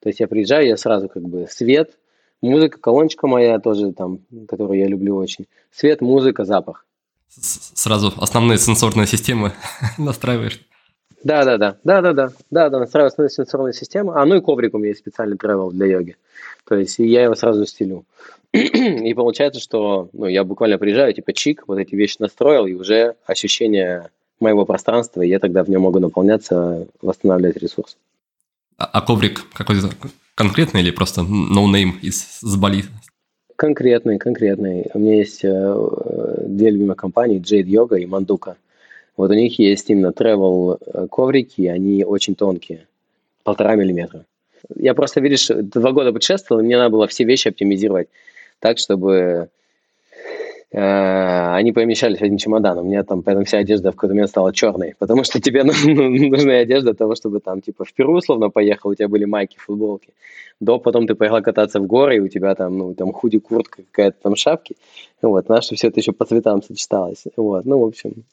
то 0.00 0.08
есть 0.08 0.20
я 0.20 0.28
приезжаю, 0.28 0.66
я 0.66 0.76
сразу 0.76 1.08
как 1.08 1.22
бы 1.22 1.46
свет, 1.48 1.92
музыка, 2.40 2.78
колоночка 2.78 3.26
моя 3.26 3.58
тоже 3.58 3.92
там, 3.92 4.20
которую 4.48 4.78
я 4.78 4.86
люблю 4.86 5.16
очень. 5.16 5.46
Свет, 5.70 6.00
музыка, 6.00 6.44
запах 6.44 6.84
сразу 7.40 8.12
основные 8.18 8.58
сенсорные 8.58 9.06
системы 9.06 9.52
настраиваешь. 9.98 10.60
Да, 11.24 11.44
да, 11.44 11.58
да, 11.58 11.76
да, 11.82 12.00
да, 12.00 12.12
да, 12.12 12.32
да, 12.50 12.70
да, 12.70 12.78
настраиваю 12.78 13.08
основные 13.08 13.30
сенсорные 13.30 13.72
системы. 13.72 14.14
А 14.14 14.24
ну 14.24 14.36
и 14.36 14.40
коврик 14.40 14.74
у 14.74 14.78
меня 14.78 14.90
есть 14.90 15.00
специальный 15.00 15.36
travel 15.36 15.72
для 15.72 15.86
йоги. 15.86 16.16
То 16.64 16.76
есть 16.76 16.98
я 16.98 17.24
его 17.24 17.34
сразу 17.34 17.66
стелю. 17.66 18.04
и 18.52 19.14
получается, 19.14 19.60
что 19.60 20.08
ну, 20.12 20.26
я 20.26 20.44
буквально 20.44 20.78
приезжаю, 20.78 21.12
типа 21.12 21.32
чик, 21.32 21.64
вот 21.66 21.78
эти 21.78 21.94
вещи 21.94 22.16
настроил, 22.20 22.66
и 22.66 22.74
уже 22.74 23.16
ощущение 23.26 24.10
моего 24.40 24.64
пространства, 24.64 25.22
и 25.22 25.28
я 25.28 25.40
тогда 25.40 25.64
в 25.64 25.68
нем 25.68 25.82
могу 25.82 25.98
наполняться, 25.98 26.86
восстанавливать 27.02 27.56
ресурс. 27.56 27.96
А, 28.78 28.84
а 28.84 29.00
коврик 29.00 29.42
какой-то 29.52 29.90
конкретный 30.38 30.82
или 30.82 30.92
просто 30.92 31.22
no 31.22 31.66
из 32.00 32.38
с 32.40 32.56
Бали 32.56 32.84
Конкретный, 33.56 34.18
конкретный. 34.18 34.86
У 34.94 35.00
меня 35.00 35.16
есть 35.16 35.40
э, 35.42 36.38
две 36.46 36.70
любимые 36.70 36.94
компании, 36.94 37.40
Jade 37.40 37.66
Yoga 37.66 37.98
и 37.98 38.06
Manduka. 38.06 38.54
Вот 39.16 39.30
у 39.32 39.34
них 39.34 39.58
есть 39.58 39.90
именно 39.90 40.12
travel 40.16 40.78
э, 40.80 41.08
коврики, 41.10 41.66
они 41.66 42.04
очень 42.04 42.36
тонкие, 42.36 42.86
полтора 43.42 43.74
миллиметра. 43.74 44.24
Я 44.76 44.94
просто, 44.94 45.20
видишь, 45.20 45.48
два 45.48 45.90
года 45.90 46.12
путешествовал, 46.12 46.60
и 46.60 46.64
мне 46.64 46.76
надо 46.76 46.90
было 46.90 47.08
все 47.08 47.24
вещи 47.24 47.48
оптимизировать 47.48 48.06
так, 48.60 48.78
чтобы 48.78 49.48
они 50.70 51.72
помещались 51.72 52.18
в 52.18 52.22
один 52.22 52.36
чемодан. 52.36 52.78
У 52.78 52.82
меня 52.82 53.02
там 53.02 53.22
поэтому 53.22 53.46
вся 53.46 53.58
одежда 53.58 53.90
в 53.90 53.94
какой-то 53.94 54.14
момент 54.14 54.30
стала 54.30 54.52
черной, 54.52 54.94
потому 54.98 55.24
что 55.24 55.40
тебе 55.40 55.64
ну, 55.64 55.72
нужна 56.28 56.58
одежда 56.58 56.90
для 56.90 56.94
того, 56.94 57.14
чтобы 57.14 57.40
там 57.40 57.62
типа 57.62 57.84
в 57.84 57.92
Перу 57.94 58.16
условно 58.18 58.50
поехал, 58.50 58.90
у 58.90 58.94
тебя 58.94 59.08
были 59.08 59.24
майки, 59.24 59.56
футболки. 59.58 60.08
До 60.60 60.78
потом 60.78 61.06
ты 61.06 61.14
поехал 61.14 61.40
кататься 61.40 61.80
в 61.80 61.86
горы, 61.86 62.16
и 62.16 62.20
у 62.20 62.28
тебя 62.28 62.54
там, 62.54 62.76
ну, 62.76 62.94
там 62.94 63.12
худи, 63.12 63.38
куртка, 63.38 63.82
какая-то 63.82 64.18
там 64.22 64.36
шапки. 64.36 64.76
Вот, 65.22 65.44
чтобы 65.44 65.76
все 65.76 65.88
это 65.88 66.00
еще 66.00 66.12
по 66.12 66.24
цветам 66.24 66.62
сочеталось. 66.62 67.24
Вот, 67.36 67.64
ну, 67.64 67.78
в 67.78 67.84
общем, 67.84 68.24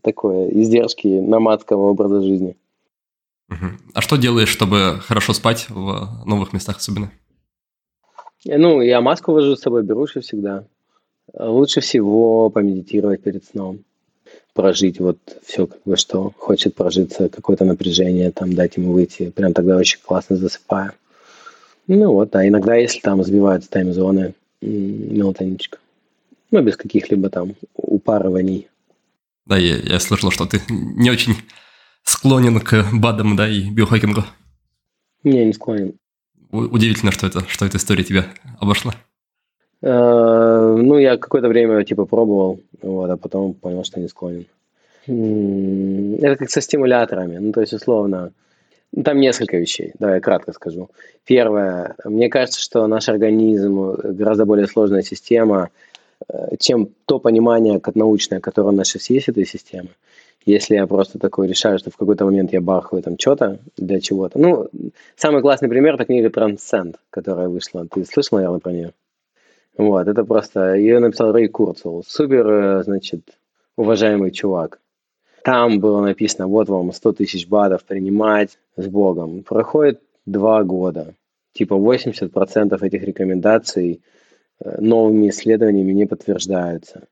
такое, 0.00 0.48
издержки 0.48 1.06
номадского 1.06 1.90
образа 1.90 2.22
жизни. 2.22 2.56
А 3.94 4.00
что 4.00 4.16
делаешь, 4.16 4.48
чтобы 4.48 5.00
хорошо 5.00 5.32
спать 5.32 5.66
в 5.68 6.24
новых 6.26 6.52
местах 6.52 6.78
особенно? 6.78 7.12
Ну, 8.46 8.80
я 8.80 9.00
маску 9.00 9.32
вожу 9.32 9.54
с 9.54 9.60
собой, 9.60 9.82
беру 9.82 10.06
всегда. 10.06 10.66
Лучше 11.32 11.80
всего 11.80 12.50
помедитировать 12.50 13.22
перед 13.22 13.44
сном, 13.44 13.80
прожить 14.52 15.00
вот 15.00 15.18
все, 15.44 15.66
как 15.66 15.80
бы, 15.84 15.96
что 15.96 16.32
хочет 16.38 16.74
прожиться, 16.74 17.28
какое-то 17.28 17.64
напряжение, 17.64 18.30
там, 18.30 18.52
дать 18.52 18.76
ему 18.76 18.92
выйти. 18.92 19.30
Прям 19.30 19.52
тогда 19.52 19.76
очень 19.76 20.00
классно 20.00 20.36
засыпаю. 20.36 20.92
Ну 21.86 22.12
вот, 22.12 22.34
а 22.36 22.46
иногда, 22.46 22.76
если 22.76 23.00
там 23.00 23.22
сбиваются 23.24 23.70
тайм-зоны, 23.70 24.34
мелатонинчика. 24.60 25.78
Ну, 26.50 26.62
без 26.62 26.76
каких-либо 26.76 27.30
там 27.30 27.54
упарываний. 27.74 28.68
Да, 29.46 29.58
я, 29.58 29.76
я 29.76 30.00
слышал, 30.00 30.30
что 30.30 30.46
ты 30.46 30.62
не 30.68 31.10
очень 31.10 31.36
склонен 32.04 32.60
к 32.60 32.90
БАДам, 32.92 33.36
да, 33.36 33.48
и 33.48 33.68
биохакингу. 33.68 34.24
Не, 35.24 35.44
не 35.44 35.52
склонен. 35.52 35.94
Удивительно, 36.50 37.12
что 37.12 37.26
это, 37.26 37.46
что 37.48 37.66
эта 37.66 37.78
история 37.78 38.04
тебя 38.04 38.26
обошла. 38.60 38.94
Э, 39.84 40.76
ну, 40.78 40.96
я 40.96 41.18
какое-то 41.18 41.48
время 41.48 41.84
типа 41.84 42.06
пробовал, 42.06 42.60
вот, 42.80 43.10
а 43.10 43.16
потом 43.18 43.52
понял, 43.52 43.84
что 43.84 44.00
не 44.00 44.08
склонен. 44.08 44.46
Это 45.06 46.36
как 46.36 46.50
со 46.50 46.62
стимуляторами. 46.62 47.36
Ну, 47.36 47.52
то 47.52 47.60
есть, 47.60 47.74
условно, 47.74 48.32
ну, 48.92 49.02
там 49.02 49.20
несколько 49.20 49.58
вещей. 49.58 49.92
Давай 49.98 50.16
я 50.16 50.20
кратко 50.20 50.52
скажу. 50.52 50.88
Первое. 51.26 51.96
Мне 52.04 52.30
кажется, 52.30 52.60
что 52.60 52.86
наш 52.86 53.10
организм 53.10 53.92
гораздо 53.92 54.46
более 54.46 54.66
сложная 54.66 55.02
система, 55.02 55.68
э, 56.28 56.56
чем 56.58 56.88
то 57.04 57.18
понимание 57.18 57.78
научное, 57.94 58.40
которое 58.40 58.68
у 58.68 58.72
нас 58.72 58.88
сейчас 58.88 59.10
есть 59.10 59.28
этой 59.28 59.44
системы. 59.44 59.90
Если 60.46 60.76
я 60.76 60.86
просто 60.86 61.18
такой 61.18 61.46
решаю, 61.46 61.78
что 61.78 61.90
в 61.90 61.96
какой-то 61.98 62.24
момент 62.24 62.54
я 62.54 62.62
бахаю 62.62 63.02
там 63.02 63.18
что-то 63.18 63.58
для 63.76 64.00
чего-то. 64.00 64.38
Ну, 64.38 64.68
самый 65.16 65.42
классный 65.42 65.68
пример– 65.68 65.94
это 65.96 66.06
книга 66.06 66.30
«Трансценд», 66.30 66.96
которая 67.10 67.48
вышла. 67.48 67.86
Ты 67.86 68.06
слышал, 68.06 68.38
наверное, 68.38 68.60
про 68.60 68.72
нее? 68.72 68.92
Вот, 69.76 70.06
это 70.06 70.24
просто... 70.24 70.74
Ее 70.74 71.00
написал 71.00 71.32
Рэй 71.32 71.48
Курцел. 71.48 72.04
Супер, 72.06 72.48
э, 72.48 72.82
значит, 72.84 73.22
уважаемый 73.76 74.30
чувак. 74.30 74.80
Там 75.42 75.80
было 75.80 76.00
написано, 76.00 76.46
вот 76.46 76.68
вам 76.68 76.92
100 76.92 77.12
тысяч 77.12 77.48
батов 77.48 77.84
принимать 77.84 78.58
с 78.76 78.86
Богом. 78.86 79.42
Проходит 79.42 80.00
два 80.26 80.62
года. 80.62 81.14
Типа 81.52 81.74
80% 81.74 82.82
этих 82.82 83.02
рекомендаций 83.02 84.00
э, 84.60 84.80
новыми 84.80 85.28
исследованиями 85.28 85.92
не 85.92 86.06
подтверждаются. 86.06 87.02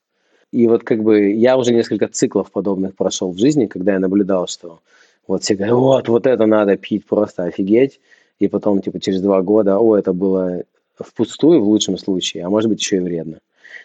И 0.52 0.66
вот 0.66 0.84
как 0.84 1.02
бы 1.02 1.32
я 1.32 1.56
уже 1.56 1.72
несколько 1.72 2.08
циклов 2.08 2.50
подобных 2.52 2.94
прошел 2.94 3.32
в 3.32 3.38
жизни, 3.38 3.66
когда 3.66 3.92
я 3.94 3.98
наблюдал, 3.98 4.46
что 4.46 4.80
вот 5.26 5.42
все 5.42 5.54
говорят, 5.54 5.76
вот, 5.76 6.08
вот 6.08 6.26
это 6.26 6.46
надо 6.46 6.76
пить, 6.76 7.06
просто 7.06 7.44
офигеть. 7.44 8.00
И 8.38 8.48
потом, 8.48 8.82
типа, 8.82 9.00
через 9.00 9.20
два 9.20 9.40
года, 9.40 9.78
о, 9.78 9.96
это 9.96 10.12
было 10.12 10.64
впустую 11.02 11.60
в 11.60 11.68
лучшем 11.68 11.98
случае, 11.98 12.44
а 12.44 12.50
может 12.50 12.68
быть 12.68 12.80
еще 12.80 12.96
и 12.96 13.00
вредно. 13.00 13.38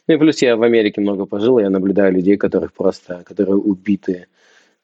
Ну 0.08 0.16
и 0.16 0.18
плюс 0.18 0.42
я 0.42 0.56
в 0.56 0.64
Америке 0.64 1.02
много 1.02 1.26
пожил, 1.26 1.60
я 1.60 1.70
наблюдаю 1.70 2.14
людей, 2.14 2.38
которых 2.38 2.74
просто, 2.74 3.24
которые 3.26 3.58
убиты 3.58 4.28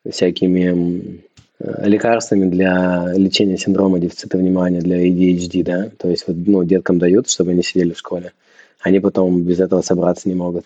всякими 0.09 1.21
э, 1.59 1.87
лекарствами 1.87 2.49
для 2.49 3.13
лечения 3.15 3.57
синдрома 3.57 3.99
дефицита 3.99 4.37
внимания, 4.37 4.81
для 4.81 5.05
ADHD, 5.07 5.63
да, 5.63 5.89
то 5.97 6.09
есть 6.09 6.27
вот, 6.27 6.35
ну, 6.45 6.63
деткам 6.63 6.99
дают, 6.99 7.29
чтобы 7.29 7.51
они 7.51 7.63
сидели 7.63 7.93
в 7.93 7.99
школе, 7.99 8.33
они 8.81 8.99
потом 8.99 9.43
без 9.43 9.59
этого 9.59 9.81
собраться 9.81 10.27
не 10.27 10.35
могут. 10.35 10.65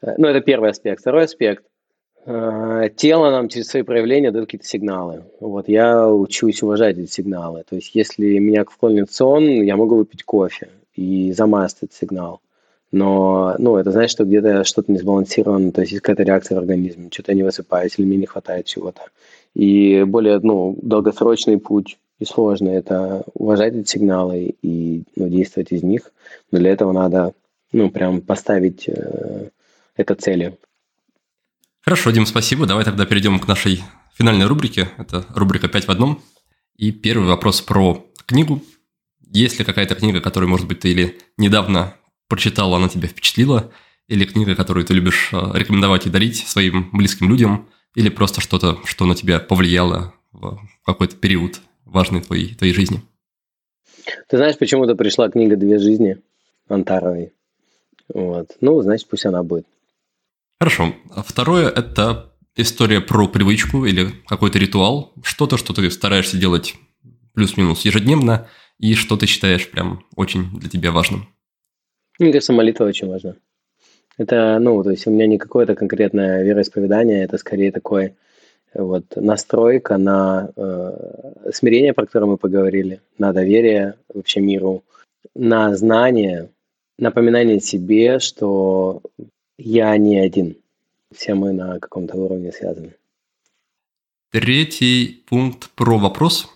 Э, 0.00 0.14
ну, 0.18 0.28
это 0.28 0.40
первый 0.40 0.70
аспект. 0.70 1.00
Второй 1.00 1.24
аспект. 1.24 1.64
Э, 2.26 2.88
тело 2.96 3.30
нам 3.30 3.48
через 3.48 3.68
свои 3.68 3.82
проявления 3.82 4.30
дает 4.30 4.46
какие-то 4.46 4.66
сигналы. 4.66 5.24
Вот 5.40 5.68
я 5.68 6.08
учусь 6.08 6.62
уважать 6.62 6.96
эти 6.96 7.10
сигналы. 7.10 7.64
То 7.68 7.76
есть, 7.76 7.94
если 7.94 8.38
меня 8.38 8.64
вклонит 8.64 9.12
сон, 9.12 9.44
я 9.44 9.76
могу 9.76 9.96
выпить 9.96 10.24
кофе 10.24 10.68
и 10.94 11.32
замазать 11.32 11.78
этот 11.82 11.94
сигнал. 11.94 12.40
Но, 12.92 13.56
ну, 13.58 13.76
это 13.76 13.90
значит, 13.90 14.12
что 14.12 14.24
где-то 14.24 14.64
что-то 14.64 14.92
не 14.92 14.98
сбалансировано, 14.98 15.72
то 15.72 15.80
есть 15.80 15.92
есть 15.92 16.02
какая-то 16.02 16.22
реакция 16.22 16.54
в 16.54 16.60
организме, 16.60 17.08
что-то 17.12 17.32
я 17.32 17.36
не 17.36 17.42
высыпаюсь 17.42 17.98
или 17.98 18.06
мне 18.06 18.18
не 18.18 18.26
хватает 18.26 18.66
чего-то. 18.66 19.02
И 19.54 20.04
более, 20.04 20.38
ну, 20.38 20.78
долгосрочный 20.80 21.58
путь 21.58 21.98
и 22.20 22.24
сложный– 22.24 22.74
это 22.74 23.24
уважать 23.34 23.74
эти 23.74 23.88
сигналы 23.88 24.54
и 24.62 25.02
ну, 25.16 25.28
действовать 25.28 25.72
из 25.72 25.82
них. 25.82 26.12
Но 26.52 26.58
для 26.58 26.70
этого 26.70 26.92
надо, 26.92 27.34
ну, 27.72 27.90
прям 27.90 28.20
поставить 28.20 28.88
э, 28.88 29.48
это 29.96 30.14
целью. 30.14 30.56
Хорошо, 31.84 32.10
Дим, 32.12 32.24
спасибо. 32.24 32.64
Давай 32.64 32.82
тогда 32.82 33.04
перейдем 33.04 33.38
к 33.38 33.46
нашей 33.46 33.84
финальной 34.14 34.46
рубрике. 34.46 34.88
Это 34.96 35.26
рубрика 35.34 35.68
«Пять 35.68 35.86
в 35.86 35.90
одном». 35.90 36.22
И 36.76 36.92
первый 36.92 37.28
вопрос 37.28 37.60
про 37.60 38.06
книгу. 38.24 38.62
Есть 39.20 39.58
ли 39.58 39.66
какая-то 39.66 39.94
книга, 39.94 40.22
которую, 40.22 40.48
может 40.48 40.66
быть, 40.66 40.80
ты 40.80 40.92
или 40.92 41.20
недавно 41.36 41.94
прочитал, 42.26 42.74
она 42.74 42.88
тебя 42.88 43.06
впечатлила, 43.06 43.70
или 44.08 44.24
книга, 44.24 44.54
которую 44.54 44.86
ты 44.86 44.94
любишь 44.94 45.28
э, 45.32 45.50
рекомендовать 45.52 46.06
и 46.06 46.10
дарить 46.10 46.38
своим 46.46 46.88
близким 46.90 47.28
людям, 47.28 47.68
или 47.94 48.08
просто 48.08 48.40
что-то, 48.40 48.78
что 48.86 49.04
на 49.04 49.14
тебя 49.14 49.38
повлияло 49.38 50.14
в 50.32 50.58
какой-то 50.86 51.16
период 51.16 51.60
важный 51.84 52.20
в 52.20 52.26
твоей, 52.26 52.54
твоей 52.54 52.72
жизни? 52.72 53.02
Ты 54.28 54.38
знаешь, 54.38 54.56
почему-то 54.56 54.94
пришла 54.94 55.28
книга 55.28 55.56
«Две 55.56 55.78
жизни» 55.78 56.16
Антаровой. 56.66 57.34
Вот. 58.08 58.56
Ну, 58.62 58.80
значит, 58.80 59.06
пусть 59.08 59.26
она 59.26 59.42
будет. 59.42 59.66
Хорошо. 60.58 60.94
Второе– 61.26 61.68
это 61.76 62.32
история 62.56 63.00
про 63.00 63.28
привычку 63.28 63.84
или 63.84 64.10
какой-то 64.26 64.58
ритуал, 64.58 65.12
что-то, 65.22 65.56
что 65.56 65.72
ты 65.72 65.90
стараешься 65.90 66.38
делать 66.38 66.74
плюс-минус 67.34 67.84
ежедневно, 67.84 68.48
и 68.78 68.94
что 68.94 69.16
ты 69.16 69.26
считаешь 69.26 69.70
прям 69.70 70.04
очень 70.16 70.58
для 70.58 70.68
тебя 70.68 70.92
важным? 70.92 71.28
Мне 72.18 72.32
кажется, 72.32 72.52
молитва 72.52 72.84
очень 72.84 73.08
важна. 73.08 73.34
Это, 74.16 74.58
ну, 74.60 74.82
то 74.82 74.90
есть 74.90 75.06
у 75.06 75.10
меня 75.10 75.26
не 75.26 75.38
какое-то 75.38 75.74
конкретное 75.74 76.44
вероисповедание, 76.44 77.24
это 77.24 77.38
скорее 77.38 77.72
такой 77.72 78.14
вот 78.72 79.04
настройка 79.16 79.96
на 79.98 80.50
э, 80.56 81.50
смирение, 81.52 81.92
про 81.92 82.06
которое 82.06 82.26
мы 82.26 82.36
поговорили, 82.36 83.00
на 83.18 83.32
доверие 83.32 83.94
вообще 84.12 84.40
миру, 84.40 84.84
на 85.34 85.74
знание, 85.76 86.50
напоминание 86.98 87.60
себе, 87.60 88.20
что 88.20 89.02
я 89.58 89.96
не 89.96 90.18
один. 90.18 90.56
Все 91.14 91.34
мы 91.34 91.52
на 91.52 91.78
каком-то 91.78 92.16
уровне 92.16 92.52
связаны. 92.52 92.94
Третий 94.30 95.24
пункт 95.28 95.70
про 95.70 95.98
вопрос, 95.98 96.48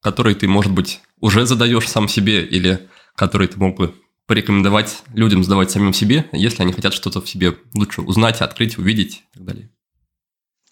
который 0.00 0.34
ты, 0.34 0.48
может 0.48 0.72
быть, 0.72 1.00
уже 1.20 1.44
задаешь 1.44 1.88
сам 1.88 2.08
себе 2.08 2.44
или 2.44 2.88
который 3.14 3.48
ты 3.48 3.58
мог 3.58 3.76
бы 3.76 3.94
порекомендовать 4.26 5.02
людям 5.14 5.42
задавать 5.42 5.70
самим 5.70 5.92
себе, 5.92 6.26
если 6.32 6.62
они 6.62 6.72
хотят 6.72 6.94
что-то 6.94 7.20
в 7.20 7.28
себе 7.28 7.54
лучше 7.74 8.02
узнать, 8.02 8.40
открыть, 8.40 8.78
увидеть 8.78 9.24
и 9.32 9.38
так 9.38 9.44
далее? 9.44 9.70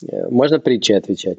Э, 0.03 0.29
можно 0.29 0.61
притчи 0.61 0.93
отвечать. 0.93 1.39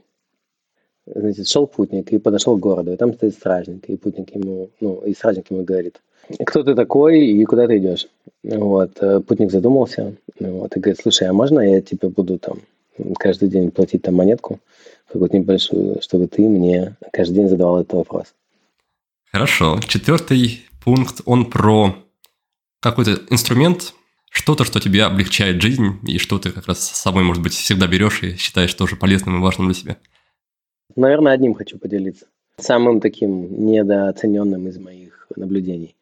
Значит, 1.16 1.48
шел 1.48 1.68
путник 1.68 2.12
и 2.12 2.20
подошел 2.20 2.58
к 2.58 2.60
городу, 2.60 2.94
и 2.94 2.98
там 2.98 3.14
стоит 3.14 3.34
стражник, 3.34 3.86
и 3.86 3.98
путник 3.98 4.36
ему, 4.36 4.70
ну, 4.80 5.02
и 5.06 5.14
стражник 5.14 5.50
ему 5.50 5.64
говорит, 5.64 6.02
кто 6.46 6.64
ты 6.64 6.76
такой 6.76 7.26
и 7.26 7.46
куда 7.46 7.68
ты 7.68 7.78
идешь? 7.78 8.08
Вот, 8.44 8.92
э, 9.02 9.22
путник 9.22 9.52
задумался, 9.52 10.16
вот, 10.40 10.76
и 10.76 10.80
говорит, 10.80 11.00
слушай, 11.02 11.28
а 11.28 11.34
можно 11.34 11.60
я 11.60 11.82
тебе 11.82 12.10
буду 12.10 12.38
там 12.38 12.60
каждый 13.18 13.50
день 13.50 13.72
платить 13.72 14.02
там 14.02 14.16
монетку, 14.16 14.60
какую-то 15.08 15.38
небольшую, 15.38 16.02
чтобы 16.02 16.28
ты 16.28 16.42
мне 16.42 16.96
каждый 17.14 17.36
день 17.36 17.50
задавал 17.50 17.82
этот 17.82 17.94
вопрос? 17.94 18.34
Хорошо. 19.32 19.80
Четвертый 19.88 20.66
пункт, 20.84 21.22
он 21.26 21.50
про 21.50 21.96
какой-то 22.80 23.22
инструмент, 23.30 23.94
что-то, 24.30 24.66
что 24.66 24.80
тебе 24.80 25.04
облегчает 25.04 25.62
жизнь, 25.62 26.00
и 26.04 26.18
что 26.18 26.38
ты 26.40 26.52
как 26.52 26.68
раз 26.68 26.80
с 26.80 27.02
собой, 27.02 27.24
может 27.24 27.42
быть, 27.42 27.54
всегда 27.54 27.88
берешь 27.88 28.24
и 28.24 28.36
считаешь 28.36 28.74
тоже 28.74 28.96
полезным 28.96 29.38
и 29.38 29.42
важным 29.42 29.68
для 29.68 29.76
себя. 29.76 29.98
Наверное, 30.98 31.34
одним 31.34 31.53
хочу 31.53 31.78
поделиться. 31.78 32.26
Самым 32.57 32.99
таким 33.02 33.65
недооцененным 33.65 34.68
из 34.68 34.80
моих 34.80 35.28
наблюдений. 35.36 35.95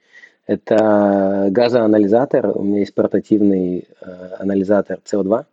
Это 0.47 1.49
газоанализатор. 1.51 2.57
У 2.57 2.63
меня 2.63 2.79
есть 2.79 2.93
портативный 2.93 3.89
э, 3.99 4.05
анализатор 4.39 4.99
CO2. 5.05 5.45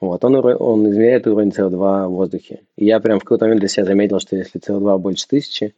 Вот, 0.00 0.24
он, 0.24 0.36
он 0.36 0.88
измеряет 0.90 1.26
уровень 1.26 1.48
CO2 1.48 2.06
в 2.06 2.12
воздухе. 2.12 2.60
И 2.76 2.84
я 2.84 3.00
прям 3.00 3.18
в 3.18 3.24
какой-то 3.24 3.46
момент 3.46 3.60
для 3.60 3.68
себя 3.68 3.84
заметил, 3.84 4.20
что 4.20 4.36
если 4.36 4.60
CO2 4.60 4.98
больше 4.98 5.26
тысячи, 5.26 5.74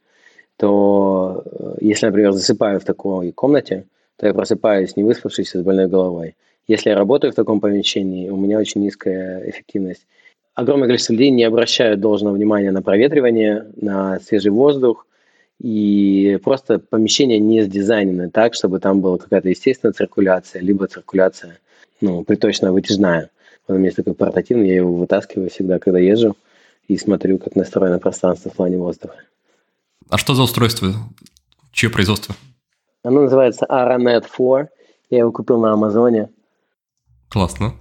то 0.58 1.42
э, 1.46 1.76
если, 1.80 2.04
например, 2.04 2.32
засыпаю 2.32 2.80
в 2.80 2.84
такой 2.84 3.32
комнате, 3.32 3.86
то 4.16 4.26
я 4.26 4.34
просыпаюсь 4.34 4.94
не 4.96 5.04
выспавшийся 5.04 5.60
с 5.60 5.62
больной 5.62 5.88
головой. 5.88 6.36
Если 6.66 6.90
я 6.90 6.96
работаю 6.96 7.32
в 7.32 7.36
таком 7.36 7.60
помещении, 7.60 8.28
у 8.28 8.36
меня 8.36 8.58
очень 8.58 8.82
низкая 8.82 9.48
эффективность. 9.48 10.06
Огромное 10.54 10.88
количество 10.88 11.12
людей 11.12 11.30
не 11.30 11.44
обращают 11.44 12.00
должного 12.00 12.34
внимания 12.34 12.70
на 12.70 12.82
проветривание, 12.82 13.70
на 13.76 14.20
свежий 14.20 14.50
воздух, 14.50 15.06
и 15.60 16.38
просто 16.42 16.78
помещение 16.78 17.38
не 17.38 17.62
сдизайнено 17.62 18.30
так, 18.30 18.54
чтобы 18.54 18.80
там 18.80 19.00
была 19.00 19.18
какая-то 19.18 19.48
естественная 19.48 19.92
циркуляция, 19.92 20.62
либо 20.62 20.86
циркуляция, 20.86 21.58
ну, 22.00 22.24
приточно-вытяжная. 22.24 23.30
Вот 23.68 23.74
у 23.74 23.78
меня 23.78 23.86
есть 23.86 23.96
такой 23.96 24.14
портативный, 24.14 24.68
я 24.68 24.76
его 24.76 24.94
вытаскиваю 24.94 25.50
всегда, 25.50 25.78
когда 25.78 25.98
езжу, 25.98 26.36
и 26.88 26.96
смотрю, 26.96 27.38
как 27.38 27.56
настроено 27.56 27.98
пространство 27.98 28.50
в 28.50 28.54
плане 28.54 28.78
воздуха. 28.78 29.16
А 30.08 30.18
что 30.18 30.34
за 30.34 30.42
устройство? 30.42 30.92
Чье 31.72 31.90
производство? 31.90 32.34
Оно 33.04 33.22
называется 33.22 33.66
Aranet 33.68 34.24
4. 34.24 34.68
Я 35.10 35.18
его 35.18 35.30
купил 35.30 35.60
на 35.60 35.72
Амазоне. 35.72 36.30
Классно. 37.28 37.74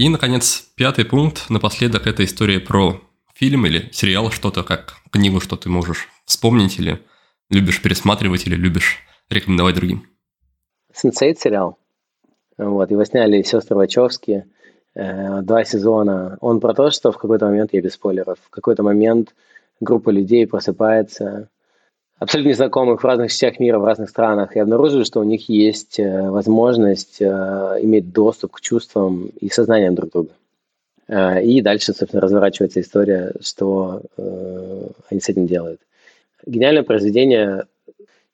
И, 0.00 0.08
наконец, 0.08 0.64
пятый 0.76 1.04
пункт. 1.04 1.50
Напоследок, 1.50 2.06
это 2.06 2.24
история 2.24 2.58
про 2.58 3.02
фильм 3.34 3.66
или 3.66 3.90
сериал, 3.92 4.30
что-то 4.30 4.62
как 4.62 4.94
книгу, 5.12 5.40
что 5.40 5.56
ты 5.56 5.68
можешь 5.68 6.08
вспомнить 6.24 6.78
или 6.78 7.02
любишь 7.50 7.82
пересматривать 7.82 8.46
или 8.46 8.54
любишь 8.54 9.00
рекомендовать 9.28 9.74
другим. 9.74 10.06
Сенсейт 10.94 11.38
сериал. 11.38 11.76
Вот, 12.56 12.90
его 12.90 13.04
сняли 13.04 13.42
сестры 13.42 13.76
Вачовски. 13.76 14.46
Э, 14.94 15.42
два 15.42 15.64
сезона. 15.64 16.38
Он 16.40 16.60
про 16.60 16.72
то, 16.72 16.90
что 16.90 17.12
в 17.12 17.18
какой-то 17.18 17.44
момент, 17.44 17.74
я 17.74 17.82
без 17.82 17.92
спойлеров, 17.92 18.38
в 18.42 18.48
какой-то 18.48 18.82
момент 18.82 19.34
группа 19.80 20.08
людей 20.08 20.46
просыпается 20.46 21.50
абсолютно 22.20 22.50
незнакомых 22.50 23.02
в 23.02 23.06
разных 23.06 23.30
частях 23.30 23.58
мира, 23.58 23.78
в 23.78 23.84
разных 23.84 24.10
странах, 24.10 24.54
и 24.54 24.60
обнаружили, 24.60 25.04
что 25.04 25.20
у 25.20 25.24
них 25.24 25.48
есть 25.48 25.98
э, 25.98 26.30
возможность 26.30 27.20
э, 27.20 27.24
иметь 27.80 28.12
доступ 28.12 28.52
к 28.52 28.60
чувствам 28.60 29.30
и 29.40 29.48
сознаниям 29.48 29.94
друг 29.94 30.12
друга. 30.12 30.30
Э, 31.08 31.42
и 31.42 31.62
дальше, 31.62 31.92
собственно, 31.94 32.20
разворачивается 32.20 32.80
история, 32.80 33.32
что 33.40 34.02
они 35.08 35.20
с 35.20 35.28
этим 35.28 35.46
делают. 35.46 35.80
Гениальное 36.46 36.82
произведение, 36.82 37.64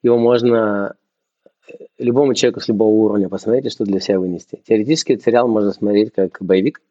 его 0.03 0.17
можно 0.17 0.95
любому 1.97 2.33
человеку 2.33 2.59
с 2.59 2.67
любого 2.67 2.89
уровня 2.89 3.29
посмотреть 3.29 3.71
что 3.71 3.85
для 3.85 3.99
себя 3.99 4.19
вынести. 4.19 4.61
Теоретически 4.67 5.13
этот 5.13 5.25
сериал 5.25 5.47
можно 5.47 5.71
смотреть 5.71 6.13
как 6.13 6.37
боевик, 6.41 6.81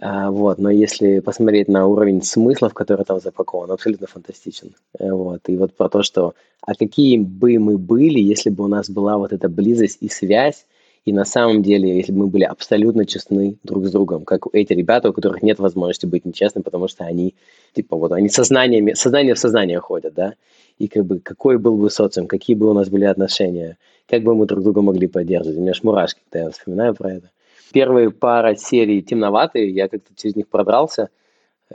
вот, 0.00 0.58
но 0.58 0.70
если 0.70 1.20
посмотреть 1.20 1.68
на 1.68 1.86
уровень 1.86 2.22
смыслов, 2.22 2.72
который 2.72 3.04
там 3.04 3.20
запакован, 3.20 3.70
абсолютно 3.70 4.06
фантастичен. 4.06 4.74
Э, 4.98 5.12
вот, 5.12 5.40
и 5.48 5.56
вот 5.56 5.76
про 5.76 5.90
то, 5.90 6.02
что, 6.02 6.34
а 6.62 6.74
какие 6.74 7.18
бы 7.18 7.58
мы 7.58 7.76
были, 7.76 8.18
если 8.18 8.48
бы 8.48 8.64
у 8.64 8.68
нас 8.68 8.88
была 8.88 9.18
вот 9.18 9.32
эта 9.32 9.48
близость 9.48 9.98
и 10.00 10.08
связь, 10.08 10.66
и 11.04 11.12
на 11.12 11.24
самом 11.24 11.62
деле, 11.62 11.96
если 11.96 12.12
бы 12.12 12.20
мы 12.20 12.26
были 12.28 12.44
абсолютно 12.44 13.04
честны 13.04 13.56
друг 13.62 13.86
с 13.86 13.90
другом, 13.90 14.24
как 14.24 14.46
эти 14.52 14.72
ребята, 14.72 15.10
у 15.10 15.12
которых 15.12 15.42
нет 15.42 15.58
возможности 15.58 16.06
быть 16.06 16.24
нечестным, 16.24 16.62
потому 16.62 16.88
что 16.88 17.04
они, 17.04 17.34
типа, 17.74 17.96
вот 17.96 18.12
они 18.12 18.28
сознаниями, 18.28 18.94
сознание 18.94 19.34
в 19.34 19.38
сознание 19.38 19.80
ходят, 19.80 20.14
да, 20.14 20.34
и 20.78 20.88
как 20.88 21.04
бы 21.04 21.20
какой 21.20 21.58
был 21.58 21.76
бы 21.76 21.90
социум, 21.90 22.26
какие 22.26 22.56
бы 22.56 22.70
у 22.70 22.72
нас 22.72 22.88
были 22.88 23.04
отношения, 23.04 23.76
как 24.08 24.22
бы 24.22 24.34
мы 24.34 24.46
друг 24.46 24.62
друга 24.62 24.80
могли 24.80 25.06
поддерживать. 25.06 25.58
У 25.58 25.60
меня 25.60 25.72
аж 25.72 25.82
мурашки, 25.82 26.20
когда 26.30 26.46
я 26.46 26.50
вспоминаю 26.50 26.94
про 26.94 27.12
это. 27.12 27.30
Первые 27.72 28.10
пара 28.10 28.56
серий 28.56 29.02
темноватые, 29.02 29.70
я 29.70 29.88
как-то 29.88 30.12
через 30.16 30.36
них 30.36 30.48
продрался. 30.48 31.08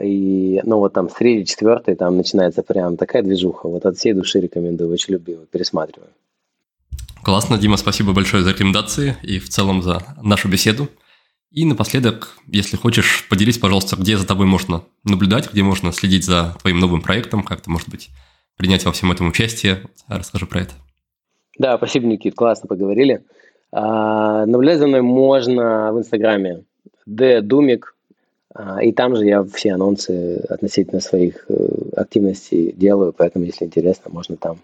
И, 0.00 0.60
ну, 0.64 0.78
вот 0.78 0.92
там 0.92 1.08
с 1.08 1.14
третьей, 1.14 1.46
четвертой 1.46 1.94
там 1.94 2.16
начинается 2.16 2.62
прям 2.62 2.96
такая 2.96 3.22
движуха. 3.22 3.68
Вот 3.68 3.86
от 3.86 3.96
всей 3.96 4.12
души 4.12 4.40
рекомендую, 4.40 4.92
очень 4.92 5.14
люблю, 5.14 5.46
пересматриваю. 5.50 6.10
Классно, 7.22 7.58
Дима, 7.58 7.76
спасибо 7.76 8.12
большое 8.12 8.42
за 8.42 8.50
рекомендации 8.50 9.16
и 9.22 9.38
в 9.38 9.48
целом 9.48 9.82
за 9.82 10.02
нашу 10.22 10.48
беседу. 10.48 10.88
И 11.50 11.64
напоследок, 11.64 12.36
если 12.46 12.76
хочешь, 12.76 13.26
поделись, 13.30 13.58
пожалуйста, 13.58 13.96
где 13.96 14.18
за 14.18 14.26
тобой 14.26 14.46
можно 14.46 14.82
наблюдать, 15.04 15.50
где 15.50 15.62
можно 15.62 15.92
следить 15.92 16.24
за 16.24 16.54
твоим 16.60 16.78
новым 16.78 17.00
проектом, 17.00 17.42
как-то, 17.42 17.70
может 17.70 17.88
быть, 17.88 18.10
принять 18.56 18.84
во 18.84 18.92
всем 18.92 19.10
этом 19.10 19.28
участие. 19.28 19.82
Расскажи 20.06 20.46
про 20.46 20.60
это. 20.60 20.74
Да, 21.58 21.78
спасибо, 21.78 22.06
Никит, 22.06 22.34
классно 22.34 22.68
поговорили. 22.68 23.24
А, 23.78 24.46
наблюдать 24.46 24.78
за 24.78 24.86
мной 24.86 25.02
можно 25.02 25.92
в 25.92 25.98
Инстаграме 25.98 26.64
ddumik, 27.06 27.82
а, 28.54 28.82
и 28.82 28.90
там 28.90 29.14
же 29.14 29.26
я 29.26 29.44
все 29.44 29.74
анонсы 29.74 30.36
относительно 30.48 31.00
своих 31.00 31.44
э, 31.50 31.68
активностей 31.94 32.72
делаю, 32.72 33.12
поэтому, 33.12 33.44
если 33.44 33.66
интересно, 33.66 34.10
можно 34.10 34.38
там 34.38 34.60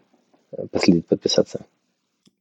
э, 0.53 0.67
последить, 0.71 1.07
подписаться. 1.07 1.61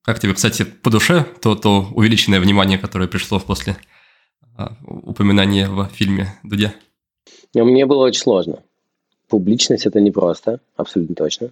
Как 0.03 0.19
тебе, 0.22 0.34
кстати, 0.34 0.64
по 0.64 0.89
душе 0.89 1.26
то, 1.41 1.56
то 1.56 1.88
увеличенное 1.93 2.39
внимание, 2.39 2.80
которое 2.80 3.10
пришло 3.10 3.41
после 3.41 3.76
а, 4.56 4.72
упоминания 4.85 5.68
в 5.68 5.89
фильме 5.91 6.27
Дудя? 6.41 6.73
Мне 7.53 7.85
было 7.85 8.06
очень 8.06 8.22
сложно. 8.22 8.60
Публичность 9.27 9.85
это 9.85 9.99
непросто, 9.99 10.61
абсолютно 10.77 11.15
точно. 11.15 11.49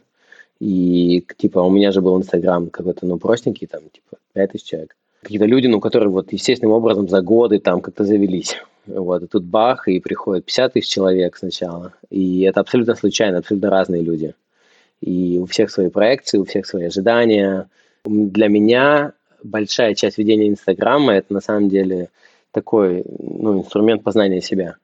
И 0.61 1.25
типа 1.37 1.59
у 1.59 1.69
меня 1.69 1.91
же 1.91 1.99
был 1.99 2.17
Инстаграм 2.17 2.69
какой-то, 2.69 3.05
ну, 3.05 3.17
простенький, 3.17 3.67
там, 3.67 3.81
типа, 3.81 4.15
5000 4.33 4.63
человек. 4.63 4.95
Какие-то 5.21 5.45
люди, 5.45 5.67
ну, 5.67 5.79
которые 5.79 6.09
вот 6.09 6.31
естественным 6.31 6.73
образом 6.73 7.07
за 7.07 7.21
годы 7.21 7.59
там 7.59 7.81
как-то 7.81 8.03
завелись. 8.03 8.57
Вот, 8.87 9.23
и 9.23 9.27
тут 9.27 9.43
бах, 9.43 9.87
и 9.87 9.99
приходит 9.99 10.45
50 10.45 10.73
тысяч 10.73 10.89
человек 10.89 11.37
сначала. 11.37 11.93
И 12.09 12.41
это 12.41 12.61
абсолютно 12.61 12.95
случайно, 12.95 13.39
абсолютно 13.39 13.69
разные 13.69 14.01
люди. 14.01 14.33
И 15.01 15.39
у 15.41 15.45
всех 15.45 15.69
свои 15.69 15.89
проекции, 15.89 16.37
у 16.37 16.45
всех 16.45 16.65
свои 16.65 16.85
ожидания. 16.85 17.69
Для 18.03 18.47
меня 18.47 19.13
большая 19.43 19.93
часть 19.93 20.17
ведения 20.17 20.47
Инстаграма– 20.47 21.13
это 21.15 21.33
на 21.33 21.41
самом 21.41 21.69
деле 21.69 22.09
такой 22.51 23.03
ну, 23.19 23.59
инструмент 23.59 24.03
познания 24.03 24.41
себя. 24.41 24.75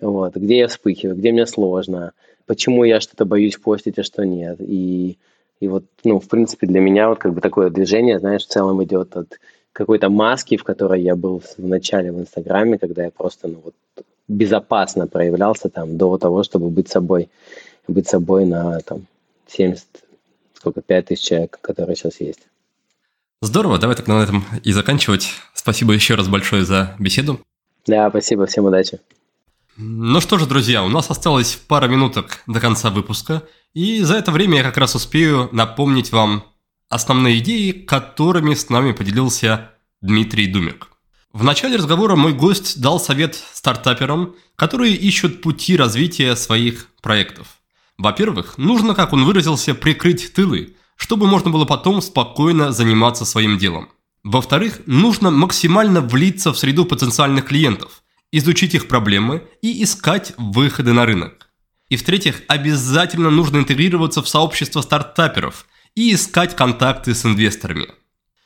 Вот, 0.00 0.36
где 0.36 0.58
я 0.58 0.68
вспыхиваю, 0.68 1.16
где 1.16 1.32
мне 1.32 1.46
сложно, 1.46 2.12
почему 2.46 2.84
я 2.84 3.00
что-то 3.00 3.24
боюсь 3.24 3.56
постить, 3.56 3.98
а 3.98 4.02
что 4.02 4.24
нет. 4.24 4.56
И, 4.60 5.18
и 5.64 5.68
вот, 5.68 5.84
ну, 6.04 6.20
в 6.20 6.28
принципе, 6.28 6.66
для 6.66 6.80
меня 6.80 7.08
вот 7.08 7.18
как 7.18 7.32
бы 7.32 7.40
такое 7.40 7.70
движение, 7.70 8.18
знаешь, 8.18 8.44
в 8.44 8.48
целом 8.48 8.84
идет 8.84 9.16
от 9.16 9.40
какой-то 9.72 10.10
маски, 10.10 10.58
в 10.58 10.64
которой 10.64 11.00
я 11.00 11.16
был 11.16 11.40
в 11.40 11.66
начале 11.66 12.12
в 12.12 12.20
Инстаграме, 12.20 12.78
когда 12.78 13.04
я 13.04 13.10
просто, 13.10 13.48
ну, 13.48 13.62
вот 13.64 13.74
безопасно 14.28 15.06
проявлялся 15.06 15.70
там 15.70 15.96
до 15.96 16.18
того, 16.18 16.42
чтобы 16.42 16.68
быть 16.68 16.88
собой, 16.90 17.30
быть 17.88 18.08
собой 18.08 18.44
на 18.44 18.80
там 18.80 19.06
70, 19.48 19.86
сколько, 20.52 20.82
5 20.82 21.06
тысяч 21.06 21.24
человек, 21.24 21.58
которые 21.62 21.96
сейчас 21.96 22.20
есть. 22.20 22.40
Здорово, 23.40 23.78
давай 23.78 23.96
так 23.96 24.06
на 24.06 24.22
этом 24.22 24.44
и 24.62 24.72
заканчивать. 24.72 25.30
Спасибо 25.54 25.94
еще 25.94 26.14
раз 26.14 26.28
большое 26.28 26.64
за 26.64 26.94
беседу. 26.98 27.40
Да, 27.86 28.10
спасибо, 28.10 28.44
всем 28.44 28.66
удачи. 28.66 29.00
Ну 29.76 30.20
что 30.20 30.36
же, 30.38 30.46
друзья, 30.46 30.84
у 30.84 30.88
нас 30.88 31.10
осталось 31.10 31.56
пара 31.56 31.88
минуток 31.88 32.42
до 32.46 32.60
конца 32.60 32.90
выпуска, 32.90 33.42
и 33.74 34.02
за 34.02 34.16
это 34.16 34.30
время 34.30 34.58
я 34.58 34.62
как 34.62 34.76
раз 34.76 34.94
успею 34.94 35.48
напомнить 35.52 36.12
вам 36.12 36.44
основные 36.88 37.38
идеи, 37.40 37.72
которыми 37.72 38.54
с 38.54 38.68
нами 38.70 38.92
поделился 38.92 39.72
Дмитрий 40.00 40.46
Думик. 40.46 40.88
В 41.32 41.42
начале 41.42 41.76
разговора 41.76 42.14
мой 42.14 42.32
гость 42.32 42.80
дал 42.80 43.00
совет 43.00 43.34
стартаперам, 43.34 44.36
которые 44.54 44.94
ищут 44.94 45.42
пути 45.42 45.76
развития 45.76 46.36
своих 46.36 46.88
проектов. 47.02 47.58
Во-первых, 47.98 48.58
нужно, 48.58 48.94
как 48.94 49.12
он 49.12 49.24
выразился, 49.24 49.74
прикрыть 49.74 50.32
тылы, 50.32 50.76
чтобы 50.96 51.26
можно 51.26 51.50
было 51.50 51.64
потом 51.64 52.00
спокойно 52.00 52.70
заниматься 52.70 53.24
своим 53.24 53.58
делом. 53.58 53.88
Во-вторых, 54.22 54.80
нужно 54.86 55.30
максимально 55.30 56.00
влиться 56.00 56.52
в 56.52 56.58
среду 56.58 56.84
потенциальных 56.84 57.46
клиентов, 57.46 58.02
изучить 58.30 58.74
их 58.74 58.86
проблемы 58.86 59.42
и 59.60 59.82
искать 59.82 60.32
выходы 60.38 60.92
на 60.92 61.04
рынок. 61.04 61.50
И 61.88 61.96
в-третьих, 61.96 62.42
обязательно 62.48 63.30
нужно 63.30 63.58
интегрироваться 63.58 64.22
в 64.22 64.28
сообщество 64.28 64.80
стартаперов 64.80 65.66
и 65.94 66.14
искать 66.14 66.56
контакты 66.56 67.14
с 67.14 67.24
инвесторами. 67.24 67.88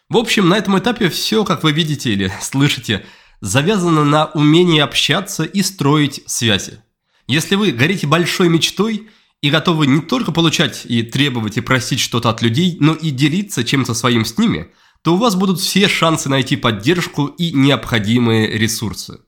В 0.09 0.17
общем, 0.17 0.49
на 0.49 0.55
этом 0.57 0.79
этапе 0.79 1.09
все, 1.09 1.45
как 1.45 1.63
вы 1.63 1.73
видите 1.73 2.13
или 2.13 2.33
слышите, 2.41 3.05
завязано 3.41 4.05
на 4.05 4.27
умении 4.27 4.81
общаться 4.81 5.45
и 5.45 5.63
строить 5.63 6.23
связи. 6.27 6.83
Если 7.27 7.57
вы 7.57 7.73
горите 7.73 8.07
большой 8.07 8.49
мечтой 8.49 9.09
и 9.43 9.51
готовы 9.51 9.87
не 9.87 10.01
только 10.01 10.33
получать 10.33 10.85
и 10.87 11.03
требовать 11.03 11.59
и 11.59 11.61
просить 11.61 12.01
что-то 12.01 12.31
от 12.31 12.43
людей, 12.43 12.77
но 12.81 12.95
и 12.95 13.11
делиться 13.11 13.65
чем-то 13.65 13.95
своим 13.95 14.25
с 14.25 14.39
ними, 14.39 14.73
то 15.03 15.15
у 15.15 15.17
вас 15.17 15.37
будут 15.37 15.61
все 15.61 15.89
шансы 15.89 16.29
найти 16.29 16.57
поддержку 16.57 17.27
и 17.27 17.53
необходимые 17.53 18.49
ресурсы. 18.49 19.21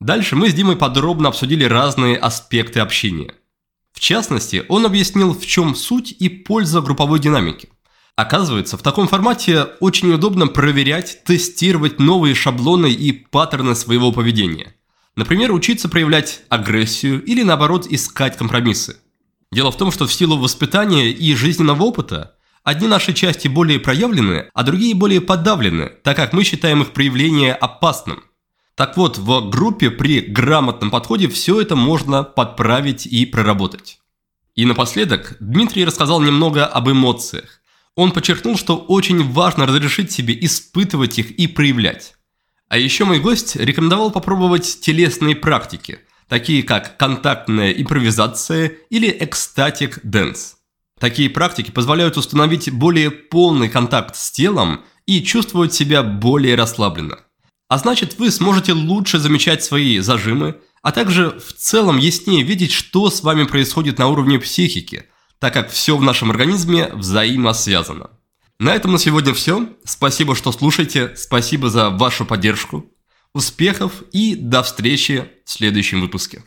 Дальше 0.00 0.36
мы 0.36 0.48
с 0.48 0.54
Димой 0.54 0.76
подробно 0.76 1.28
обсудили 1.28 1.64
разные 1.64 2.16
аспекты 2.16 2.80
общения. 2.80 3.34
В 3.92 4.00
частности, 4.00 4.64
он 4.68 4.86
объяснил, 4.86 5.34
в 5.34 5.44
чем 5.46 5.74
суть 5.74 6.12
и 6.12 6.28
польза 6.28 6.80
групповой 6.80 7.18
динамики. 7.18 7.68
Оказывается, 8.16 8.76
в 8.76 8.82
таком 8.82 9.06
формате 9.06 9.66
очень 9.80 10.12
удобно 10.12 10.48
проверять, 10.48 11.22
тестировать 11.24 12.00
новые 12.00 12.34
шаблоны 12.34 12.90
и 12.90 13.12
паттерны 13.12 13.74
своего 13.74 14.10
поведения. 14.10 14.74
Например, 15.14 15.52
учиться 15.52 15.88
проявлять 15.88 16.42
агрессию 16.48 17.24
или 17.24 17.42
наоборот 17.42 17.86
искать 17.88 18.36
компромиссы. 18.36 18.96
Дело 19.50 19.72
в 19.72 19.76
том, 19.76 19.90
что 19.90 20.06
в 20.06 20.12
силу 20.12 20.36
воспитания 20.36 21.10
и 21.10 21.34
жизненного 21.34 21.82
опыта 21.82 22.36
одни 22.64 22.86
наши 22.86 23.14
части 23.14 23.48
более 23.48 23.80
проявлены, 23.80 24.50
а 24.52 24.62
другие 24.62 24.94
более 24.94 25.20
подавлены, 25.20 25.88
так 26.02 26.16
как 26.16 26.32
мы 26.32 26.44
считаем 26.44 26.82
их 26.82 26.92
проявление 26.92 27.54
опасным. 27.54 28.24
Так 28.78 28.96
вот, 28.96 29.18
в 29.18 29.50
группе 29.50 29.90
при 29.90 30.20
грамотном 30.20 30.92
подходе 30.92 31.26
все 31.26 31.60
это 31.60 31.74
можно 31.74 32.22
подправить 32.22 33.06
и 33.06 33.26
проработать. 33.26 33.98
И 34.54 34.64
напоследок 34.64 35.36
Дмитрий 35.40 35.84
рассказал 35.84 36.20
немного 36.20 36.64
об 36.64 36.88
эмоциях. 36.88 37.60
Он 37.96 38.12
подчеркнул, 38.12 38.56
что 38.56 38.76
очень 38.76 39.32
важно 39.32 39.66
разрешить 39.66 40.12
себе 40.12 40.38
испытывать 40.44 41.18
их 41.18 41.32
и 41.32 41.48
проявлять. 41.48 42.14
А 42.68 42.78
еще 42.78 43.04
мой 43.04 43.18
гость 43.18 43.56
рекомендовал 43.56 44.12
попробовать 44.12 44.78
телесные 44.80 45.34
практики, 45.34 45.98
такие 46.28 46.62
как 46.62 46.96
контактная 46.98 47.72
импровизация 47.72 48.74
или 48.90 49.08
ecstatic 49.18 49.98
dance. 50.04 50.54
Такие 51.00 51.30
практики 51.30 51.72
позволяют 51.72 52.16
установить 52.16 52.70
более 52.70 53.10
полный 53.10 53.68
контакт 53.68 54.14
с 54.14 54.30
телом 54.30 54.84
и 55.04 55.20
чувствовать 55.20 55.74
себя 55.74 56.04
более 56.04 56.54
расслабленно. 56.54 57.18
А 57.68 57.78
значит, 57.78 58.18
вы 58.18 58.30
сможете 58.30 58.72
лучше 58.72 59.18
замечать 59.18 59.62
свои 59.62 59.98
зажимы, 59.98 60.58
а 60.82 60.90
также 60.90 61.38
в 61.38 61.52
целом 61.52 61.98
яснее 61.98 62.42
видеть, 62.42 62.72
что 62.72 63.10
с 63.10 63.22
вами 63.22 63.44
происходит 63.44 63.98
на 63.98 64.08
уровне 64.08 64.38
психики, 64.38 65.04
так 65.38 65.52
как 65.52 65.70
все 65.70 65.96
в 65.96 66.02
нашем 66.02 66.30
организме 66.30 66.88
взаимосвязано. 66.94 68.10
На 68.58 68.74
этом 68.74 68.92
на 68.92 68.98
сегодня 68.98 69.34
все. 69.34 69.68
Спасибо, 69.84 70.34
что 70.34 70.50
слушаете. 70.50 71.14
Спасибо 71.16 71.70
за 71.70 71.90
вашу 71.90 72.24
поддержку. 72.24 72.86
Успехов 73.34 74.02
и 74.12 74.34
до 74.34 74.62
встречи 74.62 75.28
в 75.44 75.50
следующем 75.50 76.00
выпуске. 76.00 76.42